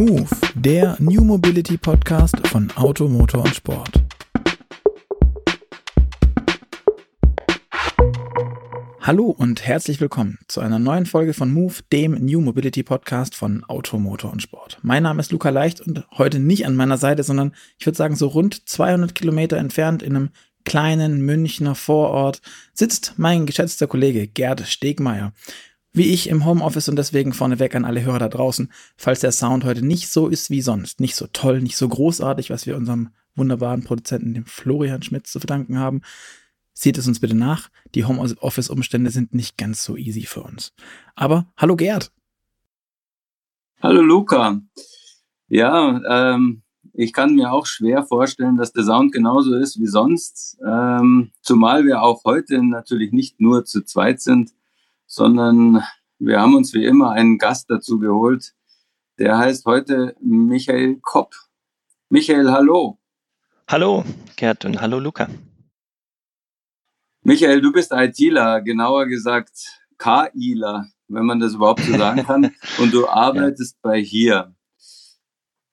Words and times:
Move, 0.00 0.30
der 0.54 0.96
New 0.98 1.22
Mobility 1.22 1.76
Podcast 1.76 2.34
von 2.48 2.70
Auto, 2.74 3.06
Motor 3.06 3.44
und 3.44 3.54
Sport. 3.54 4.02
Hallo 9.02 9.26
und 9.26 9.66
herzlich 9.66 10.00
willkommen 10.00 10.38
zu 10.48 10.62
einer 10.62 10.78
neuen 10.78 11.04
Folge 11.04 11.34
von 11.34 11.52
Move, 11.52 11.74
dem 11.92 12.12
New 12.12 12.40
Mobility 12.40 12.82
Podcast 12.82 13.34
von 13.34 13.62
Auto, 13.64 13.98
Motor 13.98 14.32
und 14.32 14.40
Sport. 14.40 14.78
Mein 14.80 15.02
Name 15.02 15.20
ist 15.20 15.32
Luca 15.32 15.50
Leicht 15.50 15.82
und 15.82 16.06
heute 16.16 16.38
nicht 16.38 16.64
an 16.64 16.76
meiner 16.76 16.96
Seite, 16.96 17.22
sondern 17.22 17.54
ich 17.76 17.84
würde 17.84 17.98
sagen 17.98 18.16
so 18.16 18.28
rund 18.28 18.66
200 18.66 19.14
Kilometer 19.14 19.58
entfernt 19.58 20.02
in 20.02 20.16
einem 20.16 20.30
kleinen 20.64 21.20
Münchner 21.26 21.74
Vorort 21.74 22.40
sitzt 22.72 23.14
mein 23.18 23.44
geschätzter 23.44 23.86
Kollege 23.86 24.26
Gerd 24.28 24.66
Stegmeier 24.66 25.34
wie 25.92 26.12
ich 26.12 26.28
im 26.28 26.44
Homeoffice 26.44 26.88
und 26.88 26.96
deswegen 26.96 27.32
vorneweg 27.32 27.74
an 27.74 27.84
alle 27.84 28.02
Hörer 28.02 28.20
da 28.20 28.28
draußen, 28.28 28.72
falls 28.96 29.20
der 29.20 29.32
Sound 29.32 29.64
heute 29.64 29.84
nicht 29.84 30.08
so 30.08 30.28
ist 30.28 30.50
wie 30.50 30.62
sonst, 30.62 31.00
nicht 31.00 31.16
so 31.16 31.26
toll, 31.32 31.60
nicht 31.60 31.76
so 31.76 31.88
großartig, 31.88 32.50
was 32.50 32.66
wir 32.66 32.76
unserem 32.76 33.10
wunderbaren 33.34 33.82
Produzenten, 33.82 34.34
dem 34.34 34.46
Florian 34.46 35.02
Schmidt, 35.02 35.26
zu 35.26 35.40
verdanken 35.40 35.78
haben, 35.78 36.02
seht 36.72 36.98
es 36.98 37.08
uns 37.08 37.20
bitte 37.20 37.36
nach. 37.36 37.68
Die 37.94 38.04
Homeoffice-Umstände 38.04 39.10
sind 39.10 39.34
nicht 39.34 39.58
ganz 39.58 39.84
so 39.84 39.96
easy 39.96 40.22
für 40.22 40.42
uns. 40.42 40.72
Aber 41.14 41.46
hallo 41.56 41.76
Gerd. 41.76 42.12
Hallo 43.82 44.02
Luca. 44.02 44.60
Ja, 45.48 46.34
ähm, 46.34 46.62
ich 46.92 47.12
kann 47.12 47.34
mir 47.34 47.52
auch 47.52 47.66
schwer 47.66 48.04
vorstellen, 48.04 48.56
dass 48.56 48.72
der 48.72 48.84
Sound 48.84 49.12
genauso 49.12 49.54
ist 49.54 49.80
wie 49.80 49.86
sonst. 49.86 50.58
Ähm, 50.66 51.30
zumal 51.40 51.84
wir 51.84 52.02
auch 52.02 52.24
heute 52.24 52.62
natürlich 52.62 53.12
nicht 53.12 53.40
nur 53.40 53.64
zu 53.64 53.82
zweit 53.82 54.20
sind, 54.20 54.52
sondern 55.10 55.82
wir 56.20 56.40
haben 56.40 56.54
uns 56.54 56.72
wie 56.72 56.84
immer 56.84 57.10
einen 57.10 57.36
Gast 57.36 57.68
dazu 57.68 57.98
geholt. 57.98 58.54
Der 59.18 59.38
heißt 59.38 59.66
heute 59.66 60.14
Michael 60.20 61.00
Kopp. 61.02 61.34
Michael, 62.10 62.50
hallo. 62.52 62.98
Hallo, 63.68 64.04
Gerd 64.36 64.64
und 64.64 64.80
hallo, 64.80 65.00
Luca. 65.00 65.28
Michael, 67.22 67.60
du 67.60 67.72
bist 67.72 67.92
ITler, 67.92 68.62
genauer 68.62 69.06
gesagt 69.06 69.80
KIler, 69.98 70.86
wenn 71.08 71.26
man 71.26 71.40
das 71.40 71.54
überhaupt 71.54 71.80
so 71.80 71.96
sagen 71.98 72.24
kann. 72.24 72.54
und 72.78 72.94
du 72.94 73.08
arbeitest 73.08 73.78
ja. 73.82 73.90
bei 73.90 74.00
hier. 74.00 74.54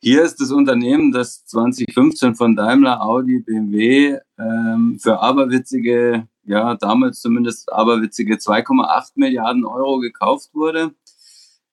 Hier 0.02 0.24
ist 0.24 0.42
das 0.42 0.52
Unternehmen, 0.52 1.12
das 1.12 1.46
2015 1.46 2.34
von 2.36 2.56
Daimler, 2.56 3.02
Audi, 3.02 3.42
BMW 3.42 4.18
ähm, 4.40 4.98
für 5.00 5.20
aberwitzige 5.20 6.28
ja, 6.48 6.76
damals 6.76 7.22
zumindest 7.22 7.72
aberwitzige 7.72 8.36
2,8 8.36 9.12
Milliarden 9.16 9.66
Euro 9.66 10.00
gekauft 10.00 10.50
wurde. 10.54 10.96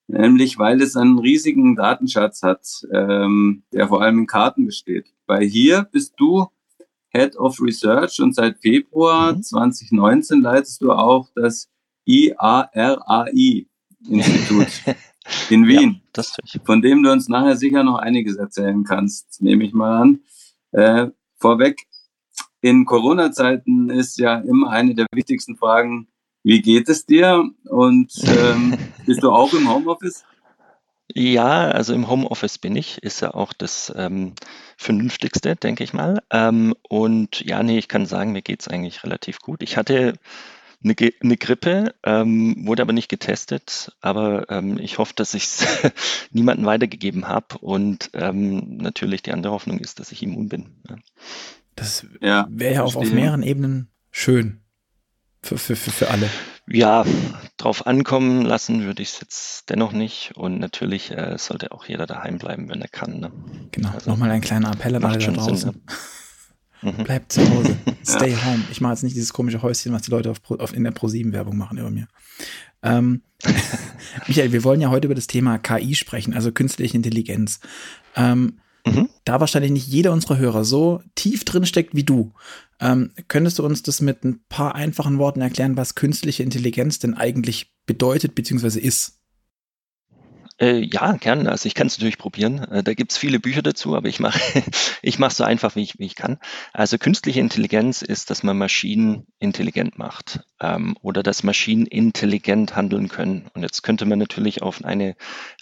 Nämlich, 0.06 0.58
weil 0.58 0.83
es 0.83 0.97
einen 0.97 1.19
riesigen 1.19 1.77
Datenschatz 1.77 2.42
hat, 2.42 2.67
ähm, 2.92 3.62
der 3.72 3.89
vor 3.89 4.02
allem 4.02 4.19
in 4.19 4.27
Karten 4.27 4.67
besteht. 4.67 5.06
Bei 5.27 5.42
hier 5.42 5.89
bist 5.91 6.12
du 6.19 6.48
Head 7.08 7.36
of 7.36 7.58
Research 7.61 8.20
und 8.20 8.34
seit 8.34 8.58
Februar 8.58 9.33
mhm. 9.34 9.42
2019 9.42 10.42
leitest 10.42 10.83
du 10.83 10.92
auch 10.92 11.30
das 11.34 11.70
IARAI-Institut 12.06 13.64
in 15.48 15.67
Wien, 15.67 16.02
ja, 16.14 16.22
von 16.64 16.83
dem 16.83 17.02
du 17.02 17.11
uns 17.11 17.28
nachher 17.28 17.56
sicher 17.56 17.83
noch 17.83 17.97
einiges 17.97 18.36
erzählen 18.36 18.84
kannst, 18.84 19.41
nehme 19.41 19.64
ich 19.64 19.72
mal 19.72 20.02
an. 20.02 20.20
Äh, 20.72 21.08
vorweg, 21.39 21.86
in 22.64 22.86
Corona-Zeiten 22.86 23.90
ist 23.90 24.18
ja 24.18 24.38
immer 24.38 24.70
eine 24.70 24.94
der 24.94 25.06
wichtigsten 25.12 25.54
Fragen, 25.54 26.08
wie 26.42 26.62
geht 26.62 26.88
es 26.88 27.04
dir? 27.04 27.44
Und 27.68 28.10
ähm, 28.24 28.78
bist 29.06 29.22
du 29.22 29.30
auch 29.30 29.52
im 29.52 29.68
Homeoffice? 29.68 30.24
Ja, 31.14 31.68
also 31.68 31.92
im 31.92 32.08
Homeoffice 32.08 32.56
bin 32.56 32.74
ich, 32.74 33.02
ist 33.02 33.20
ja 33.20 33.34
auch 33.34 33.52
das 33.52 33.92
ähm, 33.94 34.32
Vernünftigste, 34.78 35.56
denke 35.56 35.84
ich 35.84 35.92
mal. 35.92 36.22
Ähm, 36.30 36.74
und 36.89 37.42
ja, 37.42 37.62
nee, 37.62 37.77
ich 37.77 37.89
kann 37.89 38.06
sagen, 38.06 38.33
mir 38.33 38.40
geht 38.40 38.62
es 38.62 38.68
eigentlich 38.68 39.05
relativ 39.05 39.40
gut. 39.40 39.62
Ich 39.62 39.77
hatte 39.77 40.14
eine, 40.83 40.94
eine 41.22 41.36
Grippe, 41.36 41.94
ähm, 42.02 42.66
wurde 42.66 42.80
aber 42.80 42.94
nicht 42.94 43.10
getestet, 43.10 43.94
aber 44.00 44.48
ähm, 44.48 44.78
ich 44.78 44.96
hoffe, 44.96 45.12
dass 45.14 45.34
ich 45.34 45.44
es 45.44 45.66
niemandem 46.33 46.64
weitergegeben 46.64 47.28
habe. 47.28 47.58
Und 47.58 48.08
ähm, 48.14 48.78
natürlich 48.78 49.22
die 49.22 49.33
andere 49.33 49.52
Hoffnung 49.52 49.80
ist, 49.80 50.00
dass 50.00 50.12
ich 50.12 50.22
immun 50.22 50.48
bin. 50.48 50.77
Ja. 50.89 50.96
Das 51.77 52.07
ja, 52.20 52.46
wäre 52.51 52.74
ja 52.74 52.83
auch 52.83 52.95
auf 52.96 53.12
mehreren 53.12 53.42
Ebenen 53.42 53.89
schön. 54.11 54.61
Für, 55.42 55.58
für, 55.58 55.77
für, 55.77 55.90
für 55.90 56.11
alle. 56.11 56.30
Ja, 56.67 57.05
drauf 57.58 57.86
ankommen 57.86 58.42
lassen 58.42 58.85
würde 58.85 59.02
ich 59.02 59.11
es 59.11 59.20
jetzt 59.20 59.70
dennoch 59.70 59.92
nicht. 59.92 60.33
Und 60.36 60.58
natürlich 60.58 61.11
äh, 61.11 61.36
sollte 61.36 61.73
auch 61.73 61.84
jeder 61.84 62.07
daheim 62.07 62.39
bleiben, 62.39 62.70
wenn 62.70 62.80
er 62.80 62.89
kann. 62.89 63.20
Ne? 63.20 63.30
Genau, 63.70 63.90
also, 63.90 64.11
nochmal 64.11 64.30
ein 64.30 64.40
kleiner 64.40 64.73
Appell 64.73 64.95
an 64.96 65.05
alle 65.05 65.18
da 65.18 65.30
draußen. 65.30 65.57
Sinn, 65.57 65.83
ne? 66.83 66.92
Mhm. 66.92 67.05
Bleibt 67.05 67.33
zu 67.33 67.48
Hause. 67.51 67.77
Stay 68.07 68.33
ja. 68.33 68.45
home. 68.45 68.64
Ich 68.70 68.80
mache 68.80 68.92
jetzt 68.92 69.02
nicht 69.02 69.17
dieses 69.17 69.33
komische 69.33 69.63
Häuschen, 69.63 69.92
was 69.92 70.02
die 70.02 70.11
Leute 70.11 70.30
auf, 70.30 70.39
auf 70.48 70.74
in 70.74 70.84
der 70.84 70.95
Pro7-Werbung 70.95 71.57
machen 71.57 71.79
über 71.79 71.90
mir. 71.90 72.08
Ähm, 72.83 73.23
Michael, 74.27 74.52
wir 74.52 74.64
wollen 74.64 74.80
ja 74.80 74.90
heute 74.90 75.07
über 75.07 75.14
das 75.14 75.27
Thema 75.27 75.58
KI 75.58 75.95
sprechen, 75.95 76.34
also 76.34 76.52
künstliche 76.52 76.96
Intelligenz. 76.96 77.61
Ähm, 78.17 78.61
mhm. 78.86 79.08
Da 79.24 79.40
wahrscheinlich 79.40 79.73
nicht 79.73 79.86
jeder 79.86 80.12
unserer 80.12 80.39
Hörer 80.39 80.64
so 80.64 81.02
tief 81.14 81.45
drin 81.45 81.67
steckt 81.67 81.95
wie 81.95 82.05
du, 82.05 82.33
ähm, 82.80 83.12
könntest 83.29 83.58
du 83.58 83.64
uns 83.64 83.83
das 83.83 84.01
mit 84.01 84.24
ein 84.24 84.45
paar 84.48 84.74
einfachen 84.74 85.18
Worten 85.18 85.40
erklären, 85.40 85.77
was 85.77 85.95
künstliche 85.95 86.42
Intelligenz 86.42 86.98
denn 86.98 87.14
eigentlich 87.14 87.73
bedeutet 87.86 88.34
bzw. 88.34 88.79
ist? 88.80 89.20
Äh, 90.61 90.84
ja, 90.84 91.13
gern. 91.13 91.48
Also 91.48 91.67
ich 91.67 91.74
kann 91.74 91.89
es 91.89 91.98
natürlich 91.98 92.18
probieren. 92.18 92.58
Äh, 92.58 92.84
da 92.84 92.95
gibt 92.95 93.11
es 93.11 93.18
viele 93.18 93.40
Bücher 93.40 93.63
dazu, 93.63 93.96
aber 93.96 94.08
ich 94.08 94.20
mache 94.20 94.39
ich 95.02 95.18
mache 95.18 95.34
so 95.34 95.42
einfach, 95.42 95.74
wie 95.74 95.83
ich, 95.83 95.98
wie 95.98 96.07
ich 96.07 96.14
kann. 96.14 96.39
Also 96.73 96.96
künstliche 96.96 97.40
Intelligenz 97.40 98.02
ist, 98.02 98.30
dass 98.30 98.45
man 98.45 98.57
Maschinen 98.57 99.27
intelligent 99.40 99.98
macht 99.98 100.40
ähm, 100.61 100.96
oder 101.01 101.24
dass 101.24 101.42
Maschinen 101.42 101.86
intelligent 101.86 102.77
handeln 102.77 103.08
können. 103.08 103.48
Und 103.55 103.63
jetzt 103.63 103.83
könnte 103.83 104.07
man 104.07 104.20
natürlich 104.20 104.63
auf 104.63 104.84
eine 104.84 105.17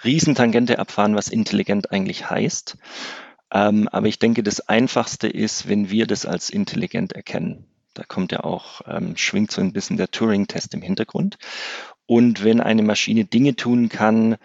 Riesentangente 0.05 0.79
abfahren, 0.79 1.17
was 1.17 1.29
intelligent 1.29 1.91
eigentlich 1.91 2.29
heißt. 2.29 2.77
Ähm, 3.53 3.89
aber 3.89 4.07
ich 4.09 4.19
denke, 4.19 4.43
das 4.43 4.69
Einfachste 4.69 5.29
ist, 5.29 5.69
wenn 5.69 5.91
wir 5.91 6.07
das 6.07 6.27
als 6.27 6.51
intelligent 6.51 7.13
erkennen. 7.13 7.67
Da 7.95 8.05
kommt 8.05 8.33
ja 8.33 8.41
auch, 8.45 8.81
ähm, 8.87 9.17
schwingt 9.17 9.51
so 9.51 9.61
ein 9.61 9.75
bisschen 9.75 9.99
der 9.99 10.11
Turing-Test 10.11 10.73
im 10.75 10.81
Hintergrund. 10.81 11.37
Und 12.07 12.43
wenn 12.43 12.61
eine 12.61 12.83
Maschine 12.83 13.27
Dinge 13.27 13.55
tun 13.55 13.91
kann, 13.91 14.37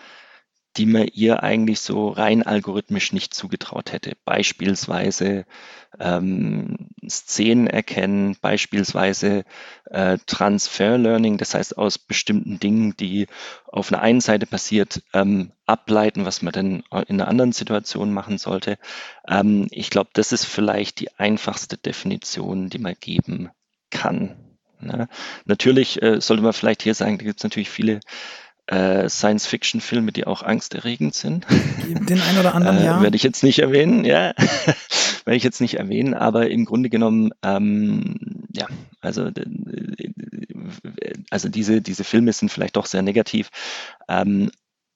die 0.77 0.85
man 0.85 1.07
ihr 1.13 1.43
eigentlich 1.43 1.79
so 1.79 2.09
rein 2.09 2.43
algorithmisch 2.43 3.11
nicht 3.11 3.33
zugetraut 3.33 3.91
hätte. 3.91 4.15
Beispielsweise 4.25 5.45
ähm, 5.99 6.89
Szenen 7.09 7.67
erkennen, 7.67 8.37
beispielsweise 8.39 9.43
äh, 9.85 10.17
Transfer 10.27 10.97
Learning, 10.97 11.37
das 11.37 11.53
heißt 11.55 11.77
aus 11.77 11.97
bestimmten 11.97 12.59
Dingen, 12.59 12.95
die 12.97 13.27
auf 13.65 13.91
einer 13.91 14.01
einen 14.01 14.21
Seite 14.21 14.45
passiert, 14.45 15.01
ähm, 15.13 15.51
ableiten, 15.65 16.25
was 16.25 16.41
man 16.41 16.53
dann 16.53 16.83
in 17.07 17.19
einer 17.19 17.27
anderen 17.27 17.53
Situation 17.53 18.13
machen 18.13 18.37
sollte. 18.37 18.77
Ähm, 19.27 19.67
ich 19.71 19.89
glaube, 19.89 20.11
das 20.13 20.31
ist 20.31 20.45
vielleicht 20.45 20.99
die 20.99 21.11
einfachste 21.17 21.77
Definition, 21.77 22.69
die 22.69 22.79
man 22.79 22.95
geben 22.99 23.49
kann. 23.89 24.35
Ne? 24.79 25.07
Natürlich 25.45 26.01
äh, 26.01 26.21
sollte 26.21 26.43
man 26.43 26.53
vielleicht 26.53 26.83
hier 26.83 26.93
sagen, 26.93 27.17
da 27.17 27.25
gibt 27.25 27.39
es 27.39 27.43
natürlich 27.43 27.69
viele 27.69 27.99
äh, 28.67 29.07
Science-Fiction-Filme, 29.09 30.11
die 30.11 30.27
auch 30.27 30.43
angsterregend 30.43 31.15
sind. 31.15 31.45
Den 31.87 32.21
einen 32.21 32.39
oder 32.39 32.53
anderen, 32.53 32.77
äh, 32.79 32.85
ja. 32.85 33.01
Werde 33.01 33.15
ich 33.15 33.23
jetzt 33.23 33.43
nicht 33.43 33.59
erwähnen, 33.59 34.05
ja. 34.05 34.33
Werde 35.25 35.37
ich 35.37 35.43
jetzt 35.43 35.61
nicht 35.61 35.75
erwähnen, 35.75 36.13
aber 36.13 36.49
im 36.49 36.65
Grunde 36.65 36.89
genommen, 36.89 37.31
ähm, 37.43 38.45
ja, 38.53 38.67
also, 39.01 39.29
also 41.29 41.49
diese, 41.49 41.81
diese 41.81 42.03
Filme 42.03 42.31
sind 42.33 42.49
vielleicht 42.49 42.75
doch 42.75 42.85
sehr 42.85 43.01
negativ. 43.01 43.49
Ähm, 44.07 44.51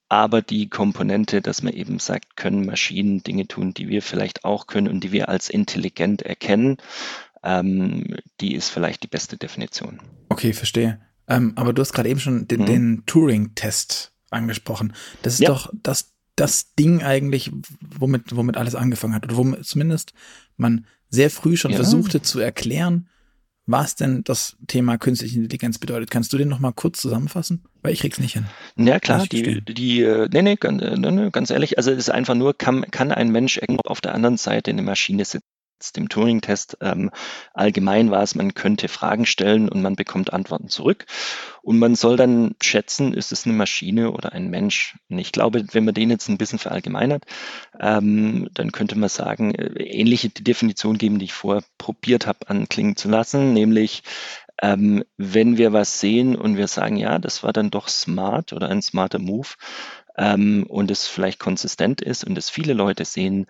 aber 0.09 0.41
die 0.41 0.69
Komponente, 0.69 1.41
dass 1.41 1.63
man 1.63 1.73
eben 1.73 1.99
sagt, 1.99 2.35
können 2.35 2.65
Maschinen 2.65 3.23
Dinge 3.23 3.47
tun, 3.47 3.73
die 3.73 3.87
wir 3.87 4.01
vielleicht 4.01 4.43
auch 4.43 4.67
können 4.67 4.89
und 4.89 5.01
die 5.01 5.13
wir 5.13 5.29
als 5.29 5.49
intelligent 5.49 6.21
erkennen, 6.21 6.77
ähm, 7.43 8.17
die 8.41 8.53
ist 8.53 8.69
vielleicht 8.69 9.03
die 9.03 9.07
beste 9.07 9.37
Definition. 9.37 10.01
Okay, 10.27 10.51
verstehe. 10.51 10.99
Ähm, 11.31 11.53
aber 11.55 11.71
du 11.71 11.81
hast 11.81 11.93
gerade 11.93 12.09
eben 12.09 12.19
schon 12.19 12.47
den, 12.47 12.61
mhm. 12.61 12.65
den 12.65 13.03
Turing-Test 13.05 14.11
angesprochen. 14.31 14.93
Das 15.21 15.35
ist 15.35 15.39
ja. 15.39 15.49
doch 15.49 15.71
das, 15.81 16.11
das 16.35 16.75
Ding 16.75 17.01
eigentlich, 17.01 17.51
womit, 17.79 18.35
womit 18.35 18.57
alles 18.57 18.75
angefangen 18.75 19.15
hat. 19.15 19.23
Oder 19.23 19.37
womit 19.37 19.65
zumindest 19.65 20.13
man 20.57 20.85
sehr 21.09 21.29
früh 21.29 21.55
schon 21.55 21.71
ja. 21.71 21.77
versuchte 21.77 22.21
zu 22.21 22.39
erklären, 22.39 23.07
was 23.65 23.95
denn 23.95 24.25
das 24.25 24.57
Thema 24.67 24.97
künstliche 24.97 25.37
Intelligenz 25.37 25.77
bedeutet. 25.77 26.11
Kannst 26.11 26.33
du 26.33 26.37
den 26.37 26.49
noch 26.49 26.59
mal 26.59 26.73
kurz 26.73 26.99
zusammenfassen? 26.99 27.63
Weil 27.81 27.93
ich 27.93 28.01
krieg's 28.01 28.19
nicht 28.19 28.33
hin. 28.33 28.47
Ja, 28.75 28.99
klar, 28.99 29.25
die, 29.27 29.61
die, 29.61 30.01
äh, 30.01 30.27
nee, 30.33 30.41
nee, 30.41 30.55
ganz, 30.57 30.81
nee, 30.81 31.11
nee, 31.11 31.29
ganz 31.31 31.49
ehrlich, 31.49 31.77
also 31.77 31.91
es 31.91 31.97
ist 31.97 32.09
einfach 32.09 32.35
nur, 32.35 32.57
kann, 32.57 32.83
kann 32.91 33.11
ein 33.13 33.31
Mensch 33.31 33.59
auf 33.85 34.01
der 34.01 34.13
anderen 34.13 34.37
Seite 34.37 34.71
eine 34.71 34.81
Maschine 34.81 35.23
sitzen? 35.23 35.45
Dem 35.91 36.09
Turing-Test. 36.09 36.77
Ähm, 36.81 37.11
allgemein 37.53 38.11
war 38.11 38.23
es, 38.23 38.35
man 38.35 38.53
könnte 38.53 38.87
Fragen 38.87 39.25
stellen 39.25 39.69
und 39.69 39.81
man 39.81 39.95
bekommt 39.95 40.33
Antworten 40.33 40.69
zurück. 40.69 41.05
Und 41.63 41.79
man 41.79 41.95
soll 41.95 42.17
dann 42.17 42.55
schätzen, 42.61 43.13
ist 43.13 43.31
es 43.31 43.45
eine 43.45 43.55
Maschine 43.55 44.11
oder 44.11 44.33
ein 44.33 44.49
Mensch? 44.49 44.97
Und 45.09 45.19
ich 45.19 45.31
glaube, 45.31 45.65
wenn 45.71 45.85
man 45.85 45.93
den 45.93 46.09
jetzt 46.09 46.27
ein 46.29 46.37
bisschen 46.37 46.59
verallgemeinert, 46.59 47.25
ähm, 47.79 48.49
dann 48.53 48.71
könnte 48.71 48.97
man 48.97 49.09
sagen, 49.09 49.53
äh, 49.53 49.83
ähnliche 49.83 50.29
Definition 50.29 50.97
geben, 50.97 51.19
die 51.19 51.25
ich 51.25 51.33
vorher 51.33 51.63
probiert 51.77 52.27
habe 52.27 52.49
anklingen 52.49 52.95
zu 52.95 53.09
lassen, 53.09 53.53
nämlich 53.53 54.03
ähm, 54.61 55.03
wenn 55.17 55.57
wir 55.57 55.73
was 55.73 55.99
sehen 55.99 56.35
und 56.35 56.55
wir 56.55 56.67
sagen, 56.67 56.95
ja, 56.95 57.19
das 57.19 57.43
war 57.43 57.51
dann 57.51 57.71
doch 57.71 57.87
smart 57.87 58.53
oder 58.53 58.69
ein 58.69 58.81
smarter 58.81 59.19
Move 59.19 59.49
ähm, 60.17 60.65
und 60.67 60.91
es 60.91 61.07
vielleicht 61.07 61.39
konsistent 61.39 62.01
ist 62.01 62.23
und 62.23 62.37
es 62.37 62.49
viele 62.49 62.73
Leute 62.73 63.05
sehen, 63.05 63.47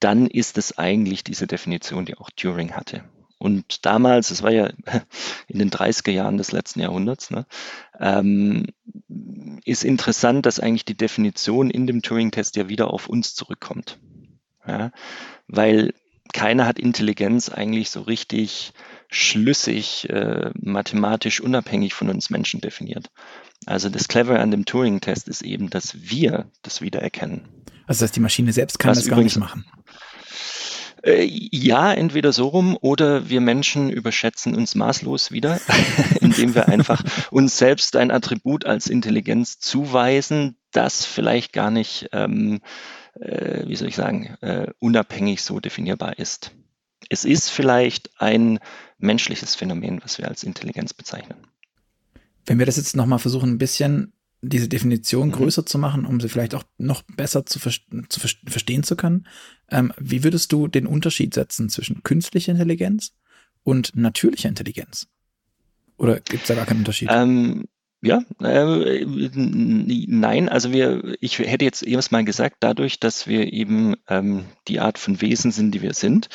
dann 0.00 0.26
ist 0.26 0.58
es 0.58 0.76
eigentlich 0.78 1.24
diese 1.24 1.46
Definition, 1.46 2.06
die 2.06 2.16
auch 2.16 2.30
Turing 2.30 2.72
hatte. 2.72 3.04
Und 3.38 3.86
damals, 3.86 4.30
es 4.30 4.42
war 4.42 4.50
ja 4.50 4.70
in 5.48 5.58
den 5.58 5.70
30er 5.70 6.10
Jahren 6.10 6.36
des 6.36 6.52
letzten 6.52 6.80
Jahrhunderts, 6.80 7.30
ne, 7.30 7.46
ähm, 7.98 8.66
ist 9.64 9.84
interessant, 9.84 10.44
dass 10.44 10.60
eigentlich 10.60 10.84
die 10.84 10.96
Definition 10.96 11.70
in 11.70 11.86
dem 11.86 12.02
Turing-Test 12.02 12.56
ja 12.56 12.68
wieder 12.68 12.92
auf 12.92 13.08
uns 13.08 13.34
zurückkommt. 13.34 13.98
Ja, 14.66 14.92
weil 15.48 15.94
keiner 16.32 16.66
hat 16.66 16.78
Intelligenz 16.78 17.48
eigentlich 17.48 17.90
so 17.90 18.02
richtig 18.02 18.72
schlüssig, 19.08 20.08
äh, 20.10 20.50
mathematisch 20.54 21.40
unabhängig 21.40 21.94
von 21.94 22.10
uns 22.10 22.30
Menschen 22.30 22.60
definiert. 22.60 23.10
Also 23.66 23.88
das 23.88 24.06
Clever 24.06 24.38
an 24.38 24.50
dem 24.50 24.64
Turing-Test 24.64 25.28
ist 25.28 25.42
eben, 25.42 25.70
dass 25.70 26.10
wir 26.10 26.50
das 26.62 26.82
wiedererkennen. 26.82 27.48
Also 27.90 28.04
dass 28.04 28.12
die 28.12 28.20
Maschine 28.20 28.52
selbst 28.52 28.78
kann 28.78 28.94
das 28.94 29.08
gar 29.08 29.20
nicht 29.20 29.36
machen. 29.36 29.64
Äh, 31.02 31.24
ja, 31.24 31.92
entweder 31.92 32.32
so 32.32 32.46
rum 32.46 32.78
oder 32.80 33.28
wir 33.28 33.40
Menschen 33.40 33.90
überschätzen 33.90 34.54
uns 34.54 34.76
maßlos 34.76 35.32
wieder, 35.32 35.60
indem 36.20 36.54
wir 36.54 36.68
einfach 36.68 37.02
uns 37.32 37.58
selbst 37.58 37.96
ein 37.96 38.12
Attribut 38.12 38.64
als 38.64 38.86
Intelligenz 38.86 39.58
zuweisen, 39.58 40.56
das 40.70 41.04
vielleicht 41.04 41.52
gar 41.52 41.72
nicht, 41.72 42.10
ähm, 42.12 42.60
äh, 43.18 43.66
wie 43.66 43.74
soll 43.74 43.88
ich 43.88 43.96
sagen, 43.96 44.36
äh, 44.40 44.68
unabhängig 44.78 45.42
so 45.42 45.58
definierbar 45.58 46.16
ist. 46.16 46.52
Es 47.08 47.24
ist 47.24 47.50
vielleicht 47.50 48.20
ein 48.20 48.60
menschliches 48.98 49.56
Phänomen, 49.56 50.00
was 50.04 50.18
wir 50.18 50.28
als 50.28 50.44
Intelligenz 50.44 50.94
bezeichnen. 50.94 51.38
Wenn 52.46 52.60
wir 52.60 52.66
das 52.66 52.76
jetzt 52.76 52.94
nochmal 52.94 53.18
versuchen, 53.18 53.50
ein 53.50 53.58
bisschen 53.58 54.12
diese 54.42 54.68
Definition 54.68 55.28
mhm. 55.28 55.32
größer 55.32 55.66
zu 55.66 55.78
machen, 55.78 56.06
um 56.06 56.20
sie 56.20 56.28
vielleicht 56.28 56.54
auch 56.54 56.64
noch 56.78 57.02
besser 57.02 57.44
zu, 57.46 57.58
ver 57.58 57.72
zu 58.08 58.20
ver 58.20 58.30
verstehen 58.46 58.82
zu 58.82 58.96
können, 58.96 59.26
ähm, 59.70 59.92
wie 59.98 60.24
würdest 60.24 60.52
du 60.52 60.68
den 60.68 60.86
Unterschied 60.86 61.34
setzen 61.34 61.68
zwischen 61.68 62.02
künstlicher 62.02 62.52
Intelligenz 62.52 63.12
und 63.62 63.94
natürlicher 63.96 64.48
Intelligenz? 64.48 65.08
Oder 65.96 66.20
gibt 66.20 66.42
es 66.42 66.48
da 66.48 66.54
gar 66.54 66.66
keinen 66.66 66.78
Unterschied? 66.78 67.10
Ähm, 67.12 67.66
ja, 68.02 68.22
äh, 68.40 69.04
nein, 69.04 70.48
also 70.48 70.72
wir, 70.72 71.16
ich 71.20 71.38
hätte 71.38 71.66
jetzt 71.66 71.82
erst 71.82 72.12
mal 72.12 72.24
gesagt, 72.24 72.56
dadurch, 72.60 72.98
dass 72.98 73.26
wir 73.26 73.52
eben 73.52 73.94
ähm, 74.08 74.46
die 74.68 74.80
Art 74.80 74.96
von 74.96 75.20
Wesen 75.20 75.50
sind, 75.50 75.72
die 75.72 75.82
wir 75.82 75.92
sind, 75.92 76.30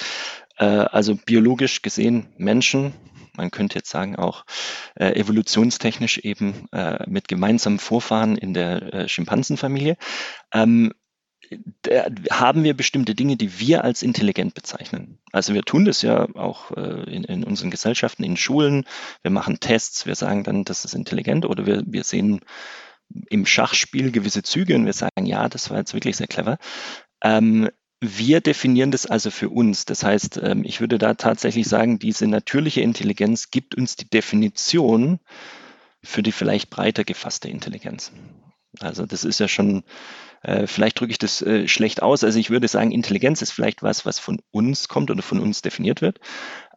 äh, 0.57 0.65
also 0.65 1.15
biologisch 1.15 1.81
gesehen 1.81 2.27
Menschen, 2.37 2.93
man 3.37 3.51
könnte 3.51 3.75
jetzt 3.75 3.89
sagen 3.89 4.15
auch 4.15 4.45
äh, 4.95 5.19
evolutionstechnisch 5.19 6.19
eben 6.19 6.67
äh, 6.71 7.09
mit 7.09 7.27
gemeinsamen 7.27 7.79
Vorfahren 7.79 8.37
in 8.37 8.53
der 8.53 8.93
äh, 8.93 9.09
Schimpansenfamilie, 9.09 9.97
ähm, 10.53 10.93
haben 12.31 12.63
wir 12.63 12.75
bestimmte 12.75 13.13
Dinge, 13.13 13.37
die 13.37 13.59
wir 13.59 13.83
als 13.83 14.01
intelligent 14.01 14.53
bezeichnen. 14.53 15.19
Also 15.31 15.53
wir 15.53 15.63
tun 15.63 15.85
das 15.85 16.01
ja 16.01 16.27
auch 16.35 16.71
äh, 16.71 17.03
in, 17.13 17.23
in, 17.23 17.43
unseren 17.43 17.71
Gesellschaften, 17.71 18.23
in 18.23 18.37
Schulen. 18.37 18.85
Wir 19.21 19.31
machen 19.31 19.59
Tests, 19.59 20.05
wir 20.05 20.15
sagen 20.15 20.43
dann, 20.43 20.63
das 20.63 20.85
ist 20.85 20.95
intelligent 20.95 21.45
oder 21.45 21.65
wir, 21.65 21.83
wir 21.85 22.03
sehen 22.03 22.41
im 23.29 23.45
Schachspiel 23.45 24.11
gewisse 24.11 24.43
Züge 24.43 24.75
und 24.75 24.85
wir 24.85 24.93
sagen, 24.93 25.25
ja, 25.25 25.47
das 25.47 25.69
war 25.69 25.77
jetzt 25.77 25.93
wirklich 25.93 26.17
sehr 26.17 26.27
clever. 26.27 26.57
Ähm, 27.21 27.69
wir 28.01 28.41
definieren 28.41 28.91
das 28.91 29.05
also 29.05 29.31
für 29.31 29.49
uns. 29.49 29.85
Das 29.85 30.03
heißt, 30.03 30.39
ähm, 30.43 30.63
ich 30.63 30.81
würde 30.81 30.97
da 30.97 31.13
tatsächlich 31.13 31.67
sagen, 31.67 31.99
diese 31.99 32.27
natürliche 32.27 32.81
Intelligenz 32.81 33.51
gibt 33.51 33.75
uns 33.75 33.95
die 33.95 34.09
Definition 34.09 35.19
für 36.03 36.21
die 36.21 36.31
vielleicht 36.31 36.69
breiter 36.69 37.03
gefasste 37.03 37.49
Intelligenz. 37.49 38.11
Also 38.79 39.05
das 39.05 39.23
ist 39.23 39.39
ja 39.39 39.47
schon, 39.47 39.83
äh, 40.43 40.67
vielleicht 40.67 40.99
drücke 40.99 41.11
ich 41.11 41.17
das 41.17 41.41
äh, 41.41 41.67
schlecht 41.67 42.01
aus. 42.01 42.23
Also 42.23 42.39
ich 42.39 42.49
würde 42.49 42.67
sagen, 42.67 42.91
Intelligenz 42.91 43.41
ist 43.41 43.51
vielleicht 43.51 43.83
was, 43.83 44.05
was 44.05 44.19
von 44.19 44.41
uns 44.51 44.87
kommt 44.87 45.09
oder 45.09 45.21
von 45.21 45.39
uns 45.39 45.61
definiert 45.61 46.01
wird, 46.01 46.19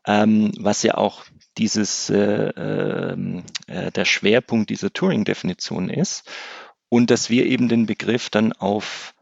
ähm, 0.06 0.52
was 0.58 0.82
ja 0.82 0.94
auch 0.94 1.24
dieses, 1.58 2.08
äh, 2.10 2.50
ähm, 2.56 3.42
äh, 3.66 3.90
der 3.90 4.04
Schwerpunkt 4.04 4.70
dieser 4.70 4.92
Turing-Definition 4.92 5.90
ist. 5.90 6.22
Und 6.88 7.10
dass 7.10 7.28
wir 7.28 7.44
eben 7.44 7.68
den 7.68 7.86
Begriff 7.86 8.30
dann 8.30 8.52
auf 8.52 9.14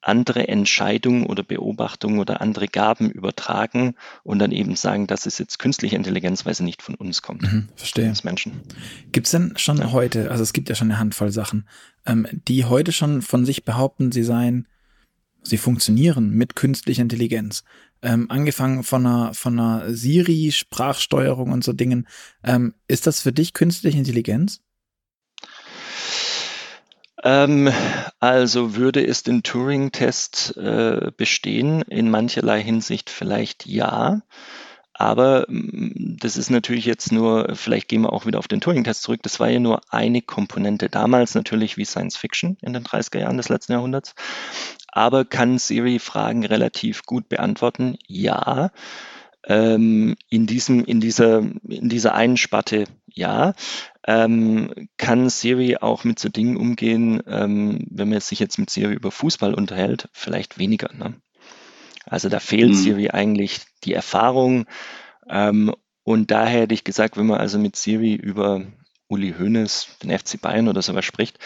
andere 0.00 0.48
Entscheidungen 0.48 1.26
oder 1.26 1.42
Beobachtungen 1.42 2.20
oder 2.20 2.40
andere 2.40 2.68
Gaben 2.68 3.10
übertragen 3.10 3.94
und 4.22 4.38
dann 4.38 4.52
eben 4.52 4.76
sagen, 4.76 5.06
das 5.06 5.26
ist 5.26 5.38
jetzt 5.38 5.58
künstliche 5.58 5.96
Intelligenz, 5.96 6.46
weil 6.46 6.54
sie 6.54 6.64
nicht 6.64 6.82
von 6.82 6.94
uns 6.94 7.22
kommt. 7.22 7.42
Mhm, 7.42 7.68
verstehe. 7.74 8.08
Als 8.08 8.24
Menschen. 8.24 8.60
Gibt 9.12 9.26
es 9.26 9.32
denn 9.32 9.54
schon 9.56 9.78
ja. 9.78 9.92
heute, 9.92 10.30
also 10.30 10.42
es 10.42 10.52
gibt 10.52 10.68
ja 10.68 10.74
schon 10.74 10.90
eine 10.90 11.00
Handvoll 11.00 11.30
Sachen, 11.30 11.68
ähm, 12.06 12.26
die 12.32 12.64
heute 12.64 12.92
schon 12.92 13.22
von 13.22 13.44
sich 13.44 13.64
behaupten, 13.64 14.12
sie 14.12 14.22
seien, 14.22 14.68
sie 15.42 15.58
funktionieren 15.58 16.30
mit 16.30 16.54
künstlicher 16.54 17.02
Intelligenz. 17.02 17.64
Ähm, 18.00 18.30
angefangen 18.30 18.84
von 18.84 19.04
einer, 19.04 19.34
von 19.34 19.58
einer 19.58 19.92
Siri-Sprachsteuerung 19.92 21.50
und 21.50 21.64
so 21.64 21.72
Dingen. 21.72 22.06
Ähm, 22.44 22.74
ist 22.86 23.08
das 23.08 23.20
für 23.20 23.32
dich 23.32 23.54
künstliche 23.54 23.98
Intelligenz? 23.98 24.60
Ähm, 27.24 27.70
also 28.20 28.76
würde 28.76 29.04
es 29.06 29.22
den 29.22 29.42
Turing-Test 29.42 30.56
äh, 30.56 31.10
bestehen? 31.16 31.82
In 31.82 32.10
mancherlei 32.10 32.62
Hinsicht 32.62 33.10
vielleicht 33.10 33.66
ja. 33.66 34.22
Aber 34.94 35.46
mm, 35.48 36.16
das 36.20 36.36
ist 36.36 36.50
natürlich 36.50 36.84
jetzt 36.84 37.12
nur, 37.12 37.54
vielleicht 37.54 37.88
gehen 37.88 38.02
wir 38.02 38.12
auch 38.12 38.26
wieder 38.26 38.38
auf 38.38 38.48
den 38.48 38.60
Turing-Test 38.60 39.02
zurück, 39.02 39.20
das 39.22 39.38
war 39.38 39.48
ja 39.48 39.60
nur 39.60 39.80
eine 39.90 40.22
Komponente. 40.22 40.88
Damals 40.88 41.34
natürlich 41.34 41.76
wie 41.76 41.84
Science 41.84 42.16
Fiction 42.16 42.56
in 42.62 42.72
den 42.72 42.84
30er 42.84 43.20
Jahren 43.20 43.36
des 43.36 43.48
letzten 43.48 43.72
Jahrhunderts. 43.72 44.14
Aber 44.88 45.24
kann 45.24 45.58
Siri 45.58 46.00
Fragen 46.00 46.44
relativ 46.44 47.04
gut 47.04 47.28
beantworten? 47.28 47.96
Ja. 48.06 48.70
Ähm, 49.46 50.16
in, 50.28 50.46
diesem, 50.46 50.84
in, 50.84 51.00
dieser, 51.00 51.38
in 51.68 51.88
dieser 51.88 52.14
einen 52.14 52.36
Spatte 52.36 52.84
ja. 53.18 53.54
Ähm, 54.06 54.88
kann 54.96 55.28
Siri 55.28 55.76
auch 55.76 56.04
mit 56.04 56.18
so 56.18 56.28
Dingen 56.28 56.56
umgehen, 56.56 57.22
ähm, 57.26 57.86
wenn 57.90 58.08
man 58.08 58.20
sich 58.20 58.38
jetzt 58.38 58.58
mit 58.58 58.70
Siri 58.70 58.94
über 58.94 59.10
Fußball 59.10 59.52
unterhält? 59.52 60.08
Vielleicht 60.12 60.58
weniger. 60.58 60.90
Ne? 60.94 61.14
Also 62.06 62.28
da 62.28 62.40
fehlt 62.40 62.70
mhm. 62.70 62.74
Siri 62.74 63.10
eigentlich 63.10 63.60
die 63.84 63.92
Erfahrung. 63.92 64.66
Ähm, 65.28 65.74
und 66.04 66.30
daher 66.30 66.62
hätte 66.62 66.74
ich 66.74 66.84
gesagt, 66.84 67.18
wenn 67.18 67.26
man 67.26 67.38
also 67.38 67.58
mit 67.58 67.76
Siri 67.76 68.14
über 68.14 68.62
Uli 69.08 69.34
Hoeneß, 69.38 69.98
den 70.02 70.16
FC 70.16 70.40
Bayern 70.40 70.68
oder 70.68 70.80
sowas 70.80 71.04
spricht, 71.04 71.38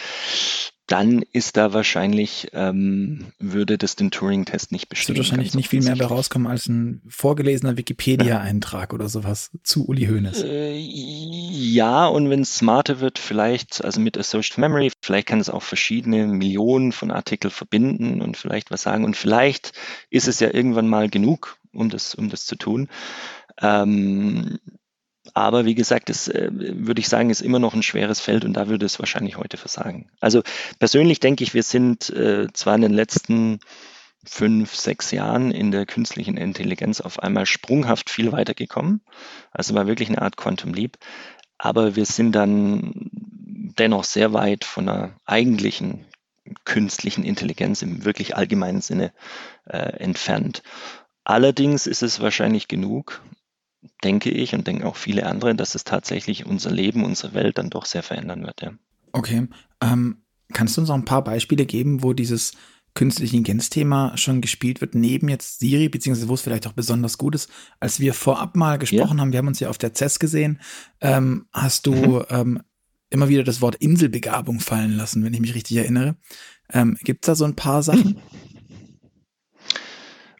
dann 0.87 1.23
ist 1.31 1.55
da 1.55 1.73
wahrscheinlich, 1.73 2.49
ähm, 2.53 3.27
würde 3.39 3.77
das 3.77 3.95
den 3.95 4.11
Turing-Test 4.11 4.73
nicht 4.73 4.89
bestätigen. 4.89 5.21
Es 5.21 5.27
wird 5.27 5.31
wahrscheinlich 5.31 5.55
nicht 5.55 5.69
viel 5.69 5.81
mehr 5.81 5.95
bei 5.95 6.05
rauskommen 6.05 6.47
als 6.47 6.67
ein 6.67 7.01
vorgelesener 7.07 7.77
Wikipedia-Eintrag 7.77 8.93
oder 8.93 9.07
sowas 9.07 9.51
zu 9.63 9.87
Uli 9.87 10.07
Hoeneß. 10.07 10.43
Äh, 10.43 10.77
ja, 10.77 12.05
und 12.07 12.29
wenn 12.29 12.41
es 12.41 12.55
smarter 12.55 12.99
wird, 12.99 13.17
vielleicht, 13.17 13.83
also 13.83 14.01
mit 14.01 14.17
Associative 14.17 14.59
Memory, 14.59 14.91
vielleicht 15.01 15.27
kann 15.27 15.39
es 15.39 15.49
auch 15.49 15.63
verschiedene 15.63 16.27
Millionen 16.27 16.91
von 16.91 17.11
Artikeln 17.11 17.51
verbinden 17.51 18.21
und 18.21 18.35
vielleicht 18.35 18.69
was 18.69 18.81
sagen. 18.81 19.05
Und 19.05 19.15
vielleicht 19.15 19.71
ist 20.09 20.27
es 20.27 20.41
ja 20.41 20.53
irgendwann 20.53 20.89
mal 20.89 21.09
genug, 21.09 21.57
um 21.71 21.89
das, 21.89 22.13
um 22.13 22.29
das 22.29 22.45
zu 22.45 22.57
tun. 22.57 22.89
Ähm, 23.61 24.59
aber 25.33 25.65
wie 25.65 25.75
gesagt, 25.75 26.09
das 26.09 26.27
äh, 26.27 26.49
würde 26.51 26.99
ich 26.99 27.09
sagen, 27.09 27.29
ist 27.29 27.41
immer 27.41 27.59
noch 27.59 27.73
ein 27.73 27.83
schweres 27.83 28.19
Feld 28.19 28.45
und 28.45 28.53
da 28.53 28.67
würde 28.67 28.85
es 28.85 28.99
wahrscheinlich 28.99 29.37
heute 29.37 29.57
versagen. 29.57 30.09
Also 30.19 30.43
persönlich 30.79 31.19
denke 31.19 31.43
ich, 31.43 31.53
wir 31.53 31.63
sind 31.63 32.09
äh, 32.11 32.47
zwar 32.53 32.75
in 32.75 32.81
den 32.81 32.93
letzten 32.93 33.59
fünf, 34.25 34.75
sechs 34.75 35.11
Jahren 35.11 35.51
in 35.51 35.71
der 35.71 35.85
künstlichen 35.85 36.37
Intelligenz 36.37 37.01
auf 37.01 37.19
einmal 37.19 37.45
sprunghaft 37.45 38.09
viel 38.09 38.31
weitergekommen. 38.31 39.01
Also 39.51 39.75
war 39.75 39.87
wirklich 39.87 40.09
eine 40.09 40.21
Art 40.21 40.37
Quantum 40.37 40.73
Leap. 40.73 40.97
Aber 41.57 41.95
wir 41.95 42.05
sind 42.05 42.33
dann 42.33 42.91
dennoch 43.77 44.03
sehr 44.03 44.33
weit 44.33 44.63
von 44.65 44.87
einer 44.87 45.15
eigentlichen 45.25 46.05
künstlichen 46.65 47.23
Intelligenz 47.23 47.81
im 47.81 48.05
wirklich 48.05 48.35
allgemeinen 48.35 48.81
Sinne 48.81 49.13
äh, 49.65 49.77
entfernt. 49.77 50.61
Allerdings 51.23 51.87
ist 51.87 52.03
es 52.03 52.19
wahrscheinlich 52.19 52.67
genug, 52.67 53.21
denke 54.03 54.29
ich 54.29 54.53
und 54.53 54.67
denken 54.67 54.83
auch 54.83 54.95
viele 54.95 55.25
andere, 55.25 55.55
dass 55.55 55.75
es 55.75 55.83
tatsächlich 55.83 56.45
unser 56.45 56.71
Leben, 56.71 57.03
unsere 57.03 57.33
Welt 57.33 57.57
dann 57.57 57.69
doch 57.69 57.85
sehr 57.85 58.03
verändern 58.03 58.45
wird. 58.45 58.61
Ja. 58.61 58.73
Okay. 59.11 59.47
Ähm, 59.81 60.23
kannst 60.53 60.77
du 60.77 60.81
uns 60.81 60.89
noch 60.89 60.95
ein 60.95 61.05
paar 61.05 61.23
Beispiele 61.23 61.65
geben, 61.65 62.03
wo 62.03 62.13
dieses 62.13 62.53
künstliche 62.95 63.35
Intelligenz-Thema 63.35 64.17
schon 64.17 64.41
gespielt 64.41 64.81
wird, 64.81 64.93
neben 64.93 65.27
jetzt 65.27 65.59
Siri, 65.59 65.89
beziehungsweise 65.89 66.29
wo 66.29 66.35
es 66.35 66.41
vielleicht 66.41 66.67
auch 66.67 66.73
besonders 66.73 67.17
gut 67.17 67.35
ist. 67.35 67.49
Als 67.79 67.99
wir 67.99 68.13
vorab 68.13 68.55
mal 68.55 68.77
gesprochen 68.77 69.17
ja. 69.17 69.21
haben, 69.21 69.31
wir 69.31 69.39
haben 69.39 69.47
uns 69.47 69.59
ja 69.59 69.69
auf 69.69 69.79
der 69.79 69.95
CES 69.95 70.19
gesehen, 70.19 70.59
ähm, 71.01 71.47
hast 71.51 71.87
du 71.87 71.93
mhm. 71.93 72.25
ähm, 72.29 72.63
immer 73.09 73.29
wieder 73.29 73.43
das 73.43 73.61
Wort 73.61 73.75
Inselbegabung 73.75 74.59
fallen 74.59 74.95
lassen, 74.95 75.23
wenn 75.23 75.33
ich 75.33 75.39
mich 75.39 75.55
richtig 75.55 75.77
erinnere. 75.77 76.15
Ähm, 76.71 76.97
Gibt 77.01 77.25
es 77.25 77.27
da 77.27 77.35
so 77.35 77.45
ein 77.45 77.55
paar 77.55 77.83
Sachen? 77.83 78.19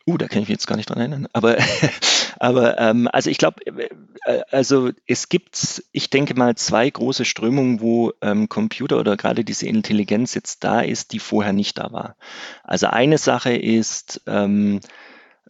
Uh, 0.05 0.17
da 0.17 0.27
kann 0.27 0.41
ich 0.41 0.49
mich 0.49 0.55
jetzt 0.57 0.67
gar 0.67 0.75
nicht 0.75 0.89
dran 0.89 0.97
erinnern. 0.97 1.27
Aber, 1.31 1.55
aber 2.43 2.77
ähm, 2.77 3.07
also 3.09 3.29
ich 3.29 3.37
glaube, 3.37 3.65
äh, 3.65 4.41
also 4.51 4.91
es 5.07 5.29
gibt, 5.29 5.81
ich 5.93 6.09
denke 6.09 6.33
mal, 6.35 6.55
zwei 6.55 6.89
große 6.89 7.23
Strömungen, 7.23 7.79
wo 7.79 8.11
ähm, 8.21 8.49
Computer 8.49 8.99
oder 8.99 9.15
gerade 9.15 9.45
diese 9.45 9.65
Intelligenz 9.65 10.33
jetzt 10.33 10.65
da 10.65 10.81
ist, 10.81 11.13
die 11.13 11.19
vorher 11.19 11.53
nicht 11.53 11.77
da 11.77 11.93
war. 11.93 12.17
Also 12.65 12.87
eine 12.87 13.17
Sache 13.17 13.55
ist, 13.55 14.23
ähm, 14.27 14.81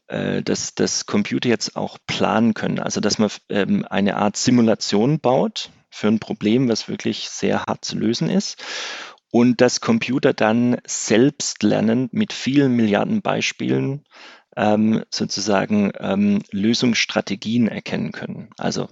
äh, 0.06 0.44
dass, 0.44 0.76
dass 0.76 1.08
Computer 1.08 1.50
jetzt 1.50 1.76
auch 1.76 1.98
planen 2.06 2.54
können. 2.54 2.78
Also 2.78 3.02
dass 3.02 3.18
man 3.18 3.32
ähm, 3.50 3.88
eine 3.90 4.18
Art 4.18 4.38
Simulation 4.38 5.20
baut 5.20 5.72
für 5.90 6.10
ein 6.10 6.20
Problem, 6.20 6.70
was 6.70 6.88
wirklich 6.88 7.28
sehr 7.28 7.64
hart 7.64 7.84
zu 7.84 7.98
lösen 7.98 8.30
ist 8.30 8.64
und 9.32 9.62
dass 9.62 9.82
Computer 9.82 10.32
dann 10.32 10.78
selbst 10.86 11.64
lernen 11.64 12.08
mit 12.12 12.34
vielen 12.34 12.76
Milliarden 12.76 13.24
Beispielen 13.24 14.04
ähm, 14.56 15.04
sozusagen 15.10 15.92
ähm, 16.00 16.42
Lösungsstrategien 16.52 17.68
erkennen 17.68 18.12
können. 18.12 18.50
Also 18.58 18.88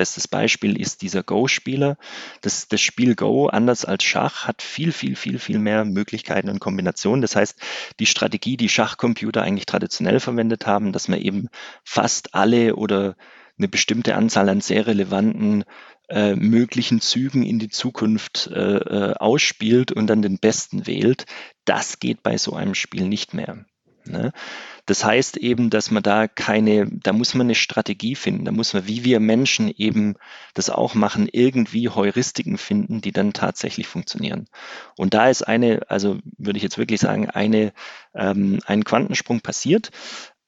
bestes 0.00 0.28
Beispiel 0.28 0.80
ist 0.80 1.02
dieser 1.02 1.22
Go-Spieler. 1.22 1.98
Das, 2.40 2.68
das 2.68 2.80
Spiel 2.80 3.14
Go, 3.14 3.48
anders 3.48 3.84
als 3.84 4.02
Schach, 4.02 4.46
hat 4.46 4.62
viel, 4.62 4.92
viel, 4.92 5.14
viel, 5.14 5.38
viel 5.38 5.58
mehr 5.58 5.84
Möglichkeiten 5.84 6.48
und 6.48 6.58
Kombinationen. 6.58 7.20
Das 7.20 7.36
heißt, 7.36 7.60
die 7.98 8.06
Strategie, 8.06 8.56
die 8.56 8.70
Schachcomputer 8.70 9.42
eigentlich 9.42 9.66
traditionell 9.66 10.18
verwendet 10.18 10.66
haben, 10.66 10.92
dass 10.92 11.08
man 11.08 11.20
eben 11.20 11.48
fast 11.84 12.34
alle 12.34 12.76
oder 12.76 13.14
eine 13.58 13.68
bestimmte 13.68 14.14
Anzahl 14.14 14.48
an 14.48 14.62
sehr 14.62 14.86
relevanten 14.86 15.64
äh, 16.08 16.34
möglichen 16.34 17.02
Zügen 17.02 17.42
in 17.42 17.58
die 17.58 17.68
Zukunft 17.68 18.46
äh, 18.46 18.78
äh 18.78 19.14
ausspielt 19.16 19.92
und 19.92 20.06
dann 20.06 20.22
den 20.22 20.38
besten 20.38 20.86
wählt, 20.86 21.26
das 21.66 21.98
geht 21.98 22.22
bei 22.22 22.38
so 22.38 22.54
einem 22.54 22.74
Spiel 22.74 23.06
nicht 23.06 23.34
mehr. 23.34 23.66
Ne? 24.04 24.32
Das 24.86 25.04
heißt 25.04 25.36
eben, 25.36 25.70
dass 25.70 25.90
man 25.90 26.02
da 26.02 26.26
keine, 26.26 26.86
da 26.86 27.12
muss 27.12 27.34
man 27.34 27.46
eine 27.46 27.54
Strategie 27.54 28.14
finden, 28.14 28.44
da 28.44 28.52
muss 28.52 28.74
man, 28.74 28.86
wie 28.86 29.04
wir 29.04 29.20
Menschen 29.20 29.68
eben 29.68 30.16
das 30.54 30.70
auch 30.70 30.94
machen, 30.94 31.28
irgendwie 31.30 31.88
Heuristiken 31.88 32.58
finden, 32.58 33.00
die 33.00 33.12
dann 33.12 33.32
tatsächlich 33.32 33.86
funktionieren. 33.86 34.46
Und 34.96 35.14
da 35.14 35.28
ist 35.28 35.42
eine, 35.42 35.82
also 35.88 36.18
würde 36.38 36.56
ich 36.56 36.62
jetzt 36.62 36.78
wirklich 36.78 37.00
sagen, 37.00 37.30
eine, 37.30 37.72
ähm, 38.14 38.60
ein 38.66 38.84
Quantensprung 38.84 39.40
passiert, 39.40 39.90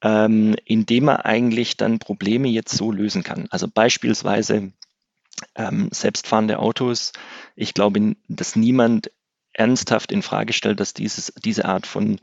ähm, 0.02 0.56
indem 0.64 1.04
man 1.04 1.16
eigentlich 1.16 1.76
dann 1.76 1.98
Probleme 1.98 2.48
jetzt 2.48 2.76
so 2.76 2.90
lösen 2.90 3.22
kann. 3.22 3.46
Also 3.50 3.68
beispielsweise 3.68 4.72
ähm, 5.54 5.88
selbstfahrende 5.92 6.58
Autos. 6.58 7.12
Ich 7.56 7.74
glaube, 7.74 8.16
dass 8.28 8.56
niemand 8.56 9.10
ernsthaft 9.52 10.12
in 10.12 10.22
Frage 10.22 10.52
stellt, 10.52 10.80
dass 10.80 10.94
dieses, 10.94 11.32
diese 11.44 11.64
Art 11.66 11.86
von 11.86 12.20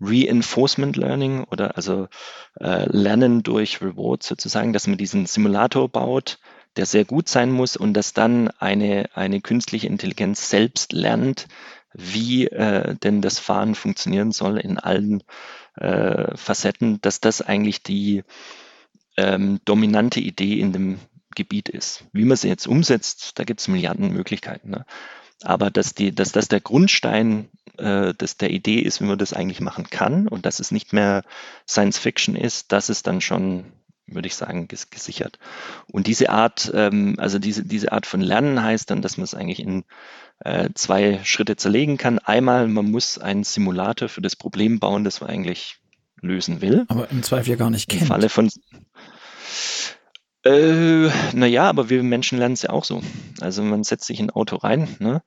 Reinforcement 0.00 0.96
Learning 0.96 1.44
oder 1.44 1.76
also 1.76 2.08
äh, 2.60 2.86
Lernen 2.90 3.42
durch 3.42 3.80
Rewards 3.80 4.26
sozusagen, 4.26 4.72
dass 4.72 4.86
man 4.86 4.98
diesen 4.98 5.26
Simulator 5.26 5.88
baut, 5.88 6.38
der 6.76 6.86
sehr 6.86 7.04
gut 7.04 7.28
sein 7.28 7.52
muss 7.52 7.76
und 7.76 7.94
dass 7.94 8.12
dann 8.12 8.48
eine, 8.58 9.08
eine 9.14 9.40
künstliche 9.40 9.86
Intelligenz 9.86 10.50
selbst 10.50 10.92
lernt, 10.92 11.46
wie 11.92 12.46
äh, 12.48 12.96
denn 12.96 13.22
das 13.22 13.38
Fahren 13.38 13.74
funktionieren 13.76 14.32
soll 14.32 14.58
in 14.58 14.78
allen 14.78 15.22
äh, 15.76 16.36
Facetten, 16.36 17.00
dass 17.00 17.20
das 17.20 17.40
eigentlich 17.40 17.82
die 17.82 18.24
ähm, 19.16 19.60
dominante 19.64 20.20
Idee 20.20 20.58
in 20.58 20.72
dem 20.72 20.98
Gebiet 21.36 21.68
ist. 21.68 22.04
Wie 22.12 22.24
man 22.24 22.36
sie 22.36 22.48
jetzt 22.48 22.66
umsetzt, 22.66 23.38
da 23.38 23.44
gibt 23.44 23.60
es 23.60 23.68
Milliarden 23.68 24.12
Möglichkeiten. 24.12 24.70
Ne? 24.70 24.86
Aber 25.42 25.70
dass, 25.70 25.94
die, 25.94 26.14
dass 26.14 26.32
das 26.32 26.48
der 26.48 26.60
Grundstein 26.60 27.48
äh, 27.78 28.14
dass 28.14 28.36
der 28.36 28.50
Idee 28.50 28.78
ist, 28.78 29.00
wie 29.00 29.06
man 29.06 29.18
das 29.18 29.32
eigentlich 29.32 29.60
machen 29.60 29.88
kann 29.90 30.28
und 30.28 30.46
dass 30.46 30.60
es 30.60 30.70
nicht 30.70 30.92
mehr 30.92 31.24
Science 31.68 31.98
Fiction 31.98 32.36
ist, 32.36 32.72
das 32.72 32.88
ist 32.88 33.06
dann 33.06 33.20
schon, 33.20 33.64
würde 34.06 34.28
ich 34.28 34.36
sagen, 34.36 34.68
ges 34.68 34.90
gesichert. 34.90 35.38
Und 35.90 36.06
diese 36.06 36.30
Art, 36.30 36.70
ähm, 36.74 37.16
also 37.18 37.38
diese, 37.38 37.64
diese 37.64 37.92
Art 37.92 38.06
von 38.06 38.20
Lernen 38.20 38.62
heißt 38.62 38.90
dann, 38.90 39.02
dass 39.02 39.16
man 39.16 39.24
es 39.24 39.34
eigentlich 39.34 39.60
in 39.60 39.84
äh, 40.40 40.70
zwei 40.74 41.20
Schritte 41.24 41.56
zerlegen 41.56 41.96
kann. 41.96 42.18
Einmal, 42.18 42.68
man 42.68 42.90
muss 42.90 43.18
einen 43.18 43.44
Simulator 43.44 44.08
für 44.08 44.22
das 44.22 44.36
Problem 44.36 44.78
bauen, 44.78 45.04
das 45.04 45.20
man 45.20 45.30
eigentlich 45.30 45.78
lösen 46.20 46.60
will. 46.60 46.84
Aber 46.88 47.10
im 47.10 47.22
Zweifel 47.22 47.50
ja 47.50 47.56
gar 47.56 47.70
nicht 47.70 47.88
kennt. 47.88 48.02
Im 48.02 48.08
Falle 48.08 48.28
von 48.28 48.50
äh, 50.44 51.10
naja, 51.32 51.64
aber 51.64 51.88
wir 51.88 52.02
Menschen 52.02 52.38
lernen 52.38 52.52
es 52.54 52.62
ja 52.62 52.70
auch 52.70 52.84
so. 52.84 53.02
Also 53.40 53.62
man 53.62 53.82
setzt 53.82 54.06
sich 54.06 54.20
in 54.20 54.26
ein 54.26 54.30
Auto 54.30 54.56
rein, 54.56 54.88
ne, 54.98 55.22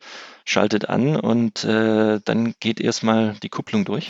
schaltet 0.45 0.89
an 0.89 1.15
und 1.15 1.63
äh, 1.63 2.19
dann 2.23 2.53
geht 2.59 2.79
erstmal 2.79 3.35
die 3.41 3.49
Kupplung 3.49 3.83
durch. 3.83 4.09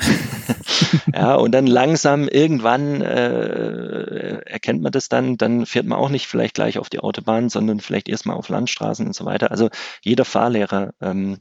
ja, 1.13 1.35
und 1.35 1.53
dann 1.53 1.65
langsam 1.65 2.27
irgendwann 2.27 3.01
äh, 3.01 4.39
erkennt 4.45 4.81
man 4.81 4.91
das 4.91 5.07
dann, 5.07 5.37
dann 5.37 5.65
fährt 5.65 5.85
man 5.85 5.97
auch 5.97 6.09
nicht 6.09 6.27
vielleicht 6.27 6.55
gleich 6.55 6.77
auf 6.77 6.89
die 6.89 6.99
Autobahn, 6.99 7.49
sondern 7.49 7.79
vielleicht 7.79 8.09
erstmal 8.09 8.35
auf 8.35 8.49
Landstraßen 8.49 9.07
und 9.07 9.15
so 9.15 9.23
weiter. 9.23 9.51
Also 9.51 9.69
jeder 10.03 10.25
Fahrlehrer 10.25 10.93
ähm, 11.01 11.37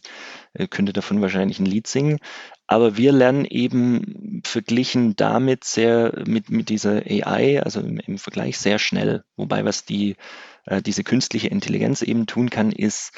äh, 0.54 0.68
könnte 0.68 0.92
davon 0.92 1.20
wahrscheinlich 1.20 1.58
ein 1.58 1.66
Lied 1.66 1.86
singen. 1.86 2.18
Aber 2.66 2.96
wir 2.96 3.12
lernen 3.12 3.44
eben 3.44 4.42
verglichen 4.44 5.14
damit 5.14 5.64
sehr 5.64 6.24
mit, 6.26 6.50
mit 6.50 6.68
dieser 6.68 7.02
AI, 7.06 7.62
also 7.62 7.80
im, 7.80 7.98
im 7.98 8.18
Vergleich 8.18 8.58
sehr 8.58 8.78
schnell. 8.78 9.24
Wobei 9.36 9.64
was 9.64 9.84
die, 9.84 10.16
äh, 10.64 10.82
diese 10.82 11.04
künstliche 11.04 11.48
Intelligenz 11.48 12.02
eben 12.02 12.26
tun 12.26 12.50
kann, 12.50 12.72
ist 12.72 13.12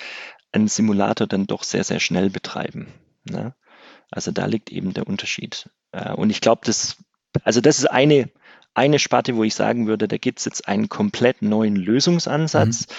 einen 0.52 0.69
Simulator 0.69 1.26
dann 1.26 1.47
doch 1.47 1.62
sehr, 1.62 1.85
sehr 1.85 2.00
schnell 2.00 2.28
betreiben. 2.31 2.88
Ne? 3.25 3.55
Also 4.11 4.33
da 4.33 4.47
liegt 4.47 4.71
eben 4.71 4.93
der 4.93 5.07
Unterschied. 5.07 5.71
Äh, 5.93 6.12
und 6.12 6.31
ich 6.31 6.43
glaube, 6.43 6.62
das, 6.64 6.99
also 7.43 7.62
das 7.62 7.78
ist 7.78 7.87
eine, 7.87 8.31
eine 8.75 8.99
Sparte, 8.99 9.35
wo 9.37 9.45
ich 9.45 9.55
sagen 9.55 9.87
würde, 9.87 10.09
da 10.09 10.19
gibt 10.19 10.40
es 10.40 10.45
jetzt 10.45 10.69
einen 10.69 10.90
komplett 10.90 11.40
neuen 11.40 11.76
Lösungsansatz. 11.76 12.87
Mhm 12.87 12.95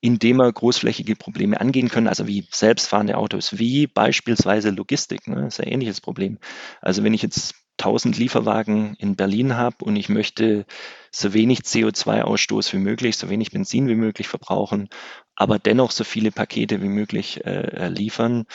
indem 0.00 0.38
wir 0.38 0.52
großflächige 0.52 1.16
Probleme 1.16 1.60
angehen 1.60 1.88
können, 1.88 2.08
also 2.08 2.26
wie 2.26 2.46
selbstfahrende 2.50 3.16
Autos, 3.16 3.58
wie 3.58 3.86
beispielsweise 3.86 4.70
Logistik, 4.70 5.28
ne, 5.28 5.46
ist 5.46 5.60
ein 5.60 5.68
ähnliches 5.68 6.00
Problem. 6.00 6.38
Also 6.80 7.04
wenn 7.04 7.14
ich 7.14 7.22
jetzt 7.22 7.54
1000 7.78 8.18
Lieferwagen 8.18 8.94
in 8.98 9.16
Berlin 9.16 9.56
habe 9.56 9.84
und 9.84 9.96
ich 9.96 10.08
möchte 10.08 10.66
so 11.10 11.32
wenig 11.32 11.60
CO2-Ausstoß 11.60 12.72
wie 12.74 12.78
möglich, 12.78 13.16
so 13.16 13.30
wenig 13.30 13.50
Benzin 13.50 13.88
wie 13.88 13.94
möglich 13.94 14.28
verbrauchen, 14.28 14.88
aber 15.34 15.58
dennoch 15.58 15.90
so 15.90 16.04
viele 16.04 16.30
Pakete 16.30 16.82
wie 16.82 16.88
möglich 16.88 17.44
äh, 17.44 17.88
liefern, 17.88 18.46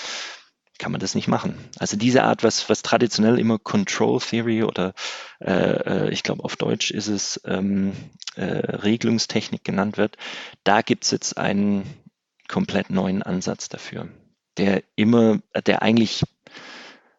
kann 0.77 0.91
man 0.91 0.99
das 0.99 1.15
nicht 1.15 1.27
machen. 1.27 1.57
Also 1.79 1.97
diese 1.97 2.23
Art, 2.23 2.43
was, 2.43 2.69
was 2.69 2.81
traditionell 2.81 3.39
immer 3.39 3.59
Control 3.59 4.19
Theory 4.19 4.63
oder 4.63 4.93
äh, 5.39 5.51
äh, 5.51 6.09
ich 6.11 6.23
glaube 6.23 6.43
auf 6.43 6.55
Deutsch 6.57 6.91
ist 6.91 7.07
es 7.07 7.39
ähm, 7.45 7.93
äh, 8.35 8.43
Regelungstechnik 8.43 9.63
genannt 9.63 9.97
wird, 9.97 10.17
da 10.63 10.81
gibt 10.81 11.05
es 11.05 11.11
jetzt 11.11 11.37
einen 11.37 11.83
komplett 12.47 12.89
neuen 12.89 13.23
Ansatz 13.23 13.69
dafür, 13.69 14.09
der 14.57 14.83
immer, 14.95 15.39
der 15.65 15.81
eigentlich, 15.81 16.23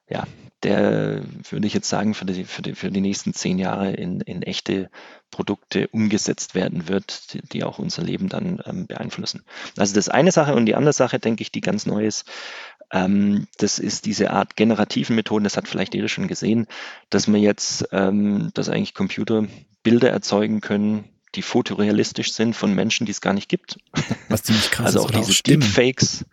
ja, 0.09 0.25
der 0.63 1.23
würde 1.51 1.67
ich 1.67 1.75
jetzt 1.75 1.89
sagen, 1.89 2.15
für 2.15 2.25
die, 2.25 2.45
für 2.45 2.63
die, 2.63 2.75
für 2.75 2.91
die 2.91 3.01
nächsten 3.01 3.35
zehn 3.35 3.59
Jahre 3.59 3.93
in, 3.93 4.21
in 4.21 4.43
echte 4.43 4.91
Produkte 5.31 5.89
umgesetzt 5.89 6.55
werden 6.55 6.89
wird, 6.89 7.35
die, 7.35 7.43
die 7.43 7.65
auch 7.65 7.79
unser 7.79 8.03
Leben 8.03 8.29
dann 8.29 8.61
ähm, 8.65 8.87
beeinflussen. 8.87 9.45
Also 9.77 9.95
das 9.95 10.09
eine 10.09 10.33
Sache 10.33 10.55
und 10.55 10.67
die 10.67 10.75
andere 10.75 10.93
Sache, 10.93 11.19
denke 11.19 11.43
ich, 11.43 11.53
die 11.53 11.61
ganz 11.61 11.87
neu 11.87 12.07
ist, 12.07 12.25
ähm, 12.93 13.47
das 13.59 13.79
ist 13.79 14.07
diese 14.07 14.31
Art 14.31 14.57
generativen 14.57 15.17
Methoden, 15.17 15.45
das 15.45 15.57
hat 15.57 15.69
vielleicht 15.69 15.95
jeder 15.95 16.09
schon 16.09 16.29
gesehen, 16.29 16.67
dass 17.11 17.27
man 17.27 17.41
jetzt, 17.41 17.89
ähm, 17.93 18.51
dass 18.55 18.69
eigentlich 18.69 18.95
Computer 18.95 19.47
Bilder 19.83 20.11
erzeugen 20.11 20.61
können, 20.61 21.05
die 21.35 21.43
fotorealistisch 21.43 22.33
sind 22.33 22.55
von 22.55 22.75
Menschen, 22.75 23.07
die 23.07 23.13
es 23.13 23.21
gar 23.21 23.33
nicht 23.33 23.49
gibt. 23.49 23.79
Was 24.29 24.45
ziemlich 24.45 24.71
krass 24.71 24.87
also 24.87 25.01
auch 25.01 25.11
ist. 25.11 25.17
Also 25.17 25.23
auch 25.23 25.27
diese 25.29 25.43
Deepfakes. 25.43 26.25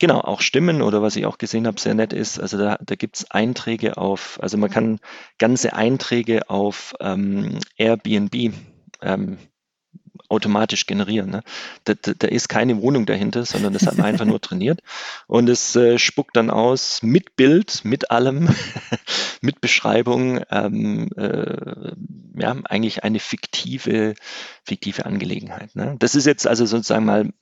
Genau, 0.00 0.20
auch 0.20 0.42
Stimmen 0.42 0.80
oder 0.80 1.02
was 1.02 1.16
ich 1.16 1.26
auch 1.26 1.38
gesehen 1.38 1.66
habe, 1.66 1.80
sehr 1.80 1.94
nett 1.94 2.12
ist, 2.12 2.38
also 2.38 2.56
da, 2.56 2.78
da 2.80 2.94
gibt 2.94 3.16
es 3.16 3.30
Einträge 3.32 3.96
auf, 3.96 4.38
also 4.40 4.56
man 4.56 4.70
kann 4.70 5.00
ganze 5.38 5.72
Einträge 5.72 6.48
auf 6.48 6.94
ähm, 7.00 7.58
Airbnb 7.76 8.54
ähm, 9.02 9.38
automatisch 10.28 10.86
generieren. 10.86 11.30
Ne? 11.30 11.42
Da, 11.84 11.94
da, 11.94 12.12
da, 12.18 12.28
ist 12.28 12.48
keine 12.48 12.80
Wohnung 12.82 13.06
dahinter, 13.06 13.44
sondern 13.44 13.72
das 13.72 13.86
hat 13.86 13.96
man 13.96 14.06
einfach 14.06 14.24
nur 14.24 14.40
trainiert. 14.40 14.80
Und 15.26 15.48
es 15.48 15.74
äh, 15.76 15.98
spuckt 15.98 16.36
dann 16.36 16.50
aus 16.50 17.02
mit 17.02 17.36
Bild, 17.36 17.84
mit 17.84 18.10
allem, 18.10 18.48
mit 19.40 19.60
Beschreibung, 19.60 20.40
ähm, 20.50 21.10
äh, 21.16 21.92
ja, 22.36 22.56
eigentlich 22.64 23.04
eine 23.04 23.20
fiktive, 23.20 24.14
fiktive 24.64 25.06
Angelegenheit. 25.06 25.74
Ne? 25.74 25.96
Das 25.98 26.14
ist 26.14 26.26
jetzt 26.26 26.46
also 26.46 26.66
sozusagen 26.66 27.04
mal 27.04 27.32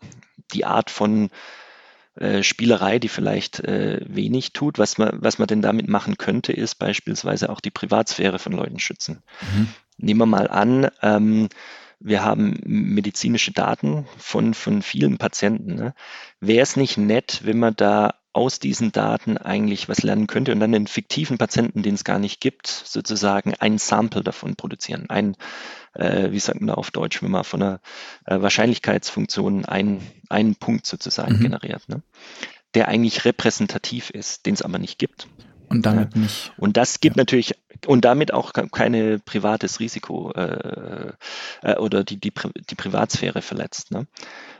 die 0.52 0.64
Art 0.64 0.90
von 0.90 1.30
äh, 2.16 2.42
Spielerei, 2.42 2.98
die 2.98 3.08
vielleicht 3.08 3.60
äh, 3.60 4.00
wenig 4.06 4.52
tut. 4.52 4.78
Was 4.78 4.96
man, 4.96 5.18
was 5.20 5.38
man 5.38 5.48
denn 5.48 5.60
damit 5.60 5.88
machen 5.88 6.16
könnte, 6.16 6.52
ist 6.52 6.76
beispielsweise 6.76 7.50
auch 7.50 7.60
die 7.60 7.70
Privatsphäre 7.70 8.38
von 8.38 8.52
Leuten 8.52 8.78
schützen. 8.78 9.22
Mhm. 9.42 9.68
Nehmen 9.98 10.20
wir 10.20 10.26
mal 10.26 10.48
an, 10.48 10.88
ähm, 11.02 11.48
wir 11.98 12.24
haben 12.24 12.60
medizinische 12.64 13.52
Daten 13.52 14.06
von, 14.18 14.54
von 14.54 14.82
vielen 14.82 15.18
Patienten. 15.18 15.74
Ne? 15.74 15.94
Wäre 16.40 16.62
es 16.62 16.76
nicht 16.76 16.98
nett, 16.98 17.40
wenn 17.44 17.58
man 17.58 17.74
da 17.74 18.14
aus 18.32 18.58
diesen 18.58 18.92
Daten 18.92 19.38
eigentlich 19.38 19.88
was 19.88 20.02
lernen 20.02 20.26
könnte 20.26 20.52
und 20.52 20.60
dann 20.60 20.72
den 20.72 20.86
fiktiven 20.86 21.38
Patienten, 21.38 21.82
den 21.82 21.94
es 21.94 22.04
gar 22.04 22.18
nicht 22.18 22.38
gibt, 22.38 22.66
sozusagen 22.66 23.54
ein 23.54 23.78
Sample 23.78 24.22
davon 24.22 24.56
produzieren. 24.56 25.08
Ein, 25.08 25.36
äh, 25.94 26.30
wie 26.32 26.38
sagt 26.38 26.60
man 26.60 26.68
da 26.68 26.74
auf 26.74 26.90
Deutsch, 26.90 27.22
wenn 27.22 27.30
man 27.30 27.44
von 27.44 27.62
einer 27.62 27.80
äh, 28.26 28.42
Wahrscheinlichkeitsfunktion 28.42 29.64
einen, 29.64 30.06
einen 30.28 30.54
Punkt 30.54 30.84
sozusagen 30.84 31.38
mhm. 31.38 31.40
generiert, 31.40 31.88
ne? 31.88 32.02
der 32.74 32.88
eigentlich 32.88 33.24
repräsentativ 33.24 34.10
ist, 34.10 34.44
den 34.44 34.52
es 34.52 34.60
aber 34.60 34.78
nicht 34.78 34.98
gibt. 34.98 35.28
Und 35.68 35.84
damit 35.84 36.14
ja. 36.14 36.20
nicht. 36.20 36.52
Und 36.56 36.76
das 36.76 37.00
gibt 37.00 37.16
ja. 37.16 37.20
natürlich 37.22 37.54
und 37.86 38.04
damit 38.04 38.32
auch 38.32 38.52
keine 38.52 39.18
privates 39.18 39.80
Risiko 39.80 40.32
äh, 40.32 41.12
äh, 41.62 41.76
oder 41.76 42.04
die, 42.04 42.18
die, 42.18 42.32
die 42.70 42.74
Privatsphäre 42.74 43.42
verletzt. 43.42 43.90
Ne? 43.90 44.06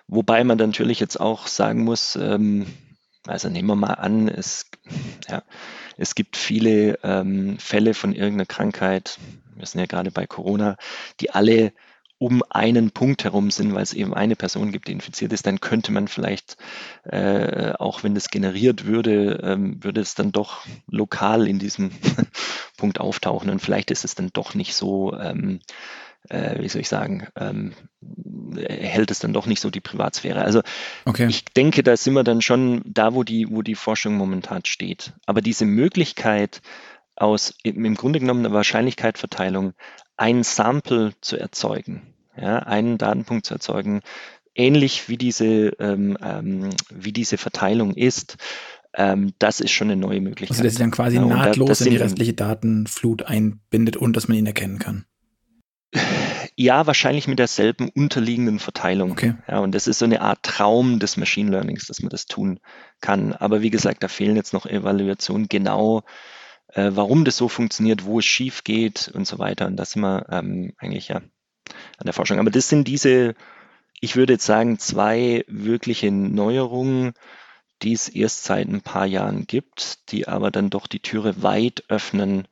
Wobei 0.07 0.45
man 0.45 0.59
natürlich 0.59 1.01
jetzt 1.01 1.19
auch 1.19 1.47
sagen 1.47 1.85
muss, 1.85 2.17
ähm, 2.17 2.67
also 3.27 3.49
nehmen 3.49 3.69
wir 3.69 3.77
mal 3.77 3.95
an, 3.95 4.29
es, 4.29 4.67
ja, 5.29 5.43
es 5.97 6.15
gibt 6.15 6.37
viele 6.37 6.99
ähm, 7.03 7.59
Fälle 7.59 7.95
von 7.95 8.13
irgendeiner 8.13 8.47
Krankheit, 8.47 9.19
wir 9.57 9.67
sind 9.67 9.81
ja 9.81 9.87
gerade 9.87 10.11
bei 10.11 10.27
Corona, 10.27 10.77
die 11.21 11.31
alle 11.31 11.73
um 12.19 12.43
einen 12.49 12.91
Punkt 12.93 13.25
herum 13.25 13.51
sind, 13.51 13.75
weil 13.75 13.83
es 13.83 13.93
eben 13.93 14.15
eine 14.15 14.37
Person 14.37 14.73
gibt, 14.73 14.89
die 14.89 14.93
infiziert 14.93 15.33
ist, 15.33 15.47
dann 15.47 15.61
könnte 15.61 15.93
man 15.93 16.09
vielleicht, 16.09 16.57
äh, 17.05 17.73
auch 17.79 18.05
wenn 18.05 18.15
das 18.15 18.31
generiert 18.31 18.87
würde, 18.87 19.41
ähm, 19.43 19.83
würde 19.85 20.01
es 20.01 20.15
dann 20.15 20.33
doch 20.33 20.65
lokal 20.91 21.47
in 21.47 21.59
diesem 21.59 21.91
Punkt 22.77 23.01
auftauchen 23.01 23.51
und 23.51 23.61
vielleicht 23.61 23.91
ist 23.91 24.05
es 24.05 24.15
dann 24.15 24.31
doch 24.33 24.55
nicht 24.55 24.75
so 24.75 25.15
ähm, 25.15 25.61
äh, 26.29 26.61
wie 26.61 26.69
soll 26.69 26.81
ich 26.81 26.89
sagen, 26.89 27.29
ähm, 27.37 27.73
hält 28.57 29.11
es 29.11 29.19
dann 29.19 29.33
doch 29.33 29.47
nicht 29.47 29.61
so 29.61 29.71
die 29.71 29.81
Privatsphäre. 29.81 30.43
Also 30.43 30.63
okay. 31.05 31.27
ich 31.29 31.45
denke, 31.45 31.83
da 31.83 31.97
sind 31.97 32.15
wir 32.15 32.25
dann 32.25 32.43
schon 32.43 32.83
da, 32.85 33.15
wo 33.15 33.23
die, 33.23 33.49
wo 33.51 33.63
die 33.63 33.75
Forschung 33.75 34.17
momentan 34.17 34.65
steht. 34.65 35.13
Aber 35.27 35.41
diese 35.41 35.67
Möglichkeit 35.67 36.63
aus 37.17 37.55
im 37.63 37.95
Grunde 37.95 38.21
genommen 38.21 38.45
einer 38.45 38.55
Wahrscheinlichkeitsverteilung 38.55 39.73
ein 40.17 40.43
Sample 40.43 41.13
zu 41.21 41.39
erzeugen, 41.39 42.03
ja, 42.37 42.61
einen 42.61 42.99
Datenpunkt 42.99 43.47
zu 43.47 43.55
erzeugen, 43.55 44.01
ähnlich 44.55 45.09
wie 45.09 45.19
diese, 45.19 45.69
ähm, 45.79 46.17
ähm, 46.23 46.71
wie 46.91 47.13
diese 47.13 47.39
Verteilung 47.39 47.95
ist, 47.95 48.37
ähm, 48.95 49.35
das 49.39 49.61
ist 49.61 49.73
schon 49.73 49.91
eine 49.91 50.01
neue 50.01 50.21
Möglichkeit. 50.21 50.57
Also, 50.57 50.65
dass 50.65 50.73
sie 50.75 50.79
dann 50.79 50.91
quasi 50.91 51.17
ja, 51.17 51.25
nahtlos 51.25 51.79
da, 51.79 51.85
in 51.85 51.91
die 51.91 51.97
restliche 51.99 52.33
Datenflut 52.33 53.23
einbindet 53.25 53.97
und 53.97 54.17
dass 54.17 54.29
man 54.29 54.39
ihn 54.39 54.47
erkennen 54.47 54.79
kann. 54.79 55.05
Ja, 56.57 56.87
wahrscheinlich 56.87 57.29
mit 57.29 57.39
derselben 57.39 57.91
unterliegenden 57.91 58.59
Verteilung. 58.59 59.13
Okay. 59.13 59.35
Ja, 59.47 59.59
und 59.59 59.75
das 59.75 59.87
ist 59.87 59.99
so 59.99 60.07
eine 60.07 60.23
Art 60.23 60.43
Traum 60.43 60.99
des 60.99 61.19
Machine 61.19 61.51
Learnings, 61.51 61.87
dass 61.87 62.01
man 62.01 62.09
das 62.09 62.27
tun 62.27 62.61
kann. 63.01 63.35
Aber 63.35 63.61
wie 63.61 63.71
gesagt, 63.71 64.03
da 64.03 64.09
fehlen 64.09 64.37
jetzt 64.37 64.55
noch 64.55 64.65
Evaluationen 64.65 65.49
genau, 65.49 66.03
äh, 66.77 66.91
warum 66.95 67.25
das 67.25 67.39
so 67.39 67.49
funktioniert, 67.49 68.05
wo 68.05 68.19
es 68.19 68.27
schief 68.27 68.63
geht 68.63 69.11
und 69.15 69.27
so 69.27 69.39
weiter. 69.39 69.67
Und 69.67 69.77
das 69.77 69.93
sind 69.93 70.03
wir 70.03 70.27
ähm, 70.31 70.75
eigentlich 70.79 71.09
ja 71.09 71.17
an 71.17 72.05
der 72.05 72.13
Forschung. 72.13 72.39
Aber 72.39 72.51
das 72.51 72.69
sind 72.69 72.87
diese, 72.87 73.35
ich 74.01 74.15
würde 74.15 74.35
jetzt 74.35 74.47
sagen, 74.47 74.79
zwei 74.79 75.45
wirkliche 75.49 76.11
Neuerungen, 76.11 77.15
die 77.83 77.93
es 77.93 78.09
erst 78.09 78.45
seit 78.45 78.69
ein 78.69 78.83
paar 78.83 79.07
Jahren 79.07 79.47
gibt, 79.47 80.11
die 80.13 80.29
aber 80.29 80.51
dann 80.51 80.71
doch 80.71 80.87
die 80.87 81.01
Türe 81.01 81.43
weit 81.43 81.85
öffnen 81.89 82.47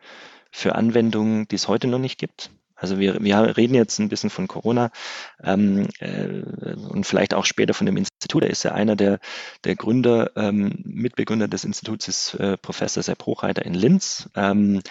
für 0.50 0.75
Anwendungen, 0.75 1.47
die 1.49 1.57
es 1.57 1.69
heute 1.69 1.87
noch 1.87 1.99
nicht 1.99 2.19
gibt. 2.19 2.50
Also 2.85 2.99
wir, 2.99 3.17
wir 3.19 3.57
reden 3.57 3.75
jetzt 3.75 3.99
ein 3.99 4.11
bisschen 4.11 4.29
von 4.29 4.47
Corona 4.47 4.91
ähm, 5.43 5.88
äh, 6.00 6.75
und 6.91 7.07
vielleicht 7.07 7.33
auch 7.33 7.47
später 7.47 7.73
von 7.73 7.87
dem 7.87 7.97
Institut. 7.97 8.43
Er 8.43 8.50
ist 8.50 8.62
ja 8.62 8.73
einer 8.73 8.95
der, 8.95 9.21
der 9.64 9.75
Gründer, 9.75 10.33
ähm, 10.37 10.83
Mitbegründer 10.85 11.49
des 11.49 11.64
Instituts 11.64 12.09
ist 12.09 12.35
äh, 12.35 12.59
Professor 12.59 13.03
Sepp 13.03 13.25
Hochreiter 13.25 13.64
in 13.64 13.73
Linz. 13.73 14.29
Ähm, 14.35 14.83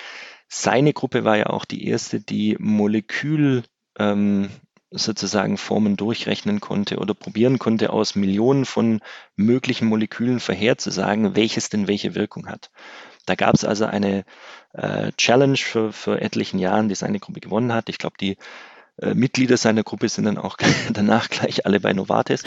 seine 0.47 0.91
Gruppe 0.93 1.23
war 1.23 1.37
ja 1.37 1.45
auch 1.51 1.65
die 1.65 1.87
erste, 1.87 2.19
die 2.19 2.57
Molekül 2.59 3.61
ähm, 3.99 4.49
sozusagen 4.93 5.57
Formen 5.57 5.97
durchrechnen 5.97 6.59
konnte 6.59 6.97
oder 6.97 7.13
probieren 7.13 7.59
konnte, 7.59 7.91
aus 7.91 8.15
Millionen 8.15 8.65
von 8.65 9.01
möglichen 9.35 9.87
Molekülen 9.87 10.39
vorherzusagen, 10.39 11.35
welches 11.35 11.69
denn 11.69 11.87
welche 11.87 12.15
Wirkung 12.15 12.47
hat. 12.47 12.69
Da 13.25 13.35
gab 13.35 13.55
es 13.55 13.65
also 13.65 13.85
eine 13.85 14.25
äh, 14.73 15.11
Challenge 15.17 15.57
für, 15.57 15.93
für 15.93 16.21
etlichen 16.21 16.59
Jahren, 16.59 16.89
die 16.89 16.95
seine 16.95 17.19
Gruppe 17.19 17.39
gewonnen 17.39 17.73
hat. 17.73 17.89
Ich 17.89 17.97
glaube, 17.97 18.15
die 18.19 18.37
äh, 19.01 19.13
Mitglieder 19.13 19.57
seiner 19.57 19.83
Gruppe 19.83 20.07
sind 20.07 20.25
dann 20.25 20.37
auch 20.37 20.57
danach 20.93 21.29
gleich 21.29 21.65
alle 21.65 21.79
bei 21.79 21.93
Novartis 21.93 22.43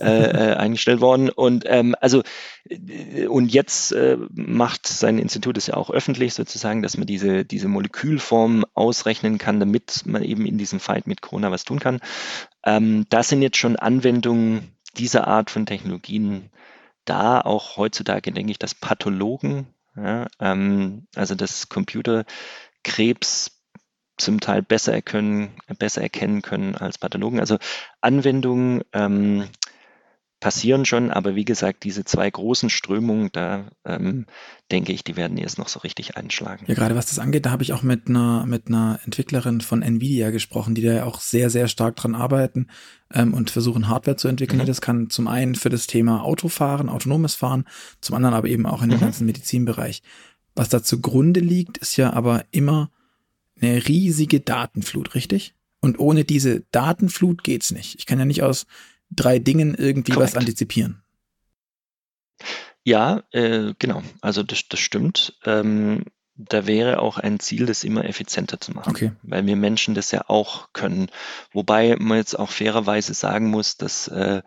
äh, 0.00 0.06
äh, 0.06 0.54
eingestellt 0.56 1.00
worden. 1.00 1.30
Und 1.30 1.64
ähm, 1.66 1.94
also 2.00 2.22
äh, 2.68 3.26
und 3.26 3.52
jetzt 3.52 3.92
äh, 3.92 4.16
macht 4.30 4.86
sein 4.86 5.18
Institut 5.18 5.58
es 5.58 5.66
ja 5.66 5.74
auch 5.74 5.90
öffentlich 5.90 6.34
sozusagen, 6.34 6.82
dass 6.82 6.96
man 6.96 7.06
diese, 7.06 7.44
diese 7.44 7.68
Molekülform 7.68 8.64
ausrechnen 8.74 9.38
kann, 9.38 9.60
damit 9.60 10.02
man 10.06 10.22
eben 10.22 10.46
in 10.46 10.58
diesem 10.58 10.80
Fight 10.80 11.06
mit 11.06 11.20
Corona 11.20 11.50
was 11.50 11.64
tun 11.64 11.80
kann. 11.80 12.00
Ähm, 12.64 13.06
das 13.10 13.28
sind 13.28 13.42
jetzt 13.42 13.58
schon 13.58 13.76
Anwendungen 13.76 14.76
dieser 14.96 15.26
Art 15.26 15.50
von 15.50 15.66
Technologien 15.66 16.50
da. 17.04 17.40
Auch 17.40 17.76
heutzutage 17.76 18.32
denke 18.32 18.52
ich, 18.52 18.58
dass 18.58 18.74
Pathologen 18.74 19.66
ja, 19.96 20.26
ähm, 20.40 21.06
also 21.14 21.34
dass 21.34 21.68
Computer 21.68 22.24
Krebs 22.82 23.61
zum 24.22 24.40
Teil 24.40 24.62
besser 24.62 24.92
erkennen, 24.92 25.50
besser 25.78 26.02
erkennen 26.02 26.42
können 26.42 26.74
als 26.74 26.98
Pathologen. 26.98 27.40
Also 27.40 27.58
Anwendungen 28.00 28.82
ähm, 28.92 29.44
passieren 30.42 30.84
schon, 30.84 31.12
aber 31.12 31.36
wie 31.36 31.44
gesagt, 31.44 31.84
diese 31.84 32.04
zwei 32.04 32.28
großen 32.28 32.68
Strömungen, 32.68 33.30
da 33.32 33.70
ähm, 33.84 34.26
denke 34.72 34.92
ich, 34.92 35.04
die 35.04 35.16
werden 35.16 35.38
jetzt 35.38 35.56
noch 35.56 35.68
so 35.68 35.78
richtig 35.78 36.16
einschlagen. 36.16 36.64
Ja, 36.66 36.74
gerade 36.74 36.96
was 36.96 37.06
das 37.06 37.20
angeht, 37.20 37.46
da 37.46 37.52
habe 37.52 37.62
ich 37.62 37.72
auch 37.72 37.82
mit 37.82 38.08
einer, 38.08 38.44
mit 38.44 38.66
einer 38.66 38.98
Entwicklerin 39.04 39.60
von 39.60 39.82
Nvidia 39.82 40.30
gesprochen, 40.30 40.74
die 40.74 40.82
da 40.82 40.92
ja 40.92 41.04
auch 41.04 41.20
sehr, 41.20 41.48
sehr 41.48 41.68
stark 41.68 41.94
dran 41.94 42.16
arbeiten 42.16 42.66
ähm, 43.14 43.34
und 43.34 43.52
versuchen, 43.52 43.88
Hardware 43.88 44.16
zu 44.16 44.26
entwickeln. 44.26 44.60
Mhm. 44.60 44.66
Das 44.66 44.80
kann 44.80 45.10
zum 45.10 45.28
einen 45.28 45.54
für 45.54 45.70
das 45.70 45.86
Thema 45.86 46.24
Autofahren, 46.24 46.88
autonomes 46.88 47.36
Fahren, 47.36 47.64
zum 48.00 48.16
anderen 48.16 48.34
aber 48.34 48.48
eben 48.48 48.66
auch 48.66 48.82
in 48.82 48.90
dem 48.90 48.98
mhm. 48.98 49.04
ganzen 49.04 49.26
Medizinbereich. 49.26 50.02
Was 50.56 50.68
da 50.68 50.82
zugrunde 50.82 51.38
liegt, 51.38 51.78
ist 51.78 51.96
ja 51.96 52.12
aber 52.12 52.44
immer 52.50 52.90
eine 53.62 53.86
riesige 53.88 54.40
Datenflut, 54.40 55.14
richtig? 55.14 55.54
Und 55.80 55.98
ohne 55.98 56.24
diese 56.24 56.60
Datenflut 56.70 57.44
geht's 57.44 57.70
nicht. 57.70 57.96
Ich 57.98 58.06
kann 58.06 58.18
ja 58.18 58.24
nicht 58.24 58.42
aus 58.42 58.66
drei 59.10 59.38
Dingen 59.38 59.74
irgendwie 59.74 60.12
Correct. 60.12 60.32
was 60.34 60.38
antizipieren. 60.38 61.02
Ja, 62.84 63.22
äh, 63.30 63.74
genau. 63.78 64.02
Also 64.20 64.42
das, 64.42 64.68
das 64.68 64.80
stimmt. 64.80 65.38
Ähm, 65.44 66.04
da 66.34 66.66
wäre 66.66 67.00
auch 67.00 67.18
ein 67.18 67.40
Ziel, 67.40 67.66
das 67.66 67.84
immer 67.84 68.04
effizienter 68.04 68.60
zu 68.60 68.72
machen, 68.72 68.90
okay. 68.90 69.12
weil 69.22 69.46
wir 69.46 69.56
Menschen 69.56 69.94
das 69.94 70.10
ja 70.10 70.24
auch 70.28 70.72
können. 70.72 71.08
Wobei 71.52 71.96
man 71.98 72.18
jetzt 72.18 72.38
auch 72.38 72.50
fairerweise 72.50 73.14
sagen 73.14 73.50
muss, 73.50 73.76
dass 73.76 74.08
äh, 74.08 74.42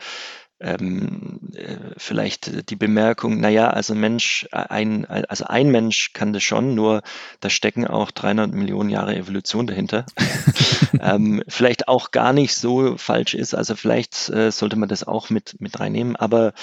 ähm, 0.59 1.39
äh, 1.53 1.77
vielleicht 1.97 2.69
die 2.69 2.75
Bemerkung, 2.75 3.39
naja, 3.39 3.69
also 3.69 3.93
Mensch, 3.93 4.47
ein, 4.51 5.05
also 5.05 5.45
ein 5.45 5.69
Mensch 5.69 6.13
kann 6.13 6.33
das 6.33 6.43
schon, 6.43 6.75
nur 6.75 7.01
da 7.41 7.49
stecken 7.49 7.85
auch 7.85 8.11
300 8.11 8.53
Millionen 8.53 8.89
Jahre 8.89 9.15
Evolution 9.15 9.67
dahinter. 9.67 10.05
ähm, 11.01 11.43
vielleicht 11.47 11.87
auch 11.87 12.11
gar 12.11 12.31
nicht 12.33 12.55
so 12.55 12.97
falsch 12.97 13.33
ist, 13.33 13.53
also 13.53 13.75
vielleicht 13.75 14.29
äh, 14.29 14.51
sollte 14.51 14.77
man 14.77 14.89
das 14.89 15.03
auch 15.03 15.29
mit, 15.29 15.59
mit 15.59 15.79
reinnehmen, 15.79 16.15
aber 16.15 16.53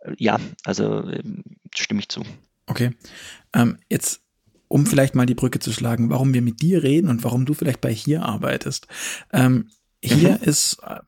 äh, 0.00 0.12
ja, 0.18 0.38
also 0.64 1.08
äh, 1.08 1.22
stimme 1.74 2.00
ich 2.00 2.08
zu. 2.08 2.22
Okay, 2.66 2.92
ähm, 3.54 3.78
jetzt 3.88 4.20
um 4.68 4.84
vielleicht 4.84 5.14
mal 5.14 5.24
die 5.24 5.34
Brücke 5.34 5.58
zu 5.58 5.72
schlagen, 5.72 6.10
warum 6.10 6.34
wir 6.34 6.42
mit 6.42 6.60
dir 6.60 6.82
reden 6.82 7.08
und 7.08 7.24
warum 7.24 7.46
du 7.46 7.54
vielleicht 7.54 7.80
bei 7.80 7.92
hier 7.92 8.22
arbeitest. 8.22 8.86
Ähm, 9.32 9.70
hier 10.02 10.32
mhm. 10.32 10.42
ist 10.42 10.78
äh, 10.86 11.00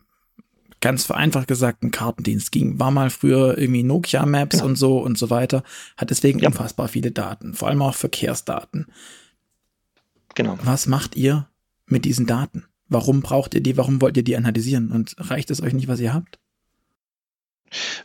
ganz 0.80 1.04
vereinfacht 1.04 1.48
gesagt 1.48 1.82
ein 1.82 1.90
Kartendienst 1.90 2.52
ging. 2.52 2.78
War 2.78 2.90
mal 2.90 3.10
früher 3.10 3.58
irgendwie 3.58 3.82
Nokia 3.82 4.24
Maps 4.26 4.58
ja. 4.58 4.64
und 4.64 4.76
so 4.76 4.98
und 4.98 5.18
so 5.18 5.30
weiter, 5.30 5.62
hat 5.96 6.10
deswegen 6.10 6.38
ja. 6.38 6.48
unfassbar 6.48 6.88
viele 6.88 7.10
Daten, 7.10 7.54
vor 7.54 7.68
allem 7.68 7.82
auch 7.82 7.94
Verkehrsdaten. 7.94 8.86
Genau. 10.34 10.58
Was 10.62 10.86
macht 10.86 11.16
ihr 11.16 11.48
mit 11.86 12.04
diesen 12.04 12.26
Daten? 12.26 12.64
Warum 12.88 13.20
braucht 13.20 13.54
ihr 13.54 13.62
die? 13.62 13.76
Warum 13.76 14.00
wollt 14.00 14.16
ihr 14.16 14.24
die 14.24 14.36
analysieren? 14.36 14.90
Und 14.90 15.14
reicht 15.18 15.50
es 15.50 15.62
euch 15.62 15.72
nicht, 15.72 15.88
was 15.88 16.00
ihr 16.00 16.14
habt? 16.14 16.38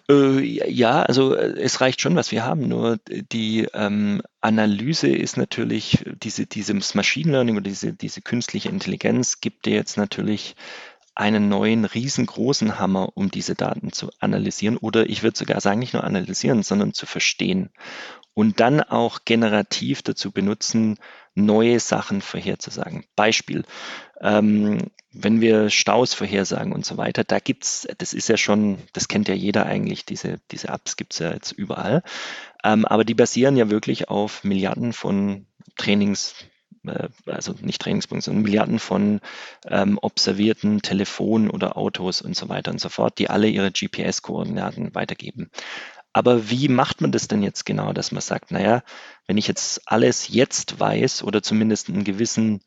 Äh, 0.10 0.42
ja, 0.42 1.02
also 1.02 1.34
äh, 1.34 1.60
es 1.60 1.82
reicht 1.82 2.02
schon, 2.02 2.16
was 2.16 2.32
wir 2.32 2.44
haben. 2.44 2.68
Nur 2.68 3.00
die 3.08 3.68
ähm, 3.74 4.22
Analyse 4.42 5.08
ist 5.08 5.38
natürlich, 5.38 6.06
diese, 6.22 6.46
dieses 6.46 6.94
Machine 6.94 7.32
Learning 7.32 7.56
oder 7.56 7.64
diese, 7.64 7.94
diese 7.94 8.22
künstliche 8.22 8.70
Intelligenz 8.70 9.42
gibt 9.42 9.66
dir 9.66 9.74
jetzt 9.74 9.98
natürlich 9.98 10.56
einen 11.16 11.50
neuen 11.50 11.86
riesengroßen 11.86 12.78
Hammer, 12.78 13.10
um 13.16 13.32
diese 13.32 13.56
Daten 13.56 13.92
zu 13.92 14.12
analysieren 14.20 14.78
oder 14.78 15.10
ich 15.10 15.24
würde 15.24 15.38
sogar 15.38 15.62
sagen, 15.62 15.80
nicht 15.80 15.94
nur 15.94 16.04
analysieren, 16.04 16.62
sondern 16.62 16.94
zu 16.94 17.06
verstehen 17.06 17.70
und 18.36 18.60
dann 18.60 18.82
auch 18.82 19.20
generativ 19.26 20.04
dazu 20.04 20.32
benutzen, 20.32 20.98
neue 21.34 21.80
Sachen 21.80 22.22
vorherzusagen. 22.22 23.06
Beispiel, 23.16 23.64
ähm, 24.22 24.92
wenn 25.12 25.40
wir 25.40 25.70
Staus 25.70 26.14
vorhersagen 26.14 26.74
und 26.74 26.86
so 26.86 26.98
weiter, 26.98 27.24
da 27.24 27.40
gibt's, 27.40 27.88
das 27.98 28.14
ist 28.14 28.28
ja 28.28 28.36
schon, 28.36 28.78
das 28.92 29.08
kennt 29.08 29.30
ja 29.30 29.34
jeder 29.34 29.66
eigentlich, 29.66 30.06
diese, 30.06 30.40
diese 30.52 30.68
Apps 30.68 30.98
gibt's 30.98 31.20
ja 31.20 31.32
jetzt 31.32 31.54
überall, 31.54 32.04
ähm, 32.64 32.86
aber 32.86 33.06
die 33.06 33.16
basieren 33.16 33.56
ja 33.56 33.70
wirklich 33.70 34.10
auf 34.10 34.44
Milliarden 34.44 34.92
von 34.92 35.48
Trainings, 35.78 36.36
also 37.26 37.56
nicht 37.62 37.82
Trainingspunkten, 37.82 38.22
sondern 38.22 38.44
Milliarden 38.44 38.80
von 38.80 39.22
ähm, 39.68 40.00
observierten 40.02 40.82
Telefonen 40.82 41.50
oder 41.50 41.78
Autos 41.78 42.22
und 42.22 42.36
so 42.36 42.50
weiter 42.50 42.72
und 42.72 42.80
so 42.80 42.90
fort, 42.90 43.18
die 43.20 43.30
alle 43.30 43.48
ihre 43.48 43.72
GPS-Koordinaten 43.72 44.96
weitergeben. 44.96 45.50
Aber 46.16 46.50
wie 46.50 46.70
macht 46.70 47.02
man 47.02 47.12
das 47.12 47.28
denn 47.28 47.44
jetzt 47.44 47.66
genau, 47.66 47.92
dass 47.92 48.14
man 48.14 48.22
sagt, 48.22 48.50
naja, 48.50 48.84
wenn 49.28 49.38
ich 49.38 49.48
jetzt 49.48 49.82
alles 49.86 50.30
jetzt 50.30 50.80
weiß 50.80 51.24
oder 51.24 51.44
zumindest 51.44 51.90
einen 51.90 52.06
gewissen 52.06 52.62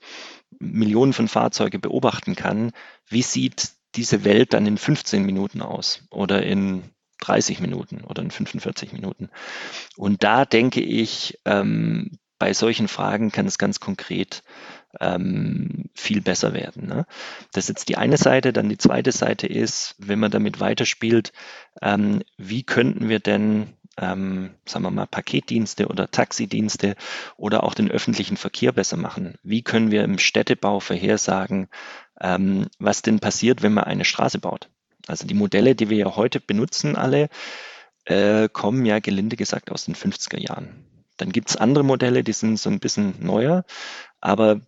Millionen 0.58 1.14
von 1.14 1.28
Fahrzeuge 1.28 1.78
beobachten 1.78 2.36
kann, 2.36 2.72
wie 3.08 3.22
sieht 3.22 3.70
diese 3.94 4.22
Welt 4.24 4.52
dann 4.52 4.66
in 4.66 4.76
15 4.76 5.24
Minuten 5.24 5.62
aus 5.62 6.02
oder 6.10 6.42
in 6.42 6.82
30 7.20 7.60
Minuten 7.60 8.04
oder 8.04 8.22
in 8.22 8.30
45 8.30 8.92
Minuten? 8.92 9.30
Und 9.96 10.24
da 10.24 10.44
denke 10.44 10.82
ich, 10.82 11.38
ähm, 11.46 12.18
bei 12.38 12.52
solchen 12.52 12.88
Fragen 12.88 13.32
kann 13.32 13.46
es 13.46 13.58
ganz 13.58 13.80
konkret 13.80 14.42
ähm, 15.00 15.90
viel 15.94 16.20
besser 16.20 16.54
werden. 16.54 16.86
Ne? 16.86 17.06
Das 17.52 17.64
ist 17.64 17.68
jetzt 17.68 17.88
die 17.88 17.96
eine 17.96 18.16
Seite. 18.16 18.52
Dann 18.52 18.68
die 18.68 18.78
zweite 18.78 19.12
Seite 19.12 19.46
ist, 19.46 19.94
wenn 19.98 20.18
man 20.18 20.30
damit 20.30 20.60
weiterspielt, 20.60 21.32
ähm, 21.82 22.22
wie 22.36 22.62
könnten 22.62 23.08
wir 23.08 23.20
denn 23.20 23.74
ähm, 24.00 24.50
sagen 24.64 24.84
wir 24.84 24.90
mal, 24.90 25.06
Paketdienste 25.06 25.88
oder 25.88 26.10
Taxidienste 26.10 26.94
oder 27.36 27.64
auch 27.64 27.74
den 27.74 27.90
öffentlichen 27.90 28.36
Verkehr 28.36 28.72
besser 28.72 28.96
machen? 28.96 29.34
Wie 29.42 29.62
können 29.62 29.90
wir 29.90 30.04
im 30.04 30.18
Städtebau 30.18 30.80
vorhersagen, 30.80 31.68
ähm, 32.20 32.68
was 32.78 33.02
denn 33.02 33.18
passiert, 33.18 33.62
wenn 33.62 33.74
man 33.74 33.84
eine 33.84 34.04
Straße 34.04 34.38
baut? 34.38 34.68
Also 35.06 35.26
die 35.26 35.34
Modelle, 35.34 35.74
die 35.74 35.90
wir 35.90 35.96
ja 35.96 36.16
heute 36.16 36.38
benutzen, 36.38 36.96
alle, 36.96 37.28
äh, 38.04 38.48
kommen 38.48 38.86
ja 38.86 39.00
gelinde 39.00 39.36
gesagt 39.36 39.70
aus 39.70 39.84
den 39.84 39.94
50er 39.94 40.38
Jahren. 40.38 40.84
Dann 41.18 41.30
gibt 41.30 41.50
es 41.50 41.56
andere 41.56 41.84
Modelle, 41.84 42.24
die 42.24 42.32
sind 42.32 42.58
so 42.58 42.70
ein 42.70 42.80
bisschen 42.80 43.14
neuer, 43.20 43.64
aber 44.20 44.60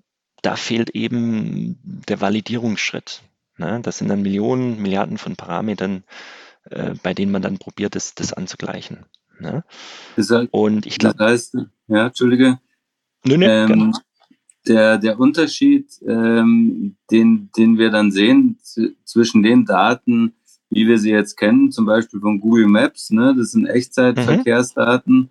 da 0.42 0.56
fehlt 0.56 0.90
eben 0.90 1.78
der 1.82 2.20
Validierungsschritt. 2.20 3.22
Ne? 3.56 3.80
Das 3.82 3.98
sind 3.98 4.08
dann 4.08 4.22
Millionen, 4.22 4.80
Milliarden 4.80 5.18
von 5.18 5.36
Parametern, 5.36 6.04
äh, 6.64 6.94
bei 7.02 7.14
denen 7.14 7.32
man 7.32 7.42
dann 7.42 7.58
probiert, 7.58 7.94
das, 7.94 8.14
das 8.14 8.32
anzugleichen. 8.32 9.06
Ne? 9.38 9.64
Das 10.16 10.30
heißt, 10.30 10.48
Und 10.52 10.86
ich 10.86 10.98
glaube. 10.98 11.16
Das 11.16 11.26
heißt, 11.30 11.56
ja, 11.88 12.06
Entschuldige. 12.06 12.58
Nö, 13.24 13.36
nö, 13.36 13.46
ähm, 13.46 13.92
der, 14.66 14.98
der 14.98 15.18
Unterschied, 15.18 15.90
ähm, 16.06 16.96
den, 17.10 17.50
den 17.56 17.78
wir 17.78 17.90
dann 17.90 18.10
sehen 18.10 18.58
zwischen 19.04 19.42
den 19.42 19.64
Daten, 19.64 20.34
wie 20.70 20.86
wir 20.86 20.98
sie 20.98 21.10
jetzt 21.10 21.36
kennen, 21.36 21.72
zum 21.72 21.86
Beispiel 21.86 22.20
von 22.20 22.40
Google 22.40 22.66
Maps, 22.66 23.10
ne, 23.10 23.34
das 23.36 23.52
sind 23.52 23.66
Echtzeitverkehrsdaten, 23.66 25.14
mhm. 25.16 25.28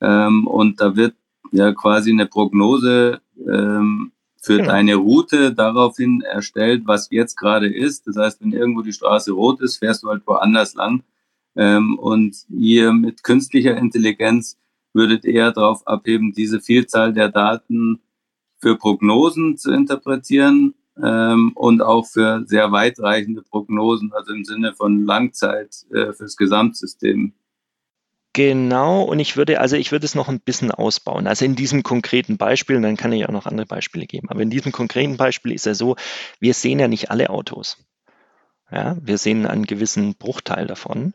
Ähm, 0.00 0.46
und 0.46 0.80
da 0.80 0.96
wird 0.96 1.14
ja 1.52 1.72
quasi 1.72 2.10
eine 2.10 2.26
Prognose 2.26 3.20
ähm, 3.46 4.12
für 4.40 4.58
genau. 4.58 4.68
deine 4.68 4.94
Route 4.94 5.54
daraufhin 5.54 6.20
erstellt, 6.20 6.82
was 6.86 7.08
jetzt 7.10 7.36
gerade 7.36 7.66
ist. 7.66 8.06
Das 8.06 8.16
heißt, 8.16 8.40
wenn 8.40 8.52
irgendwo 8.52 8.82
die 8.82 8.92
Straße 8.92 9.32
rot 9.32 9.60
ist, 9.60 9.78
fährst 9.78 10.02
du 10.02 10.08
halt 10.08 10.26
woanders 10.26 10.74
lang. 10.74 11.02
Ähm, 11.56 11.98
und 11.98 12.36
ihr 12.48 12.92
mit 12.92 13.24
künstlicher 13.24 13.76
Intelligenz 13.76 14.58
würdet 14.92 15.24
eher 15.24 15.52
darauf 15.52 15.86
abheben, 15.86 16.32
diese 16.32 16.60
Vielzahl 16.60 17.12
der 17.12 17.28
Daten 17.28 18.00
für 18.58 18.76
Prognosen 18.76 19.56
zu 19.56 19.72
interpretieren 19.72 20.74
ähm, 21.02 21.52
und 21.54 21.82
auch 21.82 22.06
für 22.06 22.44
sehr 22.46 22.72
weitreichende 22.72 23.42
Prognosen, 23.42 24.12
also 24.12 24.32
im 24.32 24.44
Sinne 24.44 24.74
von 24.74 25.04
Langzeit 25.04 25.86
äh, 25.92 26.12
fürs 26.12 26.36
Gesamtsystem 26.36 27.32
Genau, 28.36 29.00
und 29.00 29.18
ich 29.18 29.38
würde, 29.38 29.60
also 29.62 29.76
ich 29.76 29.92
würde 29.92 30.04
es 30.04 30.14
noch 30.14 30.28
ein 30.28 30.40
bisschen 30.40 30.70
ausbauen. 30.70 31.26
Also 31.26 31.46
in 31.46 31.56
diesem 31.56 31.82
konkreten 31.82 32.36
Beispiel, 32.36 32.76
und 32.76 32.82
dann 32.82 32.98
kann 32.98 33.10
ich 33.12 33.24
auch 33.24 33.32
noch 33.32 33.46
andere 33.46 33.64
Beispiele 33.66 34.04
geben, 34.04 34.28
aber 34.28 34.42
in 34.42 34.50
diesem 34.50 34.72
konkreten 34.72 35.16
Beispiel 35.16 35.52
ist 35.52 35.64
ja 35.64 35.72
so, 35.72 35.96
wir 36.38 36.52
sehen 36.52 36.78
ja 36.78 36.86
nicht 36.86 37.10
alle 37.10 37.30
Autos. 37.30 37.78
Ja, 38.70 38.98
wir 39.00 39.16
sehen 39.16 39.46
einen 39.46 39.64
gewissen 39.64 40.16
Bruchteil 40.16 40.66
davon. 40.66 41.14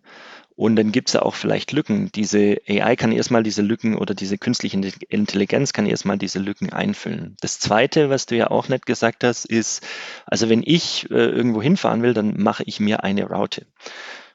Und 0.56 0.76
dann 0.78 0.92
gibt 0.92 1.10
es 1.10 1.14
ja 1.14 1.22
auch 1.22 1.36
vielleicht 1.36 1.74
Lücken. 1.74 2.12
Diese 2.12 2.58
AI 2.68 2.96
kann 2.96 3.12
erstmal 3.12 3.44
diese 3.44 3.62
Lücken 3.62 3.96
oder 3.98 4.16
diese 4.16 4.40
künstliche 4.40 4.82
Intelligenz 5.10 5.74
kann 5.74 5.86
erstmal 5.86 6.18
diese 6.18 6.40
Lücken 6.40 6.74
einfüllen. 6.74 7.38
Das 7.42 7.60
zweite, 7.60 8.10
was 8.10 8.26
du 8.26 8.36
ja 8.36 8.50
auch 8.50 8.68
nicht 8.68 8.88
gesagt 8.88 9.24
hast, 9.24 9.46
ist, 9.46 9.86
also 10.26 10.50
wenn 10.50 10.64
ich 10.66 11.08
äh, 11.12 11.14
irgendwo 11.14 11.62
hinfahren 11.62 12.02
will, 12.02 12.16
dann 12.16 12.42
mache 12.42 12.64
ich 12.66 12.80
mir 12.80 13.04
eine 13.04 13.28
Route. 13.28 13.68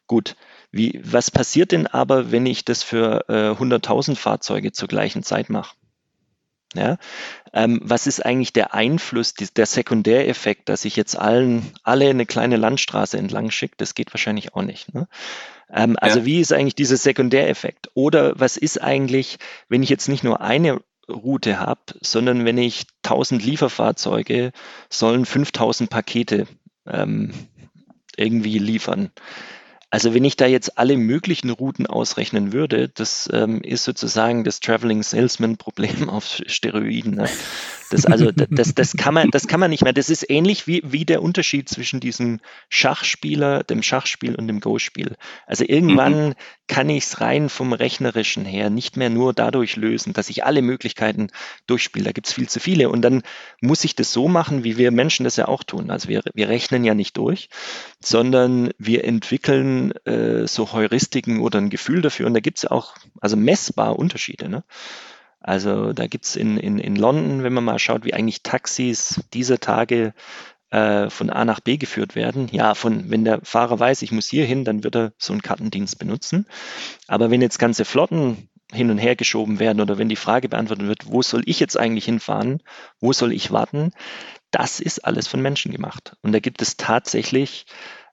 Gut, 0.06 0.36
wie, 0.76 1.00
was 1.02 1.30
passiert 1.30 1.72
denn 1.72 1.86
aber, 1.86 2.30
wenn 2.32 2.46
ich 2.46 2.64
das 2.64 2.82
für 2.82 3.24
äh, 3.28 3.50
100.000 3.50 4.16
Fahrzeuge 4.16 4.72
zur 4.72 4.88
gleichen 4.88 5.22
Zeit 5.22 5.50
mache? 5.50 5.74
Ja, 6.74 6.98
ähm, 7.54 7.80
was 7.82 8.06
ist 8.06 8.24
eigentlich 8.24 8.52
der 8.52 8.74
Einfluss, 8.74 9.34
der 9.34 9.66
Sekundäreffekt, 9.66 10.68
dass 10.68 10.84
ich 10.84 10.96
jetzt 10.96 11.18
allen, 11.18 11.72
alle 11.84 12.10
eine 12.10 12.26
kleine 12.26 12.56
Landstraße 12.56 13.16
entlang 13.16 13.50
schicke? 13.50 13.76
Das 13.78 13.94
geht 13.94 14.12
wahrscheinlich 14.12 14.54
auch 14.54 14.62
nicht. 14.62 14.92
Ne? 14.92 15.08
Ähm, 15.72 15.96
also 15.98 16.20
ja. 16.20 16.26
wie 16.26 16.40
ist 16.40 16.52
eigentlich 16.52 16.74
dieser 16.74 16.96
Sekundäreffekt? 16.96 17.90
Oder 17.94 18.38
was 18.38 18.56
ist 18.56 18.82
eigentlich, 18.82 19.38
wenn 19.68 19.82
ich 19.82 19.88
jetzt 19.88 20.08
nicht 20.08 20.24
nur 20.24 20.40
eine 20.40 20.80
Route 21.08 21.60
habe, 21.60 21.80
sondern 22.00 22.44
wenn 22.44 22.58
ich 22.58 22.86
1000 23.04 23.42
Lieferfahrzeuge 23.42 24.52
sollen 24.90 25.24
5000 25.24 25.88
Pakete 25.88 26.46
ähm, 26.86 27.32
irgendwie 28.16 28.58
liefern? 28.58 29.12
Also 29.90 30.14
wenn 30.14 30.24
ich 30.24 30.36
da 30.36 30.46
jetzt 30.46 30.78
alle 30.78 30.96
möglichen 30.96 31.50
Routen 31.50 31.86
ausrechnen 31.86 32.52
würde, 32.52 32.88
das 32.88 33.28
ähm, 33.32 33.60
ist 33.62 33.84
sozusagen 33.84 34.42
das 34.42 34.60
Traveling 34.60 35.02
Salesman 35.02 35.56
Problem 35.56 36.08
auf 36.10 36.42
Steroiden. 36.46 37.14
Ne? 37.14 37.28
Das, 37.90 38.04
also, 38.06 38.30
das, 38.50 38.74
das, 38.74 38.96
kann 38.96 39.14
man, 39.14 39.30
das 39.30 39.46
kann 39.46 39.60
man 39.60 39.70
nicht 39.70 39.82
mehr. 39.82 39.92
Das 39.92 40.10
ist 40.10 40.28
ähnlich 40.28 40.66
wie, 40.66 40.82
wie 40.84 41.04
der 41.04 41.22
Unterschied 41.22 41.68
zwischen 41.68 42.00
diesem 42.00 42.40
Schachspieler, 42.68 43.64
dem 43.64 43.82
Schachspiel 43.82 44.34
und 44.34 44.48
dem 44.48 44.60
Go-Spiel. 44.60 45.16
Also 45.46 45.64
irgendwann 45.66 46.28
mhm. 46.28 46.34
kann 46.68 46.88
ich 46.90 47.04
es 47.04 47.20
rein 47.20 47.48
vom 47.48 47.72
Rechnerischen 47.72 48.44
her 48.44 48.70
nicht 48.70 48.96
mehr 48.96 49.10
nur 49.10 49.32
dadurch 49.32 49.76
lösen, 49.76 50.12
dass 50.12 50.28
ich 50.28 50.44
alle 50.44 50.62
Möglichkeiten 50.62 51.28
durchspiele. 51.66 52.06
Da 52.06 52.12
gibt 52.12 52.26
es 52.26 52.32
viel 52.32 52.48
zu 52.48 52.60
viele. 52.60 52.88
Und 52.90 53.02
dann 53.02 53.22
muss 53.60 53.84
ich 53.84 53.94
das 53.94 54.12
so 54.12 54.28
machen, 54.28 54.64
wie 54.64 54.76
wir 54.76 54.90
Menschen 54.90 55.24
das 55.24 55.36
ja 55.36 55.48
auch 55.48 55.62
tun. 55.62 55.90
Also 55.90 56.08
wir, 56.08 56.22
wir 56.34 56.48
rechnen 56.48 56.84
ja 56.84 56.94
nicht 56.94 57.16
durch, 57.16 57.48
sondern 58.00 58.70
wir 58.78 59.04
entwickeln 59.04 59.92
äh, 60.04 60.46
so 60.46 60.72
Heuristiken 60.72 61.40
oder 61.40 61.58
ein 61.58 61.70
Gefühl 61.70 62.02
dafür. 62.02 62.26
Und 62.26 62.34
da 62.34 62.40
gibt 62.40 62.58
es 62.58 62.62
ja 62.62 62.70
auch 62.70 62.96
also 63.20 63.36
messbar 63.36 63.98
Unterschiede. 63.98 64.48
Ne? 64.48 64.64
Also 65.46 65.92
da 65.92 66.08
gibt 66.08 66.24
es 66.24 66.34
in, 66.34 66.58
in, 66.58 66.78
in 66.80 66.96
London, 66.96 67.44
wenn 67.44 67.52
man 67.52 67.62
mal 67.62 67.78
schaut, 67.78 68.04
wie 68.04 68.14
eigentlich 68.14 68.42
Taxis 68.42 69.22
dieser 69.32 69.60
Tage 69.60 70.12
äh, 70.70 71.08
von 71.08 71.30
A 71.30 71.44
nach 71.44 71.60
B 71.60 71.76
geführt 71.76 72.16
werden. 72.16 72.48
Ja, 72.50 72.74
von, 72.74 73.10
wenn 73.10 73.24
der 73.24 73.40
Fahrer 73.44 73.78
weiß, 73.78 74.02
ich 74.02 74.10
muss 74.10 74.26
hier 74.28 74.44
hin, 74.44 74.64
dann 74.64 74.82
wird 74.82 74.96
er 74.96 75.12
so 75.18 75.32
einen 75.32 75.42
Kartendienst 75.42 76.00
benutzen. 76.00 76.46
Aber 77.06 77.30
wenn 77.30 77.42
jetzt 77.42 77.60
ganze 77.60 77.84
Flotten 77.84 78.48
hin 78.72 78.90
und 78.90 78.98
her 78.98 79.14
geschoben 79.14 79.60
werden 79.60 79.80
oder 79.80 79.98
wenn 79.98 80.08
die 80.08 80.16
Frage 80.16 80.48
beantwortet 80.48 80.88
wird, 80.88 81.12
wo 81.12 81.22
soll 81.22 81.44
ich 81.46 81.60
jetzt 81.60 81.78
eigentlich 81.78 82.06
hinfahren, 82.06 82.60
wo 82.98 83.12
soll 83.12 83.32
ich 83.32 83.52
warten, 83.52 83.92
das 84.50 84.80
ist 84.80 85.04
alles 85.04 85.28
von 85.28 85.40
Menschen 85.40 85.70
gemacht. 85.70 86.16
Und 86.22 86.32
da 86.32 86.40
gibt 86.40 86.60
es 86.60 86.76
tatsächlich 86.76 87.66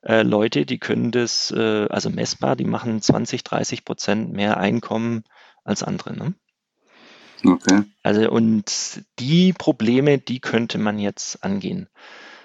äh, 0.04 0.22
Leute, 0.22 0.68
die 0.68 0.78
können 0.78 1.10
das, 1.10 1.50
äh, 1.50 1.88
also 1.90 2.12
messbar, 2.12 2.56
die 2.56 2.66
machen 2.66 3.02
20, 3.02 3.44
30 3.44 3.86
Prozent 3.86 4.34
mehr 4.34 4.58
Einkommen 4.58 5.24
als 5.64 5.82
andere. 5.82 6.16
Ne? 6.16 6.36
Okay. 7.46 7.84
Also 8.04 8.30
und 8.30 9.04
die 9.20 9.54
Probleme, 9.54 10.18
die 10.18 10.40
könnte 10.40 10.78
man 10.78 11.00
jetzt 11.00 11.44
angehen. 11.44 11.90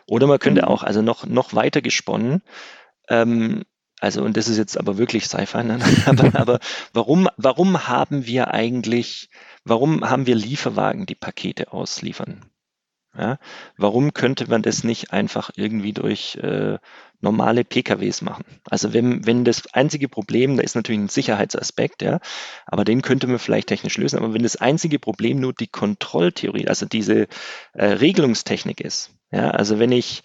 Oder 0.06 0.26
man 0.26 0.38
könnte 0.38 0.62
mhm. 0.62 0.68
auch, 0.68 0.82
also 0.82 1.02
noch, 1.02 1.26
noch 1.26 1.54
weiter 1.54 1.82
gesponnen, 1.82 2.42
ähm, 3.08 3.64
also 4.00 4.22
und 4.22 4.36
das 4.36 4.48
ist 4.48 4.58
jetzt 4.58 4.78
aber 4.78 4.96
wirklich 4.96 5.26
Sci-Fi, 5.26 5.64
ne? 5.64 5.80
aber, 6.06 6.38
aber 6.38 6.60
warum, 6.92 7.28
warum 7.36 7.88
haben 7.88 8.26
wir 8.26 8.54
eigentlich, 8.54 9.28
warum 9.64 10.08
haben 10.08 10.26
wir 10.26 10.36
Lieferwagen, 10.36 11.06
die 11.06 11.14
Pakete 11.16 11.72
ausliefern? 11.72 12.44
Ja? 13.18 13.38
Warum 13.76 14.14
könnte 14.14 14.48
man 14.48 14.62
das 14.62 14.84
nicht 14.84 15.12
einfach 15.12 15.50
irgendwie 15.56 15.92
durch 15.92 16.36
äh, 16.36 16.78
normale 17.20 17.64
PKWs 17.64 18.22
machen? 18.22 18.44
Also 18.70 18.92
wenn, 18.92 19.26
wenn 19.26 19.44
das 19.44 19.74
einzige 19.74 20.08
Problem, 20.08 20.56
da 20.56 20.62
ist 20.62 20.76
natürlich 20.76 21.00
ein 21.00 21.08
Sicherheitsaspekt, 21.08 22.02
ja, 22.02 22.20
aber 22.66 22.84
den 22.84 23.02
könnte 23.02 23.26
man 23.26 23.38
vielleicht 23.38 23.68
technisch 23.68 23.98
lösen, 23.98 24.18
aber 24.18 24.34
wenn 24.34 24.44
das 24.44 24.56
einzige 24.56 24.98
Problem 24.98 25.40
nur 25.40 25.52
die 25.52 25.66
Kontrolltheorie, 25.66 26.68
also 26.68 26.86
diese 26.86 27.26
äh, 27.74 27.84
Regelungstechnik 27.84 28.80
ist, 28.80 29.10
ja, 29.32 29.50
also 29.50 29.78
wenn 29.78 29.92
ich 29.92 30.22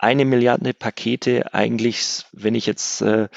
eine 0.00 0.24
Milliarde 0.24 0.72
Pakete 0.72 1.52
eigentlich, 1.52 2.24
wenn 2.32 2.54
ich 2.54 2.64
jetzt 2.64 3.02
äh, 3.02 3.28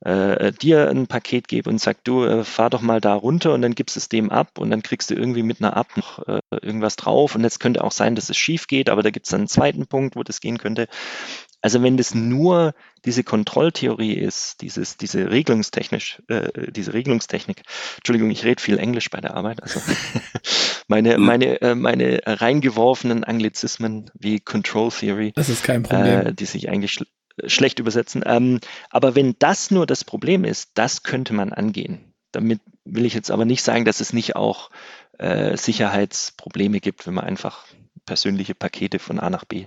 äh, 0.00 0.52
dir 0.52 0.88
ein 0.88 1.06
Paket 1.06 1.46
gebe 1.46 1.68
und 1.68 1.78
sag, 1.78 2.02
du 2.04 2.24
äh, 2.24 2.42
fahr 2.42 2.70
doch 2.70 2.80
mal 2.80 3.02
da 3.02 3.14
runter 3.14 3.52
und 3.52 3.60
dann 3.60 3.74
gibst 3.74 3.98
es 3.98 4.08
dem 4.08 4.30
ab 4.30 4.58
und 4.58 4.70
dann 4.70 4.82
kriegst 4.82 5.10
du 5.10 5.14
irgendwie 5.14 5.42
mit 5.42 5.60
einer 5.60 5.76
App 5.76 5.96
noch 5.96 6.26
äh, 6.26 6.40
irgendwas 6.50 6.96
drauf 6.96 7.34
und 7.34 7.42
jetzt 7.42 7.60
könnte 7.60 7.84
auch 7.84 7.92
sein, 7.92 8.14
dass 8.14 8.30
es 8.30 8.36
schief 8.38 8.66
geht, 8.66 8.88
aber 8.88 9.02
da 9.02 9.10
gibt 9.10 9.26
es 9.26 9.34
einen 9.34 9.46
zweiten 9.46 9.86
Punkt, 9.86 10.16
wo 10.16 10.22
das 10.22 10.40
gehen 10.40 10.56
könnte. 10.56 10.88
Also 11.66 11.82
wenn 11.82 11.96
das 11.96 12.14
nur 12.14 12.76
diese 13.04 13.24
Kontrolltheorie 13.24 14.14
ist, 14.14 14.60
dieses, 14.60 14.98
diese 14.98 15.32
Regelungstechnisch, 15.32 16.22
äh, 16.28 16.70
diese 16.70 16.94
Regelungstechnik, 16.94 17.62
Entschuldigung, 17.96 18.30
ich 18.30 18.44
rede 18.44 18.62
viel 18.62 18.78
Englisch 18.78 19.10
bei 19.10 19.20
der 19.20 19.34
Arbeit, 19.34 19.64
also 19.64 19.80
meine, 20.86 21.18
meine, 21.18 21.60
äh, 21.60 21.74
meine 21.74 22.20
reingeworfenen 22.24 23.24
Anglizismen 23.24 24.12
wie 24.14 24.38
Control 24.38 24.92
Theory, 24.92 25.32
das 25.34 25.48
ist 25.48 25.64
kein 25.64 25.82
Problem. 25.82 26.26
Äh, 26.28 26.34
die 26.34 26.44
sich 26.44 26.68
eigentlich 26.68 26.92
schl 26.92 27.06
schlecht 27.48 27.80
übersetzen. 27.80 28.22
Ähm, 28.24 28.60
aber 28.90 29.16
wenn 29.16 29.34
das 29.40 29.72
nur 29.72 29.86
das 29.86 30.04
Problem 30.04 30.44
ist, 30.44 30.70
das 30.74 31.02
könnte 31.02 31.34
man 31.34 31.52
angehen. 31.52 32.14
Damit 32.30 32.60
will 32.84 33.06
ich 33.06 33.14
jetzt 33.14 33.32
aber 33.32 33.44
nicht 33.44 33.64
sagen, 33.64 33.84
dass 33.84 33.98
es 33.98 34.12
nicht 34.12 34.36
auch 34.36 34.70
äh, 35.18 35.56
Sicherheitsprobleme 35.56 36.78
gibt, 36.78 37.08
wenn 37.08 37.14
man 37.14 37.24
einfach 37.24 37.66
persönliche 38.04 38.54
Pakete 38.54 39.00
von 39.00 39.18
A 39.18 39.30
nach 39.30 39.44
B 39.44 39.66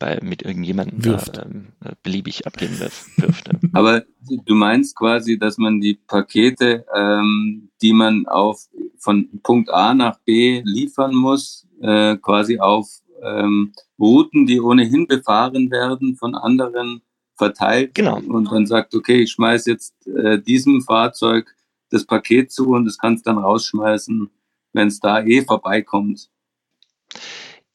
bei, 0.00 0.18
mit 0.22 0.42
irgendjemandem 0.42 1.04
wirft. 1.04 1.36
Da, 1.36 1.42
ähm, 1.42 1.68
beliebig 2.02 2.46
abgeben 2.46 2.80
wirft. 2.80 3.06
Aber 3.72 4.02
du 4.46 4.54
meinst 4.56 4.96
quasi, 4.96 5.38
dass 5.38 5.58
man 5.58 5.80
die 5.80 5.94
Pakete, 5.94 6.84
ähm, 6.92 7.70
die 7.80 7.92
man 7.92 8.26
auf 8.26 8.66
von 8.98 9.28
Punkt 9.44 9.70
A 9.70 9.94
nach 9.94 10.18
B 10.24 10.62
liefern 10.64 11.14
muss, 11.14 11.68
äh, 11.80 12.16
quasi 12.16 12.58
auf 12.58 12.88
ähm, 13.22 13.72
Routen, 13.98 14.46
die 14.46 14.60
ohnehin 14.60 15.06
befahren 15.06 15.70
werden, 15.70 16.16
von 16.16 16.34
anderen 16.34 17.02
verteilt 17.36 17.94
genau. 17.94 18.18
und 18.18 18.50
dann 18.50 18.66
sagt, 18.66 18.94
okay, 18.94 19.22
ich 19.22 19.32
schmeiß 19.32 19.66
jetzt 19.66 19.94
äh, 20.06 20.38
diesem 20.40 20.82
Fahrzeug 20.82 21.54
das 21.90 22.04
Paket 22.04 22.52
zu 22.52 22.70
und 22.70 22.86
es 22.86 22.98
kannst 22.98 23.26
dann 23.26 23.38
rausschmeißen, 23.38 24.30
wenn 24.72 24.88
es 24.88 25.00
da 25.00 25.22
eh 25.22 25.42
vorbeikommt. 25.42 26.30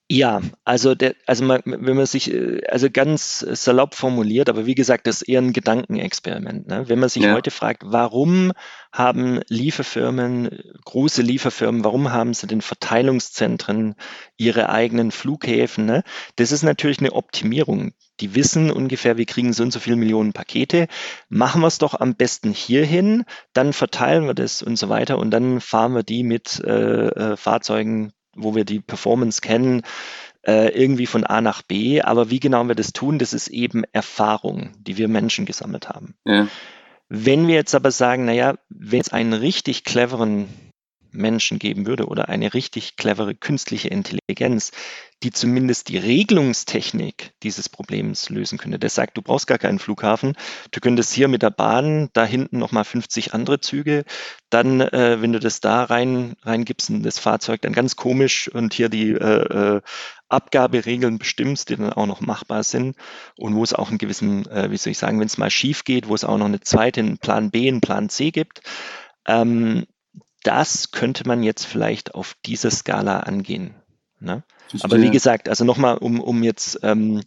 Ja, 0.08 0.42
also, 0.66 0.94
der, 0.94 1.16
also 1.26 1.44
man, 1.44 1.62
wenn 1.66 1.96
man 1.96 2.06
sich, 2.06 2.32
äh, 2.32 2.62
also 2.68 2.92
ganz 2.92 3.40
salopp 3.40 3.96
formuliert, 3.96 4.50
aber 4.50 4.68
wie 4.68 4.76
gesagt, 4.76 5.08
das 5.08 5.24
ist 5.24 5.28
eher 5.30 5.42
ein 5.42 5.52
Gedankenexperiment. 5.52 6.68
Ne? 6.68 6.88
Wenn 6.88 7.00
man 7.00 7.10
sich 7.10 7.24
ja. 7.24 7.34
heute 7.34 7.50
fragt, 7.50 7.82
warum 7.84 8.52
haben 8.92 9.42
Lieferfirmen, 9.48 10.60
große 10.86 11.24
Lieferfirmen, 11.24 11.84
warum 11.84 12.12
haben 12.12 12.36
sie 12.36 12.46
den 12.46 12.62
Verteilungszentren 12.62 13.96
ihre 14.38 14.70
eigenen 14.70 15.10
Flughäfen? 15.10 15.88
Ne? 15.88 16.04
Das 16.36 16.52
ist 16.52 16.62
natürlich 16.62 17.00
eine 17.00 17.14
Optimierung. 17.14 17.94
Die 18.20 18.36
wissen 18.36 18.70
ungefähr, 18.70 19.18
wir 19.18 19.26
kriegen 19.26 19.54
so 19.54 19.64
und 19.64 19.72
so 19.72 19.80
viele 19.80 19.96
Millionen 19.96 20.34
Pakete. 20.34 20.88
Machen 21.30 21.62
wir 21.62 21.68
es 21.68 21.80
doch 21.80 22.00
am 22.00 22.14
besten 22.14 22.52
hierhin, 22.52 23.26
dann 23.54 23.74
verteilen 23.74 24.28
wir 24.28 24.36
das 24.36 24.62
und 24.62 24.78
so 24.78 24.88
weiter 24.88 25.18
und 25.18 25.32
dann 25.32 25.62
fahren 25.62 25.96
wir 25.96 26.04
die 26.04 26.22
mit 26.22 26.60
äh, 26.64 27.08
äh 27.08 27.38
Fahrzeugen 27.38 28.14
wo 28.36 28.56
wir 28.56 28.66
die 28.66 28.80
Performance 28.80 29.42
kennen, 29.42 29.84
äh, 30.46 30.70
irgendwie 30.70 31.08
von 31.08 31.24
A 31.24 31.42
nach 31.42 31.62
B. 31.62 32.02
Aber 32.02 32.30
wie 32.30 32.40
genau 32.40 32.68
wir 32.68 32.76
das 32.76 32.94
tun, 32.94 33.20
das 33.20 33.34
ist 33.34 33.48
eben 33.48 33.84
Erfahrung, 33.92 34.72
die 34.80 34.98
wir 34.98 35.08
Menschen 35.08 35.46
gesammelt 35.46 35.90
haben. 35.90 36.16
Ja. 36.26 36.48
Wenn 37.08 37.48
wir 37.48 37.56
jetzt 37.56 37.76
aber 37.76 37.92
sagen, 37.92 38.26
naja, 38.26 38.56
wenn 38.70 39.02
es 39.02 39.14
einen 39.14 39.34
richtig 39.34 39.84
cleveren 39.84 40.48
Menschen 41.16 41.60
geben 41.60 41.86
würde 41.86 42.08
oder 42.08 42.30
eine 42.30 42.54
richtig 42.54 42.96
clevere 42.96 43.36
künstliche 43.36 43.88
Intelligenz, 43.88 44.72
die 45.24 45.32
zumindest 45.32 45.90
die 45.90 45.98
Regelungstechnik 45.98 47.32
dieses 47.42 47.70
Problems 47.70 48.30
lösen 48.30 48.58
könnte. 48.58 48.78
Der 48.78 48.90
sagt, 48.90 49.18
du 49.18 49.22
brauchst 49.22 49.48
gar 49.48 49.58
keinen 49.58 49.80
Flughafen, 49.80 50.34
du 50.72 50.80
könntest 50.80 51.14
hier 51.14 51.28
mit 51.28 51.42
der 51.42 51.50
Bahn, 51.52 52.10
da 52.14 52.26
hinten 52.26 52.60
nochmal 52.60 52.84
50 52.84 53.34
andere 53.34 53.60
Züge, 53.60 54.04
dann, 54.50 54.82
äh, 54.82 55.22
wenn 55.22 55.34
du 55.34 55.40
das 55.40 55.62
da 55.62 55.84
rein 55.84 56.36
reingibst 56.44 56.90
in 56.90 57.02
das 57.02 57.18
Fahrzeug, 57.18 57.62
dann 57.62 57.74
ganz 57.74 57.96
komisch 57.96 58.50
und 58.54 58.74
hier 58.74 58.90
die 58.90 59.12
äh, 59.12 59.78
äh, 59.78 59.82
Abgaberegeln 60.30 61.18
bestimmst, 61.18 61.70
die 61.70 61.78
dann 61.78 61.94
auch 61.94 62.08
noch 62.08 62.22
machbar 62.22 62.64
sind 62.64 62.96
und 63.38 63.56
wo 63.56 63.64
es 63.64 63.74
auch 63.74 63.90
einen 63.90 63.98
gewissen, 63.98 64.46
äh, 64.48 64.70
wie 64.70 64.78
soll 64.78 64.92
ich 64.92 64.98
sagen, 64.98 65.20
wenn 65.20 65.28
es 65.28 65.38
mal 65.38 65.50
schief 65.50 65.84
geht, 65.84 66.08
wo 66.08 66.16
es 66.16 66.24
auch 66.24 66.38
noch 66.38 66.46
eine 66.46 66.60
zweite, 66.60 67.00
einen 67.00 67.18
Plan 67.18 67.52
B, 67.52 67.68
einen 67.68 67.82
Plan 67.82 68.10
C 68.10 68.32
gibt. 68.32 68.62
Ähm, 69.28 69.86
das 70.46 70.92
könnte 70.92 71.28
man 71.28 71.42
jetzt 71.42 71.66
vielleicht 71.66 72.14
auf 72.14 72.36
dieser 72.46 72.70
Skala 72.70 73.22
angehen. 73.22 73.74
Ne? 74.20 74.44
Aber 74.82 75.02
wie 75.02 75.10
gesagt, 75.10 75.50
also 75.50 75.66
nochmal, 75.66 75.98
um, 75.98 76.20
um 76.20 76.44
jetzt 76.44 76.80
ähm, 76.84 77.22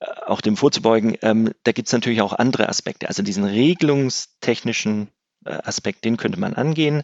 äh, 0.00 0.06
auch 0.26 0.40
dem 0.40 0.56
vorzubeugen, 0.56 1.16
ähm, 1.20 1.52
da 1.64 1.72
gibt 1.72 1.88
es 1.88 1.92
natürlich 1.92 2.22
auch 2.22 2.32
andere 2.32 2.68
Aspekte. 2.68 3.08
Also 3.08 3.22
diesen 3.22 3.44
regelungstechnischen 3.44 5.08
äh, 5.44 5.58
Aspekt, 5.64 6.04
den 6.04 6.16
könnte 6.16 6.40
man 6.40 6.54
angehen. 6.54 7.02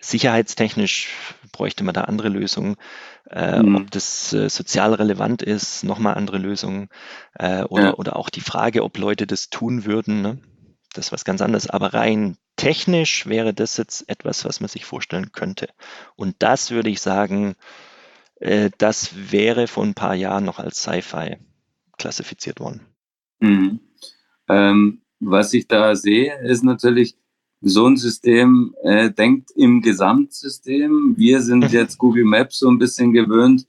Sicherheitstechnisch 0.00 1.10
bräuchte 1.52 1.84
man 1.84 1.94
da 1.94 2.02
andere 2.02 2.30
Lösungen. 2.30 2.76
Äh, 3.30 3.62
mhm. 3.62 3.76
Ob 3.76 3.90
das 3.90 4.32
äh, 4.32 4.48
sozial 4.48 4.94
relevant 4.94 5.42
ist, 5.42 5.84
nochmal 5.84 6.14
andere 6.14 6.38
Lösungen. 6.38 6.88
Äh, 7.34 7.64
oder, 7.64 7.84
ja. 7.84 7.94
oder 7.94 8.16
auch 8.16 8.30
die 8.30 8.40
Frage, 8.40 8.84
ob 8.84 8.96
Leute 8.96 9.26
das 9.26 9.50
tun 9.50 9.84
würden. 9.84 10.22
Ne? 10.22 10.38
Das 10.98 11.06
ist 11.06 11.12
was 11.12 11.24
ganz 11.24 11.40
anderes. 11.40 11.70
Aber 11.70 11.94
rein 11.94 12.36
technisch 12.56 13.26
wäre 13.26 13.54
das 13.54 13.76
jetzt 13.76 14.08
etwas, 14.08 14.44
was 14.44 14.60
man 14.60 14.68
sich 14.68 14.84
vorstellen 14.84 15.30
könnte. 15.30 15.68
Und 16.16 16.34
das 16.40 16.72
würde 16.72 16.90
ich 16.90 17.00
sagen, 17.00 17.54
äh, 18.40 18.70
das 18.78 19.30
wäre 19.30 19.68
vor 19.68 19.84
ein 19.84 19.94
paar 19.94 20.16
Jahren 20.16 20.44
noch 20.44 20.58
als 20.58 20.82
Sci-Fi 20.82 21.36
klassifiziert 21.98 22.58
worden. 22.58 22.80
Mhm. 23.38 23.78
Ähm, 24.48 25.02
was 25.20 25.54
ich 25.54 25.68
da 25.68 25.94
sehe, 25.94 26.36
ist 26.42 26.64
natürlich, 26.64 27.16
so 27.60 27.86
ein 27.86 27.96
System 27.96 28.74
äh, 28.82 29.10
denkt 29.10 29.50
im 29.52 29.80
Gesamtsystem. 29.80 31.14
Wir 31.16 31.42
sind 31.42 31.70
jetzt 31.72 31.98
Google 31.98 32.24
Maps 32.24 32.58
so 32.58 32.68
ein 32.68 32.78
bisschen 32.78 33.12
gewöhnt, 33.12 33.66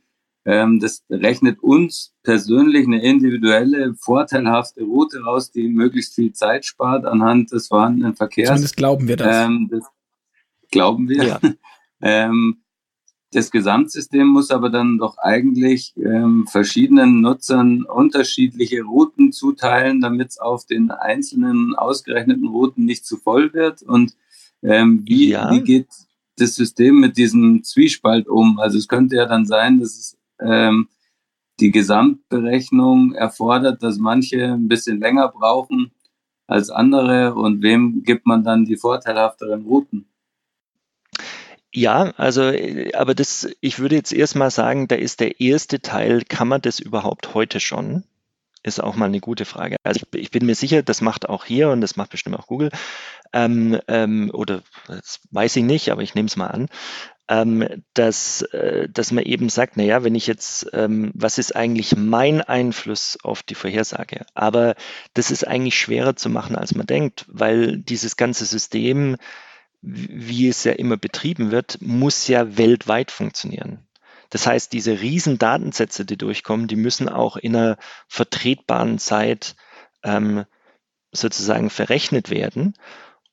das 0.49 1.03
rechnet 1.09 1.61
uns 1.61 2.13
persönlich 2.23 2.87
eine 2.87 3.03
individuelle, 3.03 3.93
vorteilhafte 3.95 4.83
Route 4.83 5.21
raus, 5.21 5.51
die 5.51 5.67
möglichst 5.67 6.15
viel 6.15 6.33
Zeit 6.33 6.65
spart 6.65 7.05
anhand 7.05 7.51
des 7.51 7.67
vorhandenen 7.67 8.15
Verkehrs. 8.15 8.49
Zumindest 8.49 8.77
glauben 8.77 9.07
wir 9.07 9.17
das. 9.17 9.45
Ähm, 9.45 9.67
das 9.69 9.83
glauben 10.71 11.09
wir. 11.09 11.23
Ja. 11.23 11.39
ähm, 12.01 12.63
das 13.31 13.51
Gesamtsystem 13.51 14.27
muss 14.27 14.49
aber 14.49 14.71
dann 14.71 14.97
doch 14.97 15.17
eigentlich 15.19 15.93
ähm, 15.97 16.47
verschiedenen 16.47 17.21
Nutzern 17.21 17.83
unterschiedliche 17.83 18.81
Routen 18.81 19.31
zuteilen, 19.31 20.01
damit 20.01 20.29
es 20.29 20.39
auf 20.39 20.65
den 20.65 20.89
einzelnen 20.89 21.75
ausgerechneten 21.75 22.47
Routen 22.47 22.85
nicht 22.85 23.05
zu 23.05 23.17
voll 23.17 23.53
wird. 23.53 23.83
Und 23.83 24.15
ähm, 24.63 25.03
wie, 25.05 25.29
ja. 25.29 25.51
wie 25.51 25.61
geht 25.61 25.89
das 26.37 26.55
System 26.55 26.99
mit 26.99 27.17
diesem 27.17 27.63
Zwiespalt 27.63 28.27
um? 28.27 28.57
Also 28.57 28.79
es 28.79 28.87
könnte 28.87 29.17
ja 29.17 29.27
dann 29.27 29.45
sein, 29.45 29.79
dass 29.79 29.89
es 29.89 30.18
ähm, 30.41 30.89
die 31.59 31.71
Gesamtberechnung 31.71 33.13
erfordert, 33.13 33.83
dass 33.83 33.97
manche 33.97 34.53
ein 34.53 34.67
bisschen 34.67 34.99
länger 34.99 35.27
brauchen 35.27 35.91
als 36.47 36.69
andere 36.69 37.35
und 37.35 37.61
wem 37.61 38.03
gibt 38.03 38.25
man 38.25 38.43
dann 38.43 38.65
die 38.65 38.77
vorteilhafteren 38.77 39.65
Routen? 39.65 40.05
Ja, 41.71 42.13
also, 42.17 42.51
aber 42.93 43.13
das, 43.13 43.47
ich 43.61 43.77
würde 43.77 43.95
jetzt 43.95 44.11
erstmal 44.11 44.49
sagen, 44.49 44.87
da 44.87 44.95
ist 44.95 45.19
der 45.19 45.39
erste 45.39 45.81
Teil, 45.81 46.23
kann 46.27 46.47
man 46.47 46.61
das 46.61 46.79
überhaupt 46.79 47.35
heute 47.35 47.59
schon? 47.59 48.03
Ist 48.63 48.83
auch 48.83 48.95
mal 48.95 49.05
eine 49.05 49.19
gute 49.21 49.45
Frage. 49.45 49.77
Also 49.83 50.01
ich, 50.13 50.19
ich 50.21 50.31
bin 50.31 50.45
mir 50.45 50.55
sicher, 50.55 50.83
das 50.83 51.01
macht 51.01 51.29
auch 51.29 51.45
hier 51.45 51.69
und 51.69 51.81
das 51.81 51.95
macht 51.95 52.11
bestimmt 52.11 52.37
auch 52.37 52.47
Google. 52.47 52.71
Ähm, 53.31 53.79
ähm, 53.87 54.31
oder 54.33 54.61
das 54.87 55.21
weiß 55.31 55.55
ich 55.55 55.63
nicht, 55.63 55.91
aber 55.91 56.01
ich 56.01 56.15
nehme 56.15 56.27
es 56.27 56.35
mal 56.35 56.47
an 56.47 56.67
ähm, 57.29 57.83
dass, 57.93 58.41
äh, 58.41 58.89
dass 58.89 59.11
man 59.11 59.23
eben 59.23 59.49
sagt, 59.49 59.77
naja, 59.77 60.03
wenn 60.03 60.15
ich 60.15 60.25
jetzt, 60.25 60.67
ähm, 60.73 61.11
was 61.13 61.37
ist 61.37 61.55
eigentlich 61.55 61.95
mein 61.95 62.41
Einfluss 62.41 63.17
auf 63.23 63.43
die 63.43 63.55
Vorhersage? 63.55 64.25
Aber 64.33 64.75
das 65.13 65.29
ist 65.29 65.47
eigentlich 65.47 65.79
schwerer 65.79 66.15
zu 66.15 66.29
machen, 66.29 66.55
als 66.55 66.73
man 66.73 66.87
denkt, 66.87 67.25
weil 67.29 67.77
dieses 67.77 68.17
ganze 68.17 68.45
System, 68.45 69.15
wie 69.81 70.47
es 70.47 70.63
ja 70.63 70.71
immer 70.73 70.97
betrieben 70.97 71.51
wird, 71.51 71.77
muss 71.81 72.27
ja 72.27 72.57
weltweit 72.57 73.11
funktionieren. 73.11 73.87
Das 74.29 74.45
heißt, 74.45 74.73
diese 74.73 75.01
riesen 75.01 75.37
Datensätze, 75.37 76.05
die 76.05 76.17
durchkommen, 76.17 76.67
die 76.67 76.75
müssen 76.75 77.09
auch 77.09 77.35
in 77.37 77.55
einer 77.55 77.77
vertretbaren 78.07 78.99
Zeit 78.99 79.55
ähm, 80.03 80.45
sozusagen 81.11 81.69
verrechnet 81.69 82.29
werden, 82.29 82.75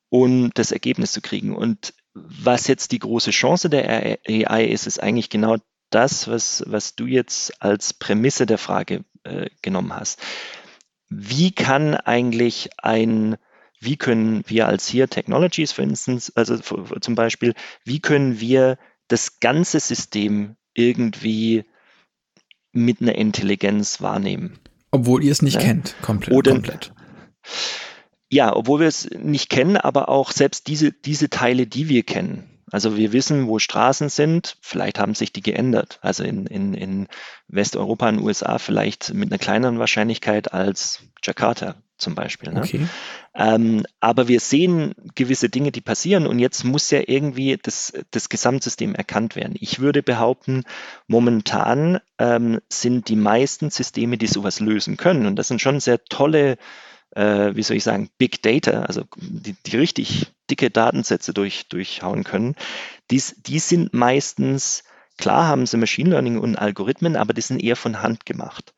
um 0.08 0.50
das 0.54 0.72
Ergebnis 0.72 1.12
zu 1.12 1.20
kriegen. 1.20 1.54
Und 1.54 1.94
was 2.14 2.66
jetzt 2.66 2.92
die 2.92 2.98
große 2.98 3.30
Chance 3.30 3.68
der 3.68 4.18
AI 4.26 4.64
ist, 4.64 4.86
ist 4.86 5.02
eigentlich 5.02 5.28
genau 5.28 5.58
das, 5.90 6.28
was, 6.28 6.64
was 6.66 6.94
du 6.94 7.06
jetzt 7.06 7.62
als 7.62 7.92
Prämisse 7.94 8.46
der 8.46 8.58
Frage 8.58 9.04
äh, 9.24 9.50
genommen 9.62 9.94
hast. 9.94 10.20
Wie 11.08 11.52
kann 11.52 11.94
eigentlich 11.94 12.70
ein, 12.78 13.36
wie 13.80 13.96
können 13.96 14.42
wir 14.46 14.66
als 14.66 14.88
hier 14.88 15.08
Technologies, 15.08 15.72
für 15.72 15.82
instance, 15.82 16.32
also 16.34 16.58
zum 16.58 17.14
Beispiel, 17.14 17.54
wie 17.84 18.00
können 18.00 18.40
wir 18.40 18.78
das 19.08 19.38
ganze 19.38 19.78
System 19.78 20.56
irgendwie 20.76 21.64
mit 22.72 23.00
einer 23.00 23.14
Intelligenz 23.14 24.00
wahrnehmen? 24.00 24.58
Obwohl 24.90 25.24
ihr 25.24 25.32
es 25.32 25.42
nicht 25.42 25.54
ja. 25.54 25.60
kennt, 25.60 25.94
komplett. 26.02 26.36
Oder, 26.36 26.52
komplett. 26.52 26.92
Ja, 28.30 28.54
obwohl 28.54 28.80
wir 28.80 28.88
es 28.88 29.08
nicht 29.10 29.50
kennen, 29.50 29.76
aber 29.76 30.08
auch 30.08 30.32
selbst 30.32 30.66
diese, 30.68 30.92
diese 30.92 31.30
Teile, 31.30 31.66
die 31.66 31.88
wir 31.88 32.02
kennen. 32.02 32.50
Also 32.72 32.96
wir 32.96 33.12
wissen, 33.12 33.46
wo 33.46 33.60
Straßen 33.60 34.08
sind, 34.08 34.56
vielleicht 34.60 34.98
haben 34.98 35.14
sich 35.14 35.32
die 35.32 35.42
geändert. 35.42 36.00
Also 36.02 36.24
in, 36.24 36.46
in, 36.46 36.74
in 36.74 37.06
Westeuropa, 37.46 38.08
in 38.08 38.16
den 38.16 38.24
USA 38.24 38.58
vielleicht 38.58 39.14
mit 39.14 39.30
einer 39.30 39.38
kleineren 39.38 39.78
Wahrscheinlichkeit 39.78 40.52
als 40.52 41.02
Jakarta 41.22 41.76
zum 41.98 42.14
Beispiel. 42.14 42.52
Ne? 42.52 42.60
Okay. 42.60 42.86
Ähm, 43.34 43.84
aber 44.00 44.28
wir 44.28 44.40
sehen 44.40 44.94
gewisse 45.14 45.48
Dinge, 45.48 45.72
die 45.72 45.80
passieren 45.80 46.26
und 46.26 46.38
jetzt 46.38 46.64
muss 46.64 46.90
ja 46.90 47.00
irgendwie 47.06 47.58
das, 47.62 47.92
das 48.10 48.28
Gesamtsystem 48.28 48.94
erkannt 48.94 49.36
werden. 49.36 49.54
Ich 49.58 49.80
würde 49.80 50.02
behaupten, 50.02 50.64
momentan 51.06 52.00
ähm, 52.18 52.60
sind 52.68 53.08
die 53.08 53.16
meisten 53.16 53.70
Systeme, 53.70 54.18
die 54.18 54.26
sowas 54.26 54.60
lösen 54.60 54.96
können 54.96 55.26
und 55.26 55.36
das 55.36 55.48
sind 55.48 55.60
schon 55.60 55.80
sehr 55.80 56.04
tolle 56.04 56.56
äh, 57.14 57.54
wie 57.54 57.62
soll 57.62 57.78
ich 57.78 57.84
sagen, 57.84 58.10
Big 58.18 58.42
Data, 58.42 58.82
also 58.82 59.04
die, 59.16 59.54
die 59.64 59.76
richtig 59.76 60.32
dicke 60.50 60.70
Datensätze 60.70 61.32
durch, 61.32 61.68
durchhauen 61.68 62.24
können, 62.24 62.56
dies, 63.10 63.36
die 63.38 63.58
sind 63.58 63.94
meistens, 63.94 64.84
klar 65.16 65.46
haben 65.46 65.66
sie 65.66 65.76
Machine 65.76 66.10
Learning 66.10 66.38
und 66.38 66.56
Algorithmen, 66.56 67.16
aber 67.16 67.34
die 67.34 67.40
sind 67.40 67.62
eher 67.62 67.76
von 67.76 68.02
Hand 68.02 68.26
gemacht. 68.26 68.74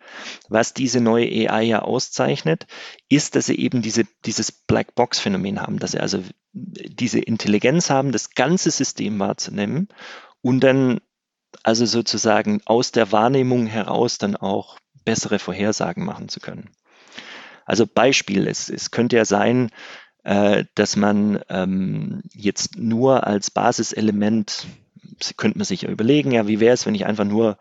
Was 0.48 0.74
diese 0.74 1.00
neue 1.00 1.50
AI 1.50 1.62
ja 1.62 1.82
auszeichnet, 1.82 2.66
ist, 3.08 3.36
dass 3.36 3.46
sie 3.46 3.58
eben 3.58 3.82
diese, 3.82 4.04
dieses 4.24 4.52
Blackbox-Phänomen 4.52 5.60
haben, 5.60 5.78
dass 5.78 5.92
sie 5.92 6.00
also 6.00 6.22
diese 6.52 7.20
Intelligenz 7.20 7.90
haben, 7.90 8.12
das 8.12 8.30
ganze 8.30 8.70
System 8.70 9.18
wahrzunehmen 9.18 9.88
und 10.42 10.60
dann 10.60 11.00
also 11.62 11.86
sozusagen 11.86 12.60
aus 12.64 12.92
der 12.92 13.12
Wahrnehmung 13.12 13.66
heraus 13.66 14.18
dann 14.18 14.36
auch 14.36 14.78
bessere 15.04 15.38
Vorhersagen 15.38 16.04
machen 16.04 16.28
zu 16.28 16.40
können. 16.40 16.70
Also 17.64 17.86
Beispiel, 17.86 18.46
es, 18.46 18.68
es 18.68 18.90
könnte 18.90 19.16
ja 19.16 19.24
sein, 19.24 19.70
äh, 20.24 20.64
dass 20.74 20.96
man 20.96 21.40
ähm, 21.48 22.22
jetzt 22.32 22.76
nur 22.76 23.26
als 23.26 23.50
Basiselement, 23.50 24.66
könnte 25.36 25.58
man 25.58 25.64
sich 25.64 25.82
ja 25.82 25.90
überlegen, 25.90 26.32
ja, 26.32 26.46
wie 26.46 26.60
wäre 26.60 26.74
es, 26.74 26.86
wenn 26.86 26.94
ich 26.94 27.06
einfach 27.06 27.24
nur 27.24 27.58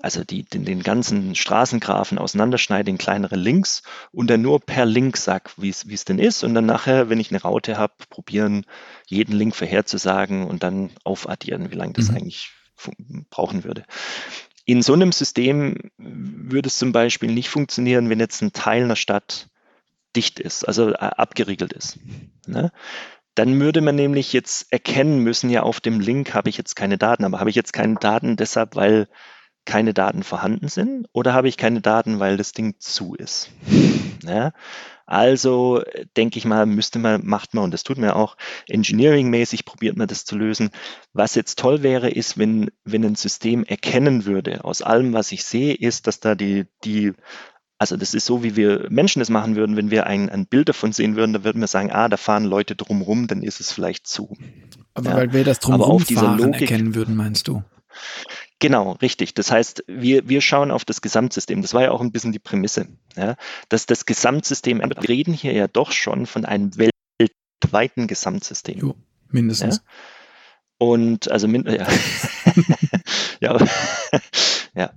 also 0.00 0.24
die, 0.24 0.44
den, 0.44 0.64
den 0.64 0.82
ganzen 0.82 1.34
Straßengrafen 1.34 2.18
auseinanderschneide 2.18 2.90
in 2.90 2.98
kleinere 2.98 3.36
Links 3.36 3.82
und 4.12 4.28
dann 4.28 4.42
nur 4.42 4.60
per 4.60 4.86
Link 4.86 5.16
sag, 5.16 5.52
wie 5.56 5.68
es 5.70 6.04
denn 6.04 6.18
ist 6.18 6.44
und 6.44 6.54
dann 6.54 6.66
nachher, 6.66 7.08
wenn 7.08 7.20
ich 7.20 7.30
eine 7.30 7.42
Raute 7.42 7.76
habe, 7.76 7.94
probieren, 8.10 8.66
jeden 9.06 9.36
Link 9.36 9.54
vorherzusagen 9.54 10.44
und 10.44 10.62
dann 10.62 10.90
aufaddieren, 11.04 11.70
wie 11.70 11.76
lange 11.76 11.92
das 11.92 12.10
mhm. 12.10 12.16
eigentlich 12.16 12.50
brauchen 13.30 13.64
würde. 13.64 13.84
In 14.64 14.82
so 14.82 14.94
einem 14.94 15.12
System 15.12 15.90
würde 15.98 16.68
es 16.68 16.78
zum 16.78 16.92
Beispiel 16.92 17.30
nicht 17.30 17.50
funktionieren, 17.50 18.08
wenn 18.08 18.20
jetzt 18.20 18.42
ein 18.42 18.52
Teil 18.52 18.84
einer 18.84 18.96
Stadt 18.96 19.48
dicht 20.16 20.40
ist, 20.40 20.66
also 20.66 20.90
äh, 20.90 20.94
abgeriegelt 20.94 21.72
ist. 21.72 21.98
Ne? 22.46 22.72
Dann 23.34 23.60
würde 23.60 23.80
man 23.80 23.96
nämlich 23.96 24.32
jetzt 24.32 24.72
erkennen 24.72 25.18
müssen, 25.18 25.50
ja, 25.50 25.62
auf 25.62 25.80
dem 25.80 26.00
Link 26.00 26.34
habe 26.34 26.48
ich 26.48 26.56
jetzt 26.56 26.76
keine 26.76 26.98
Daten, 26.98 27.24
aber 27.24 27.40
habe 27.40 27.50
ich 27.50 27.56
jetzt 27.56 27.72
keine 27.72 27.96
Daten 27.96 28.36
deshalb, 28.36 28.76
weil 28.76 29.08
keine 29.64 29.94
Daten 29.94 30.22
vorhanden 30.22 30.68
sind 30.68 31.08
oder 31.12 31.32
habe 31.32 31.48
ich 31.48 31.56
keine 31.56 31.80
Daten, 31.80 32.20
weil 32.20 32.36
das 32.36 32.52
Ding 32.52 32.76
zu 32.78 33.14
ist? 33.14 33.50
Ja? 34.24 34.52
Also 35.06 35.82
denke 36.16 36.38
ich 36.38 36.46
mal, 36.46 36.64
müsste 36.64 36.98
man, 36.98 37.26
macht 37.26 37.52
man, 37.52 37.64
und 37.64 37.74
das 37.74 37.82
tut 37.82 37.98
man 37.98 38.10
auch, 38.10 38.38
engineering-mäßig 38.68 39.66
probiert 39.66 39.98
man 39.98 40.08
das 40.08 40.24
zu 40.24 40.34
lösen. 40.36 40.70
Was 41.12 41.34
jetzt 41.34 41.58
toll 41.58 41.82
wäre, 41.82 42.08
ist, 42.08 42.38
wenn, 42.38 42.70
wenn 42.84 43.04
ein 43.04 43.16
System 43.16 43.64
erkennen 43.64 44.24
würde, 44.24 44.64
aus 44.64 44.80
allem, 44.80 45.12
was 45.12 45.30
ich 45.32 45.44
sehe, 45.44 45.74
ist, 45.74 46.06
dass 46.06 46.20
da 46.20 46.34
die, 46.34 46.66
die 46.84 47.12
also 47.84 47.98
das 47.98 48.14
ist 48.14 48.24
so, 48.24 48.42
wie 48.42 48.56
wir 48.56 48.86
Menschen 48.88 49.18
das 49.18 49.28
machen 49.28 49.56
würden, 49.56 49.76
wenn 49.76 49.90
wir 49.90 50.06
ein, 50.06 50.30
ein 50.30 50.46
Bild 50.46 50.70
davon 50.70 50.92
sehen 50.92 51.16
würden, 51.16 51.34
da 51.34 51.44
würden 51.44 51.60
wir 51.60 51.66
sagen, 51.66 51.92
ah, 51.92 52.08
da 52.08 52.16
fahren 52.16 52.44
Leute 52.44 52.74
drumrum, 52.74 53.26
dann 53.26 53.42
ist 53.42 53.60
es 53.60 53.72
vielleicht 53.72 54.06
zu. 54.06 54.34
Aber 54.94 55.10
ja. 55.10 55.16
weil 55.16 55.34
wir 55.34 55.44
das 55.44 55.60
Logik, 56.38 56.62
erkennen 56.62 56.94
würden, 56.94 57.14
meinst 57.14 57.46
du? 57.46 57.62
Genau, 58.58 58.92
richtig. 58.92 59.34
Das 59.34 59.50
heißt, 59.50 59.84
wir, 59.86 60.30
wir 60.30 60.40
schauen 60.40 60.70
auf 60.70 60.86
das 60.86 61.02
Gesamtsystem. 61.02 61.60
Das 61.60 61.74
war 61.74 61.82
ja 61.82 61.90
auch 61.90 62.00
ein 62.00 62.10
bisschen 62.10 62.32
die 62.32 62.38
Prämisse, 62.38 62.88
ja, 63.16 63.36
dass 63.68 63.84
das 63.84 64.06
Gesamtsystem, 64.06 64.78
wir 64.78 65.06
reden 65.06 65.34
hier 65.34 65.52
ja 65.52 65.68
doch 65.68 65.92
schon 65.92 66.24
von 66.24 66.46
einem 66.46 66.70
weltweiten 66.78 68.06
Gesamtsystem. 68.06 68.78
Jo, 68.78 68.94
mindestens. 69.28 69.76
Ja? 69.76 69.82
Und 70.78 71.30
also 71.30 71.46
ja. 71.48 71.86
ja, 73.42 73.58
ja. 74.74 74.90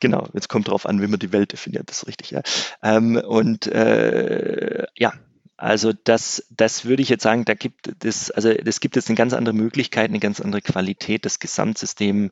Genau, 0.00 0.28
jetzt 0.34 0.48
kommt 0.48 0.68
darauf 0.68 0.86
an, 0.86 1.00
wie 1.00 1.06
man 1.06 1.18
die 1.18 1.32
Welt 1.32 1.52
definiert, 1.52 1.88
das 1.88 1.98
ist 1.98 2.06
richtig, 2.08 2.30
ja. 2.30 2.42
Ähm, 2.82 3.16
und 3.16 3.66
äh, 3.66 4.86
ja, 4.96 5.12
also 5.56 5.92
das, 6.04 6.46
das 6.50 6.84
würde 6.84 7.02
ich 7.02 7.08
jetzt 7.08 7.22
sagen, 7.22 7.44
da 7.44 7.54
gibt 7.54 8.04
es, 8.04 8.30
also 8.30 8.50
es 8.50 8.80
gibt 8.80 8.96
jetzt 8.96 9.08
eine 9.08 9.16
ganz 9.16 9.32
andere 9.32 9.54
Möglichkeit, 9.54 10.10
eine 10.10 10.20
ganz 10.20 10.40
andere 10.40 10.60
Qualität, 10.60 11.24
das 11.24 11.38
Gesamtsystem 11.38 12.30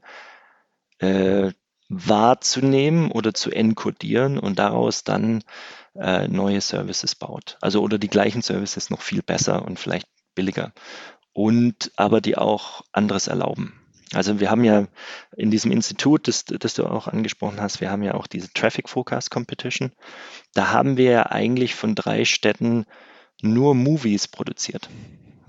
äh, 0.98 1.52
wahrzunehmen 1.88 3.10
oder 3.10 3.34
zu 3.34 3.50
enkodieren 3.50 4.38
und 4.38 4.58
daraus 4.58 5.04
dann 5.04 5.42
äh, 5.94 6.28
neue 6.28 6.60
Services 6.60 7.14
baut. 7.14 7.56
Also 7.60 7.80
oder 7.82 7.98
die 7.98 8.08
gleichen 8.08 8.42
Services 8.42 8.90
noch 8.90 9.02
viel 9.02 9.22
besser 9.22 9.64
und 9.64 9.78
vielleicht 9.78 10.08
billiger. 10.34 10.72
Und 11.32 11.92
aber 11.96 12.20
die 12.20 12.36
auch 12.36 12.82
anderes 12.92 13.26
erlauben. 13.26 13.83
Also 14.12 14.38
wir 14.38 14.50
haben 14.50 14.64
ja 14.64 14.86
in 15.36 15.50
diesem 15.50 15.72
Institut, 15.72 16.28
das, 16.28 16.44
das 16.44 16.74
du 16.74 16.84
auch 16.84 17.08
angesprochen 17.08 17.60
hast, 17.60 17.80
wir 17.80 17.90
haben 17.90 18.02
ja 18.02 18.14
auch 18.14 18.26
diese 18.26 18.52
Traffic 18.52 18.88
Forecast 18.88 19.30
Competition. 19.30 19.92
Da 20.52 20.70
haben 20.70 20.96
wir 20.96 21.10
ja 21.10 21.26
eigentlich 21.26 21.74
von 21.74 21.94
drei 21.94 22.24
Städten 22.24 22.84
nur 23.42 23.74
Movies 23.74 24.28
produziert. 24.28 24.88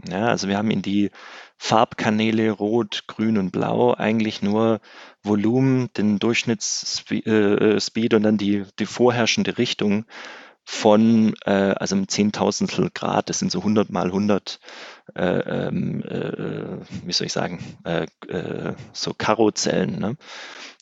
Ja, 0.10 0.28
also 0.28 0.48
wir 0.48 0.58
haben 0.58 0.72
in 0.72 0.82
die 0.82 1.10
Farbkanäle 1.58 2.52
Rot, 2.52 3.06
Grün 3.08 3.38
und 3.38 3.52
Blau 3.52 3.94
eigentlich 3.94 4.42
nur 4.42 4.80
Volumen, 5.24 5.90
den 5.98 6.20
Durchschnittsspeed 6.20 7.26
äh, 7.26 8.16
und 8.16 8.24
dann 8.24 8.38
die, 8.38 8.66
die 8.78 8.86
vorherrschende 8.86 9.58
Richtung 9.58 10.06
von, 10.66 11.36
äh, 11.46 11.52
also 11.52 11.96
im 11.96 12.08
Zehntausendstel 12.08 12.90
Grad, 12.94 13.30
das 13.30 13.40
sind 13.40 13.52
so 13.52 13.60
100 13.60 13.92
mal 13.92 14.08
100, 14.08 14.60
äh, 15.16 15.22
ähm, 15.24 16.04
äh, 16.04 16.80
wie 17.06 17.14
soll 17.14 17.28
ich 17.28 17.34
sagen, 17.34 17.64
äh, 17.84 18.08
äh, 18.28 18.74
so 18.92 19.14
Karozellen, 19.14 20.00
ne? 20.00 20.18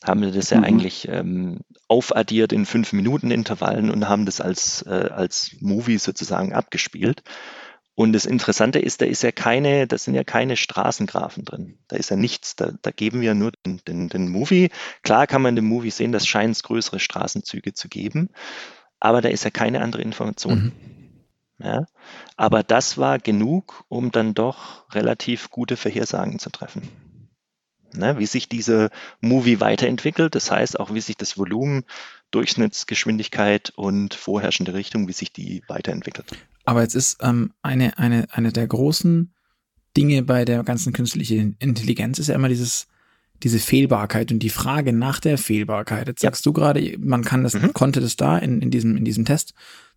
haben 0.02 0.22
wir 0.22 0.32
das 0.32 0.50
ja 0.50 0.58
mhm. 0.58 0.64
eigentlich 0.64 1.08
ähm, 1.08 1.60
aufaddiert 1.88 2.52
in 2.52 2.66
fünf 2.66 2.92
Minuten 2.92 3.30
Intervallen 3.30 3.90
und 3.90 4.08
haben 4.08 4.24
das 4.26 4.40
als, 4.40 4.82
äh, 4.82 5.10
als 5.10 5.56
Movie 5.60 5.98
sozusagen 5.98 6.54
abgespielt. 6.54 7.22
Und 7.94 8.12
das 8.12 8.24
Interessante 8.24 8.80
ist, 8.80 9.02
da 9.02 9.06
ist 9.06 9.22
ja 9.22 9.30
keine, 9.30 9.86
da 9.86 9.96
sind 9.96 10.14
ja 10.14 10.24
keine 10.24 10.56
Straßengrafen 10.56 11.44
drin. 11.44 11.78
Da 11.86 11.96
ist 11.96 12.10
ja 12.10 12.16
nichts. 12.16 12.56
Da, 12.56 12.72
da 12.82 12.90
geben 12.90 13.20
wir 13.20 13.34
nur 13.34 13.52
den, 13.64 13.80
den, 13.86 14.08
den 14.08 14.28
Movie. 14.30 14.70
Klar 15.02 15.28
kann 15.28 15.42
man 15.42 15.50
in 15.50 15.56
dem 15.56 15.66
Movie 15.66 15.90
sehen, 15.90 16.10
dass 16.10 16.26
scheint 16.26 16.56
es 16.56 16.64
größere 16.64 16.98
Straßenzüge 16.98 17.72
zu 17.72 17.88
geben, 17.88 18.30
aber 19.00 19.20
da 19.20 19.28
ist 19.28 19.44
ja 19.44 19.50
keine 19.50 19.80
andere 19.80 20.02
Information. 20.02 20.72
Mhm. 21.58 21.64
Ja? 21.64 21.86
Aber 22.36 22.62
das 22.62 22.98
war 22.98 23.18
genug, 23.18 23.84
um 23.88 24.10
dann 24.10 24.34
doch 24.34 24.92
relativ 24.94 25.50
gute 25.50 25.76
Vorhersagen 25.76 26.38
zu 26.38 26.50
treffen 26.50 26.88
ne, 27.96 28.18
wie 28.18 28.26
sich 28.26 28.48
dieser 28.48 28.90
Movie 29.20 29.60
weiterentwickelt. 29.60 30.34
Das 30.34 30.50
heißt 30.50 30.78
auch, 30.78 30.92
wie 30.94 31.00
sich 31.00 31.16
das 31.16 31.38
Volumen, 31.38 31.84
Durchschnittsgeschwindigkeit 32.30 33.72
und 33.76 34.14
vorherrschende 34.14 34.74
Richtung, 34.74 35.08
wie 35.08 35.12
sich 35.12 35.32
die 35.32 35.62
weiterentwickelt. 35.68 36.26
Aber 36.64 36.82
jetzt 36.82 36.94
ist 36.94 37.18
ähm, 37.22 37.52
eine, 37.62 37.98
eine, 37.98 38.26
eine 38.32 38.52
der 38.52 38.66
großen 38.66 39.32
Dinge 39.96 40.22
bei 40.22 40.44
der 40.44 40.64
ganzen 40.64 40.92
künstlichen 40.92 41.56
Intelligenz 41.60 42.18
ist 42.18 42.28
ja 42.28 42.34
immer 42.34 42.48
dieses, 42.48 42.88
diese 43.44 43.58
Fehlbarkeit 43.58 44.32
und 44.32 44.38
die 44.40 44.50
Frage 44.50 44.92
nach 44.92 45.20
der 45.20 45.36
Fehlbarkeit. 45.36 46.08
Jetzt 46.08 46.22
ja. 46.22 46.30
sagst 46.30 46.46
du 46.46 46.52
gerade, 46.52 46.96
man 46.98 47.22
kann 47.22 47.44
das, 47.44 47.54
mhm. 47.54 47.74
konnte 47.74 48.00
das 48.00 48.16
da 48.16 48.38
in, 48.38 48.62
in 48.62 48.70
diesem, 48.70 48.96
in 48.96 49.04
diesem 49.04 49.26
Test, 49.26 49.52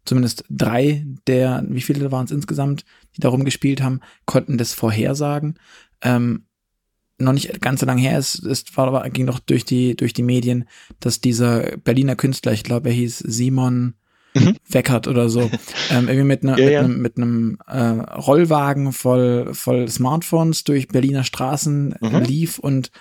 zumindest 0.05 0.43
drei 0.49 1.05
der, 1.27 1.63
wie 1.69 1.81
viele 1.81 2.12
waren 2.12 2.25
es 2.25 2.31
insgesamt, 2.31 2.83
die 3.15 3.21
darum 3.21 3.45
gespielt 3.45 3.81
haben, 3.81 4.01
konnten 4.25 4.57
das 4.57 4.73
vorhersagen. 4.73 5.55
Ähm, 6.01 6.43
noch 7.19 7.33
nicht 7.33 7.62
ganz 7.62 7.79
so 7.79 7.86
lange 7.86 8.01
her 8.01 8.19
ist, 8.19 8.36
ist 8.45 8.77
war 8.77 8.88
aber 8.88 9.10
ging 9.10 9.25
doch 9.25 9.39
durch 9.39 9.65
die 9.65 9.95
durch 9.95 10.13
die 10.13 10.23
Medien, 10.23 10.65
dass 10.99 11.19
dieser 11.19 11.77
Berliner 11.77 12.15
Künstler, 12.15 12.51
ich 12.51 12.63
glaube, 12.63 12.89
er 12.89 12.95
hieß 12.95 13.17
Simon 13.17 13.95
mhm. 14.35 14.56
Weckert 14.69 15.08
oder 15.08 15.27
so, 15.27 15.50
ähm, 15.89 16.10
irgendwie 16.10 16.27
mit, 16.27 16.43
ne, 16.43 16.71
ja, 16.71 16.87
mit 16.87 17.17
einem 17.17 17.58
ja. 17.67 17.95
äh, 17.95 18.13
Rollwagen 18.19 18.91
voll 18.93 19.56
voll 19.56 19.87
Smartphones 19.87 20.63
durch 20.63 20.89
Berliner 20.89 21.23
Straßen 21.23 21.95
mhm. 22.00 22.19
lief 22.19 22.60
und 22.60 22.91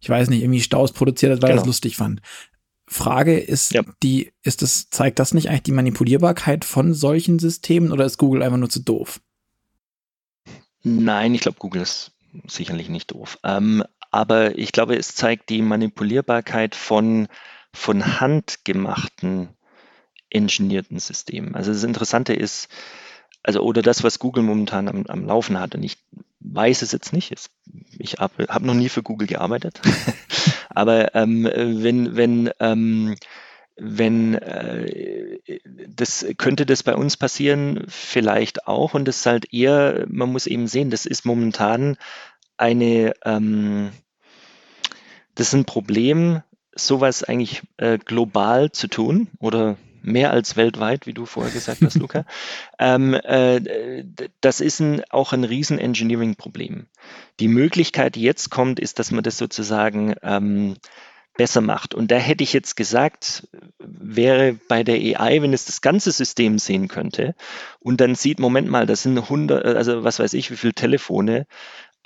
ich 0.00 0.08
weiß 0.08 0.28
nicht, 0.28 0.42
irgendwie 0.42 0.60
Staus 0.60 0.92
produziert 0.92 1.32
hat, 1.32 1.42
weil 1.42 1.50
genau. 1.50 1.60
er 1.60 1.62
es 1.62 1.66
lustig 1.66 1.96
fand. 1.96 2.20
Frage 2.88 3.38
ist 3.38 3.74
ja. 3.74 3.82
die, 4.02 4.32
ist 4.42 4.62
das, 4.62 4.90
zeigt 4.90 5.18
das 5.18 5.34
nicht 5.34 5.48
eigentlich 5.48 5.64
die 5.64 5.72
Manipulierbarkeit 5.72 6.64
von 6.64 6.94
solchen 6.94 7.38
Systemen 7.38 7.90
oder 7.90 8.04
ist 8.04 8.18
Google 8.18 8.42
einfach 8.42 8.58
nur 8.58 8.70
zu 8.70 8.80
doof? 8.80 9.20
Nein, 10.84 11.34
ich 11.34 11.40
glaube, 11.40 11.58
Google 11.58 11.82
ist 11.82 12.12
sicherlich 12.46 12.88
nicht 12.88 13.10
doof. 13.10 13.38
Ähm, 13.42 13.82
aber 14.12 14.56
ich 14.56 14.70
glaube, 14.70 14.96
es 14.96 15.14
zeigt 15.14 15.50
die 15.50 15.62
Manipulierbarkeit 15.62 16.76
von, 16.76 17.26
von 17.72 18.20
Hand 18.20 18.64
gemachten 18.64 19.48
engineerten 20.30 20.98
Systemen. 20.98 21.54
Also 21.54 21.72
das 21.72 21.82
Interessante 21.82 22.34
ist, 22.34 22.68
also 23.42 23.60
oder 23.62 23.82
das, 23.82 24.04
was 24.04 24.18
Google 24.18 24.42
momentan 24.42 24.88
am, 24.88 25.06
am 25.06 25.24
Laufen 25.24 25.58
hat, 25.58 25.74
und 25.74 25.82
ich 25.82 25.98
weiß 26.52 26.82
es 26.82 26.92
jetzt 26.92 27.12
nicht, 27.12 27.34
ich 27.98 28.14
habe 28.14 28.46
hab 28.48 28.62
noch 28.62 28.74
nie 28.74 28.88
für 28.88 29.02
Google 29.02 29.26
gearbeitet, 29.26 29.80
aber 30.68 31.14
ähm, 31.14 31.44
wenn, 31.44 32.16
wenn 32.16 32.50
ähm, 32.60 33.16
wenn 33.76 34.34
äh, 34.34 35.40
das 35.86 36.26
könnte 36.38 36.64
das 36.64 36.82
bei 36.82 36.94
uns 36.94 37.16
passieren, 37.16 37.84
vielleicht 37.88 38.66
auch. 38.66 38.94
Und 38.94 39.06
das 39.06 39.18
ist 39.18 39.26
halt 39.26 39.52
eher, 39.52 40.06
man 40.08 40.32
muss 40.32 40.46
eben 40.46 40.66
sehen, 40.66 40.90
das 40.90 41.04
ist 41.04 41.26
momentan 41.26 41.96
eine, 42.56 43.12
ähm, 43.24 43.90
das 45.34 45.48
ist 45.48 45.54
ein 45.54 45.66
Problem, 45.66 46.42
sowas 46.74 47.22
eigentlich 47.22 47.62
äh, 47.76 47.98
global 47.98 48.72
zu 48.72 48.88
tun 48.88 49.28
oder 49.38 49.76
mehr 50.06 50.30
als 50.30 50.56
weltweit, 50.56 51.06
wie 51.06 51.12
du 51.12 51.26
vorher 51.26 51.52
gesagt 51.52 51.82
hast, 51.82 51.96
Luca. 51.96 52.24
Ähm, 52.78 53.14
äh, 53.14 54.04
das 54.42 54.60
ist 54.60 54.80
ein, 54.80 55.02
auch 55.08 55.32
ein 55.32 55.44
riesen 55.44 55.78
Engineering-Problem. 55.78 56.86
Die 57.40 57.48
Möglichkeit, 57.48 58.14
die 58.14 58.22
jetzt 58.22 58.50
kommt, 58.50 58.78
ist, 58.78 58.98
dass 58.98 59.10
man 59.10 59.24
das 59.24 59.38
sozusagen 59.38 60.14
ähm, 60.22 60.76
besser 61.36 61.60
macht. 61.60 61.94
Und 61.94 62.10
da 62.10 62.16
hätte 62.16 62.44
ich 62.44 62.52
jetzt 62.52 62.76
gesagt, 62.76 63.48
wäre 63.78 64.58
bei 64.68 64.82
der 64.82 64.96
AI, 64.96 65.42
wenn 65.42 65.52
es 65.52 65.64
das 65.64 65.80
ganze 65.80 66.10
System 66.10 66.58
sehen 66.58 66.88
könnte 66.88 67.34
und 67.78 68.00
dann 68.00 68.14
sieht, 68.14 68.40
Moment 68.40 68.68
mal, 68.68 68.86
das 68.86 69.02
sind 69.02 69.18
100, 69.18 69.64
also 69.64 70.04
was 70.04 70.18
weiß 70.18 70.34
ich, 70.34 70.50
wie 70.50 70.56
viele 70.56 70.74
Telefone 70.74 71.46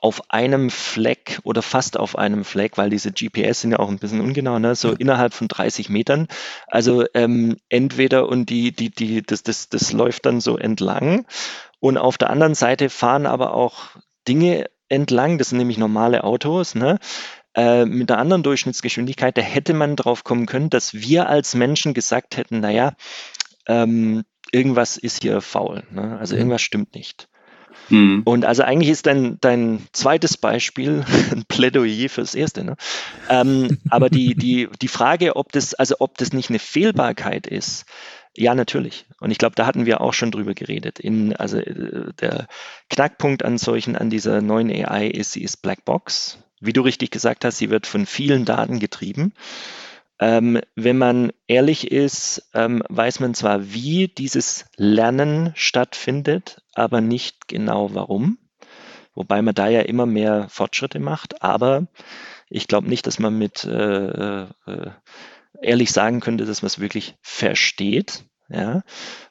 auf 0.00 0.30
einem 0.30 0.70
Fleck 0.70 1.40
oder 1.44 1.62
fast 1.62 1.98
auf 1.98 2.16
einem 2.16 2.44
Fleck, 2.44 2.78
weil 2.78 2.90
diese 2.90 3.12
GPS 3.12 3.60
sind 3.60 3.72
ja 3.72 3.78
auch 3.78 3.88
ein 3.88 3.98
bisschen 3.98 4.20
ungenau, 4.20 4.58
ne? 4.58 4.74
so 4.74 4.92
innerhalb 4.92 5.34
von 5.34 5.48
30 5.48 5.90
Metern. 5.90 6.26
Also 6.66 7.04
ähm, 7.14 7.56
entweder 7.68 8.28
und 8.28 8.48
die, 8.48 8.72
die, 8.72 8.90
die, 8.90 9.22
das, 9.22 9.42
das, 9.42 9.68
das 9.68 9.92
läuft 9.92 10.26
dann 10.26 10.40
so 10.40 10.56
entlang 10.56 11.26
und 11.80 11.98
auf 11.98 12.18
der 12.18 12.30
anderen 12.30 12.54
Seite 12.54 12.88
fahren 12.88 13.26
aber 13.26 13.54
auch 13.54 13.96
Dinge 14.26 14.66
entlang, 14.88 15.38
das 15.38 15.50
sind 15.50 15.58
nämlich 15.58 15.78
normale 15.78 16.24
Autos, 16.24 16.74
ne? 16.74 16.98
Äh, 17.54 17.84
mit 17.84 18.10
einer 18.10 18.20
anderen 18.20 18.44
Durchschnittsgeschwindigkeit, 18.44 19.36
da 19.36 19.42
hätte 19.42 19.74
man 19.74 19.96
drauf 19.96 20.22
kommen 20.22 20.46
können, 20.46 20.70
dass 20.70 20.94
wir 20.94 21.28
als 21.28 21.56
Menschen 21.56 21.94
gesagt 21.94 22.36
hätten, 22.36 22.60
naja, 22.60 22.92
ähm, 23.66 24.22
irgendwas 24.52 24.96
ist 24.96 25.22
hier 25.22 25.40
faul, 25.40 25.82
ne? 25.90 26.16
also 26.18 26.34
mhm. 26.34 26.40
irgendwas 26.40 26.62
stimmt 26.62 26.94
nicht. 26.94 27.28
Mhm. 27.88 28.22
Und 28.24 28.44
also 28.44 28.62
eigentlich 28.62 28.90
ist 28.90 29.06
dein, 29.06 29.38
dein 29.40 29.86
zweites 29.92 30.36
Beispiel 30.36 31.04
ein 31.32 31.44
Plädoyer 31.46 32.08
fürs 32.08 32.34
erste. 32.34 32.64
Ne? 32.64 32.76
Ähm, 33.28 33.78
aber 33.90 34.10
die, 34.10 34.34
die, 34.34 34.68
die 34.80 34.88
Frage, 34.88 35.36
ob 35.36 35.52
das, 35.52 35.74
also 35.74 35.96
ob 35.98 36.18
das 36.18 36.32
nicht 36.32 36.50
eine 36.50 36.58
Fehlbarkeit 36.58 37.46
ist, 37.46 37.86
ja, 38.36 38.54
natürlich. 38.54 39.06
Und 39.18 39.32
ich 39.32 39.38
glaube, 39.38 39.56
da 39.56 39.66
hatten 39.66 39.86
wir 39.86 40.00
auch 40.00 40.14
schon 40.14 40.30
drüber 40.30 40.54
geredet. 40.54 41.00
In, 41.00 41.34
also 41.34 41.58
äh, 41.58 42.12
der 42.20 42.46
Knackpunkt 42.88 43.44
an 43.44 43.58
solchen, 43.58 43.96
an 43.96 44.08
dieser 44.08 44.40
neuen 44.40 44.70
AI 44.70 45.08
ist, 45.08 45.32
sie 45.32 45.42
ist 45.42 45.62
Blackbox 45.62 46.38
wie 46.60 46.72
du 46.72 46.82
richtig 46.82 47.10
gesagt 47.10 47.44
hast, 47.44 47.58
sie 47.58 47.70
wird 47.70 47.86
von 47.86 48.06
vielen 48.06 48.44
Daten 48.44 48.78
getrieben. 48.78 49.32
Ähm, 50.20 50.60
wenn 50.76 50.98
man 50.98 51.32
ehrlich 51.46 51.90
ist, 51.90 52.50
ähm, 52.52 52.82
weiß 52.90 53.20
man 53.20 53.32
zwar, 53.32 53.72
wie 53.72 54.06
dieses 54.06 54.66
Lernen 54.76 55.52
stattfindet, 55.56 56.62
aber 56.74 57.00
nicht 57.00 57.48
genau 57.48 57.94
warum. 57.94 58.38
Wobei 59.14 59.40
man 59.40 59.54
da 59.54 59.68
ja 59.68 59.80
immer 59.80 60.06
mehr 60.06 60.46
Fortschritte 60.50 61.00
macht. 61.00 61.42
Aber 61.42 61.86
ich 62.50 62.68
glaube 62.68 62.88
nicht, 62.88 63.06
dass 63.06 63.18
man 63.18 63.38
mit 63.38 63.64
äh, 63.64 64.42
äh, 64.42 64.46
ehrlich 65.62 65.90
sagen 65.90 66.20
könnte, 66.20 66.44
dass 66.44 66.62
man 66.62 66.66
es 66.66 66.80
wirklich 66.80 67.16
versteht. 67.22 68.24
Ja? 68.50 68.82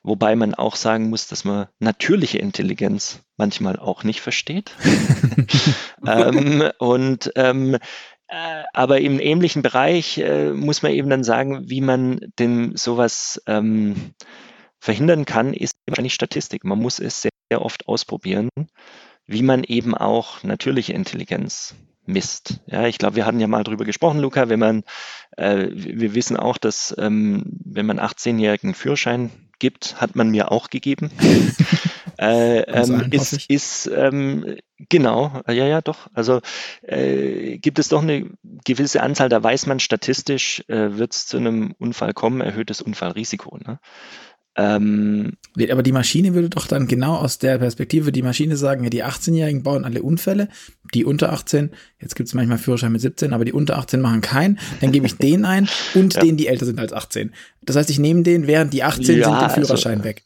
Wobei 0.01 0.35
man 0.35 0.55
auch 0.55 0.75
sagen 0.75 1.09
muss, 1.09 1.27
dass 1.27 1.43
man 1.43 1.67
natürliche 1.77 2.39
Intelligenz 2.39 3.21
manchmal 3.37 3.77
auch 3.77 4.03
nicht 4.03 4.21
versteht. 4.21 4.71
ähm, 6.07 6.69
und 6.79 7.31
ähm, 7.35 7.75
äh, 7.75 7.79
aber 8.73 9.01
im 9.01 9.19
ähnlichen 9.19 9.61
Bereich 9.61 10.17
äh, 10.17 10.51
muss 10.51 10.81
man 10.81 10.91
eben 10.91 11.09
dann 11.09 11.23
sagen, 11.23 11.69
wie 11.69 11.81
man 11.81 12.19
denn 12.37 12.75
sowas 12.75 13.41
ähm, 13.47 14.13
verhindern 14.79 15.25
kann, 15.25 15.53
ist 15.53 15.73
wahrscheinlich 15.87 16.13
Statistik. 16.13 16.63
Man 16.63 16.79
muss 16.79 16.99
es 16.99 17.21
sehr, 17.21 17.31
sehr 17.51 17.61
oft 17.61 17.87
ausprobieren, 17.87 18.49
wie 19.25 19.41
man 19.41 19.63
eben 19.63 19.95
auch 19.95 20.43
natürliche 20.43 20.93
Intelligenz 20.93 21.75
misst. 22.05 22.59
Ja, 22.67 22.87
ich 22.87 22.97
glaube, 22.97 23.15
wir 23.15 23.25
hatten 23.25 23.39
ja 23.39 23.47
mal 23.47 23.63
drüber 23.63 23.85
gesprochen, 23.85 24.19
Luca, 24.19 24.49
wenn 24.49 24.59
man, 24.59 24.83
äh, 25.37 25.67
wir 25.71 26.15
wissen 26.15 26.37
auch, 26.37 26.57
dass 26.57 26.95
ähm, 26.97 27.43
wenn 27.63 27.85
man 27.85 27.99
18-jährigen 27.99 28.73
Führerschein 28.73 29.31
gibt, 29.59 29.99
hat 30.01 30.15
man 30.15 30.29
mir 30.29 30.51
auch 30.51 30.69
gegeben. 30.69 31.11
äh, 32.19 32.63
ähm, 32.63 33.07
ist, 33.11 33.49
ist 33.49 33.91
ähm, 33.95 34.57
genau, 34.89 35.41
ja, 35.47 35.65
ja, 35.65 35.81
doch. 35.81 36.07
Also 36.13 36.41
äh, 36.81 37.57
gibt 37.59 37.79
es 37.79 37.87
doch 37.87 38.01
eine 38.01 38.29
gewisse 38.65 39.01
Anzahl, 39.01 39.29
da 39.29 39.41
weiß 39.41 39.67
man 39.67 39.79
statistisch, 39.79 40.63
äh, 40.67 40.97
wird 40.97 41.13
es 41.13 41.27
zu 41.27 41.37
einem 41.37 41.75
Unfall 41.79 42.13
kommen, 42.13 42.41
erhöhtes 42.41 42.81
Unfallrisiko. 42.81 43.57
Ne? 43.57 43.79
Ähm, 44.57 45.37
aber 45.71 45.81
die 45.81 45.93
Maschine 45.93 46.33
würde 46.33 46.49
doch 46.49 46.67
dann 46.67 46.87
genau 46.87 47.15
aus 47.15 47.37
der 47.37 47.57
Perspektive, 47.57 48.11
die 48.11 48.23
Maschine 48.23 48.57
sagen, 48.57 48.83
ja, 48.83 48.89
die 48.89 49.05
18-Jährigen 49.05 49.63
bauen 49.63 49.85
alle 49.85 50.03
Unfälle, 50.03 50.49
die 50.93 51.05
unter 51.05 51.31
18, 51.31 51.71
jetzt 52.01 52.17
gibt 52.17 52.27
es 52.27 52.33
manchmal 52.33 52.57
Führerschein 52.57 52.91
mit 52.91 52.99
17, 52.99 53.31
aber 53.31 53.45
die 53.45 53.53
unter 53.53 53.77
18 53.77 54.01
machen 54.01 54.19
keinen, 54.19 54.59
dann 54.81 54.91
gebe 54.91 55.05
ich 55.05 55.15
den 55.19 55.45
ein 55.45 55.69
und 55.95 56.15
ja. 56.15 56.21
denen, 56.21 56.35
die 56.35 56.47
älter 56.47 56.65
sind 56.65 56.81
als 56.81 56.91
18. 56.91 57.33
Das 57.61 57.77
heißt, 57.77 57.89
ich 57.89 57.99
nehme 57.99 58.23
den, 58.23 58.47
während 58.47 58.73
die 58.73 58.83
18 58.83 59.03
ja, 59.03 59.05
sind, 59.05 59.23
den 59.23 59.43
also 59.43 59.55
Führerschein 59.55 59.99
also, 59.99 60.03
weg. 60.03 60.23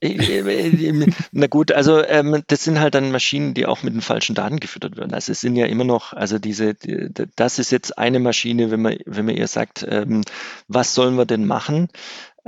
Äh, 0.00 0.38
äh, 0.38 1.06
na 1.32 1.46
gut, 1.48 1.72
also 1.72 2.04
ähm, 2.04 2.42
das 2.46 2.64
sind 2.64 2.78
halt 2.78 2.94
dann 2.94 3.10
Maschinen, 3.10 3.54
die 3.54 3.66
auch 3.66 3.82
mit 3.82 3.94
den 3.94 4.00
falschen 4.00 4.34
Daten 4.34 4.60
gefüttert 4.60 4.96
werden. 4.96 5.12
Also 5.12 5.32
es 5.32 5.40
sind 5.40 5.56
ja 5.56 5.66
immer 5.66 5.84
noch, 5.84 6.12
also 6.12 6.38
diese, 6.38 6.74
die, 6.74 7.10
das 7.36 7.58
ist 7.58 7.72
jetzt 7.72 7.98
eine 7.98 8.20
Maschine, 8.20 8.70
wenn 8.70 8.82
man, 8.82 8.96
wenn 9.06 9.26
man 9.26 9.36
ihr 9.36 9.48
sagt, 9.48 9.86
ähm, 9.88 10.22
was 10.68 10.94
sollen 10.94 11.16
wir 11.16 11.26
denn 11.26 11.46
machen? 11.46 11.88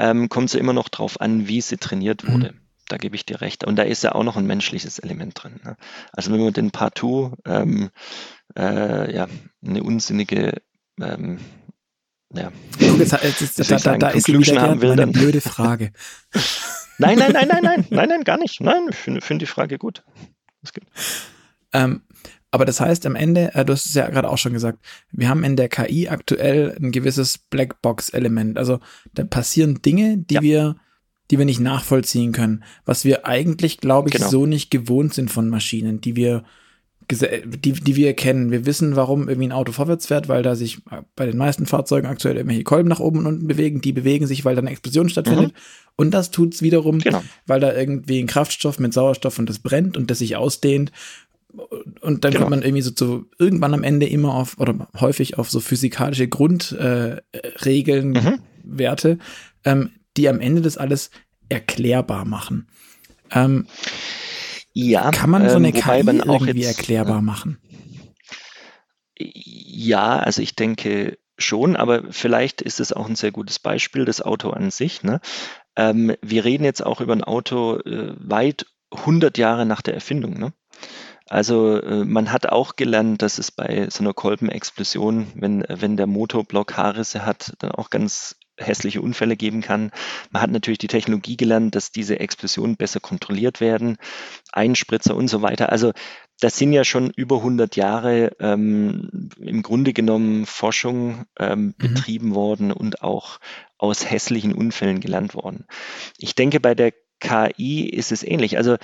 ähm, 0.01 0.31
kommt 0.31 0.49
es 0.49 0.55
ja 0.55 0.61
immer 0.61 0.73
noch 0.73 0.89
darauf 0.89 1.21
an, 1.21 1.47
wie 1.47 1.61
sie 1.61 1.77
trainiert 1.77 2.25
mhm. 2.25 2.33
wurde. 2.33 2.53
Mhm. 2.53 2.61
Da 2.89 2.97
gebe 2.97 3.15
ich 3.15 3.27
dir 3.27 3.41
recht. 3.41 3.65
Und 3.65 3.77
da 3.77 3.83
ist 3.85 4.03
ja 4.03 4.13
auch 4.13 4.25
noch 4.25 4.37
ein 4.37 4.47
menschliches 4.47 4.99
Element 4.99 5.41
drin. 5.41 5.61
Ne? 5.63 5.77
Also 6.13 6.33
wenn 6.33 6.41
man 6.41 6.53
den 6.53 6.71
Partout 6.73 7.35
ähm, 7.45 7.91
äh, 8.57 9.15
ja, 9.15 9.29
eine 9.65 9.83
unsinnige 9.83 10.63
ähm, 11.01 11.39
ja. 12.33 12.51
Jetzt, 12.79 13.13
jetzt, 13.13 13.59
jetzt, 13.59 13.71
da, 13.71 13.77
da, 13.77 13.99
da 13.99 14.09
ist 14.11 14.29
wieder 14.29 14.71
eine 14.71 15.07
blöde 15.09 15.41
Frage. 15.41 15.93
nein, 17.01 17.19
nein, 17.19 17.33
nein, 17.33 17.49
nein, 17.49 17.63
nein, 17.63 17.87
nein, 17.91 18.09
nein, 18.09 18.25
gar 18.25 18.39
nicht. 18.39 18.61
Nein, 18.61 18.87
ich 18.91 18.97
finde 18.97 19.21
find 19.21 19.43
die 19.43 19.47
Frage 19.47 19.79
gut. 19.79 20.05
Ähm, 21.73 22.03
aber 22.51 22.65
das 22.65 22.81
heißt 22.81 23.07
am 23.07 23.15
Ende, 23.15 23.55
äh, 23.55 23.65
du 23.65 23.73
hast 23.73 23.87
es 23.87 23.95
ja 23.95 24.09
gerade 24.09 24.29
auch 24.29 24.39
schon 24.39 24.53
gesagt, 24.53 24.85
wir 25.13 25.29
haben 25.29 25.45
in 25.45 25.57
der 25.57 25.69
KI 25.69 26.09
aktuell 26.09 26.77
ein 26.81 26.91
gewisses 26.91 27.39
Blackbox-Element. 27.39 28.59
Also 28.59 28.81
da 29.15 29.25
passieren 29.25 29.83
Dinge, 29.83 30.19
die 30.19 30.35
ja. 30.35 30.43
wir, 30.43 30.77
die 31.31 31.39
wir 31.39 31.45
nicht 31.45 31.61
nachvollziehen 31.61 32.33
können, 32.33 32.65
was 32.85 33.05
wir 33.05 33.27
eigentlich, 33.27 33.79
glaube 33.79 34.09
ich, 34.09 34.17
genau. 34.17 34.29
so 34.29 34.47
nicht 34.47 34.71
gewohnt 34.71 35.15
sind 35.15 35.31
von 35.31 35.49
Maschinen, 35.49 36.01
die 36.01 36.17
wir 36.17 36.45
die, 37.11 37.73
die 37.73 37.97
wir 37.97 38.15
kennen. 38.15 38.51
Wir 38.51 38.67
wissen, 38.67 38.97
warum 38.97 39.29
irgendwie 39.29 39.49
ein 39.49 39.53
Auto 39.53 39.73
vorwärts 39.73 40.07
fährt, 40.07 40.29
weil 40.29 40.43
da 40.43 40.55
sich 40.55 40.79
bei 41.17 41.27
den 41.27 41.37
meisten 41.37 41.67
Fahrzeugen 41.67 42.07
aktuell 42.07 42.37
irgendwelche 42.37 42.65
Kolben 42.65 42.89
nach 42.89 43.01
oben 43.01 43.19
und 43.21 43.27
unten 43.27 43.47
bewegen. 43.47 43.81
Die 43.81 43.93
bewegen 43.93 44.27
sich, 44.27 44.45
weil 44.45 44.55
da 44.55 44.61
eine 44.61 44.71
Explosion 44.71 45.09
stattfindet. 45.09 45.53
Mhm. 45.53 45.59
Und 45.97 46.13
das 46.13 46.31
tut's 46.31 46.63
wiederum, 46.63 46.99
genau. 47.01 47.23
weil 47.47 47.61
da 47.61 47.75
irgendwie 47.75 48.21
ein 48.21 48.27
Kraftstoff 48.27 48.79
mit 48.79 48.95
Sauerstoff 48.95 49.39
und 49.39 49.49
das 49.49 49.59
brennt 49.59 49.97
und 49.97 50.11
das 50.11 50.19
sich 50.19 50.37
ausdehnt. 50.37 50.93
Und 52.01 52.25
dann 52.25 52.31
genau. 52.31 52.45
kommt 52.45 52.51
man 52.51 52.63
irgendwie 52.63 52.83
so 52.83 52.93
zu 52.93 53.27
irgendwann 53.39 53.75
am 53.75 53.83
Ende 53.83 54.07
immer 54.07 54.35
auf 54.35 54.59
oder 54.59 54.89
häufig 55.01 55.39
auf 55.39 55.51
so 55.51 55.61
physikalische 55.61 56.29
Grundregeln, 56.29 58.15
äh, 58.15 58.21
mhm. 58.21 58.39
Werte, 58.63 59.19
ähm, 59.65 59.91
die 60.17 60.29
am 60.29 60.41
Ende 60.41 60.63
das 60.63 60.77
alles 60.77 61.11
erklärbar 61.49 62.25
machen. 62.25 62.69
Ähm, 63.33 63.67
ja, 64.73 65.11
kann 65.11 65.31
man 65.31 65.49
so 65.49 65.57
eine 65.57 65.69
ähm, 65.69 65.75
KI 65.75 66.21
auch 66.29 66.41
irgendwie 66.43 66.61
jetzt, 66.61 66.79
erklärbar 66.79 67.17
ja. 67.17 67.23
machen? 67.23 67.59
Ja, 69.19 70.19
also 70.19 70.41
ich 70.43 70.57
denke 70.57 71.19
schon, 71.39 71.77
aber 71.77 72.05
vielleicht 72.11 72.63
ist 72.63 72.81
es 72.81 72.93
auch 72.93 73.09
ein 73.09 73.17
sehr 73.17 73.33
gutes 73.33 73.59
Beispiel, 73.59 74.05
das 74.05 74.23
Auto 74.23 74.51
an 74.51 74.71
sich. 74.71 75.03
Ne? 75.03 75.21
Ähm, 75.77 76.15
wir 76.23 76.45
reden 76.45 76.65
jetzt 76.65 76.85
auch 76.85 77.01
über 77.01 77.15
ein 77.15 77.25
Auto 77.25 77.79
äh, 77.79 78.15
weit 78.19 78.67
100 78.91 79.39
Jahre 79.39 79.67
nach 79.67 79.83
der 79.83 79.95
Erfindung. 79.95 80.39
Ne? 80.39 80.53
Also 81.29 81.81
äh, 81.81 82.05
man 82.05 82.33
hat 82.33 82.49
auch 82.49 82.77
gelernt, 82.77 83.23
dass 83.23 83.39
es 83.39 83.51
bei 83.51 83.89
so 83.91 84.03
einer 84.03 84.15
Kolbenexplosion, 84.15 85.29
wenn, 85.35 85.65
wenn 85.69 85.97
der 85.97 86.07
Motorblock 86.07 86.77
Haarrisse 86.77 87.25
hat, 87.25 87.55
dann 87.59 87.73
auch 87.73 87.91
ganz 87.91 88.37
hässliche 88.61 89.01
Unfälle 89.01 89.37
geben 89.37 89.63
kann. 89.63 89.91
Man 90.31 90.43
hat 90.43 90.51
natürlich 90.51 90.79
die 90.79 90.87
Technologie 90.87 91.37
gelernt, 91.37 91.75
dass 91.75 91.93
diese 91.93 92.21
Explosionen 92.21 92.77
besser 92.77 93.01
kontrolliert 93.01 93.61
werden, 93.61 93.97
Einspritzer 94.53 95.17
und 95.17 95.29
so 95.29 95.43
weiter. 95.43 95.71
Also 95.71 95.93
das 96.41 96.57
sind 96.57 96.73
ja 96.73 96.85
schon 96.85 97.11
über 97.11 97.37
100 97.37 97.77
Jahre 97.77 98.33
ähm, 98.41 99.31
im 99.39 99.63
Grunde 99.63 99.93
genommen 99.93 100.47
Forschung 100.47 101.25
ähm, 101.39 101.61
mhm. 101.61 101.75
betrieben 101.77 102.35
worden 102.35 102.73
und 102.73 103.03
auch 103.03 103.41
aus 103.79 104.11
hässlichen 104.11 104.55
Unfällen 104.55 105.01
gelernt 105.01 105.35
worden. 105.35 105.67
Ich 106.19 106.35
denke, 106.35 106.61
bei 106.61 106.75
der 106.75 106.93
KI 107.21 107.89
ist 107.89 108.13
es 108.13 108.23
ähnlich. 108.23 108.57
Also 108.57 108.77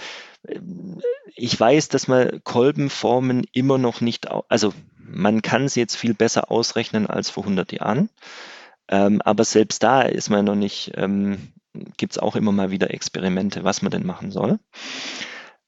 ich 1.34 1.58
weiß, 1.58 1.88
dass 1.88 2.08
man 2.08 2.40
Kolbenformen 2.44 3.44
immer 3.52 3.78
noch 3.78 4.00
nicht, 4.00 4.28
also 4.48 4.72
man 4.98 5.42
kann 5.42 5.68
sie 5.68 5.80
jetzt 5.80 5.96
viel 5.96 6.14
besser 6.14 6.50
ausrechnen 6.50 7.06
als 7.06 7.30
vor 7.30 7.44
100 7.44 7.72
Jahren. 7.72 8.10
Ähm, 8.88 9.20
aber 9.22 9.44
selbst 9.44 9.82
da 9.82 10.02
ist 10.02 10.30
man 10.30 10.44
noch 10.44 10.54
nicht, 10.54 10.92
ähm, 10.94 11.52
gibt 11.96 12.12
es 12.12 12.18
auch 12.18 12.36
immer 12.36 12.52
mal 12.52 12.70
wieder 12.70 12.92
Experimente, 12.92 13.64
was 13.64 13.82
man 13.82 13.90
denn 13.90 14.06
machen 14.06 14.30
soll. 14.30 14.58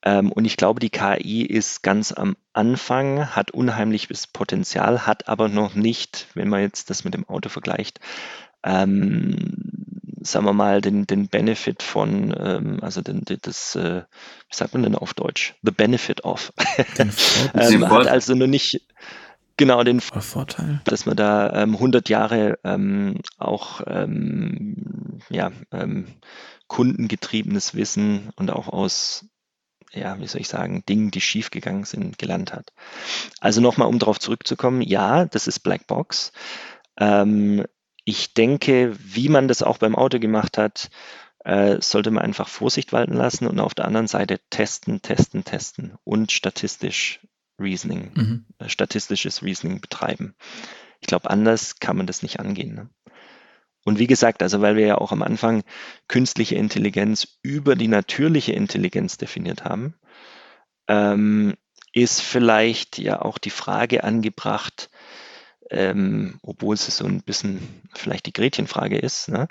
Ähm, 0.02 0.30
und 0.30 0.44
ich 0.44 0.56
glaube, 0.56 0.80
die 0.80 0.90
KI 0.90 1.44
ist 1.44 1.82
ganz 1.82 2.12
am 2.12 2.36
Anfang, 2.52 3.34
hat 3.34 3.50
unheimliches 3.50 4.28
Potenzial, 4.28 5.06
hat 5.06 5.28
aber 5.28 5.48
noch 5.48 5.74
nicht, 5.74 6.28
wenn 6.34 6.48
man 6.48 6.60
jetzt 6.60 6.90
das 6.90 7.04
mit 7.04 7.14
dem 7.14 7.28
Auto 7.28 7.48
vergleicht, 7.48 7.98
ähm, 8.62 9.52
sagen 10.20 10.44
wir 10.44 10.52
mal, 10.52 10.80
den, 10.80 11.06
den 11.06 11.28
Benefit 11.28 11.82
von, 11.82 12.34
ähm, 12.38 12.78
also 12.82 13.02
den, 13.02 13.24
das, 13.42 13.74
äh, 13.76 14.02
wie 14.02 14.56
sagt 14.56 14.74
man 14.74 14.82
denn 14.82 14.94
auf 14.94 15.14
Deutsch? 15.14 15.54
The 15.62 15.70
benefit 15.72 16.24
of. 16.24 16.52
ähm, 17.54 17.88
hat 17.88 18.06
also 18.06 18.34
nur 18.34 18.48
nicht 18.48 18.80
genau 19.59 19.84
den 19.84 20.00
Vorteil, 20.00 20.80
dass 20.84 21.04
man 21.04 21.16
da 21.16 21.52
ähm, 21.52 21.74
100 21.74 22.09
Jahre 22.09 22.59
ähm, 22.64 23.20
auch 23.36 23.82
ähm, 23.86 25.20
ja, 25.28 25.52
ähm, 25.70 26.06
kundengetriebenes 26.68 27.74
Wissen 27.74 28.30
und 28.36 28.50
auch 28.50 28.68
aus 28.68 29.26
ja, 29.92 30.20
wie 30.20 30.26
soll 30.26 30.40
ich 30.42 30.48
sagen, 30.48 30.84
Dingen, 30.86 31.11
die 31.11 31.20
schiefgegangen 31.20 31.84
sind, 31.84 32.18
gelernt 32.18 32.52
hat. 32.52 32.72
Also 33.40 33.62
nochmal, 33.62 33.88
um 33.88 33.98
darauf 33.98 34.18
zurückzukommen, 34.18 34.82
ja, 34.82 35.24
das 35.24 35.46
ist 35.46 35.61
Blackbox. 35.61 36.32
Ähm, 36.98 37.64
ich 38.04 38.34
denke, 38.34 38.96
wie 38.98 39.28
man 39.28 39.48
das 39.48 39.62
auch 39.62 39.78
beim 39.78 39.94
Auto 39.96 40.18
gemacht 40.18 40.59
hat, 40.59 40.90
äh, 41.44 41.80
sollte 41.80 42.11
man 42.11 42.24
einfach 42.24 42.48
Vorsicht 42.48 42.92
walten 42.92 43.14
lassen 43.14 43.46
und 43.46 43.61
auf 43.61 43.74
der 43.74 43.86
anderen 43.86 44.09
Seite 44.09 44.40
testen, 44.50 45.00
testen, 45.02 45.44
testen 45.44 45.94
und 46.04 46.32
statistisch 46.32 47.20
Reasoning, 47.59 48.11
mhm. 48.14 48.44
äh, 48.59 48.68
statistisches 48.68 49.42
Reasoning 49.42 49.80
betreiben. 49.80 50.34
Ich 51.00 51.06
glaube, 51.06 51.30
anders 51.30 51.78
kann 51.78 51.96
man 51.96 52.06
das 52.06 52.22
nicht 52.22 52.40
angehen. 52.40 52.74
Ne? 52.74 52.90
Und 53.84 53.98
wie 53.98 54.06
gesagt, 54.06 54.42
also 54.42 54.61
weil 54.61 54.76
wir 54.76 54.86
ja 54.86 54.98
auch 54.98 55.12
am 55.12 55.22
Anfang 55.22 55.62
künstliche 56.09 56.56
Intelligenz 56.56 57.38
über 57.42 57.76
die 57.76 57.88
natürliche 57.88 58.52
Intelligenz 58.52 59.16
definiert 59.16 59.64
haben, 59.64 59.94
ähm, 60.88 61.54
ist 61.92 62.20
vielleicht 62.20 62.98
ja 62.98 63.22
auch 63.22 63.38
die 63.38 63.50
Frage 63.50 64.04
angebracht, 64.04 64.90
ähm, 65.70 66.38
obwohl 66.42 66.74
es 66.74 66.86
so 66.96 67.04
ein 67.06 67.22
bisschen 67.22 67.61
vielleicht 67.94 68.26
die 68.26 68.32
Gretchenfrage 68.32 68.98
ist, 68.98 69.28
ne? 69.28 69.48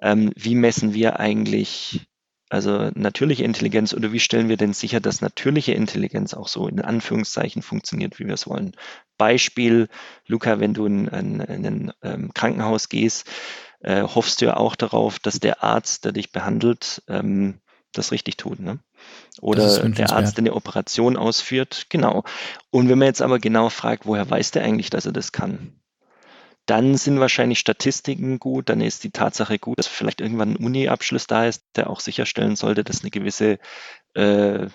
ähm, 0.00 0.32
wie 0.34 0.54
messen 0.54 0.94
wir 0.94 1.18
eigentlich 1.18 2.08
also 2.50 2.90
natürliche 2.94 3.44
Intelligenz 3.44 3.92
oder 3.92 4.12
wie 4.12 4.20
stellen 4.20 4.48
wir 4.48 4.56
denn 4.56 4.72
sicher, 4.72 5.00
dass 5.00 5.20
natürliche 5.20 5.72
Intelligenz 5.72 6.34
auch 6.34 6.48
so 6.48 6.66
in 6.68 6.80
Anführungszeichen 6.80 7.62
funktioniert, 7.62 8.18
wie 8.18 8.26
wir 8.26 8.34
es 8.34 8.46
wollen? 8.46 8.72
Beispiel, 9.18 9.88
Luca, 10.26 10.60
wenn 10.60 10.74
du 10.74 10.86
in, 10.86 11.08
in, 11.08 11.40
in 11.40 11.66
ein 11.66 11.92
ähm, 12.02 12.34
Krankenhaus 12.34 12.88
gehst, 12.88 13.28
äh, 13.80 14.02
hoffst 14.02 14.40
du 14.40 14.46
ja 14.46 14.56
auch 14.56 14.76
darauf, 14.76 15.18
dass 15.18 15.40
der 15.40 15.62
Arzt, 15.62 16.04
der 16.04 16.12
dich 16.12 16.32
behandelt, 16.32 17.02
ähm, 17.08 17.60
das 17.92 18.12
richtig 18.12 18.36
tut. 18.36 18.60
Ne? 18.60 18.78
Oder 19.40 19.88
der 19.88 20.12
Arzt, 20.12 20.36
der 20.36 20.42
eine 20.42 20.54
Operation 20.54 21.16
ausführt. 21.16 21.86
Genau. 21.88 22.24
Und 22.70 22.88
wenn 22.88 22.98
man 22.98 23.06
jetzt 23.06 23.22
aber 23.22 23.38
genau 23.38 23.68
fragt, 23.68 24.06
woher 24.06 24.28
weiß 24.28 24.50
der 24.52 24.64
eigentlich, 24.64 24.90
dass 24.90 25.06
er 25.06 25.12
das 25.12 25.32
kann? 25.32 25.77
Dann 26.68 26.98
sind 26.98 27.18
wahrscheinlich 27.18 27.60
Statistiken 27.60 28.38
gut, 28.38 28.68
dann 28.68 28.82
ist 28.82 29.02
die 29.02 29.10
Tatsache 29.10 29.58
gut, 29.58 29.78
dass 29.78 29.86
vielleicht 29.86 30.20
irgendwann 30.20 30.50
ein 30.50 30.56
Uni-Abschluss 30.56 31.26
da 31.26 31.46
ist, 31.46 31.64
der 31.76 31.88
auch 31.88 32.00
sicherstellen 32.00 32.56
sollte, 32.56 32.84
dass 32.84 33.00
eine 33.00 33.10
gewisse 33.10 33.58
äh, 34.14 34.64
äh 34.64 34.68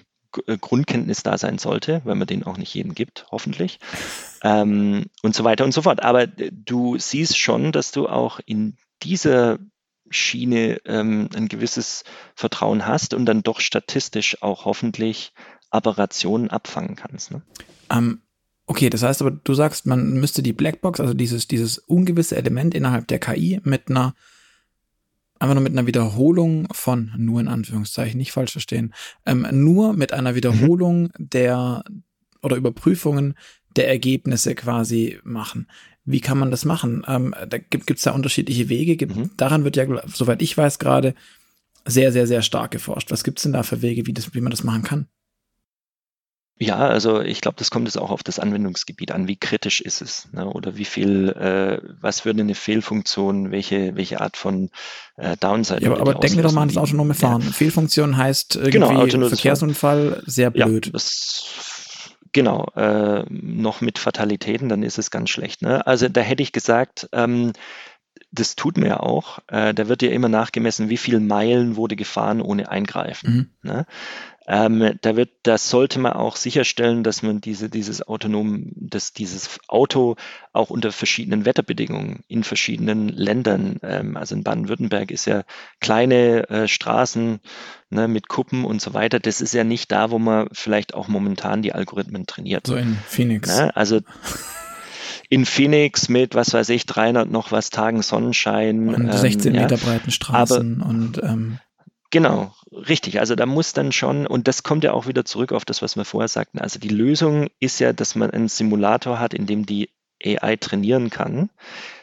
Grundkenntnis 0.60 1.22
da 1.22 1.38
sein 1.38 1.60
sollte, 1.60 2.02
wenn 2.04 2.18
man 2.18 2.26
den 2.26 2.46
auch 2.46 2.58
nicht 2.58 2.74
jedem 2.74 2.96
gibt, 2.96 3.28
hoffentlich. 3.30 3.78
Ähm, 4.42 5.06
und 5.22 5.36
so 5.36 5.44
weiter 5.44 5.66
und 5.66 5.72
so 5.72 5.84
fort. 5.84 6.02
Aber 6.02 6.26
du 6.26 6.98
siehst 6.98 7.38
schon, 7.38 7.72
dass 7.72 7.92
du 7.92 8.10
auch 8.10 8.40
in 8.44 8.76
dieser 9.04 9.60
Schiene 10.10 10.82
ähm, 10.86 11.30
ein 11.36 11.48
gewisses 11.48 12.06
Vertrauen 12.34 12.88
hast 12.88 13.14
und 13.14 13.28
dann 13.28 13.44
doch 13.44 13.60
statistisch 13.60 14.42
auch 14.42 14.66
hoffentlich 14.66 15.32
Aberrationen 15.70 16.50
abfangen 16.50 16.96
kannst. 16.96 17.30
Ne? 17.30 17.44
Um, 17.88 18.23
okay, 18.66 18.90
das 18.90 19.04
heißt 19.04 19.22
aber, 19.22 19.32
du 19.32 19.54
sagst, 19.54 19.86
man 19.86 20.14
müsste 20.14 20.44
die 20.44 20.54
Blackbox, 20.54 21.00
also 21.00 21.14
dieses, 21.14 21.48
dieses 21.48 21.78
ungewisse 21.78 22.36
Element 22.36 22.74
innerhalb 22.74 23.08
der 23.08 23.20
KI 23.20 23.60
mit 23.64 23.90
einer 23.90 24.16
einfach 25.40 25.56
nur 25.56 25.64
mit 25.64 25.74
einer 25.74 25.88
Wiederholung 25.88 26.68
von, 26.72 27.12
nur 27.18 27.42
in 27.42 27.50
Anführungszeichen, 27.50 28.18
nicht 28.18 28.32
falsch 28.32 28.54
verstehen, 28.54 28.94
ähm, 29.26 29.46
nur 29.52 29.94
mit 29.94 30.14
einer 30.14 30.36
Wiederholung 30.36 31.04
mhm. 31.04 31.10
der 31.18 31.84
oder 32.42 32.56
Überprüfungen 32.56 33.36
der 33.76 33.90
Ergebnisse 33.90 34.56
quasi 34.56 35.20
machen. 35.24 35.68
Wie 36.06 36.22
kann 36.22 36.38
man 36.38 36.52
das 36.52 36.66
machen? 36.66 37.04
Ähm, 37.08 37.34
da 37.48 37.58
gibt 37.58 37.90
es 37.92 38.04
da 38.04 38.12
unterschiedliche 38.12 38.70
Wege. 38.70 38.96
Gibt, 38.96 39.16
mhm. 39.16 39.32
Daran 39.38 39.64
wird 39.64 39.76
ja, 39.76 39.86
soweit 40.08 40.42
ich 40.42 40.58
weiß, 40.58 40.80
gerade 40.80 41.14
sehr, 41.86 42.12
sehr, 42.12 42.28
sehr 42.28 42.42
stark 42.42 42.72
geforscht. 42.72 43.12
Was 43.12 43.24
gibt 43.24 43.40
es 43.40 43.44
denn 43.44 43.54
da 43.54 43.64
für 43.64 43.82
Wege, 43.82 44.06
wie, 44.06 44.14
das, 44.14 44.34
wie 44.34 44.42
man 44.42 44.52
das 44.52 44.64
machen 44.64 44.84
kann? 44.84 45.08
Ja, 46.60 46.78
also 46.78 47.22
ich 47.22 47.42
glaube, 47.42 47.56
das 47.58 47.72
kommt 47.72 47.88
jetzt 47.88 47.98
auch 47.98 48.12
auf 48.12 48.24
das 48.24 48.40
Anwendungsgebiet 48.40 49.12
an. 49.12 49.28
Wie 49.28 49.36
kritisch 49.36 49.82
ist 49.82 50.02
es? 50.02 50.30
Ne? 50.32 50.46
Oder 50.46 50.78
wie 50.78 50.86
viel, 50.86 51.30
äh, 51.30 51.82
was 52.00 52.26
würde 52.26 52.42
eine 52.42 52.56
Fehlfunktion, 52.56 53.52
welche, 53.52 53.96
welche 53.96 54.22
Art 54.22 54.38
von 54.38 54.70
äh, 55.18 55.36
Downside? 55.38 55.82
Ja, 55.82 55.92
aber, 55.92 56.02
aber 56.02 56.14
denken 56.16 56.38
wir 56.38 56.44
doch 56.44 56.52
mal 56.52 56.62
an 56.62 56.68
das 56.68 56.78
autonome 56.78 57.16
Fahren. 57.16 57.42
Ja. 57.42 57.52
Fehlfunktion 57.52 58.18
heißt 58.18 58.60
genau, 58.72 58.92
irgendwie 58.92 59.12
genau, 59.12 59.28
Verkehrsunfall, 59.28 60.22
sehr 60.26 60.52
blöd. 60.52 60.86
Ja, 60.86 60.92
das 60.92 61.44
Genau, 62.34 62.66
äh, 62.76 63.26
noch 63.30 63.82
mit 63.82 64.00
Fatalitäten, 64.00 64.68
dann 64.68 64.82
ist 64.82 64.98
es 64.98 65.12
ganz 65.12 65.30
schlecht. 65.30 65.62
Ne? 65.62 65.86
Also 65.86 66.10
da 66.10 66.22
hätte 66.22 66.42
ich 66.42 66.52
gesagt, 66.52 67.08
ähm, 67.12 67.54
das 68.32 68.56
tut 68.56 68.78
mir 68.78 68.88
ja 68.88 69.00
auch. 69.00 69.40
Äh, 69.48 69.76
da 69.76 69.88
wird 69.88 70.02
ja 70.02 70.10
immer 70.10 70.30
nachgemessen, 70.30 70.90
wie 70.90 70.98
viel 70.98 71.20
Meilen 71.20 71.76
wurde 71.76 71.96
gefahren 71.96 72.42
ohne 72.42 72.70
Eingreifen. 72.70 73.52
Mhm. 73.62 73.70
Ne? 73.70 73.86
Ähm, 74.46 74.98
da 75.02 75.16
wird, 75.16 75.30
das 75.44 75.70
sollte 75.70 76.00
man 76.00 76.14
auch 76.14 76.36
sicherstellen, 76.36 77.04
dass 77.04 77.24
man 77.24 77.40
diese, 77.40 77.70
dieses 77.70 78.06
autonom, 78.06 78.72
dass 78.76 79.14
dieses 79.14 79.60
Auto 79.68 80.16
auch 80.52 80.70
unter 80.70 80.92
verschiedenen 80.92 81.46
Wetterbedingungen 81.46 82.24
in 82.28 82.44
verschiedenen 82.44 83.08
Ländern, 83.08 83.80
ähm, 83.84 84.18
also 84.18 84.36
in 84.36 84.44
Baden-Württemberg 84.44 85.12
ist 85.12 85.26
ja 85.26 85.44
kleine 85.80 86.50
äh, 86.50 86.68
Straßen 86.68 87.40
ne, 87.90 88.08
mit 88.10 88.28
Kuppen 88.28 88.66
und 88.66 88.82
so 88.82 88.94
weiter. 88.94 89.20
Das 89.20 89.40
ist 89.40 89.54
ja 89.54 89.64
nicht 89.64 89.92
da, 89.92 90.12
wo 90.12 90.20
man 90.20 90.50
vielleicht 90.52 90.94
auch 90.94 91.08
momentan 91.08 91.62
die 91.62 91.74
Algorithmen 91.74 92.26
trainiert. 92.26 92.68
So 92.68 92.76
in 92.76 92.98
Phoenix. 93.08 93.58
Ne? 93.58 93.74
Also 93.76 94.02
in 95.30 95.46
Phoenix 95.46 96.10
mit, 96.10 96.36
was 96.36 96.54
weiß 96.54 96.70
ich, 96.70 96.86
300 96.86 97.32
noch 97.32 97.52
was 97.52 97.70
Tagen 97.70 98.02
Sonnenschein. 98.02 98.94
Und 98.94 99.12
16 99.12 99.56
ähm, 99.56 99.62
Meter 99.62 99.78
ja. 99.78 99.86
breiten 99.86 100.12
Straßen 100.12 100.82
Aber, 100.82 100.90
und 100.90 101.24
ähm, 101.24 101.60
Genau, 102.14 102.54
richtig. 102.72 103.20
Also 103.20 103.34
da 103.34 103.48
muss 103.48 103.74
dann 103.74 103.92
schon, 103.92 104.28
und 104.28 104.48
das 104.48 104.62
kommt 104.62 104.84
ja 104.84 104.94
auch 104.94 105.08
wieder 105.08 105.26
zurück 105.26 105.52
auf 105.52 105.66
das, 105.66 105.82
was 105.82 105.96
wir 105.96 106.06
vorher 106.06 106.28
sagten. 106.28 106.60
Also 106.60 106.78
die 106.78 106.90
Lösung 106.90 107.48
ist 107.60 107.80
ja, 107.80 107.92
dass 107.92 108.14
man 108.14 108.30
einen 108.30 108.50
Simulator 108.50 109.20
hat, 109.20 109.34
in 109.34 109.48
dem 109.48 109.66
die 109.66 109.90
AI 110.24 110.58
trainieren 110.58 111.10
kann. 111.10 111.50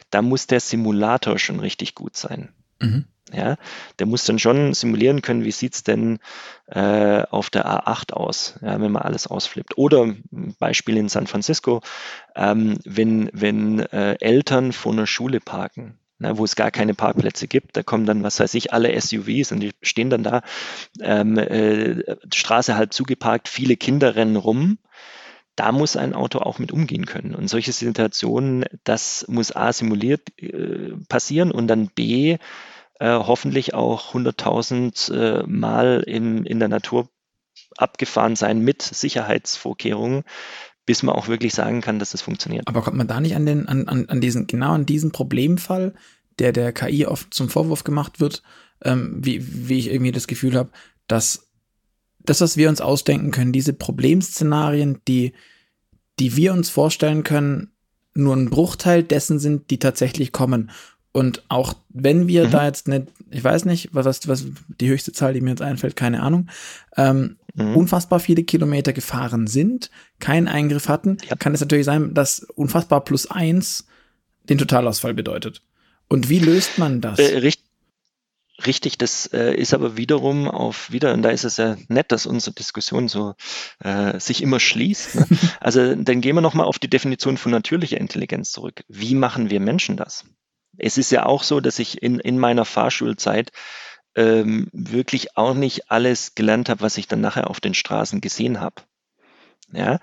Da 0.09 0.21
muss 0.21 0.47
der 0.47 0.59
Simulator 0.59 1.39
schon 1.39 1.61
richtig 1.61 1.95
gut 1.95 2.17
sein. 2.17 2.49
Mhm. 2.81 3.05
Ja, 3.31 3.55
der 3.99 4.05
muss 4.05 4.25
dann 4.25 4.37
schon 4.37 4.73
simulieren 4.73 5.21
können, 5.21 5.45
wie 5.45 5.51
sieht 5.51 5.75
es 5.75 5.83
denn 5.83 6.19
äh, 6.65 7.23
auf 7.29 7.49
der 7.49 7.65
A8 7.65 8.11
aus, 8.11 8.55
ja, 8.61 8.81
wenn 8.81 8.91
man 8.91 9.03
alles 9.03 9.27
ausflippt. 9.27 9.77
Oder 9.77 10.13
Beispiel 10.59 10.97
in 10.97 11.07
San 11.07 11.27
Francisco, 11.27 11.79
ähm, 12.35 12.79
wenn, 12.83 13.29
wenn 13.31 13.79
äh, 13.79 14.17
Eltern 14.19 14.73
vor 14.73 14.91
einer 14.91 15.07
Schule 15.07 15.39
parken 15.39 16.00
ne, 16.21 16.37
wo 16.37 16.45
es 16.45 16.55
gar 16.55 16.71
keine 16.71 16.93
Parkplätze 16.93 17.47
gibt. 17.47 17.75
Da 17.75 17.83
kommen 17.83 18.05
dann, 18.05 18.23
was 18.23 18.39
weiß 18.39 18.53
ich, 18.53 18.71
alle 18.71 18.99
SUVs 18.99 19.51
und 19.51 19.59
die 19.59 19.71
stehen 19.81 20.09
dann 20.09 20.23
da, 20.23 20.41
ähm, 21.01 21.37
äh, 21.37 22.15
Straße 22.33 22.75
halb 22.75 22.93
zugeparkt, 22.93 23.49
viele 23.49 23.75
Kinder 23.75 24.15
rennen 24.15 24.37
rum. 24.37 24.77
Da 25.55 25.71
muss 25.71 25.97
ein 25.97 26.13
Auto 26.13 26.39
auch 26.39 26.59
mit 26.59 26.71
umgehen 26.71 27.05
können. 27.05 27.35
Und 27.35 27.49
solche 27.49 27.73
Situationen, 27.73 28.65
das 28.83 29.25
muss 29.27 29.53
A 29.53 29.73
simuliert 29.73 30.21
äh, 30.37 30.93
passieren 31.09 31.51
und 31.51 31.67
dann 31.67 31.87
B 31.87 32.37
äh, 32.99 33.07
hoffentlich 33.07 33.73
auch 33.73 34.13
100.000 34.13 35.13
äh, 35.13 35.43
Mal 35.47 36.03
im, 36.07 36.45
in 36.45 36.59
der 36.59 36.69
Natur 36.69 37.09
abgefahren 37.77 38.35
sein 38.35 38.59
mit 38.59 38.81
Sicherheitsvorkehrungen, 38.81 40.23
bis 40.85 41.03
man 41.03 41.15
auch 41.15 41.27
wirklich 41.27 41.53
sagen 41.53 41.81
kann, 41.81 41.99
dass 41.99 42.11
das 42.11 42.21
funktioniert. 42.21 42.67
Aber 42.67 42.81
kommt 42.81 42.97
man 42.97 43.07
da 43.07 43.19
nicht 43.19 43.35
an 43.35 43.45
den, 43.45 43.67
an, 43.67 43.87
an, 43.87 44.09
an 44.09 44.21
diesen, 44.21 44.47
genau 44.47 44.73
an 44.73 44.85
diesen 44.85 45.11
Problemfall, 45.11 45.93
der 46.39 46.51
der 46.51 46.73
KI 46.73 47.05
oft 47.05 47.33
zum 47.33 47.49
Vorwurf 47.49 47.83
gemacht 47.83 48.19
wird, 48.19 48.41
ähm, 48.83 49.19
wie, 49.23 49.69
wie 49.69 49.77
ich 49.77 49.91
irgendwie 49.91 50.11
das 50.11 50.27
Gefühl 50.27 50.55
habe, 50.55 50.71
dass 51.07 51.47
das, 52.19 52.41
was 52.41 52.57
wir 52.57 52.69
uns 52.69 52.81
ausdenken 52.81 53.31
können, 53.31 53.51
diese 53.51 53.73
Problemszenarien, 53.73 54.99
die, 55.07 55.33
die 56.19 56.35
wir 56.35 56.53
uns 56.53 56.69
vorstellen 56.69 57.23
können, 57.23 57.71
nur 58.13 58.35
ein 58.35 58.49
Bruchteil 58.49 59.03
dessen 59.03 59.39
sind, 59.39 59.69
die 59.69 59.79
tatsächlich 59.79 60.31
kommen. 60.31 60.71
Und 61.13 61.43
auch 61.49 61.73
wenn 61.89 62.27
wir 62.27 62.47
mhm. 62.47 62.51
da 62.51 62.65
jetzt 62.65 62.87
nicht, 62.87 63.07
ich 63.29 63.43
weiß 63.43 63.65
nicht, 63.65 63.89
was, 63.91 64.27
was 64.27 64.45
die 64.67 64.89
höchste 64.89 65.11
Zahl, 65.11 65.33
die 65.33 65.41
mir 65.41 65.49
jetzt 65.49 65.61
einfällt, 65.61 65.95
keine 65.95 66.23
Ahnung, 66.23 66.47
ähm, 66.95 67.37
mhm. 67.53 67.75
unfassbar 67.75 68.19
viele 68.19 68.43
Kilometer 68.43 68.93
gefahren 68.93 69.47
sind, 69.47 69.91
keinen 70.19 70.47
Eingriff 70.47 70.87
hatten, 70.87 71.17
ja. 71.29 71.35
kann 71.35 71.53
es 71.53 71.59
natürlich 71.59 71.85
sein, 71.85 72.13
dass 72.13 72.39
unfassbar 72.55 73.03
plus 73.03 73.29
eins 73.29 73.87
den 74.49 74.57
Totalausfall 74.57 75.13
bedeutet. 75.13 75.61
Und 76.07 76.29
wie 76.29 76.39
löst 76.39 76.77
man 76.77 77.01
das? 77.01 77.19
Äh, 77.19 77.37
richtig. 77.39 77.65
Richtig, 78.65 78.99
das 78.99 79.25
äh, 79.33 79.55
ist 79.55 79.73
aber 79.73 79.97
wiederum 79.97 80.47
auf 80.47 80.91
wieder, 80.91 81.15
und 81.15 81.23
da 81.23 81.31
ist 81.31 81.45
es 81.45 81.57
ja 81.57 81.77
nett, 81.87 82.11
dass 82.11 82.27
unsere 82.27 82.53
Diskussion 82.53 83.07
so 83.07 83.33
äh, 83.79 84.19
sich 84.19 84.43
immer 84.43 84.59
schließt. 84.59 85.15
Ne? 85.15 85.27
Also 85.59 85.95
dann 85.95 86.21
gehen 86.21 86.35
wir 86.35 86.41
nochmal 86.41 86.67
auf 86.67 86.77
die 86.77 86.89
Definition 86.89 87.37
von 87.37 87.51
natürlicher 87.51 87.97
Intelligenz 87.97 88.51
zurück. 88.51 88.83
Wie 88.87 89.15
machen 89.15 89.49
wir 89.49 89.59
Menschen 89.59 89.97
das? 89.97 90.25
Es 90.83 90.97
ist 90.97 91.11
ja 91.11 91.25
auch 91.25 91.43
so, 91.43 91.59
dass 91.59 91.79
ich 91.79 92.01
in, 92.01 92.19
in 92.19 92.39
meiner 92.39 92.65
Fahrschulzeit 92.65 93.51
ähm, 94.15 94.67
wirklich 94.73 95.37
auch 95.37 95.53
nicht 95.53 95.91
alles 95.91 96.35
gelernt 96.35 96.69
habe, 96.69 96.81
was 96.81 96.97
ich 96.97 97.07
dann 97.07 97.21
nachher 97.21 97.49
auf 97.49 97.59
den 97.59 97.73
Straßen 97.73 98.19
gesehen 98.19 98.59
habe. 98.59 98.81
Ja? 99.71 99.99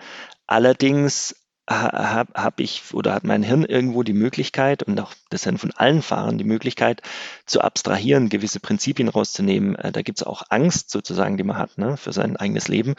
Allerdings 0.47 1.35
habe 1.69 2.33
hab 2.35 2.61
ich 2.61 2.83
oder 2.95 3.15
hat 3.15 3.25
mein 3.25 3.43
Hirn 3.43 3.65
irgendwo 3.65 4.03
die 4.03 4.15
Möglichkeit 4.15 4.83
und 4.83 4.99
auch 5.01 5.13
das 5.29 5.45
Hirn 5.45 5.59
von 5.59 5.71
allen 5.73 6.01
Fahrern 6.01 6.39
die 6.39 6.45
Möglichkeit 6.45 7.03
zu 7.45 7.61
abstrahieren, 7.61 8.31
gewisse 8.31 8.61
Prinzipien 8.61 9.09
rauszunehmen. 9.09 9.77
Äh, 9.77 9.93
da 9.93 10.03
gibt 10.03 10.19
es 10.19 10.27
auch 10.27 10.43
Angst 10.49 10.91
sozusagen, 10.91 11.37
die 11.37 11.45
man 11.45 11.59
hat 11.59 11.77
ne, 11.77 11.97
für 11.97 12.13
sein 12.13 12.37
eigenes 12.37 12.69
Leben 12.69 12.95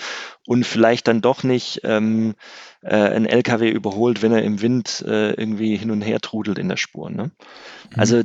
und 0.45 0.65
vielleicht 0.65 1.07
dann 1.07 1.21
doch 1.21 1.43
nicht 1.43 1.81
ähm, 1.83 2.35
äh, 2.81 2.95
ein 2.95 3.25
LKW 3.25 3.69
überholt, 3.69 4.21
wenn 4.21 4.33
er 4.33 4.43
im 4.43 4.61
Wind 4.61 5.03
äh, 5.07 5.31
irgendwie 5.31 5.75
hin 5.75 5.89
und 5.89 6.01
her 6.01 6.19
trudelt 6.19 6.59
in 6.59 6.69
der 6.69 6.77
Spur. 6.77 7.09
Ne? 7.09 7.23
Mhm. 7.23 7.99
Also 7.99 8.21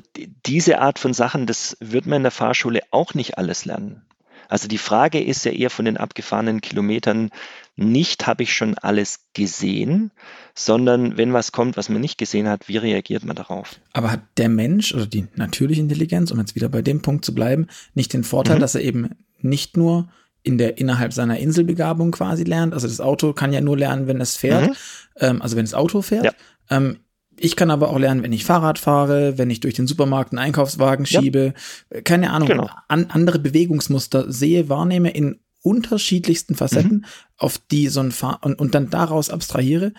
diese 0.46 0.80
Art 0.80 0.98
von 0.98 1.14
Sachen, 1.14 1.46
das 1.46 1.76
wird 1.80 2.06
man 2.06 2.18
in 2.18 2.24
der 2.24 2.32
Fahrschule 2.32 2.80
auch 2.90 3.14
nicht 3.14 3.38
alles 3.38 3.64
lernen. 3.64 4.02
Also 4.48 4.68
die 4.68 4.78
Frage 4.78 5.22
ist 5.22 5.44
ja 5.44 5.52
eher 5.52 5.70
von 5.70 5.84
den 5.84 5.96
abgefahrenen 5.96 6.60
Kilometern 6.60 7.30
nicht, 7.76 8.26
habe 8.26 8.44
ich 8.44 8.54
schon 8.54 8.78
alles 8.78 9.26
gesehen, 9.32 10.12
sondern 10.54 11.16
wenn 11.16 11.32
was 11.32 11.52
kommt, 11.52 11.76
was 11.76 11.88
man 11.88 12.00
nicht 12.00 12.18
gesehen 12.18 12.48
hat, 12.48 12.68
wie 12.68 12.76
reagiert 12.76 13.24
man 13.24 13.36
darauf? 13.36 13.80
Aber 13.92 14.12
hat 14.12 14.22
der 14.36 14.48
Mensch 14.48 14.94
oder 14.94 15.06
die 15.06 15.26
natürliche 15.34 15.80
Intelligenz, 15.80 16.30
um 16.30 16.38
jetzt 16.38 16.54
wieder 16.54 16.68
bei 16.68 16.82
dem 16.82 17.02
Punkt 17.02 17.24
zu 17.24 17.34
bleiben, 17.34 17.66
nicht 17.94 18.12
den 18.12 18.24
Vorteil, 18.24 18.56
mhm. 18.56 18.60
dass 18.60 18.74
er 18.74 18.82
eben 18.82 19.10
nicht 19.40 19.76
nur 19.76 20.08
in 20.42 20.58
der 20.58 20.78
innerhalb 20.78 21.12
seiner 21.12 21.38
Inselbegabung 21.38 22.12
quasi 22.12 22.44
lernt. 22.44 22.74
Also 22.74 22.86
das 22.86 23.00
Auto 23.00 23.32
kann 23.32 23.52
ja 23.52 23.60
nur 23.60 23.76
lernen, 23.76 24.06
wenn 24.06 24.20
es 24.20 24.36
fährt, 24.36 24.68
mhm. 24.68 24.74
ähm, 25.16 25.42
also 25.42 25.56
wenn 25.56 25.64
das 25.64 25.74
Auto 25.74 26.02
fährt. 26.02 26.24
Ja. 26.24 26.32
Ähm, 26.70 26.98
ich 27.36 27.56
kann 27.56 27.70
aber 27.70 27.90
auch 27.90 27.98
lernen, 27.98 28.22
wenn 28.22 28.32
ich 28.32 28.44
Fahrrad 28.44 28.78
fahre, 28.78 29.38
wenn 29.38 29.50
ich 29.50 29.60
durch 29.60 29.74
den 29.74 29.86
Supermarkt 29.86 30.32
einen 30.32 30.38
Einkaufswagen 30.38 31.06
schiebe, 31.06 31.54
ja. 31.92 32.00
keine 32.02 32.30
Ahnung, 32.30 32.48
genau. 32.48 32.70
an, 32.88 33.06
andere 33.10 33.38
Bewegungsmuster 33.38 34.30
sehe, 34.30 34.68
wahrnehme 34.68 35.10
in 35.10 35.40
unterschiedlichsten 35.62 36.54
Facetten, 36.54 36.98
mhm. 36.98 37.04
auf 37.36 37.58
die 37.58 37.88
so 37.88 38.00
ein 38.00 38.12
Fahr 38.12 38.40
und, 38.42 38.58
und 38.58 38.74
dann 38.74 38.90
daraus 38.90 39.30
abstrahiere, 39.30 39.92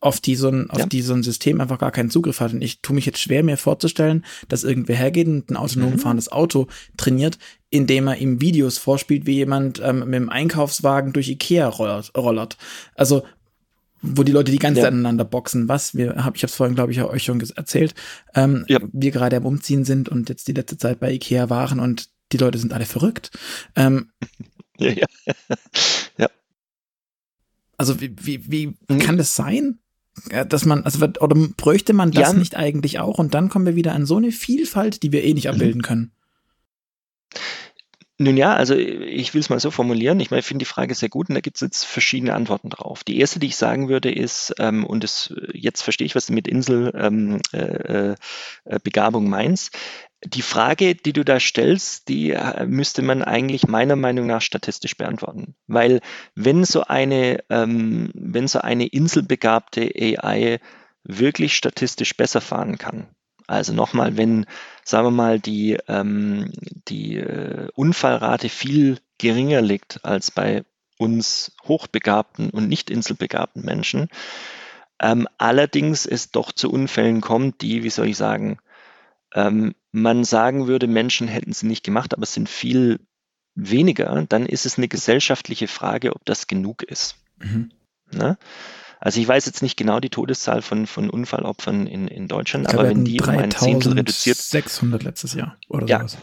auf 0.00 0.20
die 0.20 0.36
so 0.36 0.48
ein, 0.48 0.70
auf 0.70 0.78
ja. 0.78 0.86
die 0.86 1.02
so 1.02 1.14
ein 1.14 1.22
System 1.22 1.60
einfach 1.60 1.78
gar 1.78 1.90
keinen 1.90 2.10
Zugriff 2.10 2.40
hat. 2.40 2.52
Und 2.52 2.62
ich 2.62 2.80
tue 2.80 2.94
mich 2.94 3.06
jetzt 3.06 3.18
schwer, 3.18 3.42
mir 3.42 3.56
vorzustellen, 3.56 4.24
dass 4.48 4.64
irgendwer 4.64 4.96
hergeht 4.96 5.26
und 5.26 5.50
ein 5.50 5.56
autonom 5.56 5.92
mhm. 5.92 5.98
fahrendes 5.98 6.30
Auto 6.30 6.66
trainiert, 6.96 7.38
indem 7.70 8.06
er 8.06 8.16
ihm 8.16 8.40
Videos 8.40 8.78
vorspielt, 8.78 9.26
wie 9.26 9.34
jemand 9.34 9.80
ähm, 9.82 10.00
mit 10.00 10.14
dem 10.14 10.28
Einkaufswagen 10.28 11.12
durch 11.12 11.28
Ikea 11.28 11.68
rollert. 11.68 12.12
rollert. 12.16 12.56
Also 12.94 13.24
wo 14.02 14.22
die 14.22 14.32
Leute 14.32 14.52
die 14.52 14.58
ganze 14.58 14.82
Zeit 14.82 14.92
aneinander 14.92 15.24
boxen, 15.24 15.68
was 15.68 15.94
wir, 15.94 16.24
hab, 16.24 16.36
ich 16.36 16.42
habe 16.42 16.50
es 16.50 16.54
vorhin, 16.54 16.74
glaube 16.74 16.92
ich, 16.92 17.02
euch 17.02 17.22
schon 17.22 17.40
erzählt, 17.40 17.94
ähm, 18.34 18.64
ja. 18.68 18.78
wir 18.92 19.10
gerade 19.10 19.36
am 19.36 19.46
Umziehen 19.46 19.84
sind 19.84 20.08
und 20.08 20.28
jetzt 20.28 20.48
die 20.48 20.52
letzte 20.52 20.78
Zeit 20.78 21.00
bei 21.00 21.12
Ikea 21.12 21.50
waren 21.50 21.80
und 21.80 22.10
die 22.32 22.36
Leute 22.38 22.58
sind 22.58 22.72
alle 22.72 22.86
verrückt. 22.86 23.30
Ähm, 23.74 24.10
ja, 24.78 24.90
ja. 24.90 25.06
ja. 26.18 26.28
Also 27.76 28.00
wie, 28.00 28.14
wie, 28.18 28.50
wie 28.50 28.66
mhm. 28.88 28.98
kann 28.98 29.16
das 29.16 29.34
sein? 29.34 29.78
Dass 30.48 30.64
man, 30.64 30.82
also 30.82 31.04
oder 31.04 31.36
bräuchte 31.58 31.92
man 31.92 32.10
das 32.10 32.32
ja. 32.32 32.38
nicht 32.38 32.56
eigentlich 32.56 32.98
auch? 33.00 33.18
Und 33.18 33.34
dann 33.34 33.50
kommen 33.50 33.66
wir 33.66 33.76
wieder 33.76 33.92
an 33.92 34.06
so 34.06 34.16
eine 34.16 34.32
Vielfalt, 34.32 35.02
die 35.02 35.12
wir 35.12 35.22
eh 35.22 35.34
nicht 35.34 35.44
mhm. 35.44 35.50
abbilden 35.50 35.82
können. 35.82 36.12
Nun 38.18 38.38
ja, 38.38 38.54
also 38.54 38.74
ich 38.74 39.34
will 39.34 39.40
es 39.40 39.50
mal 39.50 39.60
so 39.60 39.70
formulieren. 39.70 40.20
Ich 40.20 40.30
meine, 40.30 40.40
ich 40.40 40.46
finde 40.46 40.62
die 40.62 40.68
Frage 40.68 40.94
sehr 40.94 41.10
gut 41.10 41.28
und 41.28 41.34
da 41.34 41.42
gibt 41.42 41.58
es 41.58 41.60
jetzt 41.60 41.84
verschiedene 41.84 42.34
Antworten 42.34 42.70
drauf. 42.70 43.04
Die 43.04 43.18
erste, 43.18 43.38
die 43.38 43.48
ich 43.48 43.56
sagen 43.56 43.90
würde, 43.90 44.10
ist, 44.10 44.54
ähm, 44.58 44.86
und 44.86 45.04
das, 45.04 45.34
jetzt 45.52 45.82
verstehe 45.82 46.06
ich, 46.06 46.14
was 46.14 46.26
du 46.26 46.32
mit 46.32 46.48
Inselbegabung 46.48 47.40
ähm, 47.52 48.14
äh, 48.14 48.14
äh, 48.64 49.20
meinst. 49.20 49.76
Die 50.24 50.40
Frage, 50.40 50.94
die 50.94 51.12
du 51.12 51.26
da 51.26 51.38
stellst, 51.38 52.08
die 52.08 52.30
äh, 52.30 52.64
müsste 52.64 53.02
man 53.02 53.22
eigentlich 53.22 53.66
meiner 53.68 53.96
Meinung 53.96 54.26
nach 54.26 54.40
statistisch 54.40 54.96
beantworten. 54.96 55.54
Weil 55.66 56.00
wenn 56.34 56.64
so 56.64 56.84
eine, 56.84 57.44
ähm, 57.50 58.10
wenn 58.14 58.48
so 58.48 58.60
eine 58.60 58.86
inselbegabte 58.86 59.92
AI 59.94 60.58
wirklich 61.04 61.54
statistisch 61.54 62.16
besser 62.16 62.40
fahren 62.40 62.78
kann, 62.78 63.08
also 63.46 63.72
nochmal, 63.72 64.16
wenn, 64.16 64.46
sagen 64.84 65.06
wir 65.06 65.10
mal, 65.12 65.40
die, 65.40 65.78
ähm, 65.88 66.52
die 66.88 67.16
äh, 67.16 67.68
Unfallrate 67.74 68.48
viel 68.48 68.98
geringer 69.18 69.60
liegt 69.60 70.04
als 70.04 70.30
bei 70.30 70.64
uns 70.98 71.52
hochbegabten 71.64 72.50
und 72.50 72.68
nicht 72.68 72.90
inselbegabten 72.90 73.64
Menschen, 73.64 74.08
ähm, 75.00 75.28
allerdings 75.38 76.06
es 76.06 76.30
doch 76.30 76.52
zu 76.52 76.70
Unfällen 76.70 77.20
kommt, 77.20 77.60
die, 77.60 77.82
wie 77.82 77.90
soll 77.90 78.08
ich 78.08 78.16
sagen, 78.16 78.58
ähm, 79.34 79.74
man 79.92 80.24
sagen 80.24 80.66
würde, 80.66 80.86
Menschen 80.86 81.28
hätten 81.28 81.52
sie 81.52 81.66
nicht 81.66 81.84
gemacht, 81.84 82.14
aber 82.14 82.22
es 82.22 82.34
sind 82.34 82.48
viel 82.48 83.00
weniger, 83.54 84.24
dann 84.28 84.46
ist 84.46 84.66
es 84.66 84.78
eine 84.78 84.88
gesellschaftliche 84.88 85.68
Frage, 85.68 86.14
ob 86.14 86.24
das 86.24 86.46
genug 86.46 86.82
ist. 86.82 87.16
Mhm. 87.38 87.70
Ne? 88.12 88.38
Also 88.98 89.20
ich 89.20 89.28
weiß 89.28 89.46
jetzt 89.46 89.62
nicht 89.62 89.76
genau 89.76 90.00
die 90.00 90.10
Todeszahl 90.10 90.62
von, 90.62 90.86
von 90.86 91.10
Unfallopfern 91.10 91.86
in, 91.86 92.08
in 92.08 92.28
Deutschland, 92.28 92.68
aber 92.68 92.88
wenn 92.88 93.04
die 93.04 93.20
um 93.20 93.28
ein 93.28 93.50
Zehntel 93.50 93.92
reduziert. 93.92 94.38
600 94.38 95.02
letztes 95.02 95.34
Jahr 95.34 95.56
oder 95.68 95.86
ja, 95.86 95.98
sowas. 95.98 96.18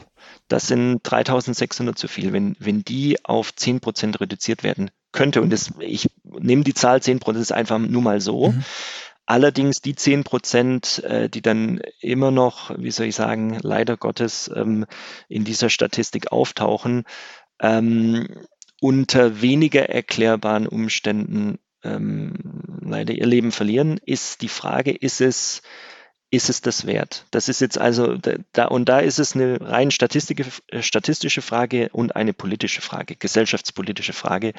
Das 0.47 0.67
sind 0.67 0.99
3600 1.03 1.97
zu 1.97 2.07
viel. 2.07 2.33
Wenn, 2.33 2.55
wenn 2.59 2.83
die 2.83 3.23
auf 3.23 3.55
10 3.55 3.79
Prozent 3.79 4.19
reduziert 4.19 4.63
werden 4.63 4.91
könnte, 5.11 5.41
und 5.41 5.51
das, 5.51 5.71
ich 5.79 6.09
nehme 6.23 6.63
die 6.63 6.73
Zahl 6.73 7.01
10 7.01 7.19
Prozent 7.19 7.51
einfach 7.51 7.79
nur 7.79 8.01
mal 8.01 8.21
so, 8.21 8.51
mhm. 8.51 8.63
Allerdings 9.25 9.79
die 9.79 9.95
10 9.95 10.25
Prozent, 10.25 11.01
äh, 11.05 11.29
die 11.29 11.41
dann 11.41 11.79
immer 12.01 12.29
noch, 12.29 12.77
wie 12.77 12.91
soll 12.91 13.05
ich 13.05 13.15
sagen, 13.15 13.57
leider 13.61 13.95
Gottes 13.95 14.51
ähm, 14.53 14.85
in 15.29 15.45
dieser 15.45 15.69
Statistik 15.69 16.33
auftauchen, 16.33 17.03
ähm, 17.61 18.27
unter 18.81 19.41
weniger 19.41 19.87
erklärbaren 19.87 20.67
Umständen 20.67 21.57
ähm, 21.83 22.33
leider 22.81 23.13
ihr 23.13 23.25
Leben 23.25 23.51
verlieren, 23.51 23.99
ist 24.05 24.41
die 24.41 24.49
Frage, 24.49 24.91
ist 24.91 25.21
es, 25.21 25.61
ist 26.29 26.49
es 26.49 26.61
das 26.61 26.85
wert? 26.85 27.25
Das 27.31 27.49
ist 27.49 27.61
jetzt 27.61 27.77
also, 27.77 28.17
da, 28.53 28.65
und 28.65 28.89
da 28.89 28.99
ist 28.99 29.19
es 29.19 29.35
eine 29.35 29.59
rein 29.61 29.91
statistische 29.91 31.41
Frage 31.41 31.89
und 31.91 32.15
eine 32.15 32.33
politische 32.33 32.81
Frage, 32.81 33.15
gesellschaftspolitische 33.15 34.13
Frage. 34.13 34.53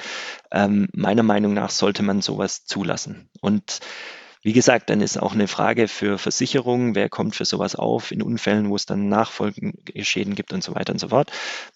Ähm, 0.51 0.87
meiner 0.93 1.23
Meinung 1.23 1.53
nach 1.53 1.69
sollte 1.69 2.03
man 2.03 2.21
sowas 2.21 2.65
zulassen. 2.65 3.29
Und 3.41 3.81
wie 4.45 4.53
gesagt, 4.53 4.91
dann 4.91 5.01
ist 5.01 5.17
auch 5.17 5.33
eine 5.33 5.47
Frage 5.47 5.87
für 5.87 6.19
Versicherungen, 6.19 6.93
wer 6.93 7.09
kommt 7.09 7.35
für 7.35 7.45
sowas 7.45 7.75
auf 7.75 8.11
in 8.11 8.21
Unfällen, 8.21 8.69
wo 8.69 8.75
es 8.75 8.85
dann 8.85 9.09
Nachfolgeschäden 9.09 10.35
gibt 10.35 10.53
und 10.53 10.63
so 10.63 10.75
weiter 10.75 10.93
und 10.93 10.99
so 10.99 11.07
fort. 11.07 11.31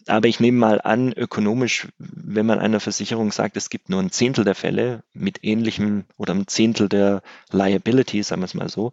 Aber 0.06 0.28
ich 0.28 0.40
nehme 0.40 0.60
mal 0.60 0.80
an, 0.80 1.12
ökonomisch, 1.12 1.88
wenn 1.98 2.46
man 2.46 2.60
einer 2.60 2.80
Versicherung 2.80 3.32
sagt, 3.32 3.58
es 3.58 3.72
gibt 3.72 3.90
nur 3.90 4.00
ein 4.00 4.12
Zehntel 4.12 4.46
der 4.46 4.54
Fälle 4.54 5.02
mit 5.14 5.44
ähnlichem 5.44 6.06
oder 6.16 6.36
ein 6.36 6.46
Zehntel 6.46 6.90
der 6.90 7.24
Liability, 7.52 8.22
sagen 8.22 8.44
wir 8.44 8.46
es 8.46 8.54
mal 8.54 8.70
so, 8.70 8.92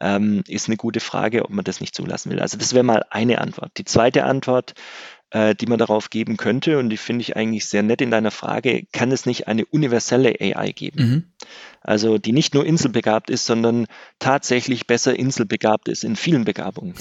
ähm, 0.00 0.42
ist 0.48 0.68
eine 0.68 0.78
gute 0.78 1.00
Frage, 1.00 1.44
ob 1.44 1.50
man 1.50 1.66
das 1.66 1.82
nicht 1.82 1.94
zulassen 1.94 2.32
will. 2.32 2.40
Also 2.40 2.56
das 2.56 2.72
wäre 2.72 2.82
mal 2.82 3.04
eine 3.10 3.42
Antwort. 3.42 3.72
Die 3.76 3.84
zweite 3.84 4.24
Antwort, 4.24 4.72
äh, 5.28 5.54
die 5.54 5.66
man 5.66 5.78
darauf 5.78 6.08
geben 6.08 6.38
könnte, 6.38 6.78
und 6.78 6.88
die 6.88 6.96
finde 6.96 7.20
ich 7.20 7.36
eigentlich 7.36 7.66
sehr 7.66 7.82
nett 7.82 8.00
in 8.00 8.10
deiner 8.10 8.30
Frage, 8.30 8.86
kann 8.90 9.12
es 9.12 9.26
nicht 9.26 9.48
eine 9.48 9.66
universelle 9.66 10.34
AI 10.40 10.72
geben? 10.72 11.04
Mhm 11.04 11.24
Also 11.82 12.18
die 12.18 12.32
nicht 12.32 12.54
nur 12.54 12.64
inselbegabt 12.64 13.30
ist, 13.30 13.46
sondern 13.46 13.86
tatsächlich 14.18 14.86
besser 14.86 15.18
inselbegabt 15.18 15.88
ist 15.88 16.04
in 16.04 16.16
vielen 16.16 16.44
Begabungen. 16.44 16.94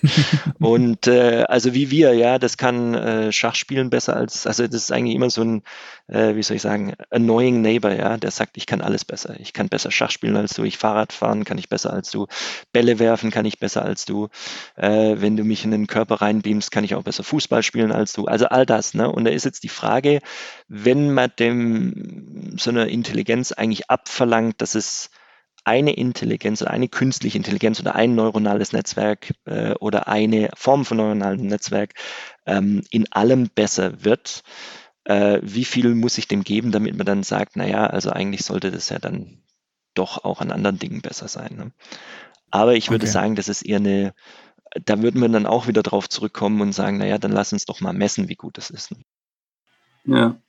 und 0.58 1.06
äh, 1.06 1.44
also 1.48 1.74
wie 1.74 1.90
wir, 1.90 2.14
ja, 2.14 2.38
das 2.38 2.56
kann 2.56 2.94
äh, 2.94 3.32
Schachspielen 3.32 3.90
besser 3.90 4.16
als, 4.16 4.46
also 4.46 4.66
das 4.66 4.74
ist 4.74 4.92
eigentlich 4.92 5.14
immer 5.14 5.30
so 5.30 5.42
ein, 5.42 5.62
äh, 6.08 6.34
wie 6.34 6.42
soll 6.42 6.56
ich 6.56 6.62
sagen, 6.62 6.94
annoying 7.10 7.62
neighbor, 7.62 7.92
ja, 7.92 8.16
der 8.16 8.30
sagt, 8.30 8.56
ich 8.56 8.66
kann 8.66 8.80
alles 8.80 9.04
besser. 9.04 9.38
Ich 9.40 9.52
kann 9.52 9.68
besser 9.68 9.90
Schach 9.90 10.10
spielen 10.10 10.36
als 10.36 10.54
du, 10.54 10.64
ich 10.64 10.78
Fahrrad 10.78 11.12
fahren 11.12 11.44
kann 11.44 11.58
ich 11.58 11.68
besser 11.68 11.92
als 11.92 12.10
du, 12.10 12.26
Bälle 12.72 12.98
werfen 12.98 13.30
kann 13.30 13.44
ich 13.44 13.58
besser 13.58 13.82
als 13.82 14.04
du. 14.04 14.28
Äh, 14.76 15.16
wenn 15.18 15.36
du 15.36 15.44
mich 15.44 15.64
in 15.64 15.70
den 15.70 15.86
Körper 15.86 16.16
reinbeamst, 16.16 16.70
kann 16.70 16.84
ich 16.84 16.94
auch 16.94 17.02
besser 17.02 17.24
Fußball 17.24 17.62
spielen 17.62 17.92
als 17.92 18.12
du. 18.12 18.26
Also 18.26 18.46
all 18.46 18.66
das, 18.66 18.94
ne? 18.94 19.10
Und 19.10 19.24
da 19.24 19.30
ist 19.30 19.44
jetzt 19.44 19.62
die 19.64 19.68
Frage, 19.68 20.20
wenn 20.68 21.12
man 21.12 21.30
dem 21.38 22.56
so 22.58 22.70
einer 22.70 22.88
Intelligenz 22.88 23.52
eigentlich 23.52 23.90
abverlangt, 24.18 24.60
dass 24.60 24.74
es 24.74 25.10
eine 25.64 25.92
Intelligenz 25.92 26.62
oder 26.62 26.70
eine 26.70 26.88
künstliche 26.88 27.36
Intelligenz 27.36 27.78
oder 27.78 27.94
ein 27.94 28.14
neuronales 28.14 28.72
Netzwerk 28.72 29.34
äh, 29.44 29.74
oder 29.74 30.08
eine 30.08 30.50
Form 30.56 30.84
von 30.84 30.96
neuronalem 30.96 31.46
Netzwerk 31.46 31.94
ähm, 32.46 32.82
in 32.90 33.10
allem 33.12 33.48
besser 33.54 34.04
wird, 34.04 34.42
äh, 35.04 35.40
wie 35.42 35.64
viel 35.64 35.94
muss 35.94 36.18
ich 36.18 36.26
dem 36.26 36.42
geben, 36.42 36.72
damit 36.72 36.96
man 36.96 37.06
dann 37.06 37.22
sagt, 37.22 37.56
naja, 37.56 37.86
also 37.86 38.10
eigentlich 38.10 38.44
sollte 38.44 38.70
das 38.70 38.88
ja 38.88 38.98
dann 38.98 39.42
doch 39.94 40.24
auch 40.24 40.40
an 40.40 40.52
anderen 40.52 40.78
Dingen 40.78 41.02
besser 41.02 41.28
sein. 41.28 41.54
Ne? 41.56 41.72
Aber 42.50 42.74
ich 42.74 42.90
würde 42.90 43.04
okay. 43.04 43.12
sagen, 43.12 43.34
das 43.36 43.48
ist 43.48 43.62
eher 43.62 43.78
eine, 43.78 44.14
da 44.84 45.02
würden 45.02 45.20
wir 45.20 45.28
dann 45.28 45.46
auch 45.46 45.66
wieder 45.66 45.82
drauf 45.82 46.08
zurückkommen 46.08 46.60
und 46.60 46.72
sagen, 46.72 46.98
naja, 46.98 47.18
dann 47.18 47.32
lass 47.32 47.52
uns 47.52 47.66
doch 47.66 47.80
mal 47.80 47.92
messen, 47.92 48.28
wie 48.28 48.36
gut 48.36 48.56
das 48.56 48.70
ist. 48.70 48.92
Ne? 48.92 48.98
Ja. 50.04 50.40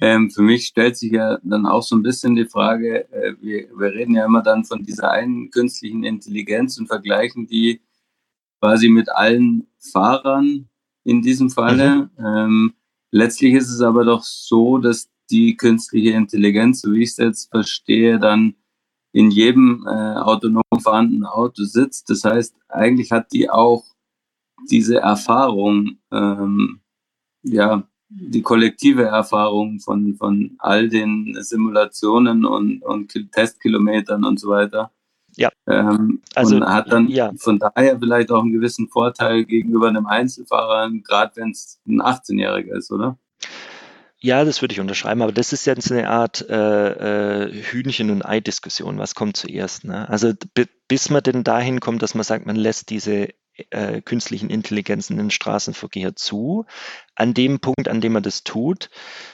Ähm, 0.00 0.30
für 0.30 0.42
mich 0.42 0.66
stellt 0.66 0.96
sich 0.96 1.12
ja 1.12 1.38
dann 1.42 1.66
auch 1.66 1.82
so 1.82 1.94
ein 1.96 2.02
bisschen 2.02 2.34
die 2.34 2.46
Frage, 2.46 3.10
äh, 3.12 3.34
wir, 3.40 3.68
wir 3.78 3.92
reden 3.92 4.14
ja 4.14 4.24
immer 4.24 4.42
dann 4.42 4.64
von 4.64 4.82
dieser 4.82 5.10
einen 5.10 5.50
künstlichen 5.50 6.04
Intelligenz 6.04 6.78
und 6.78 6.88
vergleichen 6.88 7.46
die 7.46 7.80
quasi 8.60 8.88
mit 8.88 9.08
allen 9.10 9.66
Fahrern 9.78 10.68
in 11.04 11.22
diesem 11.22 11.50
Falle. 11.50 12.10
Mhm. 12.16 12.24
Ähm, 12.24 12.74
letztlich 13.12 13.54
ist 13.54 13.70
es 13.70 13.80
aber 13.80 14.04
doch 14.04 14.24
so, 14.24 14.78
dass 14.78 15.10
die 15.30 15.56
künstliche 15.56 16.10
Intelligenz, 16.10 16.82
so 16.82 16.92
wie 16.92 17.02
ich 17.02 17.10
es 17.10 17.16
jetzt 17.18 17.50
verstehe, 17.50 18.18
dann 18.18 18.54
in 19.12 19.30
jedem 19.30 19.86
äh, 19.86 20.16
autonom 20.16 20.62
fahrenden 20.82 21.24
Auto 21.24 21.62
sitzt. 21.62 22.10
Das 22.10 22.24
heißt, 22.24 22.54
eigentlich 22.68 23.12
hat 23.12 23.32
die 23.32 23.48
auch 23.48 23.84
diese 24.68 24.98
Erfahrung, 24.98 25.98
ähm, 26.10 26.80
ja, 27.42 27.86
die 28.16 28.42
kollektive 28.42 29.04
Erfahrung 29.04 29.80
von, 29.80 30.14
von 30.14 30.52
all 30.58 30.88
den 30.88 31.36
Simulationen 31.40 32.44
und, 32.44 32.82
und 32.82 33.12
Testkilometern 33.32 34.24
und 34.24 34.38
so 34.38 34.48
weiter. 34.48 34.90
Ja. 35.36 35.50
Ähm, 35.66 36.20
also 36.34 36.56
und 36.56 36.64
hat 36.64 36.92
dann 36.92 37.08
ja. 37.08 37.32
von 37.36 37.58
daher 37.58 37.98
vielleicht 37.98 38.30
auch 38.30 38.42
einen 38.42 38.52
gewissen 38.52 38.88
Vorteil 38.88 39.44
gegenüber 39.44 39.88
einem 39.88 40.06
Einzelfahrer, 40.06 40.90
gerade 41.02 41.32
wenn 41.34 41.50
es 41.50 41.80
ein 41.88 42.00
18-Jähriger 42.00 42.76
ist, 42.76 42.92
oder? 42.92 43.18
Ja, 44.20 44.44
das 44.44 44.62
würde 44.62 44.72
ich 44.72 44.80
unterschreiben, 44.80 45.20
aber 45.20 45.32
das 45.32 45.52
ist 45.52 45.66
jetzt 45.66 45.92
eine 45.92 46.08
Art 46.08 46.48
äh, 46.48 47.42
äh, 47.42 47.62
Hühnchen- 47.62 48.10
und 48.10 48.24
Ei-Diskussion. 48.24 48.96
Was 48.96 49.14
kommt 49.14 49.36
zuerst? 49.36 49.84
Ne? 49.84 50.08
Also 50.08 50.32
bis 50.88 51.10
man 51.10 51.22
denn 51.22 51.44
dahin 51.44 51.80
kommt, 51.80 52.00
dass 52.00 52.14
man 52.14 52.24
sagt, 52.24 52.46
man 52.46 52.56
lässt 52.56 52.88
diese 52.88 53.28
äh, 53.70 54.00
künstlichen 54.00 54.50
Intelligenzen 54.50 55.14
in 55.14 55.26
den 55.26 55.30
Straßenverkehr 55.30 56.16
zu. 56.16 56.66
An 57.14 57.34
dem 57.34 57.60
Punkt, 57.60 57.88
an 57.88 58.00
dem 58.00 58.12
man 58.12 58.22
das 58.22 58.44
tut, 58.44 58.90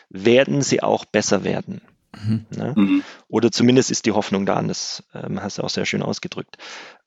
werden 0.08 0.62
sie 0.62 0.82
auch 0.82 1.04
besser 1.04 1.44
werden. 1.44 1.80
Mhm. 2.18 2.46
Ne? 2.56 2.74
Mhm. 2.76 3.02
Oder 3.28 3.52
zumindest 3.52 3.90
ist 3.90 4.06
die 4.06 4.12
Hoffnung 4.12 4.46
da, 4.46 4.58
und 4.58 4.68
das 4.68 5.04
ähm, 5.14 5.42
hast 5.42 5.58
du 5.58 5.62
auch 5.62 5.70
sehr 5.70 5.86
schön 5.86 6.02
ausgedrückt. 6.02 6.58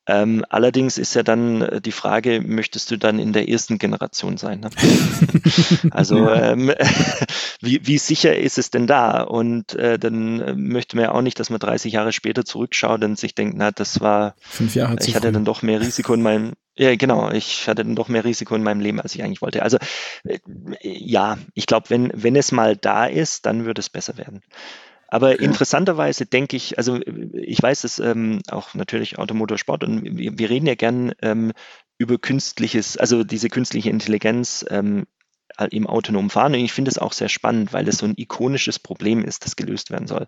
Ähm, 0.06 0.44
allerdings 0.50 0.98
ist 0.98 1.14
ja 1.14 1.22
dann 1.22 1.62
äh, 1.62 1.80
die 1.80 1.92
Frage, 1.92 2.42
möchtest 2.42 2.90
du 2.90 2.98
dann 2.98 3.18
in 3.18 3.32
der 3.32 3.48
ersten 3.48 3.78
Generation 3.78 4.36
sein? 4.36 4.60
Ne? 4.60 4.70
also 5.92 6.28
ähm, 6.30 6.72
wie, 7.60 7.86
wie 7.86 7.96
sicher 7.96 8.36
ist 8.36 8.58
es 8.58 8.70
denn 8.70 8.86
da? 8.86 9.22
Und 9.22 9.74
äh, 9.74 9.98
dann 9.98 10.40
äh, 10.40 10.54
möchte 10.54 10.96
man 10.96 11.06
ja 11.06 11.12
auch 11.12 11.22
nicht, 11.22 11.40
dass 11.40 11.48
man 11.48 11.58
30 11.58 11.94
Jahre 11.94 12.12
später 12.12 12.44
zurückschaut 12.44 13.02
und 13.02 13.18
sich 13.18 13.34
denkt, 13.34 13.56
na, 13.56 13.70
das 13.70 14.02
war, 14.02 14.34
Fünf 14.40 14.74
Jahre 14.74 14.96
ich 15.00 15.14
hatte 15.14 15.28
früh. 15.28 15.32
dann 15.32 15.46
doch 15.46 15.62
mehr 15.62 15.80
Risiko 15.80 16.12
in 16.12 16.22
meinem, 16.22 16.52
ja 16.76 16.96
genau, 16.96 17.30
ich 17.30 17.68
hatte 17.68 17.84
dann 17.84 17.96
doch 17.96 18.08
mehr 18.08 18.24
Risiko 18.24 18.54
in 18.54 18.62
meinem 18.62 18.80
Leben, 18.80 19.00
als 19.00 19.14
ich 19.14 19.22
eigentlich 19.22 19.42
wollte. 19.42 19.62
Also 19.62 19.78
äh, 20.24 20.38
ja, 20.82 21.38
ich 21.54 21.66
glaube, 21.66 21.90
wenn, 21.90 22.10
wenn 22.14 22.36
es 22.36 22.52
mal 22.52 22.76
da 22.76 23.06
ist, 23.06 23.46
dann 23.46 23.64
wird 23.64 23.78
es 23.78 23.90
besser 23.90 24.18
werden. 24.18 24.42
Aber 25.08 25.30
okay. 25.30 25.44
interessanterweise 25.44 26.26
denke 26.26 26.56
ich, 26.56 26.76
also 26.78 26.98
ich 27.32 27.62
weiß 27.62 27.84
es 27.84 28.00
ähm, 28.00 28.40
auch 28.50 28.74
natürlich 28.74 29.18
Automotorsport 29.18 29.84
und 29.84 30.18
wir, 30.18 30.38
wir 30.38 30.50
reden 30.50 30.66
ja 30.66 30.74
gern 30.74 31.12
ähm, 31.22 31.52
über 31.98 32.18
künstliches, 32.18 32.96
also 32.96 33.22
diese 33.22 33.48
künstliche 33.48 33.90
Intelligenz 33.90 34.64
ähm, 34.68 35.04
im 35.70 35.86
autonomen 35.86 36.30
Fahren. 36.30 36.54
Und 36.54 36.60
ich 36.60 36.72
finde 36.72 36.90
es 36.90 36.98
auch 36.98 37.12
sehr 37.12 37.28
spannend, 37.28 37.72
weil 37.72 37.86
es 37.86 37.98
so 37.98 38.06
ein 38.06 38.14
ikonisches 38.16 38.78
Problem 38.78 39.24
ist, 39.24 39.44
das 39.44 39.56
gelöst 39.56 39.90
werden 39.90 40.08
soll. 40.08 40.26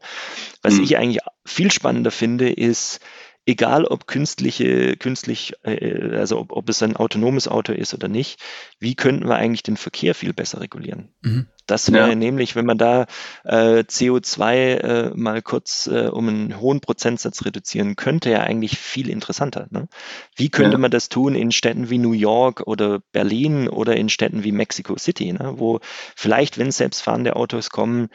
Was 0.62 0.74
mhm. 0.74 0.84
ich 0.84 0.96
eigentlich 0.96 1.20
viel 1.44 1.72
spannender 1.72 2.10
finde, 2.10 2.50
ist, 2.50 3.00
egal 3.46 3.84
ob 3.84 4.06
künstliche, 4.06 4.96
künstlich, 4.96 5.54
äh, 5.62 6.16
also 6.16 6.38
ob, 6.38 6.52
ob 6.52 6.68
es 6.68 6.82
ein 6.82 6.96
autonomes 6.96 7.48
Auto 7.48 7.72
ist 7.72 7.94
oder 7.94 8.08
nicht, 8.08 8.40
wie 8.78 8.94
könnten 8.94 9.28
wir 9.28 9.36
eigentlich 9.36 9.62
den 9.62 9.76
Verkehr 9.76 10.14
viel 10.14 10.34
besser 10.34 10.60
regulieren? 10.60 11.08
Mhm. 11.22 11.46
Das 11.66 11.92
wäre 11.92 12.10
ja. 12.10 12.14
nämlich, 12.14 12.54
wenn 12.54 12.66
man 12.66 12.78
da 12.78 13.06
äh, 13.44 13.80
CO2 13.80 14.54
äh, 14.54 15.10
mal 15.14 15.42
kurz 15.42 15.88
äh, 15.88 16.06
um 16.06 16.28
einen 16.28 16.60
hohen 16.60 16.80
Prozentsatz 16.80 17.44
reduzieren 17.44 17.96
könnte, 17.96 18.30
ja 18.30 18.40
eigentlich 18.40 18.78
viel 18.78 19.08
interessanter. 19.08 19.66
Ne? 19.70 19.88
Wie 20.36 20.48
könnte 20.48 20.72
ja. 20.72 20.78
man 20.78 20.90
das 20.90 21.08
tun 21.08 21.34
in 21.34 21.50
Städten 21.50 21.90
wie 21.90 21.98
New 21.98 22.12
York 22.12 22.62
oder 22.66 23.00
Berlin 23.12 23.68
oder 23.68 23.96
in 23.96 24.08
Städten 24.08 24.44
wie 24.44 24.52
Mexico 24.52 24.96
City, 24.96 25.32
ne? 25.32 25.54
wo 25.56 25.80
vielleicht, 26.14 26.58
wenn 26.58 26.70
selbstfahrende 26.70 27.34
Autos 27.34 27.70
kommen, 27.70 28.08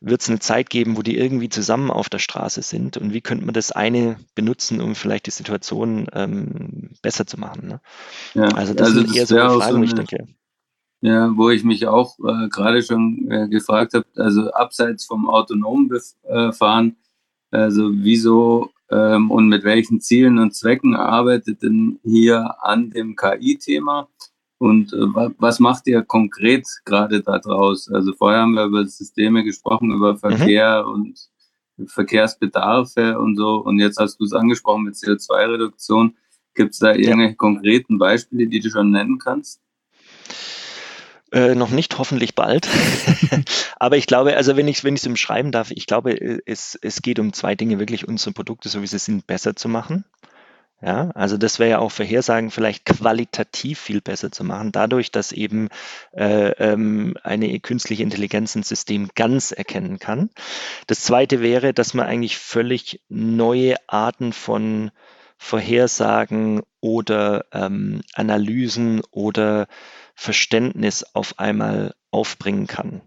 wird 0.00 0.20
es 0.20 0.28
eine 0.28 0.40
Zeit 0.40 0.68
geben, 0.68 0.96
wo 0.96 1.02
die 1.02 1.16
irgendwie 1.16 1.48
zusammen 1.48 1.90
auf 1.90 2.08
der 2.08 2.18
Straße 2.18 2.62
sind 2.62 2.96
und 2.98 3.14
wie 3.14 3.22
könnte 3.22 3.44
man 3.44 3.54
das 3.54 3.72
eine 3.72 4.16
benutzen, 4.34 4.80
um 4.80 4.94
vielleicht 4.94 5.26
die 5.26 5.30
Situation 5.30 6.06
ähm, 6.12 6.90
besser 7.02 7.26
zu 7.26 7.40
machen. 7.40 7.66
Ne? 7.66 7.80
Ja. 8.34 8.48
Also 8.54 8.74
das 8.74 8.88
also 8.88 9.00
sind 9.00 9.16
eher 9.16 9.26
so 9.26 9.36
Fragen, 9.36 9.78
so 9.78 9.82
ich 9.82 9.94
denke. 9.94 10.26
Ja, 11.02 11.34
wo 11.34 11.48
ich 11.48 11.64
mich 11.64 11.86
auch 11.86 12.18
äh, 12.18 12.48
gerade 12.48 12.82
schon 12.82 13.30
äh, 13.30 13.48
gefragt 13.48 13.94
habe, 13.94 14.04
also 14.16 14.50
abseits 14.52 15.06
vom 15.06 15.30
autonomen 15.30 15.90
Fahren, 16.52 16.96
also 17.50 17.90
wieso 17.92 18.70
ähm, 18.90 19.30
und 19.30 19.48
mit 19.48 19.64
welchen 19.64 20.00
Zielen 20.00 20.38
und 20.38 20.54
Zwecken 20.54 20.94
arbeitet 20.94 21.62
denn 21.62 22.00
hier 22.02 22.56
an 22.62 22.90
dem 22.90 23.16
KI-Thema? 23.16 24.08
Und 24.58 24.92
äh, 24.92 25.06
was 25.38 25.58
macht 25.58 25.86
ihr 25.86 26.02
konkret 26.02 26.66
gerade 26.84 27.22
da 27.22 27.38
draus? 27.38 27.90
Also 27.90 28.12
vorher 28.12 28.40
haben 28.40 28.54
wir 28.54 28.64
über 28.64 28.84
Systeme 28.84 29.42
gesprochen, 29.44 29.92
über 29.92 30.14
mhm. 30.14 30.18
Verkehr 30.18 30.84
mhm. 30.86 30.92
und 30.92 31.30
Verkehrsbedarfe 31.86 33.18
und 33.18 33.36
so. 33.36 33.56
Und 33.56 33.78
jetzt 33.78 33.98
hast 33.98 34.18
du 34.18 34.24
es 34.24 34.32
angesprochen 34.32 34.84
mit 34.84 34.94
CO2-Reduktion. 34.96 36.14
Gibt 36.54 36.74
es 36.74 36.80
da 36.80 36.92
irgendwelche 36.92 37.30
ja. 37.30 37.36
konkreten 37.36 37.96
Beispiele, 37.96 38.48
die 38.48 38.60
du 38.60 38.70
schon 38.70 38.90
nennen 38.90 39.18
kannst? 39.18 39.60
Äh, 41.32 41.54
noch 41.54 41.70
nicht, 41.70 41.98
hoffentlich 41.98 42.34
bald. 42.34 42.68
Aber 43.78 43.96
ich 43.96 44.06
glaube, 44.06 44.36
also 44.36 44.56
wenn 44.56 44.66
ich 44.66 44.78
es 44.78 44.84
wenn 44.84 44.94
ich's 44.94 45.06
umschreiben 45.06 45.52
darf, 45.52 45.70
ich 45.70 45.86
glaube, 45.86 46.12
äh, 46.12 46.40
es, 46.44 46.78
es 46.82 47.02
geht 47.02 47.18
um 47.20 47.32
zwei 47.32 47.54
Dinge, 47.54 47.78
wirklich 47.78 48.08
unsere 48.08 48.32
Produkte, 48.32 48.68
so 48.68 48.82
wie 48.82 48.86
sie 48.86 48.98
sind, 48.98 49.26
besser 49.26 49.54
zu 49.54 49.68
machen. 49.68 50.04
Ja, 50.82 51.10
also 51.10 51.36
das 51.36 51.58
wäre 51.58 51.70
ja 51.70 51.78
auch 51.78 51.92
Vorhersagen 51.92 52.50
vielleicht 52.50 52.86
qualitativ 52.86 53.78
viel 53.78 54.00
besser 54.00 54.32
zu 54.32 54.44
machen, 54.44 54.72
dadurch, 54.72 55.10
dass 55.10 55.30
eben 55.30 55.68
äh, 56.12 56.52
ähm, 56.52 57.16
eine 57.22 57.60
künstliche 57.60 58.02
Intelligenz 58.02 58.54
ein 58.54 58.62
System 58.62 59.10
ganz 59.14 59.52
erkennen 59.52 59.98
kann. 59.98 60.30
Das 60.86 61.02
zweite 61.02 61.42
wäre, 61.42 61.74
dass 61.74 61.92
man 61.92 62.06
eigentlich 62.06 62.38
völlig 62.38 63.02
neue 63.10 63.76
Arten 63.88 64.32
von 64.32 64.90
Vorhersagen 65.36 66.62
oder 66.80 67.44
ähm, 67.52 68.00
Analysen 68.14 69.02
oder 69.10 69.68
Verständnis 70.20 71.02
auf 71.14 71.38
einmal 71.38 71.94
aufbringen 72.10 72.66
kann, 72.66 73.00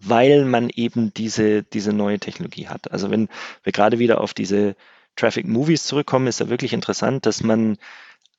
weil 0.00 0.44
man 0.44 0.70
eben 0.70 1.14
diese, 1.14 1.62
diese 1.62 1.92
neue 1.92 2.18
Technologie 2.18 2.66
hat. 2.66 2.90
Also 2.90 3.12
wenn 3.12 3.28
wir 3.62 3.70
gerade 3.70 4.00
wieder 4.00 4.20
auf 4.20 4.34
diese 4.34 4.74
Traffic 5.14 5.46
Movies 5.46 5.84
zurückkommen, 5.84 6.26
ist 6.26 6.40
ja 6.40 6.48
wirklich 6.48 6.72
interessant, 6.72 7.26
dass 7.26 7.44
man 7.44 7.78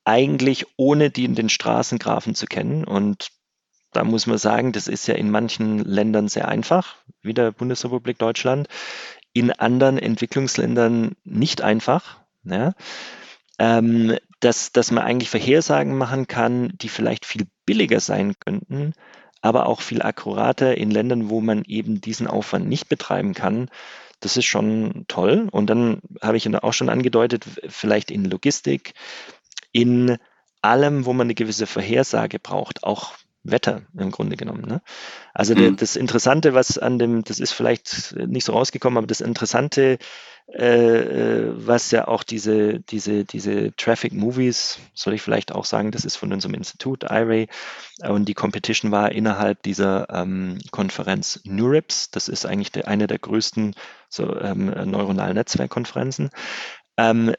eigentlich 0.04 0.66
ohne 0.76 1.10
die 1.12 1.24
in 1.24 1.34
den 1.34 1.48
Straßengrafen 1.48 2.36
zu 2.36 2.46
kennen 2.46 2.84
und 2.84 3.30
da 3.94 4.04
muss 4.04 4.28
man 4.28 4.38
sagen, 4.38 4.74
das 4.74 4.90
ist 4.90 5.08
ja 5.08 5.16
in 5.16 5.32
manchen 5.32 5.80
Ländern 5.80 6.28
sehr 6.28 6.50
einfach, 6.50 6.98
wie 7.22 7.34
der 7.34 7.54
Bundesrepublik 7.54 8.18
Deutschland, 8.18 8.68
in 9.32 9.54
anderen 9.54 9.98
Entwicklungsländern 9.98 11.16
nicht 11.24 11.62
einfach. 11.62 12.20
Ja 12.44 12.74
ähm, 13.60 14.18
dass, 14.40 14.72
dass 14.72 14.90
man 14.90 15.04
eigentlich 15.04 15.30
Vorhersagen 15.30 15.98
machen 15.98 16.28
kann, 16.28 16.72
die 16.78 16.90
vielleicht 16.90 17.26
viel 17.26 17.46
billiger 17.70 18.00
sein 18.00 18.34
könnten, 18.40 18.94
aber 19.42 19.68
auch 19.68 19.82
viel 19.82 20.02
akkurater 20.02 20.76
in 20.76 20.90
Ländern, 20.90 21.30
wo 21.30 21.40
man 21.40 21.64
eben 21.66 22.02
diesen 22.02 22.26
Aufwand 22.26 22.68
nicht 22.68 22.90
betreiben 22.90 23.36
kann, 23.36 23.70
Das 24.22 24.38
ist 24.38 24.46
schon 24.46 25.06
toll. 25.08 25.48
Und 25.52 25.70
dann 25.70 26.02
habe 26.20 26.38
ich 26.38 26.48
auch 26.64 26.74
schon 26.74 26.90
angedeutet, 26.90 27.46
vielleicht 27.68 28.10
in 28.10 28.26
Logistik, 28.26 28.94
in 29.72 30.18
allem, 30.64 31.06
wo 31.06 31.14
man 31.14 31.28
eine 31.28 31.36
gewisse 31.36 31.68
Vorhersage 31.68 32.40
braucht, 32.40 32.84
auch 32.84 33.14
Wetter 33.44 33.84
im 33.98 34.12
Grunde 34.12 34.36
genommen. 34.36 34.66
Ne? 34.66 34.82
Also 35.34 35.56
mhm. 35.56 35.78
das 35.78 35.96
Interessante, 35.96 36.54
was 36.54 36.78
an 36.78 37.00
dem, 37.00 37.24
das 37.24 37.40
ist 37.40 37.52
vielleicht 37.52 38.16
nicht 38.16 38.46
so 38.46 38.54
rausgekommen, 38.54 38.98
aber 38.98 39.08
das 39.08 39.22
Interessante, 39.22 39.98
äh, 40.52 40.66
äh, 40.66 41.54
was 41.56 41.92
ja 41.92 42.08
auch 42.08 42.24
diese, 42.24 42.80
diese, 42.80 43.24
diese 43.24 43.72
Traffic 43.76 44.14
Movies, 44.14 44.80
soll 44.94 45.14
ich 45.14 45.22
vielleicht 45.22 45.52
auch 45.52 45.64
sagen, 45.64 45.92
das 45.92 46.06
ist 46.06 46.16
von 46.16 46.34
unserem 46.34 46.56
Institut, 46.56 47.04
IRAY, 47.04 47.48
und 48.08 48.26
die 48.26 48.34
Competition 48.34 48.92
war 48.92 49.12
innerhalb 49.12 49.62
dieser 49.62 50.10
ähm, 50.10 50.58
Konferenz 50.72 51.40
NeurIPS, 51.44 52.12
das 52.12 52.28
ist 52.28 52.46
eigentlich 52.46 52.72
der, 52.72 52.88
eine 52.88 53.08
der 53.08 53.20
größten 53.20 53.76
so, 54.10 54.40
ähm, 54.40 54.66
neuronalen 54.90 55.36
Netzwerkkonferenzen. 55.36 56.32
Ähm, 56.98 57.36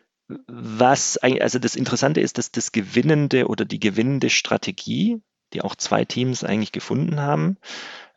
was, 0.47 1.17
also 1.17 1.59
das 1.59 1.75
Interessante 1.75 2.21
ist, 2.21 2.39
dass 2.39 2.53
das 2.53 2.71
gewinnende 2.71 3.49
oder 3.49 3.65
die 3.65 3.81
gewinnende 3.81 4.31
Strategie 4.31 5.21
die 5.53 5.63
auch 5.63 5.75
zwei 5.75 6.05
Teams 6.05 6.45
eigentlich 6.45 6.73
gefunden 6.73 7.21
haben, 7.21 7.57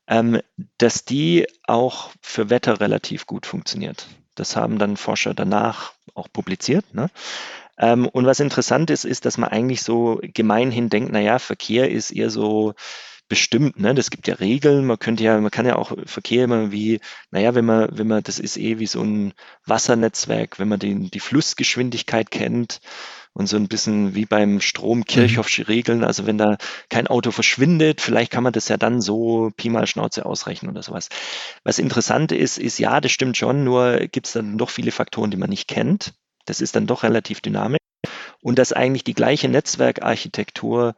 ähm, 0.07 0.41
dass 0.77 1.05
die 1.05 1.47
auch 1.65 2.11
für 2.21 2.49
Wetter 2.49 2.79
relativ 2.79 3.25
gut 3.25 3.45
funktioniert. 3.45 4.07
Das 4.35 4.55
haben 4.55 4.79
dann 4.79 4.97
Forscher 4.97 5.33
danach 5.33 5.93
auch 6.13 6.27
publiziert. 6.31 6.93
Ne? 6.93 7.09
Ähm, 7.77 8.07
und 8.07 8.25
was 8.25 8.39
interessant 8.39 8.89
ist, 8.89 9.05
ist, 9.05 9.25
dass 9.25 9.37
man 9.37 9.49
eigentlich 9.49 9.81
so 9.83 10.19
gemeinhin 10.21 10.89
denkt, 10.89 11.11
naja, 11.11 11.39
Verkehr 11.39 11.89
ist 11.89 12.11
eher 12.11 12.29
so 12.29 12.73
bestimmt, 13.29 13.79
ne? 13.79 13.95
Das 13.95 14.11
gibt 14.11 14.27
ja 14.27 14.35
Regeln, 14.35 14.85
man 14.85 14.99
könnte 14.99 15.23
ja, 15.23 15.39
man 15.39 15.49
kann 15.49 15.65
ja 15.65 15.75
auch 15.75 15.93
Verkehr 16.05 16.43
immer 16.43 16.71
wie, 16.71 16.99
naja, 17.31 17.55
wenn 17.55 17.65
man, 17.65 17.89
wenn 17.97 18.07
man, 18.07 18.21
das 18.21 18.37
ist 18.37 18.57
eh 18.57 18.79
wie 18.79 18.85
so 18.85 19.01
ein 19.01 19.33
Wassernetzwerk, 19.65 20.59
wenn 20.59 20.67
man 20.67 20.79
den, 20.79 21.09
die 21.09 21.19
Flussgeschwindigkeit 21.19 22.29
kennt, 22.31 22.79
und 23.33 23.47
so 23.47 23.57
ein 23.57 23.67
bisschen 23.67 24.15
wie 24.15 24.25
beim 24.25 24.61
Strom 24.61 24.99
mhm. 24.99 25.05
Kirchhoffsche 25.05 25.67
Regeln. 25.67 26.03
Also 26.03 26.25
wenn 26.25 26.37
da 26.37 26.57
kein 26.89 27.07
Auto 27.07 27.31
verschwindet, 27.31 27.99
vielleicht 27.99 28.31
kann 28.31 28.43
man 28.43 28.53
das 28.53 28.67
ja 28.67 28.77
dann 28.77 29.01
so 29.01 29.51
Pi 29.57 29.69
mal 29.69 29.87
Schnauze 29.87 30.25
ausrechnen 30.25 30.71
oder 30.71 30.83
sowas. 30.83 31.09
Was 31.63 31.79
interessant 31.79 32.31
ist, 32.31 32.59
ist 32.59 32.77
ja, 32.79 33.01
das 33.01 33.11
stimmt 33.11 33.37
schon, 33.37 33.63
nur 33.63 34.07
gibt 34.11 34.27
es 34.27 34.33
dann 34.33 34.57
doch 34.57 34.69
viele 34.69 34.91
Faktoren, 34.91 35.31
die 35.31 35.37
man 35.37 35.49
nicht 35.49 35.67
kennt. 35.67 36.13
Das 36.45 36.61
ist 36.61 36.75
dann 36.75 36.87
doch 36.87 37.03
relativ 37.03 37.41
dynamisch. 37.41 37.79
Und 38.41 38.59
dass 38.59 38.73
eigentlich 38.73 39.03
die 39.03 39.13
gleiche 39.13 39.47
Netzwerkarchitektur 39.47 40.95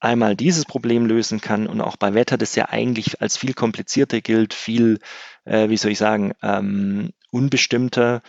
einmal 0.00 0.34
dieses 0.34 0.64
Problem 0.64 1.06
lösen 1.06 1.40
kann 1.40 1.66
und 1.66 1.80
auch 1.80 1.96
bei 1.96 2.14
Wetter 2.14 2.36
das 2.36 2.56
ja 2.56 2.68
eigentlich 2.68 3.20
als 3.20 3.36
viel 3.36 3.54
komplizierter 3.54 4.20
gilt, 4.20 4.54
viel, 4.54 4.98
äh, 5.44 5.68
wie 5.68 5.76
soll 5.76 5.92
ich 5.92 5.98
sagen, 5.98 6.32
ähm, 6.42 7.10
unbestimmter, 7.30 8.22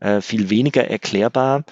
äh, 0.00 0.20
viel 0.20 0.50
weniger 0.50 0.88
erklärbar 0.88 1.64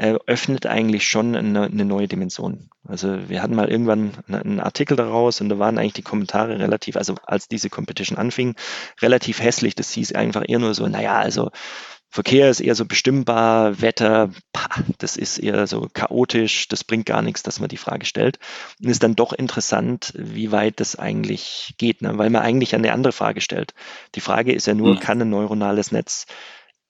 äh, 0.00 0.18
öffnet 0.26 0.64
eigentlich 0.64 1.06
schon 1.06 1.36
eine, 1.36 1.64
eine, 1.64 1.84
neue 1.84 2.08
Dimension. 2.08 2.70
Also 2.88 3.28
wir 3.28 3.42
hatten 3.42 3.54
mal 3.54 3.68
irgendwann 3.68 4.12
einen 4.28 4.58
Artikel 4.58 4.96
daraus 4.96 5.42
und 5.42 5.50
da 5.50 5.58
waren 5.58 5.76
eigentlich 5.76 5.92
die 5.92 6.02
Kommentare 6.02 6.58
relativ, 6.58 6.96
also 6.96 7.16
als 7.26 7.48
diese 7.48 7.68
Competition 7.68 8.16
anfing, 8.16 8.56
relativ 9.02 9.42
hässlich. 9.42 9.74
Das 9.74 9.92
hieß 9.92 10.12
einfach 10.14 10.44
eher 10.48 10.58
nur 10.58 10.72
so, 10.72 10.86
naja, 10.86 11.18
also 11.18 11.50
Verkehr 12.08 12.50
ist 12.50 12.60
eher 12.60 12.74
so 12.74 12.86
bestimmbar, 12.86 13.82
Wetter, 13.82 14.30
pah, 14.52 14.82
das 14.98 15.16
ist 15.16 15.38
eher 15.38 15.66
so 15.66 15.88
chaotisch, 15.92 16.66
das 16.66 16.82
bringt 16.82 17.06
gar 17.06 17.20
nichts, 17.20 17.42
dass 17.42 17.60
man 17.60 17.68
die 17.68 17.76
Frage 17.76 18.06
stellt. 18.06 18.38
Und 18.82 18.88
ist 18.88 19.02
dann 19.02 19.14
doch 19.14 19.32
interessant, 19.34 20.14
wie 20.16 20.50
weit 20.50 20.80
das 20.80 20.96
eigentlich 20.96 21.74
geht, 21.78 22.00
ne? 22.00 22.16
weil 22.16 22.30
man 22.30 22.42
eigentlich 22.42 22.74
eine 22.74 22.92
andere 22.92 23.12
Frage 23.12 23.42
stellt. 23.42 23.74
Die 24.16 24.20
Frage 24.20 24.52
ist 24.52 24.66
ja 24.66 24.74
nur, 24.74 24.94
mhm. 24.94 25.00
kann 25.00 25.20
ein 25.20 25.30
neuronales 25.30 25.92
Netz 25.92 26.26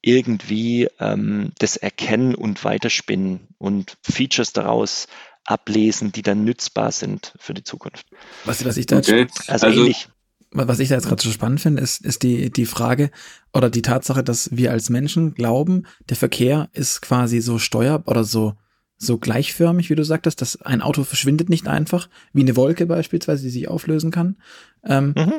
irgendwie 0.02 0.88
ähm, 0.98 1.52
das 1.58 1.76
erkennen 1.76 2.34
und 2.34 2.64
weiterspinnen 2.64 3.48
und 3.58 3.96
Features 4.02 4.52
daraus 4.52 5.06
ablesen, 5.44 6.12
die 6.12 6.22
dann 6.22 6.44
nützbar 6.44 6.92
sind 6.92 7.34
für 7.38 7.54
die 7.54 7.64
Zukunft. 7.64 8.06
Was, 8.44 8.64
was 8.64 8.76
ich 8.76 8.86
da 8.86 8.98
okay. 8.98 9.26
also, 9.46 9.66
also 9.66 9.80
ähnlich. 9.80 10.08
Was 10.52 10.80
ich 10.80 10.88
da 10.88 10.96
jetzt 10.96 11.06
gerade 11.06 11.22
so 11.22 11.30
spannend 11.30 11.60
finde, 11.60 11.80
ist, 11.80 12.04
ist 12.04 12.24
die, 12.24 12.50
die 12.50 12.66
Frage 12.66 13.12
oder 13.52 13.70
die 13.70 13.82
Tatsache, 13.82 14.24
dass 14.24 14.56
wir 14.56 14.72
als 14.72 14.90
Menschen 14.90 15.34
glauben, 15.34 15.86
der 16.08 16.16
Verkehr 16.16 16.68
ist 16.72 17.02
quasi 17.02 17.40
so 17.40 17.58
steuer 17.60 18.02
oder 18.06 18.24
so, 18.24 18.54
so 18.96 19.16
gleichförmig, 19.18 19.90
wie 19.90 19.94
du 19.94 20.04
sagtest, 20.04 20.40
dass 20.40 20.60
ein 20.60 20.82
Auto 20.82 21.04
verschwindet 21.04 21.50
nicht 21.50 21.68
einfach, 21.68 22.08
wie 22.32 22.42
eine 22.42 22.56
Wolke 22.56 22.86
beispielsweise, 22.86 23.44
die 23.44 23.50
sich 23.50 23.68
auflösen 23.68 24.10
kann. 24.10 24.38
Ähm, 24.84 25.14
mhm. 25.16 25.34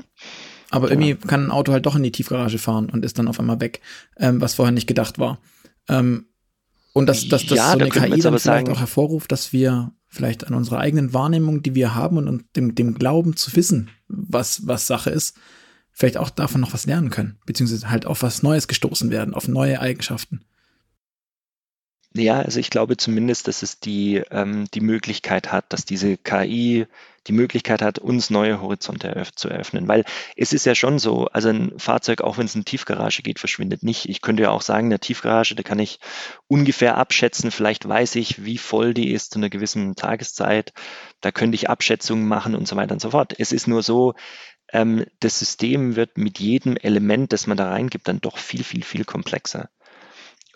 Aber 0.71 0.87
ja. 0.87 0.93
irgendwie 0.93 1.15
kann 1.27 1.45
ein 1.45 1.51
Auto 1.51 1.71
halt 1.71 1.85
doch 1.85 1.95
in 1.95 2.03
die 2.03 2.11
Tiefgarage 2.11 2.57
fahren 2.57 2.89
und 2.89 3.05
ist 3.05 3.19
dann 3.19 3.27
auf 3.27 3.39
einmal 3.39 3.59
weg, 3.59 3.81
ähm, 4.17 4.41
was 4.41 4.55
vorher 4.55 4.71
nicht 4.71 4.87
gedacht 4.87 5.19
war. 5.19 5.39
Ähm, 5.87 6.25
und 6.93 7.05
dass, 7.05 7.27
dass, 7.27 7.45
dass 7.45 7.57
ja, 7.57 7.71
so 7.73 7.79
eine 7.79 7.89
KI 7.89 7.99
dann 7.99 8.19
vielleicht 8.19 8.39
sagen, 8.39 8.71
auch 8.71 8.79
hervorruft, 8.79 9.31
dass 9.31 9.53
wir 9.53 9.93
vielleicht 10.07 10.47
an 10.47 10.53
unserer 10.53 10.79
eigenen 10.79 11.13
Wahrnehmung, 11.13 11.61
die 11.61 11.75
wir 11.75 11.95
haben 11.95 12.17
und, 12.17 12.27
und 12.27 12.55
dem, 12.55 12.75
dem 12.75 12.95
Glauben 12.95 13.35
zu 13.35 13.55
wissen, 13.55 13.89
was, 14.07 14.67
was 14.67 14.87
Sache 14.87 15.09
ist, 15.09 15.37
vielleicht 15.91 16.17
auch 16.17 16.29
davon 16.29 16.61
noch 16.61 16.73
was 16.73 16.85
lernen 16.85 17.09
können, 17.09 17.37
beziehungsweise 17.45 17.89
halt 17.89 18.05
auf 18.05 18.23
was 18.23 18.43
Neues 18.43 18.67
gestoßen 18.67 19.09
werden, 19.09 19.33
auf 19.33 19.47
neue 19.47 19.79
Eigenschaften. 19.79 20.41
Ja, 22.13 22.39
also 22.41 22.59
ich 22.59 22.69
glaube 22.69 22.97
zumindest, 22.97 23.47
dass 23.47 23.63
es 23.63 23.79
die, 23.79 24.21
ähm, 24.31 24.65
die 24.73 24.81
Möglichkeit 24.81 25.51
hat, 25.53 25.71
dass 25.71 25.85
diese 25.85 26.17
KI 26.17 26.85
die 27.27 27.31
Möglichkeit 27.31 27.81
hat, 27.81 27.99
uns 27.99 28.29
neue 28.29 28.61
Horizonte 28.61 29.07
eröff 29.07 29.31
zu 29.33 29.47
eröffnen. 29.47 29.87
Weil 29.87 30.03
es 30.35 30.51
ist 30.51 30.65
ja 30.65 30.75
schon 30.75 30.99
so, 30.99 31.27
also 31.27 31.49
ein 31.49 31.71
Fahrzeug, 31.79 32.19
auch 32.21 32.37
wenn 32.37 32.45
es 32.45 32.55
in 32.55 32.59
eine 32.59 32.65
Tiefgarage 32.65 33.21
geht, 33.21 33.39
verschwindet 33.39 33.83
nicht. 33.83 34.09
Ich 34.09 34.21
könnte 34.21 34.43
ja 34.43 34.49
auch 34.49 34.61
sagen, 34.61 34.87
eine 34.87 34.99
Tiefgarage, 34.99 35.55
da 35.55 35.63
kann 35.63 35.79
ich 35.79 35.99
ungefähr 36.47 36.97
abschätzen, 36.97 37.51
vielleicht 37.51 37.87
weiß 37.87 38.15
ich, 38.15 38.43
wie 38.43 38.57
voll 38.57 38.93
die 38.93 39.11
ist 39.11 39.31
zu 39.31 39.39
einer 39.39 39.49
gewissen 39.49 39.95
Tageszeit. 39.95 40.73
Da 41.21 41.31
könnte 41.31 41.55
ich 41.55 41.69
Abschätzungen 41.69 42.27
machen 42.27 42.55
und 42.55 42.67
so 42.67 42.75
weiter 42.75 42.93
und 42.93 43.01
so 43.01 43.11
fort. 43.11 43.35
Es 43.37 43.53
ist 43.53 43.67
nur 43.67 43.83
so, 43.83 44.15
ähm, 44.73 45.05
das 45.21 45.39
System 45.39 45.95
wird 45.95 46.17
mit 46.17 46.39
jedem 46.39 46.75
Element, 46.77 47.31
das 47.33 47.47
man 47.47 47.57
da 47.57 47.69
reingibt, 47.69 48.07
dann 48.07 48.19
doch 48.19 48.37
viel, 48.37 48.63
viel, 48.63 48.83
viel 48.83 49.05
komplexer. 49.05 49.69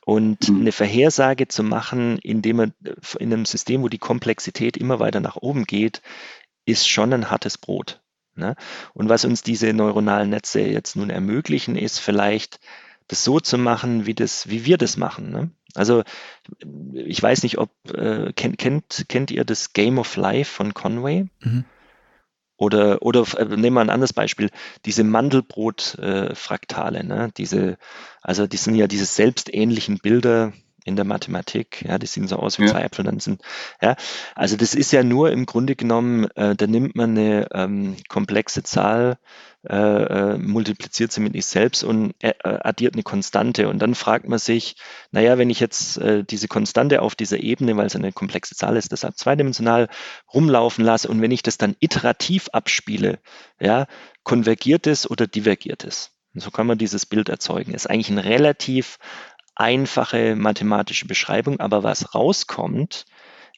Und 0.05 0.49
mhm. 0.49 0.61
eine 0.61 0.71
Vorhersage 0.71 1.47
zu 1.47 1.63
machen, 1.63 2.19
indem 2.19 2.57
man 2.57 2.73
in 3.19 3.33
einem 3.33 3.45
System, 3.45 3.81
wo 3.81 3.89
die 3.89 3.97
Komplexität 3.97 4.77
immer 4.77 4.99
weiter 4.99 5.19
nach 5.19 5.35
oben 5.35 5.65
geht, 5.65 6.01
ist 6.65 6.87
schon 6.87 7.11
ein 7.11 7.29
hartes 7.29 7.57
Brot. 7.57 8.01
Ne? 8.35 8.55
Und 8.93 9.09
was 9.09 9.25
uns 9.25 9.41
diese 9.41 9.73
neuronalen 9.73 10.29
Netze 10.29 10.61
jetzt 10.61 10.95
nun 10.95 11.09
ermöglichen, 11.09 11.75
ist 11.75 11.99
vielleicht 11.99 12.59
das 13.07 13.23
so 13.23 13.39
zu 13.39 13.57
machen, 13.57 14.05
wie 14.05 14.13
das, 14.13 14.49
wie 14.49 14.65
wir 14.65 14.77
das 14.77 14.97
machen. 14.97 15.31
Ne? 15.31 15.51
Also 15.73 16.03
ich 16.93 17.21
weiß 17.21 17.43
nicht, 17.43 17.57
ob 17.57 17.69
äh, 17.93 18.31
kennt, 18.33 18.57
kennt, 18.57 19.05
kennt 19.09 19.31
ihr 19.31 19.43
das 19.43 19.73
Game 19.73 19.97
of 19.97 20.15
Life 20.15 20.51
von 20.51 20.73
Conway? 20.73 21.27
Mhm. 21.41 21.65
Oder, 22.57 23.01
oder 23.01 23.25
äh, 23.37 23.45
nehmen 23.45 23.75
wir 23.75 23.81
ein 23.81 23.89
anderes 23.89 24.13
Beispiel, 24.13 24.49
diese 24.85 25.03
Mandelbrot-Fraktale, 25.03 26.99
äh, 26.99 27.03
ne? 27.03 27.29
diese, 27.37 27.77
also 28.21 28.47
die 28.47 28.57
sind 28.57 28.75
ja 28.75 28.87
diese 28.87 29.05
selbstähnlichen 29.05 29.97
Bilder, 29.97 30.53
in 30.85 30.95
der 30.95 31.03
Mathematik. 31.03 31.83
Ja, 31.85 31.97
die 31.97 32.05
sehen 32.05 32.27
so 32.27 32.37
aus 32.37 32.59
wie 32.59 32.63
ja. 32.63 32.71
zwei 32.71 32.83
Äpfel. 32.83 33.03
Dann 33.03 33.19
sind, 33.19 33.41
ja, 33.81 33.95
also 34.35 34.55
das 34.55 34.75
ist 34.75 34.91
ja 34.91 35.03
nur 35.03 35.31
im 35.31 35.45
Grunde 35.45 35.75
genommen, 35.75 36.29
äh, 36.35 36.55
da 36.55 36.67
nimmt 36.67 36.95
man 36.95 37.09
eine 37.11 37.47
ähm, 37.53 37.97
komplexe 38.07 38.63
Zahl, 38.63 39.17
äh, 39.67 39.75
äh, 39.75 40.37
multipliziert 40.37 41.11
sie 41.11 41.21
mit 41.21 41.33
sich 41.33 41.47
selbst 41.47 41.83
und 41.83 42.13
äh, 42.19 42.33
addiert 42.43 42.93
eine 42.93 43.01
Konstante. 43.01 43.67
Und 43.67 43.79
dann 43.79 43.95
fragt 43.95 44.29
man 44.29 44.37
sich, 44.37 44.75
naja, 45.11 45.39
wenn 45.39 45.49
ich 45.49 45.59
jetzt 45.59 45.97
äh, 45.97 46.23
diese 46.23 46.47
Konstante 46.47 47.01
auf 47.01 47.15
dieser 47.15 47.39
Ebene, 47.39 47.75
weil 47.75 47.87
es 47.87 47.95
eine 47.95 48.11
komplexe 48.11 48.55
Zahl 48.55 48.77
ist, 48.77 48.91
deshalb 48.91 49.17
zweidimensional 49.17 49.89
rumlaufen 50.31 50.85
lasse 50.85 51.07
und 51.09 51.19
wenn 51.19 51.31
ich 51.31 51.41
das 51.41 51.57
dann 51.57 51.75
iterativ 51.79 52.49
abspiele, 52.53 53.17
ja, 53.59 53.87
konvergiert 54.23 54.85
es 54.85 55.09
oder 55.09 55.25
divergiert 55.25 55.83
es? 55.83 56.11
Und 56.35 56.41
so 56.41 56.51
kann 56.51 56.67
man 56.67 56.77
dieses 56.77 57.05
Bild 57.05 57.29
erzeugen. 57.29 57.73
Ist 57.73 57.89
eigentlich 57.89 58.09
ein 58.09 58.17
relativ 58.17 58.99
einfache 59.55 60.35
mathematische 60.35 61.07
Beschreibung, 61.07 61.59
aber 61.59 61.83
was 61.83 62.13
rauskommt, 62.13 63.05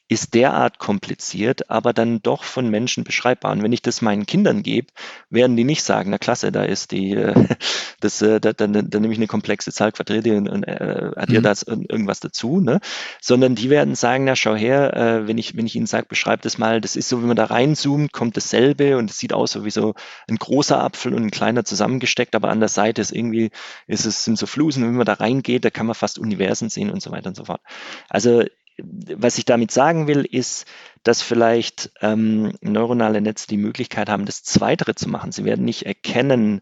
ist 0.08 0.32
derart 0.32 0.78
kompliziert, 0.78 1.70
aber 1.70 1.92
dann 1.92 2.22
doch 2.22 2.42
von 2.42 2.68
Menschen 2.70 3.04
beschreibbar. 3.04 3.52
Und 3.52 3.62
wenn 3.62 3.72
ich 3.72 3.82
das 3.82 4.00
meinen 4.00 4.24
Kindern 4.24 4.62
gebe, 4.62 4.88
werden 5.28 5.54
die 5.54 5.64
nicht 5.64 5.82
sagen, 5.82 6.10
na 6.10 6.18
klasse, 6.18 6.50
da 6.50 6.64
ist 6.64 6.92
die, 6.92 7.12
äh, 7.12 7.34
das, 8.00 8.22
äh, 8.22 8.40
da, 8.40 8.54
dann, 8.54 8.72
dann 8.72 9.02
nehme 9.02 9.12
ich 9.12 9.18
eine 9.18 9.26
komplexe 9.26 9.70
Zahl 9.70 9.92
quadriert 9.92 10.26
und, 10.26 10.48
und 10.48 10.64
äh, 10.64 11.10
addiere 11.14 11.40
mhm. 11.40 11.44
das 11.44 11.62
irgendwas 11.62 12.20
dazu, 12.20 12.60
ne? 12.60 12.80
Sondern 13.20 13.54
die 13.54 13.68
werden 13.68 13.94
sagen, 13.94 14.24
na 14.24 14.34
schau 14.34 14.56
her, 14.56 14.96
äh, 14.96 15.28
wenn 15.28 15.36
ich, 15.36 15.56
wenn 15.56 15.66
ich 15.66 15.76
ihnen 15.76 15.86
sage, 15.86 16.06
beschreib 16.08 16.40
das 16.40 16.56
mal, 16.56 16.80
das 16.80 16.96
ist 16.96 17.10
so, 17.10 17.20
wenn 17.20 17.28
man 17.28 17.36
da 17.36 17.44
reinzoomt, 17.44 18.10
kommt 18.12 18.36
dasselbe 18.38 18.96
und 18.96 19.10
es 19.10 19.18
sieht 19.18 19.34
aus 19.34 19.52
so 19.52 19.66
wie 19.66 19.70
so 19.70 19.94
ein 20.26 20.36
großer 20.36 20.82
Apfel 20.82 21.12
und 21.12 21.22
ein 21.22 21.30
kleiner 21.30 21.64
zusammengesteckt, 21.64 22.34
aber 22.34 22.48
an 22.48 22.60
der 22.60 22.70
Seite 22.70 23.02
ist 23.02 23.12
irgendwie, 23.12 23.50
ist 23.86 24.06
es, 24.06 24.24
sind 24.24 24.38
so 24.38 24.46
Flusen, 24.46 24.84
wenn 24.84 24.94
man 24.94 25.06
da 25.06 25.14
reingeht, 25.14 25.66
da 25.66 25.70
kann 25.70 25.86
man 25.86 25.94
fast 25.94 26.18
Universen 26.18 26.70
sehen 26.70 26.90
und 26.90 27.02
so 27.02 27.10
weiter 27.10 27.28
und 27.28 27.36
so 27.36 27.44
fort. 27.44 27.60
Also 28.08 28.44
was 28.80 29.38
ich 29.38 29.44
damit 29.44 29.70
sagen 29.70 30.06
will, 30.06 30.24
ist, 30.24 30.66
dass 31.02 31.22
vielleicht 31.22 31.90
ähm, 32.00 32.52
neuronale 32.60 33.20
Netze 33.20 33.46
die 33.48 33.56
Möglichkeit 33.56 34.08
haben, 34.08 34.24
das 34.24 34.42
Zweitere 34.42 34.94
zu 34.94 35.08
machen. 35.08 35.32
Sie 35.32 35.44
werden 35.44 35.64
nicht 35.64 35.86
erkennen, 35.86 36.60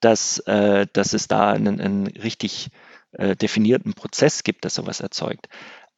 dass, 0.00 0.38
äh, 0.40 0.86
dass 0.92 1.12
es 1.12 1.28
da 1.28 1.50
einen, 1.52 1.80
einen 1.80 2.06
richtig 2.06 2.70
äh, 3.12 3.36
definierten 3.36 3.94
Prozess 3.94 4.42
gibt, 4.42 4.64
der 4.64 4.70
sowas 4.70 5.00
erzeugt. 5.00 5.48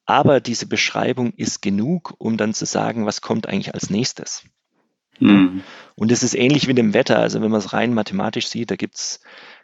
Aber 0.05 0.41
diese 0.41 0.65
Beschreibung 0.65 1.31
ist 1.33 1.61
genug, 1.61 2.13
um 2.17 2.35
dann 2.35 2.53
zu 2.53 2.65
sagen, 2.65 3.05
was 3.05 3.21
kommt 3.21 3.47
eigentlich 3.47 3.73
als 3.73 3.89
nächstes. 3.89 4.43
Mhm. 5.19 5.63
Und 5.95 6.11
es 6.11 6.23
ist 6.23 6.33
ähnlich 6.33 6.67
wie 6.67 6.73
dem 6.73 6.93
Wetter. 6.93 7.19
Also 7.19 7.41
wenn 7.41 7.51
man 7.51 7.59
es 7.59 7.71
rein 7.71 7.93
mathematisch 7.93 8.47
sieht, 8.47 8.71
da 8.71 8.75
gibt 8.75 8.95
es 8.95 9.21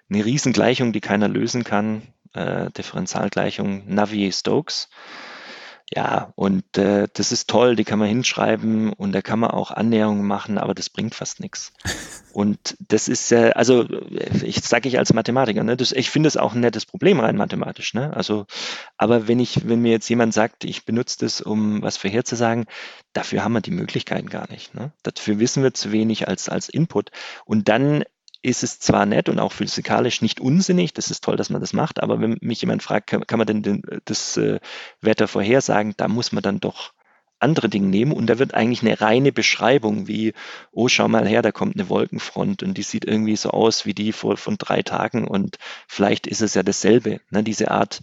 eine 0.09 0.23
Riesengleichung, 0.23 0.93
die 0.93 1.01
keiner 1.01 1.27
lösen 1.27 1.63
kann. 1.63 2.03
Äh, 2.33 2.69
Differentialgleichung 2.71 3.93
Navier-Stokes. 3.93 4.89
Ja, 5.91 6.33
und 6.35 6.77
äh, 6.77 7.07
das 7.11 7.31
ist 7.31 7.49
toll, 7.49 7.75
die 7.75 7.83
kann 7.83 7.97
man 7.97 8.07
hinschreiben 8.07 8.93
und 8.93 9.11
da 9.11 9.23
kann 9.23 9.39
man 9.39 9.49
auch 9.49 9.71
Annäherungen 9.71 10.25
machen, 10.25 10.59
aber 10.59 10.75
das 10.75 10.89
bringt 10.89 11.15
fast 11.15 11.39
nichts. 11.39 11.73
Und 12.31 12.77
das 12.87 13.07
ist 13.07 13.31
äh, 13.31 13.51
also 13.55 13.87
ich 14.43 14.61
sage 14.61 14.87
ich 14.87 14.99
als 14.99 15.13
Mathematiker, 15.13 15.63
ne, 15.63 15.75
das, 15.75 15.91
ich 15.91 16.11
finde 16.11 16.27
es 16.27 16.37
auch 16.37 16.53
ein 16.53 16.59
nettes 16.59 16.85
Problem 16.85 17.19
rein 17.19 17.35
mathematisch, 17.35 17.95
ne? 17.95 18.15
Also, 18.15 18.45
aber 18.97 19.27
wenn 19.27 19.39
ich, 19.39 19.67
wenn 19.67 19.81
mir 19.81 19.91
jetzt 19.91 20.07
jemand 20.09 20.33
sagt, 20.33 20.63
ich 20.63 20.85
benutze 20.85 21.17
das, 21.21 21.41
um 21.41 21.81
was 21.81 21.97
vorherzusagen, 21.97 22.65
dafür 23.13 23.43
haben 23.43 23.53
wir 23.53 23.61
die 23.61 23.71
Möglichkeiten 23.71 24.29
gar 24.29 24.49
nicht. 24.51 24.75
Ne? 24.75 24.91
Dafür 25.03 25.39
wissen 25.39 25.63
wir 25.63 25.73
zu 25.73 25.91
wenig 25.91 26.27
als, 26.27 26.49
als 26.49 26.69
Input. 26.69 27.09
Und 27.45 27.67
dann 27.67 28.03
ist 28.41 28.63
es 28.63 28.79
zwar 28.79 29.05
nett 29.05 29.27
und 29.29 29.39
auch 29.39 29.51
physikalisch 29.51 30.21
nicht 30.21 30.39
unsinnig, 30.39 30.93
das 30.93 31.11
ist 31.11 31.23
toll, 31.23 31.35
dass 31.35 31.49
man 31.49 31.61
das 31.61 31.73
macht, 31.73 32.01
aber 32.01 32.21
wenn 32.21 32.37
mich 32.41 32.61
jemand 32.61 32.83
fragt, 32.83 33.07
kann, 33.07 33.27
kann 33.27 33.37
man 33.37 33.47
denn 33.47 33.63
den, 33.63 33.81
das 34.05 34.37
äh, 34.37 34.59
Wetter 35.01 35.27
vorhersagen, 35.27 35.93
da 35.97 36.07
muss 36.07 36.31
man 36.31 36.43
dann 36.43 36.59
doch 36.59 36.93
andere 37.39 37.69
Dinge 37.69 37.87
nehmen 37.87 38.11
und 38.11 38.27
da 38.27 38.39
wird 38.39 38.53
eigentlich 38.53 38.81
eine 38.81 38.99
reine 38.99 39.31
Beschreibung 39.31 40.07
wie, 40.07 40.33
oh, 40.71 40.87
schau 40.87 41.07
mal 41.07 41.27
her, 41.27 41.41
da 41.41 41.51
kommt 41.51 41.75
eine 41.75 41.89
Wolkenfront 41.89 42.63
und 42.63 42.77
die 42.77 42.83
sieht 42.83 43.05
irgendwie 43.05 43.35
so 43.35 43.51
aus 43.51 43.85
wie 43.85 43.93
die 43.93 44.11
vor, 44.11 44.37
von 44.37 44.57
drei 44.57 44.81
Tagen 44.83 45.27
und 45.27 45.57
vielleicht 45.87 46.27
ist 46.27 46.41
es 46.41 46.53
ja 46.53 46.63
dasselbe. 46.63 47.21
Ne? 47.29 47.43
Diese 47.43 47.71
Art 47.71 48.01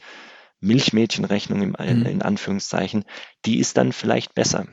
Milchmädchenrechnung 0.60 1.62
im, 1.62 1.76
mhm. 1.78 2.06
in 2.06 2.22
Anführungszeichen, 2.22 3.04
die 3.44 3.58
ist 3.58 3.76
dann 3.76 3.92
vielleicht 3.92 4.34
besser. 4.34 4.66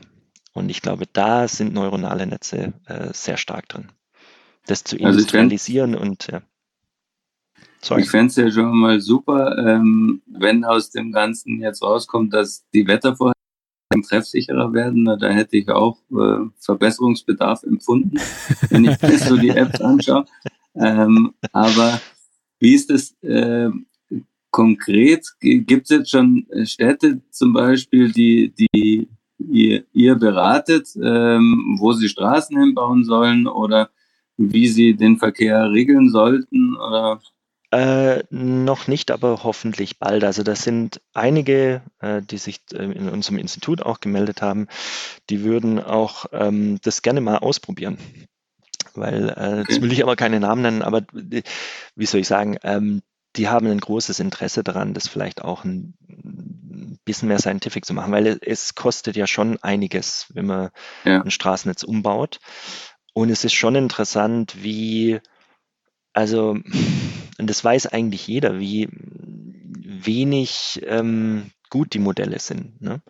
Und 0.54 0.70
ich 0.70 0.80
glaube, 0.80 1.06
da 1.12 1.46
sind 1.46 1.74
neuronale 1.74 2.26
Netze 2.26 2.72
äh, 2.86 3.12
sehr 3.12 3.36
stark 3.36 3.68
drin 3.68 3.90
das 4.66 4.84
zu 4.84 4.96
also 4.96 5.18
industrialisieren 5.18 5.94
also 5.94 6.06
und 6.06 6.26
ja. 6.30 6.42
Sorry. 7.84 8.00
Ich 8.00 8.10
fände 8.10 8.28
es 8.28 8.36
ja 8.36 8.50
schon 8.50 8.78
mal 8.78 8.98
super, 9.00 9.58
ähm, 9.58 10.22
wenn 10.26 10.64
aus 10.64 10.90
dem 10.90 11.12
Ganzen 11.12 11.60
jetzt 11.60 11.82
rauskommt, 11.82 12.32
dass 12.32 12.64
die 12.72 12.86
Wettervorhersagen 12.86 13.34
treffsicherer 14.08 14.72
werden. 14.72 15.04
Da 15.04 15.28
hätte 15.28 15.58
ich 15.58 15.68
auch 15.68 15.98
äh, 16.10 16.46
Verbesserungsbedarf 16.60 17.62
empfunden, 17.62 18.16
wenn 18.70 18.86
ich 18.86 19.02
mir 19.02 19.18
so 19.18 19.36
die 19.36 19.50
Apps 19.50 19.82
anschaue. 19.82 20.24
Ähm, 20.74 21.34
aber 21.52 22.00
wie 22.58 22.74
ist 22.74 22.88
das 22.88 23.10
äh, 23.22 23.68
konkret? 24.50 25.26
Gibt 25.40 25.84
es 25.84 25.90
jetzt 25.90 26.10
schon 26.10 26.46
Städte 26.64 27.20
zum 27.30 27.52
Beispiel, 27.52 28.10
die, 28.10 28.54
die 28.58 29.08
ihr, 29.38 29.84
ihr 29.92 30.14
beratet, 30.14 30.88
ähm, 31.00 31.76
wo 31.78 31.92
sie 31.92 32.08
Straßen 32.08 32.58
hinbauen 32.58 33.04
sollen 33.04 33.46
oder 33.46 33.90
wie 34.36 34.68
sie 34.68 34.96
den 34.96 35.18
Verkehr 35.18 35.70
regeln 35.70 36.10
sollten? 36.10 36.76
Oder? 36.76 37.20
Äh, 37.74 38.22
noch 38.30 38.86
nicht, 38.86 39.10
aber 39.10 39.42
hoffentlich 39.42 39.98
bald. 39.98 40.22
Also 40.22 40.44
das 40.44 40.62
sind 40.62 41.00
einige, 41.12 41.82
äh, 41.98 42.22
die 42.22 42.38
sich 42.38 42.60
äh, 42.72 42.84
in 42.84 43.08
unserem 43.08 43.38
Institut 43.38 43.82
auch 43.82 43.98
gemeldet 43.98 44.42
haben, 44.42 44.68
die 45.28 45.42
würden 45.42 45.82
auch 45.82 46.26
ähm, 46.30 46.78
das 46.82 47.02
gerne 47.02 47.20
mal 47.20 47.38
ausprobieren. 47.38 47.98
Weil, 48.94 49.28
äh, 49.30 49.60
okay. 49.62 49.64
das 49.66 49.80
will 49.80 49.92
ich 49.92 50.04
aber 50.04 50.14
keine 50.14 50.38
Namen 50.38 50.62
nennen, 50.62 50.82
aber 50.82 51.02
wie 51.96 52.06
soll 52.06 52.20
ich 52.20 52.28
sagen, 52.28 52.58
ähm, 52.62 53.02
die 53.34 53.48
haben 53.48 53.66
ein 53.66 53.80
großes 53.80 54.20
Interesse 54.20 54.62
daran, 54.62 54.94
das 54.94 55.08
vielleicht 55.08 55.42
auch 55.42 55.64
ein 55.64 55.94
bisschen 57.04 57.28
mehr 57.28 57.40
scientific 57.40 57.84
zu 57.84 57.92
machen, 57.92 58.12
weil 58.12 58.38
es 58.40 58.76
kostet 58.76 59.16
ja 59.16 59.26
schon 59.26 59.58
einiges, 59.62 60.26
wenn 60.32 60.46
man 60.46 60.70
ja. 61.04 61.22
ein 61.22 61.32
Straßennetz 61.32 61.82
umbaut. 61.82 62.38
Und 63.14 63.30
es 63.30 63.44
ist 63.44 63.54
schon 63.54 63.76
interessant, 63.76 64.62
wie, 64.62 65.20
also, 66.12 66.50
und 67.38 67.50
das 67.50 67.64
weiß 67.64 67.86
eigentlich 67.86 68.26
jeder, 68.26 68.58
wie 68.58 68.88
wenig 68.92 70.82
ähm, 70.86 71.50
gut 71.70 71.94
die 71.94 71.98
Modelle 71.98 72.38
sind. 72.38 72.80
Ne? 72.82 73.00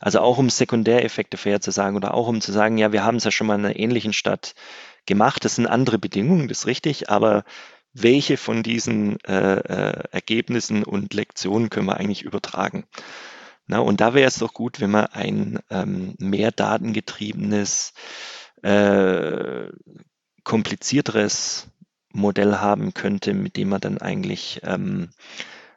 Also 0.00 0.20
auch 0.20 0.38
um 0.38 0.50
Sekundäreffekte 0.50 1.36
vorherzusagen 1.36 1.96
oder 1.96 2.14
auch 2.14 2.28
um 2.28 2.40
zu 2.40 2.52
sagen, 2.52 2.76
ja, 2.76 2.92
wir 2.92 3.04
haben 3.04 3.16
es 3.16 3.24
ja 3.24 3.30
schon 3.30 3.46
mal 3.46 3.54
in 3.54 3.64
einer 3.64 3.76
ähnlichen 3.76 4.12
Stadt 4.12 4.54
gemacht, 5.06 5.44
das 5.44 5.56
sind 5.56 5.66
andere 5.66 5.98
Bedingungen, 5.98 6.48
das 6.48 6.60
ist 6.60 6.66
richtig, 6.66 7.10
aber 7.10 7.44
welche 7.92 8.36
von 8.36 8.62
diesen 8.62 9.20
äh, 9.24 9.56
äh, 9.56 10.04
Ergebnissen 10.10 10.84
und 10.84 11.14
Lektionen 11.14 11.70
können 11.70 11.86
wir 11.86 11.98
eigentlich 11.98 12.22
übertragen? 12.22 12.84
Na, 13.66 13.78
und 13.78 14.00
da 14.00 14.14
wäre 14.14 14.28
es 14.28 14.38
doch 14.38 14.54
gut, 14.54 14.80
wenn 14.80 14.90
man 14.90 15.06
ein 15.06 15.58
ähm, 15.70 16.14
mehr 16.18 16.50
datengetriebenes 16.52 17.92
äh, 18.62 19.68
komplizierteres 20.44 21.68
Modell 22.12 22.56
haben 22.56 22.94
könnte, 22.94 23.34
mit 23.34 23.56
dem 23.56 23.70
man 23.70 23.80
dann 23.80 23.98
eigentlich 23.98 24.60
ähm, 24.64 25.10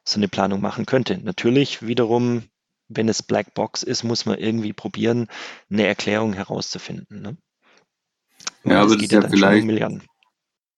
so 0.04 0.20
eine 0.20 0.28
Planung 0.28 0.62
machen 0.62 0.86
könnte. 0.86 1.18
Natürlich 1.18 1.86
wiederum, 1.86 2.44
wenn 2.88 3.10
es 3.10 3.24
Black 3.24 3.54
Box 3.54 3.84
ist, 3.84 4.04
muss 4.04 4.26
man 4.26 4.38
irgendwie 4.38 4.74
probieren, 4.74 5.28
eine 5.70 5.86
Erklärung 5.86 6.34
herauszufinden. 6.34 7.22
Ne? 7.22 7.38
Ja, 8.64 8.82
aber 8.82 8.96
das 8.96 9.04
ist 9.04 9.12
ja, 9.12 9.22
ja 9.22 9.30
vielleicht. 9.30 9.64
Um 9.66 10.02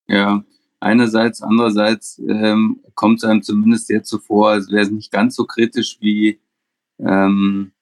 ja, 0.08 0.44
einerseits, 0.80 1.42
andererseits 1.42 2.20
ähm, 2.20 2.82
kommt 2.96 3.20
es 3.20 3.30
einem 3.30 3.44
zumindest 3.44 3.90
jetzt 3.90 4.10
so 4.10 4.20
vor, 4.20 4.52
als 4.52 4.72
wäre 4.72 4.84
es 4.84 4.92
nicht 4.92 5.12
ganz 5.12 5.36
so 5.36 5.46
kritisch 5.46 5.98
wie 6.00 6.40
ähm, 7.00 7.74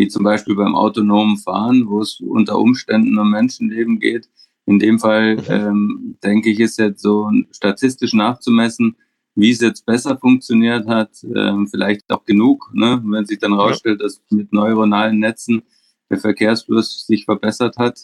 wie 0.00 0.08
zum 0.08 0.24
Beispiel 0.24 0.54
beim 0.54 0.74
autonomen 0.74 1.36
Fahren, 1.36 1.86
wo 1.86 2.00
es 2.00 2.20
unter 2.20 2.58
Umständen 2.58 3.18
um 3.18 3.30
Menschenleben 3.30 4.00
geht. 4.00 4.30
In 4.64 4.78
dem 4.78 4.98
Fall, 4.98 5.36
mhm. 5.36 5.42
ähm, 5.50 6.18
denke 6.24 6.48
ich, 6.48 6.58
ist 6.58 6.78
jetzt 6.78 7.02
so 7.02 7.30
statistisch 7.50 8.14
nachzumessen, 8.14 8.96
wie 9.34 9.50
es 9.50 9.60
jetzt 9.60 9.84
besser 9.84 10.16
funktioniert 10.16 10.86
hat, 10.88 11.10
ähm, 11.36 11.68
vielleicht 11.68 12.10
auch 12.10 12.24
genug, 12.24 12.70
ne? 12.72 13.02
wenn 13.04 13.26
sich 13.26 13.40
dann 13.40 13.52
herausstellt, 13.52 14.00
ja. 14.00 14.06
dass 14.06 14.22
mit 14.30 14.54
neuronalen 14.54 15.18
Netzen 15.18 15.62
der 16.08 16.18
Verkehrsfluss 16.18 17.06
sich 17.06 17.26
verbessert 17.26 17.76
hat, 17.76 18.00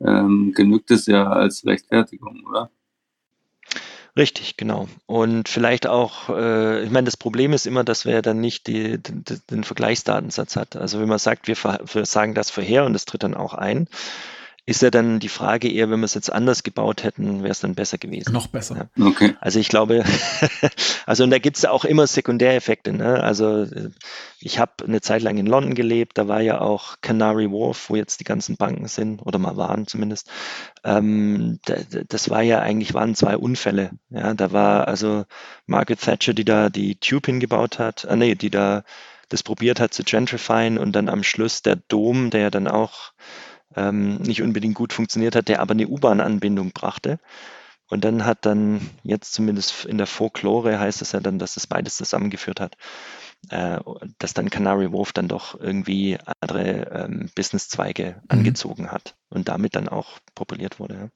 ähm, 0.00 0.52
genügt 0.54 0.92
es 0.92 1.06
ja 1.06 1.28
als 1.28 1.66
Rechtfertigung, 1.66 2.44
oder? 2.48 2.70
Richtig, 4.14 4.58
genau. 4.58 4.88
Und 5.06 5.48
vielleicht 5.48 5.86
auch, 5.86 6.28
äh, 6.28 6.82
ich 6.84 6.90
meine, 6.90 7.06
das 7.06 7.16
Problem 7.16 7.54
ist 7.54 7.66
immer, 7.66 7.82
dass 7.82 8.04
wir 8.04 8.20
dann 8.20 8.40
nicht 8.40 8.66
die, 8.66 9.02
den, 9.02 9.24
den 9.50 9.64
Vergleichsdatensatz 9.64 10.54
hat. 10.56 10.76
Also 10.76 11.00
wenn 11.00 11.08
man 11.08 11.18
sagt, 11.18 11.48
wir, 11.48 11.56
wir 11.56 12.04
sagen 12.04 12.34
das 12.34 12.50
vorher 12.50 12.84
und 12.84 12.92
das 12.92 13.06
tritt 13.06 13.22
dann 13.22 13.34
auch 13.34 13.54
ein, 13.54 13.88
ist 14.64 14.80
ja 14.80 14.90
dann 14.90 15.18
die 15.18 15.28
Frage 15.28 15.68
eher, 15.68 15.90
wenn 15.90 16.00
wir 16.00 16.04
es 16.04 16.14
jetzt 16.14 16.32
anders 16.32 16.62
gebaut 16.62 17.02
hätten, 17.02 17.42
wäre 17.42 17.50
es 17.50 17.58
dann 17.58 17.74
besser 17.74 17.98
gewesen. 17.98 18.32
Noch 18.32 18.46
besser. 18.46 18.88
Ja. 18.96 19.06
Okay. 19.06 19.34
Also 19.40 19.58
ich 19.58 19.68
glaube, 19.68 20.04
also 21.06 21.24
und 21.24 21.30
da 21.30 21.38
gibt 21.38 21.56
es 21.56 21.64
auch 21.64 21.84
immer 21.84 22.06
Sekundäreffekte. 22.06 22.92
Ne? 22.92 23.20
Also 23.20 23.66
ich 24.38 24.60
habe 24.60 24.72
eine 24.84 25.00
Zeit 25.00 25.22
lang 25.22 25.36
in 25.36 25.46
London 25.46 25.74
gelebt, 25.74 26.16
da 26.16 26.28
war 26.28 26.40
ja 26.40 26.60
auch 26.60 26.96
Canary 27.00 27.50
Wharf, 27.50 27.90
wo 27.90 27.96
jetzt 27.96 28.20
die 28.20 28.24
ganzen 28.24 28.56
Banken 28.56 28.86
sind, 28.86 29.20
oder 29.22 29.40
mal 29.40 29.56
waren 29.56 29.88
zumindest. 29.88 30.30
Ähm, 30.84 31.58
das 32.08 32.30
war 32.30 32.42
ja 32.42 32.60
eigentlich, 32.60 32.94
waren 32.94 33.16
zwei 33.16 33.36
Unfälle. 33.36 33.90
Ja, 34.10 34.32
da 34.34 34.52
war 34.52 34.86
also 34.86 35.24
Margaret 35.66 36.00
Thatcher, 36.00 36.34
die 36.34 36.44
da 36.44 36.70
die 36.70 36.94
Tube 36.96 37.26
hingebaut 37.26 37.80
hat, 37.80 38.04
äh, 38.04 38.14
nee, 38.14 38.36
die 38.36 38.50
da 38.50 38.84
das 39.28 39.42
probiert 39.42 39.80
hat 39.80 39.94
zu 39.94 40.04
gentrifyen 40.04 40.76
und 40.78 40.92
dann 40.92 41.08
am 41.08 41.22
Schluss 41.22 41.62
der 41.62 41.76
Dom, 41.76 42.30
der 42.30 42.42
ja 42.42 42.50
dann 42.50 42.68
auch 42.68 43.12
ähm, 43.76 44.16
nicht 44.16 44.42
unbedingt 44.42 44.74
gut 44.74 44.92
funktioniert 44.92 45.36
hat, 45.36 45.48
der 45.48 45.60
aber 45.60 45.72
eine 45.72 45.88
U-Bahn-Anbindung 45.88 46.72
brachte. 46.72 47.18
Und 47.88 48.04
dann 48.04 48.24
hat 48.24 48.46
dann 48.46 48.80
jetzt 49.02 49.34
zumindest 49.34 49.84
in 49.84 49.98
der 49.98 50.06
Folklore 50.06 50.78
heißt 50.78 51.02
es 51.02 51.12
ja 51.12 51.20
dann, 51.20 51.38
dass 51.38 51.58
es 51.58 51.66
beides 51.66 51.98
zusammengeführt 51.98 52.58
hat, 52.58 52.76
äh, 53.50 53.80
dass 54.18 54.32
dann 54.32 54.48
Canary 54.48 54.92
Wharf 54.92 55.12
dann 55.12 55.28
doch 55.28 55.60
irgendwie 55.60 56.16
andere 56.40 56.90
ähm, 56.90 57.30
Businesszweige 57.34 58.16
mhm. 58.16 58.22
angezogen 58.28 58.90
hat 58.90 59.14
und 59.28 59.48
damit 59.48 59.76
dann 59.76 59.88
auch 59.88 60.20
populiert 60.34 60.80
wurde. 60.80 60.94
Ja. 60.94 61.08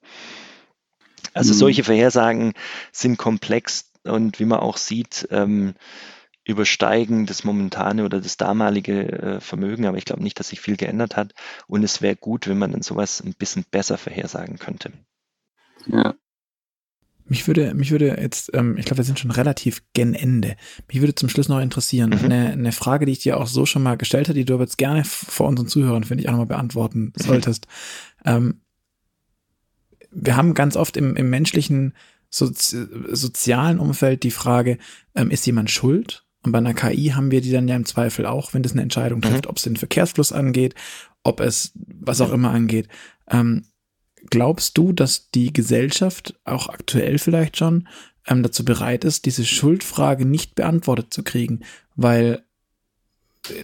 Also 1.33 1.55
mhm. 1.55 1.59
solche 1.59 1.85
Vorhersagen 1.85 2.53
sind 2.93 3.17
komplex 3.17 3.91
und 4.05 4.39
wie 4.39 4.45
man 4.45 4.61
auch 4.61 4.77
sieht, 4.77 5.29
ähm, 5.31 5.75
übersteigen 6.47 7.27
das 7.27 7.43
momentane 7.45 8.05
oder 8.05 8.21
das 8.21 8.37
damalige 8.37 9.13
äh, 9.13 9.41
Vermögen, 9.41 9.85
aber 9.85 9.99
ich 9.99 10.05
glaube 10.05 10.23
nicht, 10.23 10.39
dass 10.39 10.49
sich 10.49 10.61
viel 10.61 10.77
geändert 10.77 11.17
hat. 11.17 11.35
Und 11.67 11.83
es 11.83 12.03
wäre 12.03 12.15
gut, 12.15 12.47
wenn 12.47 12.59
man 12.59 12.71
dann 12.71 12.83
sowas 12.83 13.21
ein 13.21 13.35
bisschen 13.35 13.65
besser 13.71 13.99
vorhersagen 13.99 14.59
könnte. 14.59 14.93
Ja. 15.87 16.15
Mich 17.29 17.49
würde, 17.49 17.75
mich 17.75 17.91
würde 17.91 18.17
jetzt, 18.21 18.53
ähm, 18.55 18.77
ich 18.79 18.85
glaube, 18.85 18.99
wir 18.99 19.05
sind 19.05 19.19
schon 19.19 19.33
relativ 19.33 19.83
gen 19.93 20.15
Ende. 20.15 20.57
Mich 20.87 21.01
würde 21.01 21.17
zum 21.17 21.29
Schluss 21.29 21.49
noch 21.49 21.61
interessieren, 21.61 22.11
mhm. 22.11 22.25
eine, 22.25 22.53
eine 22.53 22.73
Frage, 22.73 23.07
die 23.07 23.13
ich 23.13 23.19
dir 23.19 23.39
auch 23.39 23.49
so 23.49 23.67
schon 23.67 23.83
mal 23.83 23.97
gestellt 23.97 24.29
habe, 24.29 24.39
die 24.39 24.45
du 24.45 24.55
aber 24.55 24.63
jetzt 24.63 24.79
gerne 24.79 25.03
vor 25.05 25.49
unseren 25.49 25.67
Zuhörern, 25.67 26.05
finde 26.05 26.23
ich, 26.23 26.29
auch 26.29 26.33
nochmal 26.33 26.47
beantworten 26.47 27.13
solltest. 27.17 27.67
Mhm. 28.25 28.31
Ähm, 28.31 28.61
wir 30.13 30.37
haben 30.37 30.55
ganz 30.55 30.77
oft 30.77 30.97
im, 30.97 31.17
im 31.17 31.29
menschlichen 31.29 31.95
sozi 32.31 32.87
sozialen 33.11 33.81
Umfeld 33.81 34.23
die 34.23 34.31
Frage, 34.31 34.79
ähm, 35.17 35.31
ist 35.31 35.45
jemand 35.47 35.71
schuld? 35.71 36.26
Und 36.43 36.53
bei 36.53 36.59
einer 36.59 36.75
KI 36.75 37.09
haben 37.09 37.31
wir 37.31 37.41
die 37.41 37.51
dann 37.51 37.69
ja 37.69 37.77
im 37.77 37.87
Zweifel 37.87 38.27
auch, 38.27 38.55
wenn 38.55 38.63
das 38.63 38.73
eine 38.73 38.83
Entscheidung 38.83 39.21
trifft, 39.21 39.45
mhm. 39.45 39.51
ob 39.51 39.57
es 39.57 39.65
den 39.65 39.77
Verkehrsfluss 39.77 40.33
angeht, 40.33 40.75
ob 41.25 41.41
es 41.41 41.73
was 41.75 42.21
auch 42.21 42.33
immer 42.33 42.51
angeht. 42.51 42.89
Ähm, 43.29 43.67
glaubst 44.31 44.79
du, 44.79 44.93
dass 44.93 45.31
die 45.31 45.53
Gesellschaft 45.53 46.39
auch 46.45 46.69
aktuell 46.69 47.19
vielleicht 47.19 47.57
schon 47.57 47.89
ähm, 48.27 48.43
dazu 48.43 48.65
bereit 48.65 49.05
ist, 49.05 49.27
diese 49.27 49.45
Schuldfrage 49.45 50.25
nicht 50.25 50.55
beantwortet 50.55 51.13
zu 51.13 51.23
kriegen? 51.25 51.61
Weil 51.97 52.45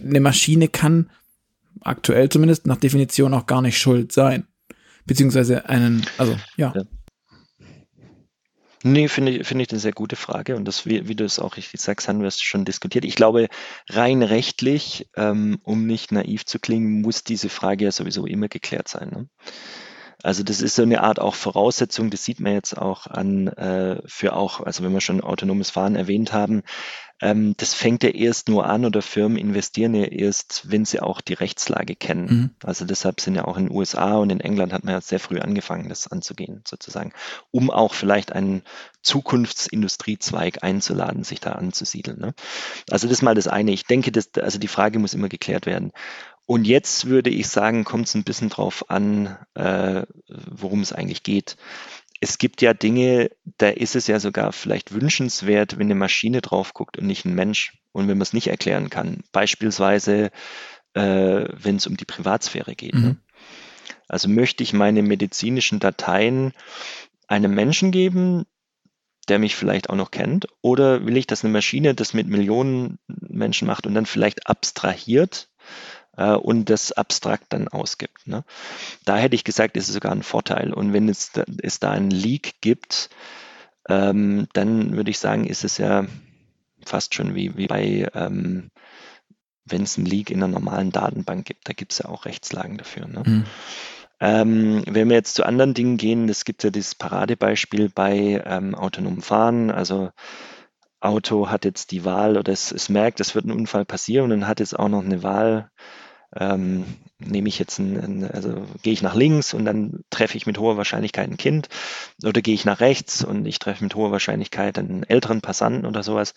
eine 0.01 0.19
Maschine 0.19 0.67
kann 0.67 1.09
aktuell 1.81 2.29
zumindest 2.29 2.67
nach 2.67 2.77
Definition 2.77 3.33
auch 3.33 3.45
gar 3.45 3.61
nicht 3.61 3.77
schuld 3.77 4.11
sein. 4.11 4.47
Beziehungsweise 5.05 5.67
einen, 5.67 6.05
also 6.17 6.37
ja. 6.55 6.73
ja. 6.75 6.83
Nee, 8.85 9.07
finde 9.07 9.31
ich, 9.31 9.47
finde 9.47 9.63
ich 9.63 9.71
eine 9.71 9.79
sehr 9.79 9.93
gute 9.93 10.17
Frage 10.17 10.57
und 10.57 10.65
das, 10.65 10.85
wie, 10.85 11.07
wie 11.07 11.15
du 11.15 11.23
es 11.23 11.39
auch 11.39 11.55
richtig 11.55 11.79
sagst, 11.79 12.09
haben 12.09 12.19
wir 12.19 12.27
es 12.27 12.41
schon 12.41 12.65
diskutiert. 12.65 13.05
Ich 13.05 13.15
glaube, 13.15 13.47
rein 13.89 14.21
rechtlich, 14.21 15.09
ähm, 15.15 15.59
um 15.63 15.85
nicht 15.85 16.11
naiv 16.11 16.45
zu 16.45 16.59
klingen, 16.59 17.01
muss 17.01 17.23
diese 17.23 17.47
Frage 17.47 17.85
ja 17.85 17.91
sowieso 17.91 18.25
immer 18.25 18.49
geklärt 18.49 18.89
sein. 18.89 19.09
Ne? 19.09 19.29
Also 20.21 20.43
das 20.43 20.61
ist 20.61 20.75
so 20.75 20.81
eine 20.81 21.01
Art 21.01 21.19
auch 21.19 21.35
Voraussetzung, 21.35 22.09
das 22.09 22.25
sieht 22.25 22.41
man 22.41 22.53
jetzt 22.53 22.77
auch 22.77 23.07
an 23.07 23.47
äh, 23.47 24.01
für 24.05 24.35
auch, 24.35 24.59
also 24.59 24.83
wenn 24.83 24.93
wir 24.93 25.01
schon 25.01 25.21
autonomes 25.21 25.69
Fahren 25.69 25.95
erwähnt 25.95 26.33
haben, 26.33 26.63
ähm, 27.23 27.53
das 27.55 27.73
fängt 27.73 28.03
ja 28.03 28.09
erst 28.09 28.49
nur 28.49 28.65
an 28.65 28.83
oder 28.83 29.01
Firmen 29.01 29.37
investieren 29.37 29.95
ja 29.95 30.03
erst, 30.03 30.69
wenn 30.69 30.83
sie 30.83 30.99
auch 30.99 31.21
die 31.21 31.35
Rechtslage 31.35 31.95
kennen. 31.95 32.25
Mhm. 32.25 32.49
Also 32.63 32.83
deshalb 32.83 33.21
sind 33.21 33.35
ja 33.35 33.45
auch 33.45 33.55
in 33.57 33.67
den 33.67 33.75
USA 33.75 34.15
und 34.17 34.29
in 34.29 34.41
England 34.41 34.73
hat 34.73 34.83
man 34.83 34.93
ja 34.93 34.99
sehr 34.99 35.21
früh 35.21 35.39
angefangen, 35.39 35.87
das 35.87 36.07
anzugehen, 36.07 36.63
sozusagen, 36.67 37.13
um 37.49 37.71
auch 37.71 37.93
vielleicht 37.93 38.33
einen 38.33 38.63
Zukunftsindustriezweig 39.03 40.63
einzuladen, 40.63 41.23
sich 41.23 41.39
da 41.39 41.53
anzusiedeln. 41.53 42.19
Ne? 42.19 42.33
Also 42.89 43.07
das 43.07 43.17
ist 43.19 43.21
mal 43.21 43.35
das 43.35 43.47
eine. 43.47 43.71
Ich 43.71 43.85
denke, 43.85 44.11
dass, 44.11 44.29
also 44.35 44.59
die 44.59 44.67
Frage 44.67 44.99
muss 44.99 45.13
immer 45.13 45.29
geklärt 45.29 45.65
werden. 45.65 45.93
Und 46.45 46.67
jetzt 46.67 47.05
würde 47.05 47.29
ich 47.29 47.47
sagen, 47.47 47.85
kommt 47.85 48.07
es 48.07 48.15
ein 48.15 48.25
bisschen 48.25 48.49
drauf 48.49 48.89
an, 48.89 49.37
äh, 49.53 50.03
worum 50.27 50.81
es 50.81 50.91
eigentlich 50.91 51.23
geht 51.23 51.55
es 52.23 52.37
gibt 52.37 52.61
ja 52.61 52.73
Dinge, 52.73 53.31
da 53.57 53.67
ist 53.67 53.97
es 53.97 54.07
ja 54.07 54.17
sogar 54.17 54.53
vielleicht 54.53 54.93
wünschenswert, 54.93 55.77
wenn 55.77 55.87
eine 55.87 55.95
Maschine 55.95 56.39
drauf 56.39 56.73
guckt 56.73 56.97
und 56.97 57.05
nicht 57.05 57.25
ein 57.25 57.35
Mensch 57.35 57.77
und 57.91 58.07
wenn 58.07 58.17
man 58.17 58.21
es 58.21 58.31
nicht 58.31 58.47
erklären 58.47 58.89
kann. 58.89 59.25
Beispielsweise, 59.33 60.31
äh, 60.93 61.01
wenn 61.51 61.75
es 61.75 61.85
um 61.85 61.97
die 61.97 62.05
Privatsphäre 62.05 62.75
geht. 62.75 62.93
Ne? 62.93 62.99
Mhm. 62.99 63.05
Ne? 63.07 63.17
Also 64.07 64.29
möchte 64.29 64.63
ich 64.63 64.71
meine 64.71 65.03
medizinischen 65.03 65.81
Dateien 65.81 66.53
einem 67.27 67.53
Menschen 67.53 67.91
geben, 67.91 68.45
der 69.27 69.37
mich 69.37 69.57
vielleicht 69.57 69.89
auch 69.89 69.97
noch 69.97 70.11
kennt, 70.11 70.47
oder 70.61 71.05
will 71.05 71.17
ich, 71.17 71.27
dass 71.27 71.43
eine 71.43 71.51
Maschine 71.51 71.93
das 71.93 72.13
mit 72.13 72.27
Millionen 72.27 72.99
Menschen 73.07 73.67
macht 73.67 73.85
und 73.85 73.95
dann 73.95 74.05
vielleicht 74.05 74.47
abstrahiert 74.47 75.49
äh, 76.17 76.33
und 76.33 76.69
das 76.69 76.91
abstrakt 76.91 77.47
dann 77.49 77.67
ausgibt. 77.67 78.27
Ne? 78.27 78.43
Da 79.05 79.17
hätte 79.17 79.35
ich 79.35 79.43
gesagt, 79.43 79.77
ist 79.77 79.87
es 79.87 79.93
sogar 79.93 80.11
ein 80.11 80.23
Vorteil. 80.23 80.73
Und 80.73 80.93
wenn 80.93 81.09
es, 81.09 81.31
da, 81.31 81.43
es 81.61 81.79
da 81.79 81.91
einen 81.91 82.11
Leak 82.11 82.55
gibt, 82.61 83.09
ähm, 83.89 84.47
dann 84.53 84.95
würde 84.95 85.11
ich 85.11 85.19
sagen, 85.19 85.45
ist 85.45 85.63
es 85.63 85.77
ja 85.77 86.05
fast 86.85 87.13
schon 87.13 87.35
wie, 87.35 87.57
wie 87.57 87.67
bei, 87.67 88.09
ähm, 88.13 88.69
wenn 89.65 89.83
es 89.83 89.97
einen 89.97 90.05
Leak 90.05 90.29
in 90.29 90.43
einer 90.43 90.51
normalen 90.51 90.91
Datenbank 90.91 91.45
gibt, 91.45 91.67
da 91.67 91.73
gibt 91.73 91.93
es 91.93 91.99
ja 91.99 92.05
auch 92.05 92.25
Rechtslagen 92.25 92.77
dafür. 92.77 93.07
Ne? 93.07 93.23
Mhm. 93.25 93.45
Ähm, 94.19 94.83
wenn 94.87 95.09
wir 95.09 95.15
jetzt 95.15 95.35
zu 95.35 95.45
anderen 95.45 95.73
Dingen 95.73 95.97
gehen, 95.97 96.29
es 96.29 96.45
gibt 96.45 96.63
ja 96.63 96.69
dieses 96.69 96.95
Paradebeispiel 96.95 97.89
bei 97.89 98.41
ähm, 98.45 98.75
autonomem 98.75 99.21
Fahren, 99.21 99.69
also 99.69 100.11
Auto 101.01 101.49
hat 101.49 101.65
jetzt 101.65 101.91
die 101.91 102.05
Wahl 102.05 102.37
oder 102.37 102.53
es, 102.53 102.71
es 102.71 102.87
merkt, 102.87 103.19
es 103.19 103.35
wird 103.35 103.45
ein 103.45 103.51
Unfall 103.51 103.83
passieren 103.83 104.25
und 104.25 104.29
dann 104.29 104.47
hat 104.47 104.61
jetzt 104.61 104.77
auch 104.79 104.87
noch 104.87 105.03
eine 105.03 105.23
Wahl, 105.23 105.69
ähm, 106.35 106.85
nehme 107.19 107.47
ich 107.47 107.59
jetzt 107.59 107.79
ein, 107.79 107.99
ein, 107.99 108.31
also 108.31 108.65
gehe 108.81 108.93
ich 108.93 109.01
nach 109.01 109.15
links 109.15 109.53
und 109.53 109.65
dann 109.65 110.03
treffe 110.09 110.37
ich 110.37 110.45
mit 110.45 110.57
hoher 110.57 110.77
Wahrscheinlichkeit 110.77 111.29
ein 111.29 111.37
Kind 111.37 111.69
oder 112.23 112.41
gehe 112.41 112.53
ich 112.53 112.65
nach 112.65 112.79
rechts 112.79 113.23
und 113.23 113.45
ich 113.45 113.59
treffe 113.59 113.83
mit 113.83 113.95
hoher 113.95 114.11
Wahrscheinlichkeit 114.11 114.77
einen 114.77 115.03
älteren 115.03 115.41
Passanten 115.41 115.85
oder 115.85 116.03
sowas. 116.03 116.33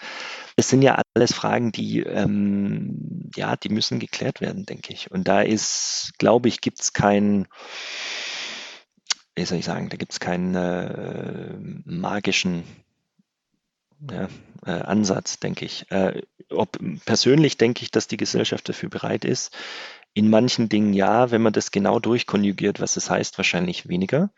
Das 0.57 0.69
sind 0.69 0.83
ja 0.83 1.01
alles 1.15 1.33
Fragen, 1.33 1.73
die 1.73 2.01
ähm, 2.01 3.31
ja, 3.35 3.57
die 3.57 3.69
müssen 3.69 3.99
geklärt 3.99 4.41
werden, 4.41 4.67
denke 4.67 4.93
ich. 4.93 5.11
Und 5.11 5.29
da 5.29 5.43
ist, 5.43 6.13
glaube 6.19 6.49
ich, 6.49 6.61
gibt 6.61 6.81
es 6.81 6.93
keinen 6.93 7.47
wie 9.37 9.45
soll 9.45 9.59
ich 9.59 9.67
sagen, 9.67 9.91
da 9.91 9.99
gibt 9.99 10.13
es 10.13 10.21
keinen 10.21 10.55
äh, 10.55 11.53
magischen 11.85 12.65
ja, 14.11 14.29
äh, 14.65 14.71
Ansatz, 14.71 15.39
denke 15.39 15.65
ich. 15.65 15.91
Äh, 15.91 16.23
ob, 16.51 16.79
persönlich 17.05 17.57
denke 17.57 17.83
ich, 17.83 17.91
dass 17.91 18.09
die 18.09 18.17
Gesellschaft 18.17 18.69
dafür 18.69 18.89
bereit 18.89 19.25
ist. 19.25 19.57
In 20.15 20.31
manchen 20.31 20.69
Dingen 20.69 20.93
ja, 20.93 21.31
wenn 21.31 21.43
man 21.43 21.53
das 21.53 21.71
genau 21.71 21.99
durchkonjugiert, 21.99 22.81
was 22.81 22.97
es 22.97 23.11
heißt, 23.11 23.39
wahrscheinlich 23.39 23.89
weniger. 23.89 24.31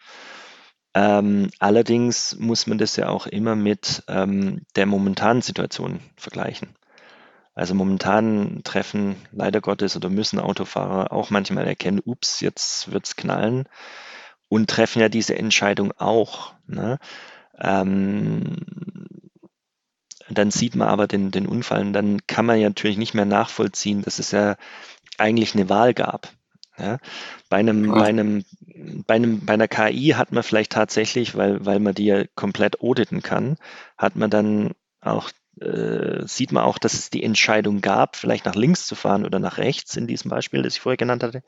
Ähm, 0.94 1.50
allerdings 1.58 2.36
muss 2.38 2.66
man 2.66 2.78
das 2.78 2.96
ja 2.96 3.08
auch 3.08 3.26
immer 3.26 3.54
mit 3.54 4.02
ähm, 4.08 4.62
der 4.74 4.86
momentanen 4.86 5.42
Situation 5.42 6.00
vergleichen. 6.16 6.74
Also 7.54 7.74
momentan 7.74 8.60
treffen 8.64 9.16
leider 9.32 9.60
Gottes 9.60 9.96
oder 9.96 10.08
müssen 10.08 10.38
Autofahrer 10.38 11.12
auch 11.12 11.30
manchmal 11.30 11.66
erkennen, 11.66 12.00
ups, 12.04 12.40
jetzt 12.40 12.92
wird's 12.92 13.16
knallen 13.16 13.68
und 14.48 14.70
treffen 14.70 15.00
ja 15.00 15.08
diese 15.08 15.36
Entscheidung 15.36 15.92
auch. 15.92 16.54
Ne? 16.66 16.98
Ähm, 17.58 18.56
dann 20.30 20.50
sieht 20.50 20.76
man 20.76 20.88
aber 20.88 21.06
den, 21.06 21.30
den 21.30 21.46
Unfall 21.46 21.80
und 21.80 21.92
dann 21.92 22.26
kann 22.26 22.44
man 22.46 22.60
ja 22.60 22.68
natürlich 22.68 22.98
nicht 22.98 23.14
mehr 23.14 23.24
nachvollziehen, 23.24 24.02
dass 24.02 24.18
es 24.18 24.30
ja 24.30 24.56
eigentlich 25.16 25.54
eine 25.54 25.68
Wahl 25.68 25.94
gab. 25.94 26.28
Ja, 26.78 26.98
bei 27.48 27.56
einem, 27.56 27.88
bei 27.88 28.06
einem, 28.06 28.44
bei 29.04 29.14
einem, 29.14 29.44
bei 29.44 29.54
einer 29.54 29.66
KI 29.66 30.10
hat 30.10 30.30
man 30.30 30.44
vielleicht 30.44 30.70
tatsächlich, 30.70 31.34
weil, 31.34 31.66
weil 31.66 31.80
man 31.80 31.92
die 31.92 32.04
ja 32.04 32.22
komplett 32.36 32.80
auditen 32.80 33.20
kann, 33.20 33.56
hat 33.96 34.14
man 34.14 34.30
dann 34.30 34.74
auch, 35.00 35.30
äh, 35.60 36.24
sieht 36.26 36.52
man 36.52 36.62
auch, 36.62 36.78
dass 36.78 36.94
es 36.94 37.10
die 37.10 37.24
Entscheidung 37.24 37.80
gab, 37.80 38.14
vielleicht 38.14 38.44
nach 38.46 38.54
links 38.54 38.86
zu 38.86 38.94
fahren 38.94 39.26
oder 39.26 39.40
nach 39.40 39.58
rechts 39.58 39.96
in 39.96 40.06
diesem 40.06 40.30
Beispiel, 40.30 40.62
das 40.62 40.74
ich 40.74 40.80
vorher 40.80 40.96
genannt 40.96 41.24
hatte, 41.24 41.42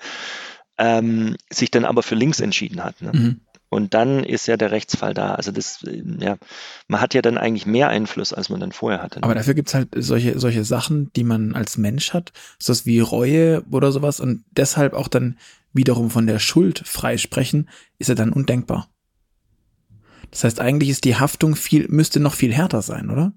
ähm, 0.78 1.36
sich 1.48 1.70
dann 1.70 1.84
aber 1.84 2.02
für 2.02 2.16
links 2.16 2.40
entschieden 2.40 2.82
hat. 2.82 3.00
Ne? 3.00 3.12
Mhm. 3.12 3.40
Und 3.70 3.94
dann 3.94 4.24
ist 4.24 4.48
ja 4.48 4.56
der 4.56 4.72
Rechtsfall 4.72 5.14
da. 5.14 5.34
Also 5.34 5.52
das, 5.52 5.84
ja, 6.18 6.36
man 6.88 7.00
hat 7.00 7.14
ja 7.14 7.22
dann 7.22 7.38
eigentlich 7.38 7.66
mehr 7.66 7.88
Einfluss, 7.88 8.32
als 8.32 8.48
man 8.48 8.58
dann 8.58 8.72
vorher 8.72 9.00
hatte. 9.00 9.22
Aber 9.22 9.36
dafür 9.36 9.54
gibt's 9.54 9.74
halt 9.74 9.88
solche, 9.96 10.38
solche 10.40 10.64
Sachen, 10.64 11.12
die 11.14 11.22
man 11.22 11.54
als 11.54 11.78
Mensch 11.78 12.12
hat, 12.12 12.32
sowas 12.58 12.84
wie 12.84 12.98
Reue 12.98 13.62
oder 13.70 13.92
sowas 13.92 14.18
und 14.18 14.44
deshalb 14.50 14.92
auch 14.92 15.06
dann 15.06 15.38
wiederum 15.72 16.10
von 16.10 16.26
der 16.26 16.40
Schuld 16.40 16.82
freisprechen, 16.84 17.70
ist 17.98 18.08
ja 18.08 18.16
dann 18.16 18.32
undenkbar. 18.32 18.88
Das 20.32 20.42
heißt, 20.42 20.60
eigentlich 20.60 20.90
ist 20.90 21.04
die 21.04 21.16
Haftung 21.16 21.54
viel, 21.54 21.86
müsste 21.88 22.18
noch 22.18 22.34
viel 22.34 22.52
härter 22.52 22.82
sein, 22.82 23.08
oder? 23.08 23.32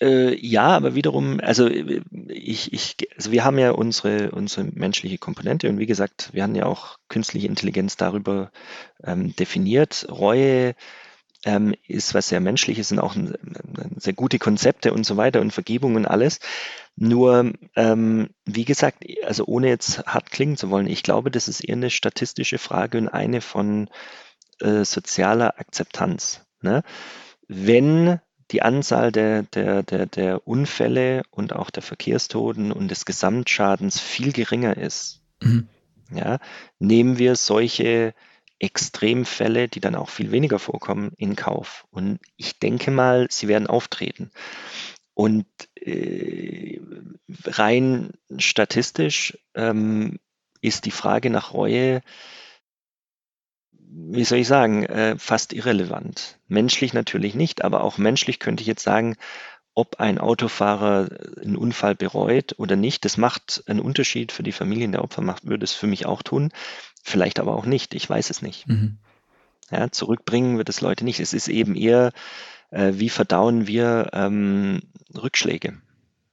Äh, 0.00 0.34
ja, 0.46 0.68
aber 0.68 0.94
wiederum, 0.94 1.40
also 1.40 1.66
äh, 1.66 2.02
ich, 2.28 2.72
ich, 2.72 2.96
also 3.16 3.32
wir 3.32 3.44
haben 3.44 3.58
ja 3.58 3.72
unsere, 3.72 4.30
unsere 4.30 4.64
menschliche 4.64 5.18
Komponente 5.18 5.68
und 5.68 5.78
wie 5.78 5.86
gesagt, 5.86 6.30
wir 6.32 6.44
haben 6.44 6.54
ja 6.54 6.66
auch 6.66 6.98
künstliche 7.08 7.48
Intelligenz 7.48 7.96
darüber 7.96 8.52
ähm, 9.02 9.34
definiert. 9.34 10.06
Reue 10.08 10.74
ähm, 11.44 11.74
ist 11.86 12.14
was 12.14 12.28
sehr 12.28 12.40
Menschliches 12.40 12.92
und 12.92 12.98
auch 13.00 13.16
ein, 13.16 13.34
sehr 13.96 14.12
gute 14.12 14.38
Konzepte 14.38 14.92
und 14.92 15.04
so 15.04 15.16
weiter 15.16 15.40
und 15.40 15.52
Vergebung 15.52 15.96
und 15.96 16.06
alles. 16.06 16.40
Nur, 16.96 17.52
ähm, 17.76 18.30
wie 18.44 18.64
gesagt, 18.64 19.04
also 19.24 19.44
ohne 19.46 19.68
jetzt 19.68 20.04
hart 20.06 20.30
klingen 20.30 20.56
zu 20.56 20.70
wollen, 20.70 20.88
ich 20.88 21.02
glaube, 21.02 21.30
das 21.30 21.48
ist 21.48 21.60
eher 21.60 21.76
eine 21.76 21.90
statistische 21.90 22.58
Frage 22.58 22.98
und 22.98 23.08
eine 23.08 23.40
von 23.40 23.88
äh, 24.60 24.84
sozialer 24.84 25.58
Akzeptanz. 25.58 26.44
Ne? 26.60 26.82
Wenn 27.46 28.20
die 28.50 28.62
Anzahl 28.62 29.12
der, 29.12 29.42
der, 29.42 29.82
der, 29.82 30.06
der 30.06 30.46
Unfälle 30.46 31.22
und 31.30 31.52
auch 31.52 31.70
der 31.70 31.82
Verkehrstoten 31.82 32.72
und 32.72 32.88
des 32.88 33.04
Gesamtschadens 33.04 34.00
viel 34.00 34.32
geringer 34.32 34.76
ist, 34.76 35.20
mhm. 35.42 35.68
ja, 36.12 36.38
nehmen 36.78 37.18
wir 37.18 37.36
solche 37.36 38.14
Extremfälle, 38.58 39.68
die 39.68 39.80
dann 39.80 39.94
auch 39.94 40.08
viel 40.08 40.32
weniger 40.32 40.58
vorkommen, 40.58 41.12
in 41.16 41.36
Kauf. 41.36 41.86
Und 41.90 42.18
ich 42.36 42.58
denke 42.58 42.90
mal, 42.90 43.28
sie 43.30 43.48
werden 43.48 43.68
auftreten. 43.68 44.30
Und 45.14 45.46
äh, 45.74 46.80
rein 47.44 48.12
statistisch 48.38 49.38
ähm, 49.54 50.18
ist 50.60 50.86
die 50.86 50.90
Frage 50.90 51.30
nach 51.30 51.52
Reue 51.52 52.02
wie 53.90 54.24
soll 54.24 54.38
ich 54.38 54.48
sagen, 54.48 54.84
äh, 54.84 55.16
fast 55.18 55.52
irrelevant. 55.52 56.38
Menschlich 56.46 56.92
natürlich 56.92 57.34
nicht, 57.34 57.64
aber 57.64 57.82
auch 57.82 57.98
menschlich 57.98 58.38
könnte 58.38 58.60
ich 58.60 58.66
jetzt 58.66 58.82
sagen, 58.82 59.16
ob 59.74 60.00
ein 60.00 60.18
Autofahrer 60.18 61.08
einen 61.40 61.56
Unfall 61.56 61.94
bereut 61.94 62.54
oder 62.58 62.74
nicht, 62.74 63.04
das 63.04 63.16
macht 63.16 63.62
einen 63.66 63.80
Unterschied 63.80 64.32
für 64.32 64.42
die 64.42 64.52
Familien 64.52 64.92
der 64.92 65.04
Opfer, 65.04 65.22
macht, 65.22 65.46
würde 65.46 65.64
es 65.64 65.72
für 65.72 65.86
mich 65.86 66.04
auch 66.04 66.22
tun, 66.22 66.50
vielleicht 67.02 67.38
aber 67.38 67.54
auch 67.54 67.66
nicht, 67.66 67.94
ich 67.94 68.08
weiß 68.08 68.30
es 68.30 68.42
nicht. 68.42 68.66
Mhm. 68.66 68.98
Ja, 69.70 69.90
zurückbringen 69.90 70.58
wird 70.58 70.68
es 70.68 70.80
Leute 70.80 71.04
nicht. 71.04 71.20
Es 71.20 71.32
ist 71.34 71.48
eben 71.48 71.74
eher, 71.76 72.12
äh, 72.70 72.94
wie 72.94 73.10
verdauen 73.10 73.66
wir 73.66 74.10
ähm, 74.14 74.80
Rückschläge. 75.14 75.78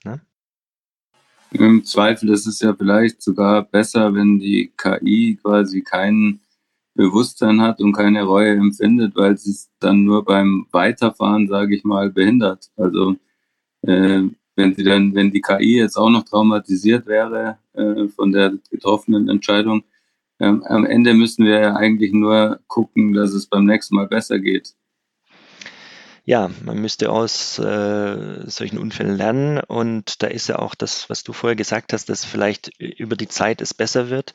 Ne? 0.04 0.22
Im 1.52 1.84
Zweifel 1.84 2.30
ist 2.30 2.48
es 2.48 2.62
ja 2.62 2.74
vielleicht 2.74 3.22
sogar 3.22 3.64
besser, 3.64 4.14
wenn 4.14 4.40
die 4.40 4.74
KI 4.78 5.38
quasi 5.42 5.82
kein 5.82 6.40
Bewusstsein 6.96 7.62
hat 7.62 7.82
und 7.82 7.94
keine 7.94 8.24
Reue 8.24 8.54
empfindet, 8.54 9.16
weil 9.16 9.38
sie 9.38 9.52
es 9.52 9.70
dann 9.80 10.06
nur 10.06 10.24
beim 10.26 10.66
Weiterfahren, 10.72 11.48
sage 11.48 11.76
ich 11.76 11.84
mal, 11.84 12.10
behindert. 12.10 12.72
Also 12.78 13.16
äh, 13.82 14.24
wenn 14.56 14.74
sie 14.74 14.84
dann, 14.84 15.14
wenn 15.14 15.32
die 15.32 15.42
KI 15.42 15.78
jetzt 15.78 15.98
auch 15.98 16.10
noch 16.10 16.24
traumatisiert 16.24 17.06
wäre 17.06 17.58
äh, 17.74 18.08
von 18.08 18.32
der 18.32 18.54
getroffenen 18.72 19.30
Entscheidung, 19.30 19.84
ähm, 20.40 20.64
am 20.64 20.86
Ende 20.86 21.14
müssen 21.14 21.46
wir 21.46 21.60
ja 21.60 21.76
eigentlich 21.76 22.14
nur 22.14 22.60
gucken, 22.68 23.14
dass 23.14 23.34
es 23.34 23.46
beim 23.46 23.66
nächsten 23.66 23.96
Mal 23.96 24.08
besser 24.08 24.40
geht. 24.40 24.74
Ja, 26.28 26.50
man 26.64 26.82
müsste 26.82 27.12
aus 27.12 27.60
äh, 27.60 28.50
solchen 28.50 28.80
Unfällen 28.80 29.16
lernen 29.16 29.60
und 29.60 30.24
da 30.24 30.28
ist 30.28 30.48
ja 30.48 30.58
auch 30.58 30.74
das, 30.74 31.08
was 31.08 31.24
du 31.24 31.34
vorher 31.34 31.56
gesagt 31.56 31.94
hast, 31.94 32.10
dass 32.10 32.26
vielleicht 32.26 32.72
über 32.80 33.16
die 33.16 33.28
Zeit 33.28 33.62
es 33.62 33.76
besser 33.76 34.10
wird. 34.10 34.34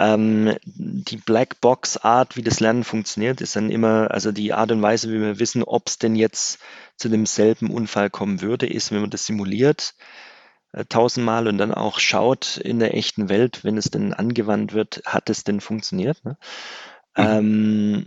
Ähm, 0.00 0.56
die 0.64 1.18
Blackbox-Art, 1.18 2.34
wie 2.34 2.42
das 2.42 2.58
Lernen 2.58 2.84
funktioniert, 2.84 3.42
ist 3.42 3.54
dann 3.54 3.70
immer, 3.70 4.10
also 4.10 4.32
die 4.32 4.54
Art 4.54 4.72
und 4.72 4.80
Weise, 4.80 5.12
wie 5.12 5.20
wir 5.20 5.38
wissen, 5.38 5.62
ob 5.62 5.88
es 5.88 5.98
denn 5.98 6.16
jetzt 6.16 6.58
zu 6.96 7.10
demselben 7.10 7.70
Unfall 7.70 8.08
kommen 8.08 8.40
würde, 8.40 8.66
ist, 8.66 8.92
wenn 8.92 9.02
man 9.02 9.10
das 9.10 9.26
simuliert 9.26 9.94
äh, 10.72 10.86
tausendmal 10.86 11.48
und 11.48 11.58
dann 11.58 11.74
auch 11.74 11.98
schaut 11.98 12.56
in 12.56 12.78
der 12.78 12.94
echten 12.94 13.28
Welt, 13.28 13.62
wenn 13.62 13.76
es 13.76 13.90
denn 13.90 14.14
angewandt 14.14 14.72
wird, 14.72 15.02
hat 15.04 15.28
es 15.28 15.44
denn 15.44 15.60
funktioniert. 15.60 16.24
Ne? 16.24 16.38
Mhm. 17.14 17.24
Ähm, 17.24 18.06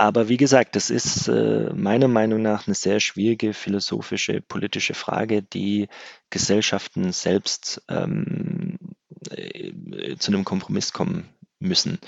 aber 0.00 0.30
wie 0.30 0.38
gesagt, 0.38 0.76
das 0.76 0.88
ist 0.88 1.28
äh, 1.28 1.70
meiner 1.74 2.08
Meinung 2.08 2.40
nach 2.40 2.66
eine 2.66 2.74
sehr 2.74 3.00
schwierige 3.00 3.52
philosophische, 3.52 4.40
politische 4.40 4.94
Frage, 4.94 5.42
die 5.42 5.88
Gesellschaften 6.30 7.12
selbst 7.12 7.82
ähm, 7.90 8.59
äh, 9.30 10.16
zu 10.18 10.32
einem 10.32 10.44
Kompromiss 10.44 10.92
kommen 10.92 11.28
müssen. 11.58 11.98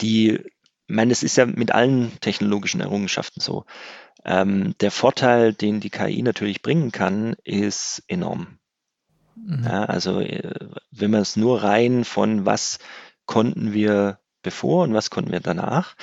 Die, 0.00 0.30
ich 0.32 0.94
meine, 0.94 1.12
es 1.12 1.22
ist 1.22 1.36
ja 1.36 1.46
mit 1.46 1.72
allen 1.72 2.12
technologischen 2.20 2.80
Errungenschaften 2.80 3.40
so. 3.40 3.64
Ähm, 4.24 4.74
der 4.80 4.90
Vorteil, 4.90 5.52
den 5.52 5.80
die 5.80 5.90
KI 5.90 6.22
natürlich 6.22 6.62
bringen 6.62 6.92
kann, 6.92 7.36
ist 7.44 8.02
enorm. 8.08 8.58
Mhm. 9.36 9.64
Ja, 9.64 9.84
also 9.84 10.20
äh, 10.20 10.68
wenn 10.90 11.10
man 11.10 11.20
es 11.20 11.36
nur 11.36 11.62
rein 11.62 12.04
von 12.04 12.46
was 12.46 12.78
konnten 13.26 13.72
wir 13.72 14.18
bevor 14.42 14.84
und 14.84 14.94
was 14.94 15.10
konnten 15.10 15.32
wir 15.32 15.40
danach, 15.40 15.96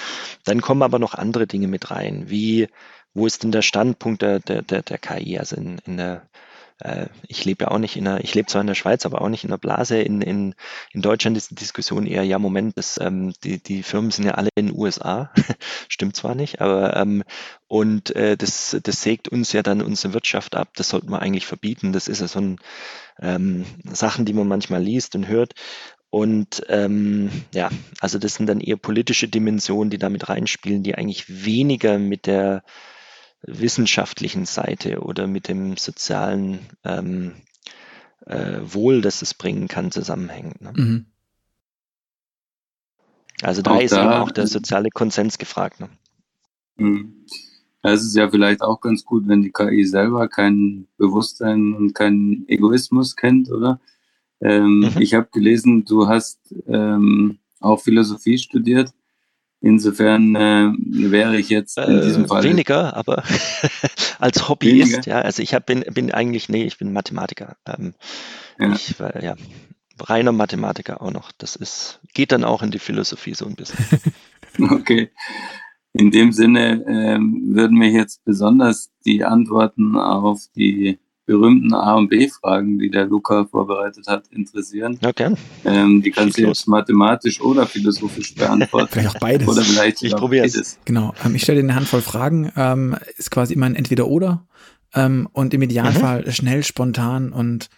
dann 0.43 0.61
kommen 0.61 0.81
aber 0.81 0.99
noch 0.99 1.13
andere 1.13 1.47
Dinge 1.47 1.67
mit 1.67 1.91
rein, 1.91 2.29
wie 2.29 2.67
wo 3.13 3.27
ist 3.27 3.43
denn 3.43 3.51
der 3.51 3.61
Standpunkt 3.61 4.21
der, 4.21 4.39
der, 4.39 4.61
der, 4.61 4.81
der 4.83 4.97
KI? 4.97 5.37
Also 5.37 5.57
in, 5.57 5.79
in 5.85 5.97
der 5.97 6.29
äh, 6.83 7.07
ich 7.27 7.45
lebe 7.45 7.65
ja 7.65 7.71
auch 7.71 7.77
nicht 7.77 7.95
in 7.95 8.07
einer, 8.07 8.23
ich 8.23 8.33
lebe 8.33 8.47
zwar 8.47 8.61
in 8.61 8.67
der 8.67 8.75
Schweiz, 8.75 9.05
aber 9.05 9.21
auch 9.21 9.29
nicht 9.29 9.43
in 9.43 9.49
der 9.49 9.57
Blase. 9.57 10.01
In, 10.01 10.21
in, 10.21 10.55
in 10.91 11.01
Deutschland 11.01 11.37
ist 11.37 11.51
die 11.51 11.55
Diskussion 11.55 12.05
eher, 12.05 12.23
ja, 12.23 12.39
Moment, 12.39 12.77
das, 12.77 12.99
ähm, 13.01 13.33
die, 13.43 13.61
die 13.61 13.83
Firmen 13.83 14.11
sind 14.11 14.25
ja 14.25 14.33
alle 14.33 14.49
in 14.55 14.67
den 14.67 14.77
USA. 14.77 15.31
Stimmt 15.89 16.15
zwar 16.15 16.35
nicht, 16.35 16.61
aber 16.61 16.95
ähm, 16.95 17.23
und 17.67 18.15
äh, 18.15 18.35
das, 18.37 18.77
das 18.83 19.01
sägt 19.01 19.29
uns 19.29 19.53
ja 19.53 19.63
dann 19.63 19.81
unsere 19.81 20.13
Wirtschaft 20.13 20.55
ab. 20.55 20.69
Das 20.75 20.89
sollten 20.89 21.09
wir 21.09 21.21
eigentlich 21.21 21.45
verbieten. 21.45 21.93
Das 21.93 22.07
ist 22.07 22.21
ja 22.21 22.27
so 22.27 22.39
ein 22.39 22.59
ähm, 23.19 23.65
Sachen, 23.91 24.25
die 24.25 24.33
man 24.33 24.47
manchmal 24.47 24.81
liest 24.81 25.15
und 25.15 25.27
hört. 25.27 25.53
Und 26.09 26.63
ähm, 26.67 27.29
ja, 27.53 27.69
also 28.01 28.19
das 28.19 28.35
sind 28.35 28.47
dann 28.47 28.59
eher 28.59 28.75
politische 28.75 29.29
Dimensionen, 29.29 29.89
die 29.89 29.97
damit 29.97 30.27
reinspielen, 30.27 30.83
die 30.83 30.95
eigentlich 30.95 31.45
weniger 31.45 31.97
mit 31.99 32.27
der 32.27 32.63
wissenschaftlichen 33.43 34.45
Seite 34.45 35.01
oder 35.01 35.27
mit 35.27 35.47
dem 35.47 35.77
sozialen 35.77 36.59
ähm, 36.83 37.33
äh, 38.25 38.59
Wohl, 38.61 39.01
das 39.01 39.21
es 39.21 39.33
bringen 39.33 39.67
kann, 39.67 39.91
zusammenhängt. 39.91 40.61
Ne? 40.61 40.73
Mhm. 40.75 41.05
Also 43.41 43.61
da 43.61 43.71
auch 43.71 43.81
ist 43.81 43.91
da, 43.91 44.03
eben 44.03 44.21
auch 44.21 44.31
der 44.31 44.47
soziale 44.47 44.89
Konsens 44.89 45.37
gefragt. 45.37 45.79
Ne? 45.79 45.89
Mhm. 46.75 47.25
Es 47.83 48.03
ist 48.03 48.15
ja 48.15 48.29
vielleicht 48.29 48.61
auch 48.61 48.79
ganz 48.79 49.03
gut, 49.03 49.27
wenn 49.27 49.41
die 49.41 49.51
KI 49.51 49.85
selber 49.85 50.27
kein 50.27 50.87
Bewusstsein 50.97 51.73
und 51.73 51.95
keinen 51.95 52.47
Egoismus 52.47 53.15
kennt, 53.15 53.49
oder? 53.51 53.79
Ähm, 54.39 54.79
mhm. 54.79 55.01
Ich 55.01 55.15
habe 55.15 55.29
gelesen, 55.31 55.85
du 55.85 56.07
hast 56.07 56.39
ähm, 56.67 57.39
auch 57.59 57.81
Philosophie 57.81 58.37
studiert. 58.37 58.93
Insofern 59.63 60.35
äh, 60.35 60.71
wäre 61.11 61.37
ich 61.37 61.49
jetzt 61.49 61.77
in 61.77 61.99
äh, 61.99 62.01
diesem 62.01 62.27
Fall. 62.27 62.43
Weniger, 62.43 62.97
aber 62.97 63.23
als 64.19 64.49
Hobbyist, 64.49 64.93
weniger? 64.93 65.07
ja. 65.07 65.21
Also 65.21 65.43
ich 65.43 65.53
hab, 65.53 65.67
bin, 65.67 65.81
bin 65.93 66.11
eigentlich, 66.11 66.49
nee, 66.49 66.63
ich 66.63 66.79
bin 66.79 66.91
Mathematiker. 66.91 67.57
Ähm, 67.67 67.93
ja. 68.59 68.73
Ich 68.73 68.99
war 68.99 69.21
ja 69.21 69.35
reiner 69.99 70.31
Mathematiker 70.31 71.01
auch 71.01 71.11
noch. 71.11 71.31
Das 71.37 71.55
ist, 71.55 71.99
geht 72.15 72.31
dann 72.31 72.43
auch 72.43 72.63
in 72.63 72.71
die 72.71 72.79
Philosophie 72.79 73.35
so 73.35 73.45
ein 73.45 73.55
bisschen. 73.55 73.85
okay. 74.71 75.11
In 75.93 76.09
dem 76.09 76.31
Sinne 76.31 76.83
ähm, 76.87 77.53
würden 77.53 77.77
mich 77.77 77.93
jetzt 77.93 78.23
besonders 78.23 78.91
die 79.05 79.23
Antworten 79.23 79.95
auf 79.95 80.41
die 80.55 80.99
berühmten 81.31 81.73
A- 81.73 81.95
und 81.95 82.09
B-Fragen, 82.09 82.77
die 82.77 82.89
der 82.89 83.05
Luca 83.05 83.45
vorbereitet 83.45 84.07
hat, 84.07 84.27
interessieren. 84.27 84.99
Okay. 85.03 85.33
Ähm, 85.63 86.01
die 86.01 86.11
kannst 86.11 86.37
du 86.37 86.41
jetzt 86.41 86.67
mathematisch 86.67 87.39
oder 87.39 87.65
philosophisch 87.65 88.35
beantworten. 88.35 88.87
vielleicht 88.91 89.15
auch 89.15 89.19
beides. 89.19 89.47
Oder 89.47 89.61
vielleicht 89.61 90.03
ich 90.03 90.13
probiere 90.13 90.45
es. 90.45 90.77
Genau. 90.83 91.13
Ähm, 91.23 91.35
ich 91.35 91.43
stelle 91.43 91.61
dir 91.61 91.67
eine 91.67 91.75
Handvoll 91.75 92.01
Fragen. 92.01 92.51
Ähm, 92.55 92.97
ist 93.15 93.31
quasi 93.31 93.53
immer 93.53 93.65
ein 93.65 93.75
Entweder-Oder. 93.75 94.45
Ähm, 94.93 95.29
und 95.31 95.53
im 95.53 95.61
Idealfall 95.61 96.25
mhm. 96.25 96.31
schnell, 96.31 96.63
spontan 96.63 97.31
und 97.31 97.69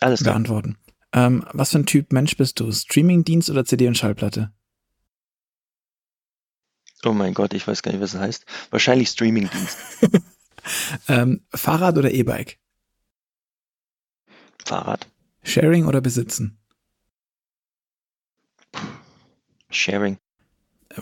Alles 0.00 0.22
beantworten. 0.22 0.76
Ähm, 1.14 1.44
was 1.52 1.70
für 1.70 1.78
ein 1.78 1.86
Typ 1.86 2.12
Mensch 2.12 2.36
bist 2.36 2.60
du? 2.60 2.70
Streamingdienst 2.70 3.48
oder 3.48 3.64
CD 3.64 3.88
und 3.88 3.96
Schallplatte? 3.96 4.52
Oh 7.06 7.12
mein 7.12 7.32
Gott, 7.32 7.54
ich 7.54 7.66
weiß 7.66 7.82
gar 7.82 7.92
nicht, 7.92 8.02
was 8.02 8.12
das 8.12 8.20
heißt. 8.20 8.44
Wahrscheinlich 8.70 9.08
Streamingdienst. 9.08 9.78
ähm, 11.08 11.40
Fahrrad 11.54 11.96
oder 11.96 12.10
E-Bike? 12.10 12.58
Fahrrad. 14.66 15.08
Sharing 15.44 15.86
oder 15.86 16.00
besitzen? 16.00 16.58
Sharing. 19.70 20.18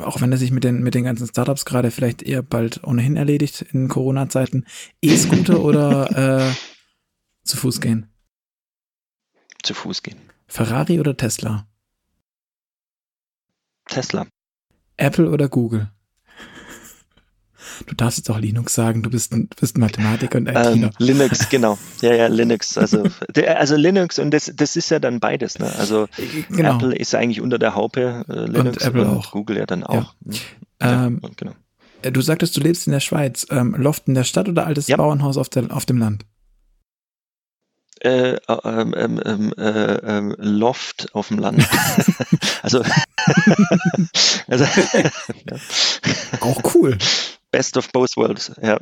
Auch 0.00 0.20
wenn 0.20 0.32
er 0.32 0.38
sich 0.38 0.50
mit 0.50 0.64
den, 0.64 0.82
mit 0.82 0.94
den 0.94 1.04
ganzen 1.04 1.26
Startups 1.26 1.64
gerade 1.64 1.90
vielleicht 1.90 2.22
eher 2.22 2.42
bald 2.42 2.84
ohnehin 2.84 3.16
erledigt 3.16 3.62
in 3.62 3.88
Corona-Zeiten. 3.88 4.66
E-Scooter 5.00 5.60
oder 5.60 6.50
äh, 6.50 6.54
zu 7.44 7.56
Fuß 7.56 7.80
gehen? 7.80 8.12
Zu 9.62 9.72
Fuß 9.72 10.02
gehen. 10.02 10.18
Ferrari 10.46 11.00
oder 11.00 11.16
Tesla? 11.16 11.66
Tesla. 13.86 14.26
Apple 14.98 15.30
oder 15.30 15.48
Google? 15.48 15.90
Du 17.86 17.94
darfst 17.94 18.18
jetzt 18.18 18.30
auch 18.30 18.38
Linux 18.38 18.74
sagen, 18.74 19.02
du 19.02 19.10
bist, 19.10 19.32
ein, 19.32 19.48
bist 19.60 19.78
Mathematiker 19.78 20.38
und 20.38 20.48
ITler. 20.48 20.72
Ähm, 20.72 20.90
Linux, 20.98 21.48
genau. 21.50 21.78
Ja, 22.00 22.14
ja, 22.14 22.26
Linux. 22.26 22.78
Also, 22.78 23.04
also 23.46 23.76
Linux 23.76 24.18
und 24.18 24.30
das, 24.32 24.52
das 24.54 24.76
ist 24.76 24.90
ja 24.90 24.98
dann 24.98 25.20
beides. 25.20 25.58
Ne? 25.58 25.72
Also 25.78 26.08
genau. 26.50 26.76
Apple 26.76 26.96
ist 26.96 27.14
eigentlich 27.14 27.40
unter 27.40 27.58
der 27.58 27.74
Haupe, 27.74 28.24
äh, 28.28 28.46
Linux 28.46 28.78
und, 28.78 28.82
Apple 28.82 29.02
und 29.02 29.18
auch. 29.18 29.30
Google 29.30 29.58
ja 29.58 29.66
dann 29.66 29.84
auch. 29.84 30.14
Ja. 30.24 30.38
Ja, 30.80 31.06
ähm, 31.06 31.20
genau. 31.36 31.52
Äh, 32.02 32.12
du 32.12 32.20
sagtest, 32.20 32.56
du 32.56 32.60
lebst 32.60 32.86
in 32.86 32.92
der 32.92 33.00
Schweiz. 33.00 33.46
Ähm, 33.50 33.74
Loft 33.76 34.08
in 34.08 34.14
der 34.14 34.24
Stadt 34.24 34.48
oder 34.48 34.66
altes 34.66 34.88
ja. 34.88 34.96
Bauernhaus 34.96 35.36
auf, 35.36 35.48
der, 35.48 35.74
auf 35.74 35.86
dem 35.86 35.98
Land? 35.98 36.24
Äh, 38.00 38.36
ähm, 38.64 38.94
ähm, 38.96 39.20
ähm, 39.24 39.54
äh, 39.56 39.94
ähm, 39.94 40.34
Loft 40.38 41.14
auf 41.14 41.28
dem 41.28 41.38
Land. 41.38 41.66
also, 42.62 42.82
also 44.46 44.64
ja. 44.64 45.56
auch 46.40 46.74
cool. 46.74 46.98
Best 47.54 47.76
of 47.76 47.92
both 47.92 48.16
worlds, 48.16 48.50
ja. 48.60 48.80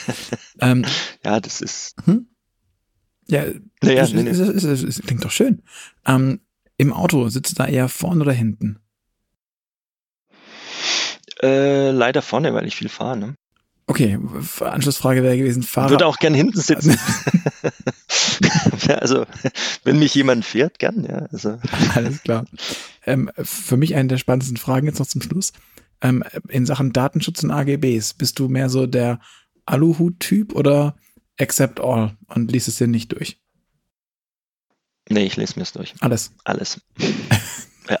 Ähm, 0.60 0.84
ja, 1.24 1.38
das 1.38 1.60
ist. 1.60 1.94
Hm? 2.04 2.26
Ja, 3.28 3.44
naja, 3.80 4.00
das, 4.00 4.12
nee, 4.12 4.24
nee. 4.24 4.32
Das, 4.32 4.60
das, 4.60 4.82
das, 4.82 5.02
klingt 5.02 5.24
doch 5.24 5.30
schön. 5.30 5.62
Ähm, 6.04 6.40
Im 6.78 6.92
Auto 6.92 7.28
sitzt 7.28 7.52
du 7.52 7.62
da 7.62 7.66
eher 7.68 7.88
vorne 7.88 8.22
oder 8.22 8.32
hinten? 8.32 8.80
Äh, 11.40 11.92
leider 11.92 12.22
vorne, 12.22 12.52
weil 12.54 12.66
ich 12.66 12.74
viel 12.74 12.88
fahre. 12.88 13.16
Ne? 13.18 13.34
Okay, 13.86 14.18
Anschlussfrage 14.58 15.22
wäre 15.22 15.38
gewesen, 15.38 15.62
Fahrer. 15.62 15.90
Würde 15.90 16.06
auch 16.06 16.18
gern 16.18 16.34
hinten 16.34 16.60
sitzen. 16.60 16.98
also, 18.88 19.26
wenn 19.84 20.00
mich 20.00 20.12
jemand 20.16 20.44
fährt, 20.44 20.80
gern, 20.80 21.04
ja. 21.04 21.28
Also. 21.30 21.60
Alles 21.94 22.24
klar. 22.24 22.46
Ähm, 23.06 23.30
für 23.36 23.76
mich 23.76 23.94
eine 23.94 24.08
der 24.08 24.18
spannendsten 24.18 24.56
Fragen 24.56 24.88
jetzt 24.88 24.98
noch 24.98 25.06
zum 25.06 25.22
Schluss 25.22 25.52
ähm, 26.00 26.24
in 26.48 26.66
Sachen 26.66 26.92
Datenschutz 26.92 27.42
und 27.42 27.50
AGBs, 27.50 28.14
bist 28.14 28.38
du 28.38 28.48
mehr 28.48 28.68
so 28.68 28.86
der 28.86 29.20
Aluhut-Typ 29.66 30.54
oder 30.54 30.96
accept 31.38 31.80
all 31.80 32.16
und 32.28 32.50
liest 32.50 32.68
es 32.68 32.76
dir 32.76 32.86
nicht 32.86 33.12
durch? 33.12 33.40
Nee, 35.08 35.24
ich 35.24 35.36
lese 35.36 35.54
mir 35.56 35.62
es 35.62 35.72
durch. 35.72 35.94
Alles. 36.00 36.32
Alles. 36.44 36.80
ja. 37.88 37.98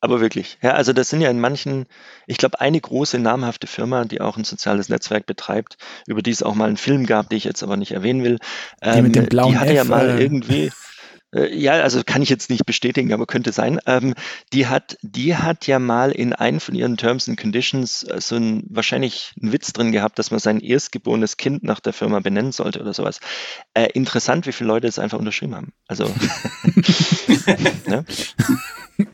aber 0.00 0.20
wirklich. 0.20 0.58
Ja, 0.62 0.72
also 0.72 0.92
das 0.92 1.10
sind 1.10 1.20
ja 1.20 1.30
in 1.30 1.40
manchen, 1.40 1.86
ich 2.26 2.38
glaube, 2.38 2.60
eine 2.60 2.80
große 2.80 3.18
namhafte 3.18 3.66
Firma, 3.66 4.04
die 4.04 4.20
auch 4.20 4.36
ein 4.36 4.44
soziales 4.44 4.88
Netzwerk 4.88 5.26
betreibt, 5.26 5.76
über 6.06 6.22
die 6.22 6.30
es 6.30 6.42
auch 6.42 6.54
mal 6.54 6.68
einen 6.68 6.76
Film 6.76 7.06
gab, 7.06 7.28
den 7.28 7.38
ich 7.38 7.44
jetzt 7.44 7.62
aber 7.62 7.76
nicht 7.76 7.92
erwähnen 7.92 8.24
will. 8.24 8.38
Die 8.82 9.02
mit 9.02 9.14
dem 9.14 9.24
ähm, 9.24 9.28
blauen 9.28 9.52
die 9.52 9.58
hatte 9.58 9.70
F, 9.70 9.76
ja 9.76 9.84
mal 9.84 10.10
äh, 10.10 10.22
irgendwie. 10.22 10.72
Äh, 11.34 11.54
Ja, 11.54 11.72
also 11.74 12.02
kann 12.04 12.22
ich 12.22 12.28
jetzt 12.28 12.50
nicht 12.50 12.64
bestätigen, 12.64 13.12
aber 13.12 13.26
könnte 13.26 13.52
sein. 13.52 13.80
Ähm, 13.86 14.14
die 14.52 14.66
hat, 14.66 14.96
die 15.02 15.36
hat 15.36 15.66
ja 15.66 15.78
mal 15.78 16.12
in 16.12 16.32
einem 16.32 16.60
von 16.60 16.74
ihren 16.74 16.96
Terms 16.96 17.28
and 17.28 17.38
Conditions 17.38 18.04
äh, 18.04 18.20
so 18.20 18.36
ein, 18.36 18.64
wahrscheinlich 18.68 19.34
einen 19.40 19.52
Witz 19.52 19.72
drin 19.72 19.92
gehabt, 19.92 20.18
dass 20.18 20.30
man 20.30 20.40
sein 20.40 20.60
erstgeborenes 20.60 21.36
Kind 21.36 21.62
nach 21.64 21.80
der 21.80 21.92
Firma 21.92 22.20
benennen 22.20 22.52
sollte 22.52 22.80
oder 22.80 22.94
sowas. 22.94 23.20
Äh, 23.74 23.88
interessant, 23.92 24.46
wie 24.46 24.52
viele 24.52 24.68
Leute 24.68 24.86
es 24.86 24.98
einfach 24.98 25.18
unterschrieben 25.18 25.54
haben. 25.54 25.72
Also, 25.88 26.04
ne? 27.86 28.04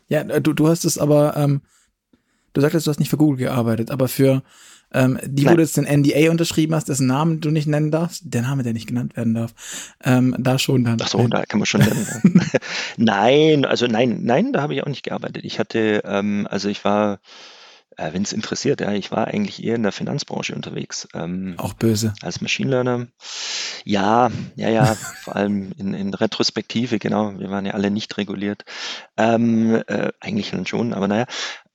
Ja, 0.09 0.25
du, 0.25 0.53
du 0.53 0.69
hast 0.69 0.85
es 0.85 0.99
aber, 0.99 1.37
ähm, 1.37 1.63
du 2.53 2.61
sagtest, 2.61 2.87
du 2.87 2.91
hast 2.91 2.99
nicht 2.99 3.11
für 3.11 3.17
Google 3.17 3.39
gearbeitet, 3.39 3.91
aber 3.91 4.09
für 4.09 4.43
ähm, 4.93 5.19
die, 5.25 5.45
wo 5.45 5.49
Nein. 5.49 5.57
du 5.57 5.63
jetzt 5.63 5.77
den 5.77 5.85
NDA 5.85 6.31
unterschrieben 6.31 6.75
hast, 6.75 6.89
dessen 6.89 7.07
Namen 7.07 7.41
du 7.41 7.51
nicht 7.51 7.67
nennen 7.67 7.91
darfst, 7.91 8.23
der 8.25 8.43
Name, 8.43 8.63
der 8.63 8.73
nicht 8.73 8.89
genannt 8.89 9.17
werden 9.17 9.35
darf, 9.35 9.55
ähm, 10.05 10.35
da 10.39 10.59
schon 10.59 10.85
dann. 10.85 10.99
Ach 11.01 11.09
so, 11.09 11.27
da 11.29 11.45
kann 11.45 11.61
man 11.61 11.67
schon 11.67 11.81
nennen. 11.81 12.43
nein, 12.97 13.65
also 13.65 13.87
nein, 13.87 14.21
nein, 14.23 14.53
da 14.53 14.63
habe 14.63 14.75
ich 14.75 14.83
auch 14.83 14.89
nicht 14.89 15.05
gearbeitet. 15.05 15.45
Ich 15.45 15.59
hatte, 15.59 16.03
ähm, 16.05 16.47
also 16.51 16.69
ich 16.69 16.85
war, 16.85 17.21
äh, 17.97 18.13
wenn 18.13 18.23
es 18.23 18.33
interessiert, 18.33 18.81
ja, 18.81 18.93
ich 18.93 19.11
war 19.11 19.27
eigentlich 19.27 19.63
eher 19.63 19.77
in 19.77 19.83
der 19.83 19.93
Finanzbranche 19.93 20.55
unterwegs. 20.55 21.09
Ähm, 21.15 21.55
Auch 21.57 21.75
böse. 21.75 22.15
als 22.23 22.41
Machine 22.41 22.71
Learner. 22.71 23.07
Ja, 23.85 24.31
ja, 24.57 24.69
ja, 24.69 24.85
vor 25.23 25.37
allem 25.37 25.73
in, 25.77 25.95
in 25.95 26.15
Retrospektive, 26.15 26.99
genau. 26.99 27.39
Wir 27.39 27.51
waren 27.51 27.67
ja 27.67 27.73
alle 27.73 27.91
nicht 27.91 28.17
reguliert. 28.17 28.65
Ähm, 29.17 29.83
äh, 29.87 30.13
eigentlich 30.21 30.51
dann 30.51 30.67
schon, 30.67 30.93
aber 30.93 31.09
naja. 31.09 31.27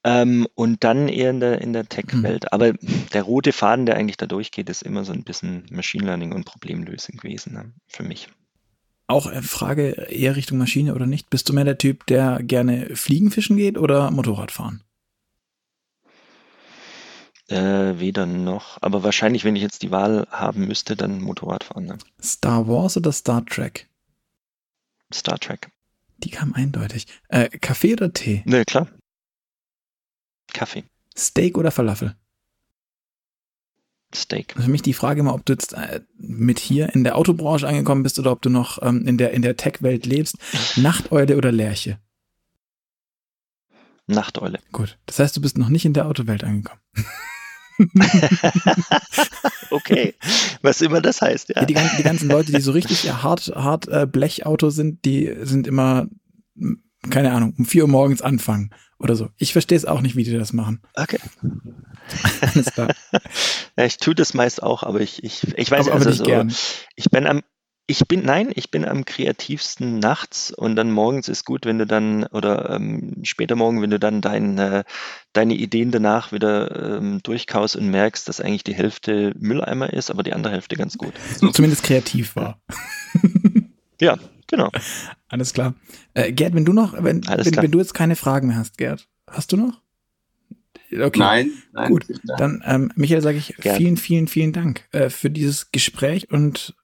Ähm, 0.04 0.48
und 0.54 0.84
dann 0.84 1.08
eher 1.08 1.32
in 1.32 1.40
der, 1.40 1.62
in 1.62 1.74
der 1.74 1.90
Tech-Welt. 1.90 2.54
Aber 2.54 2.74
der 3.14 3.24
rote 3.24 3.52
Faden, 3.52 3.88
der 3.88 3.98
eigentlich 3.98 4.18
da 4.18 4.28
durchgeht, 4.28 4.70
ist 4.70 4.84
immer 4.84 5.04
so 5.04 5.12
ein 5.14 5.24
bisschen 5.24 5.66
Machine 5.72 6.06
Learning 6.06 6.32
und 6.32 6.46
Problemlösung 6.46 7.18
gewesen 7.18 7.54
ne, 7.54 7.74
für 7.88 8.04
mich. 8.04 8.30
Auch 9.08 9.32
äh, 9.32 9.42
Frage 9.42 9.92
eher 10.10 10.36
Richtung 10.36 10.60
Maschine 10.60 10.94
oder 10.94 11.08
nicht. 11.08 11.32
Bist 11.32 11.50
du 11.50 11.54
mehr 11.54 11.64
der 11.64 11.80
Typ, 11.80 12.06
der 12.06 12.42
gerne 12.44 12.96
Fliegen 12.96 13.32
fischen 13.32 13.58
geht 13.58 13.80
oder 13.80 14.12
Motorrad 14.12 14.52
fahren? 14.52 14.84
Äh, 17.48 18.00
weder 18.00 18.26
noch. 18.26 18.82
Aber 18.82 19.04
wahrscheinlich, 19.04 19.44
wenn 19.44 19.56
ich 19.56 19.62
jetzt 19.62 19.84
die 19.84 19.92
Wahl 19.92 20.28
haben 20.32 20.68
müsste, 20.68 20.96
dann 20.96 21.22
Motorrad 21.22 21.64
fahren. 21.64 21.86
Ne? 21.86 21.98
Star 22.22 22.68
Wars 22.68 22.98
oder 22.98 23.12
Star 23.12 23.46
Trek? 23.46 23.88
Star 25.14 25.40
Trek. 25.40 25.70
Die 26.18 26.30
kam 26.30 26.54
eindeutig. 26.54 27.08
Äh, 27.30 27.50
Kaffee 27.50 27.94
oder 27.94 28.12
Tee? 28.12 28.42
Ne, 28.46 28.66
klar. 28.66 28.88
Kaffee. 30.54 30.86
Steak 31.16 31.58
oder 31.58 31.72
Falafel? 31.72 32.16
Steak. 34.14 34.54
Für 34.54 34.70
mich 34.70 34.82
die 34.82 34.94
Frage 34.94 35.20
immer, 35.20 35.34
ob 35.34 35.46
du 35.46 35.54
jetzt 35.54 35.74
äh, 35.74 36.02
mit 36.18 36.60
hier 36.60 36.94
in 36.96 37.04
der 37.04 37.18
Autobranche 37.18 37.68
angekommen 37.68 38.04
bist 38.04 38.18
oder 38.18 38.32
ob 38.32 38.42
du 38.42 38.50
noch 38.50 38.82
ähm, 38.82 39.06
in 39.06 39.18
der, 39.18 39.32
in 39.32 39.42
der 39.42 39.58
Tech-Welt 39.58 40.06
lebst. 40.06 40.38
Nachteule 40.78 41.38
oder 41.38 41.52
Lerche? 41.52 42.00
Nachteule. 44.08 44.60
Gut. 44.72 44.98
Das 45.06 45.20
heißt, 45.20 45.36
du 45.36 45.42
bist 45.42 45.58
noch 45.58 45.70
nicht 45.70 45.86
in 45.86 45.94
der 45.94 46.08
Autowelt 46.08 46.44
angekommen. 46.44 46.82
okay, 49.70 50.16
was 50.62 50.82
immer 50.82 51.02
das 51.02 51.22
heißt, 51.22 51.50
ja. 51.50 51.66
Die, 51.66 51.74
ganzen, 51.74 51.98
die 51.98 52.04
ganzen 52.04 52.30
Leute, 52.30 52.52
die 52.52 52.62
so 52.62 52.72
richtig 52.72 53.12
hart, 53.12 53.52
hart 53.56 53.88
äh, 53.88 54.08
Blechauto 54.10 54.70
sind, 54.70 55.06
die 55.06 55.34
sind 55.42 55.68
immer, 55.68 56.08
m, 56.60 56.84
keine 57.10 57.32
Ahnung, 57.32 57.54
um 57.58 57.66
4 57.66 57.84
Uhr 57.84 57.90
morgens 57.90 58.22
anfangen 58.22 58.72
oder 59.00 59.16
so. 59.16 59.30
Ich 59.38 59.52
verstehe 59.52 59.78
es 59.78 59.86
auch 59.86 60.02
nicht, 60.02 60.16
wie 60.16 60.24
die 60.24 60.32
das 60.32 60.54
machen. 60.54 60.82
Okay. 60.96 61.20
Alles 62.42 62.72
klar. 62.72 62.94
Ja, 63.78 63.84
ich 63.84 63.98
tue 63.98 64.16
das 64.16 64.34
meist 64.34 64.64
auch, 64.64 64.84
aber 64.84 65.02
ich, 65.02 65.22
ich, 65.22 65.44
ich 65.58 65.70
weiß 65.70 65.88
aber, 65.88 65.98
aber 65.98 66.06
also 66.06 66.10
nicht 66.12 66.20
so, 66.20 66.24
gern. 66.24 66.54
ich 66.96 67.10
bin 67.10 67.28
am 67.28 67.42
ich 67.88 68.08
bin, 68.08 68.24
nein, 68.24 68.52
ich 68.56 68.72
bin 68.72 68.86
am 68.86 69.06
kreativsten 69.06 70.00
nachts 70.00 70.52
und 70.52 70.76
dann 70.76 70.92
morgens 70.92 71.28
ist 71.28 71.46
gut, 71.46 71.66
wenn 71.66 71.78
du 71.78 71.86
dann, 71.86 72.24
oder 72.26 72.72
ähm, 72.72 73.18
später 73.24 73.56
morgen, 73.56 73.82
wenn 73.82 73.92
du 73.92 74.00
dann 74.00 74.22
dein, 74.22 74.58
äh, 74.58 74.84
deine 75.34 75.54
Ideen 75.54 75.92
danach 75.92 76.32
wieder 76.32 76.98
ähm, 76.98 77.20
durchkaust 77.22 77.76
und 77.76 77.90
merkst, 77.90 78.28
dass 78.28 78.42
eigentlich 78.42 78.64
die 78.64 78.74
Hälfte 78.74 79.34
Mülleimer 79.38 79.94
ist, 79.94 80.10
aber 80.10 80.24
die 80.24 80.34
andere 80.34 80.54
Hälfte 80.54 80.76
ganz 80.76 80.98
gut. 80.98 81.14
Zumindest 81.54 81.84
kreativ 81.84 82.36
war. 82.36 82.60
Ja, 84.02 84.18
genau. 84.48 84.72
Alles 85.30 85.54
klar. 85.54 85.74
Äh, 86.14 86.32
Gerd, 86.34 86.54
wenn 86.54 86.66
du 86.66 86.74
noch, 86.74 86.94
wenn, 87.02 87.26
wenn, 87.26 87.56
wenn 87.56 87.72
du 87.72 87.80
jetzt 87.80 87.94
keine 87.94 88.16
Fragen 88.16 88.48
mehr 88.48 88.58
hast, 88.58 88.78
Gerd, 88.78 89.08
hast 89.30 89.52
du 89.52 89.58
noch? 89.58 89.82
Okay. 90.92 91.20
Nein, 91.20 91.52
nein. 91.74 91.90
Gut, 91.90 92.06
dann 92.38 92.62
ähm, 92.66 92.92
Michael 92.96 93.22
sage 93.22 93.38
ich 93.38 93.56
Gern. 93.58 93.78
vielen, 93.78 93.98
vielen, 93.98 94.28
vielen 94.28 94.54
Dank 94.54 94.84
äh, 94.92 95.10
für 95.10 95.30
dieses 95.30 95.72
Gespräch 95.72 96.30
und 96.32 96.76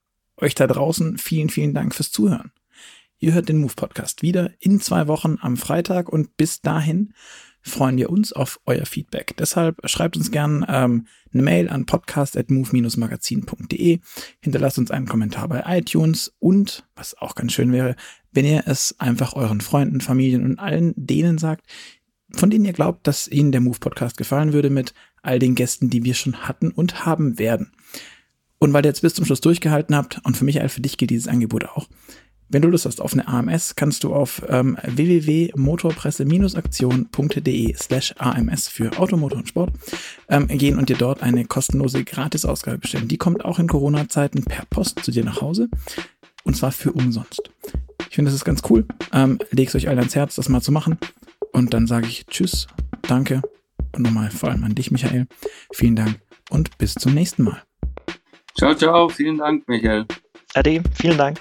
euch 0.42 0.54
da 0.54 0.66
draußen 0.66 1.18
vielen, 1.18 1.48
vielen 1.48 1.74
Dank 1.74 1.94
fürs 1.94 2.10
Zuhören. 2.10 2.52
Ihr 3.18 3.34
hört 3.34 3.48
den 3.48 3.58
Move 3.58 3.74
Podcast 3.76 4.22
wieder 4.22 4.50
in 4.58 4.80
zwei 4.80 5.06
Wochen 5.06 5.38
am 5.40 5.56
Freitag 5.56 6.08
und 6.08 6.36
bis 6.36 6.60
dahin 6.60 7.14
freuen 7.62 7.96
wir 7.96 8.10
uns 8.10 8.32
auf 8.32 8.58
euer 8.66 8.84
Feedback. 8.84 9.36
Deshalb 9.38 9.88
schreibt 9.88 10.16
uns 10.16 10.32
gern 10.32 10.66
ähm, 10.68 11.06
eine 11.32 11.44
Mail 11.44 11.68
an 11.68 11.86
podcast.move-magazin.de, 11.86 14.00
hinterlasst 14.40 14.78
uns 14.78 14.90
einen 14.90 15.06
Kommentar 15.06 15.46
bei 15.48 15.62
iTunes 15.66 16.34
und, 16.40 16.84
was 16.96 17.16
auch 17.16 17.36
ganz 17.36 17.52
schön 17.52 17.70
wäre, 17.70 17.94
wenn 18.32 18.44
ihr 18.44 18.64
es 18.66 18.98
einfach 18.98 19.34
euren 19.34 19.60
Freunden, 19.60 20.00
Familien 20.00 20.44
und 20.44 20.58
allen 20.58 20.92
denen 20.96 21.38
sagt, 21.38 21.66
von 22.34 22.50
denen 22.50 22.64
ihr 22.64 22.72
glaubt, 22.72 23.06
dass 23.06 23.28
ihnen 23.28 23.52
der 23.52 23.60
Move 23.60 23.78
Podcast 23.78 24.16
gefallen 24.16 24.52
würde 24.52 24.70
mit 24.70 24.92
all 25.22 25.38
den 25.38 25.54
Gästen, 25.54 25.90
die 25.90 26.02
wir 26.02 26.14
schon 26.14 26.48
hatten 26.48 26.72
und 26.72 27.06
haben 27.06 27.38
werden. 27.38 27.70
Und 28.62 28.72
weil 28.72 28.86
ihr 28.86 28.90
jetzt 28.90 29.02
bis 29.02 29.14
zum 29.14 29.24
Schluss 29.24 29.40
durchgehalten 29.40 29.96
habt, 29.96 30.20
und 30.22 30.36
für 30.36 30.44
Michael, 30.44 30.68
für 30.68 30.80
dich 30.80 30.96
gilt 30.96 31.10
dieses 31.10 31.26
Angebot 31.26 31.64
auch, 31.64 31.88
wenn 32.48 32.62
du 32.62 32.68
Lust 32.68 32.86
hast 32.86 33.00
auf 33.00 33.12
eine 33.12 33.26
AMS, 33.26 33.74
kannst 33.74 34.04
du 34.04 34.14
auf 34.14 34.40
ähm, 34.48 34.78
www.motorpresse-aktion.de 34.84 37.74
slash 37.74 38.14
AMS 38.18 38.68
für 38.68 38.96
Automotor 39.00 39.38
und 39.38 39.48
Sport 39.48 39.72
ähm, 40.28 40.46
gehen 40.46 40.78
und 40.78 40.90
dir 40.90 40.96
dort 40.96 41.24
eine 41.24 41.44
kostenlose 41.44 42.04
Gratisausgabe 42.04 42.78
bestellen. 42.78 43.08
Die 43.08 43.18
kommt 43.18 43.44
auch 43.44 43.58
in 43.58 43.66
Corona-Zeiten 43.66 44.44
per 44.44 44.64
Post 44.66 45.04
zu 45.04 45.10
dir 45.10 45.24
nach 45.24 45.40
Hause 45.40 45.68
und 46.44 46.56
zwar 46.56 46.70
für 46.70 46.92
umsonst. 46.92 47.42
Ich 48.10 48.14
finde, 48.14 48.30
das 48.30 48.36
ist 48.36 48.44
ganz 48.44 48.62
cool. 48.70 48.86
Ähm, 49.12 49.40
leg's 49.50 49.74
euch 49.74 49.88
alle 49.88 49.98
ans 49.98 50.14
Herz, 50.14 50.36
das 50.36 50.48
mal 50.48 50.62
zu 50.62 50.70
machen. 50.70 50.98
Und 51.50 51.74
dann 51.74 51.88
sage 51.88 52.06
ich 52.06 52.26
Tschüss, 52.26 52.68
danke 53.08 53.42
und 53.90 54.02
nochmal 54.02 54.30
vor 54.30 54.50
allem 54.50 54.62
an 54.62 54.76
dich, 54.76 54.92
Michael. 54.92 55.26
Vielen 55.72 55.96
Dank 55.96 56.20
und 56.48 56.78
bis 56.78 56.94
zum 56.94 57.12
nächsten 57.12 57.42
Mal. 57.42 57.60
Ciao, 58.56 58.74
ciao. 58.74 59.08
Vielen 59.08 59.38
Dank, 59.38 59.66
Michael. 59.68 60.06
Ade, 60.54 60.82
vielen 60.94 61.16
Dank. 61.16 61.40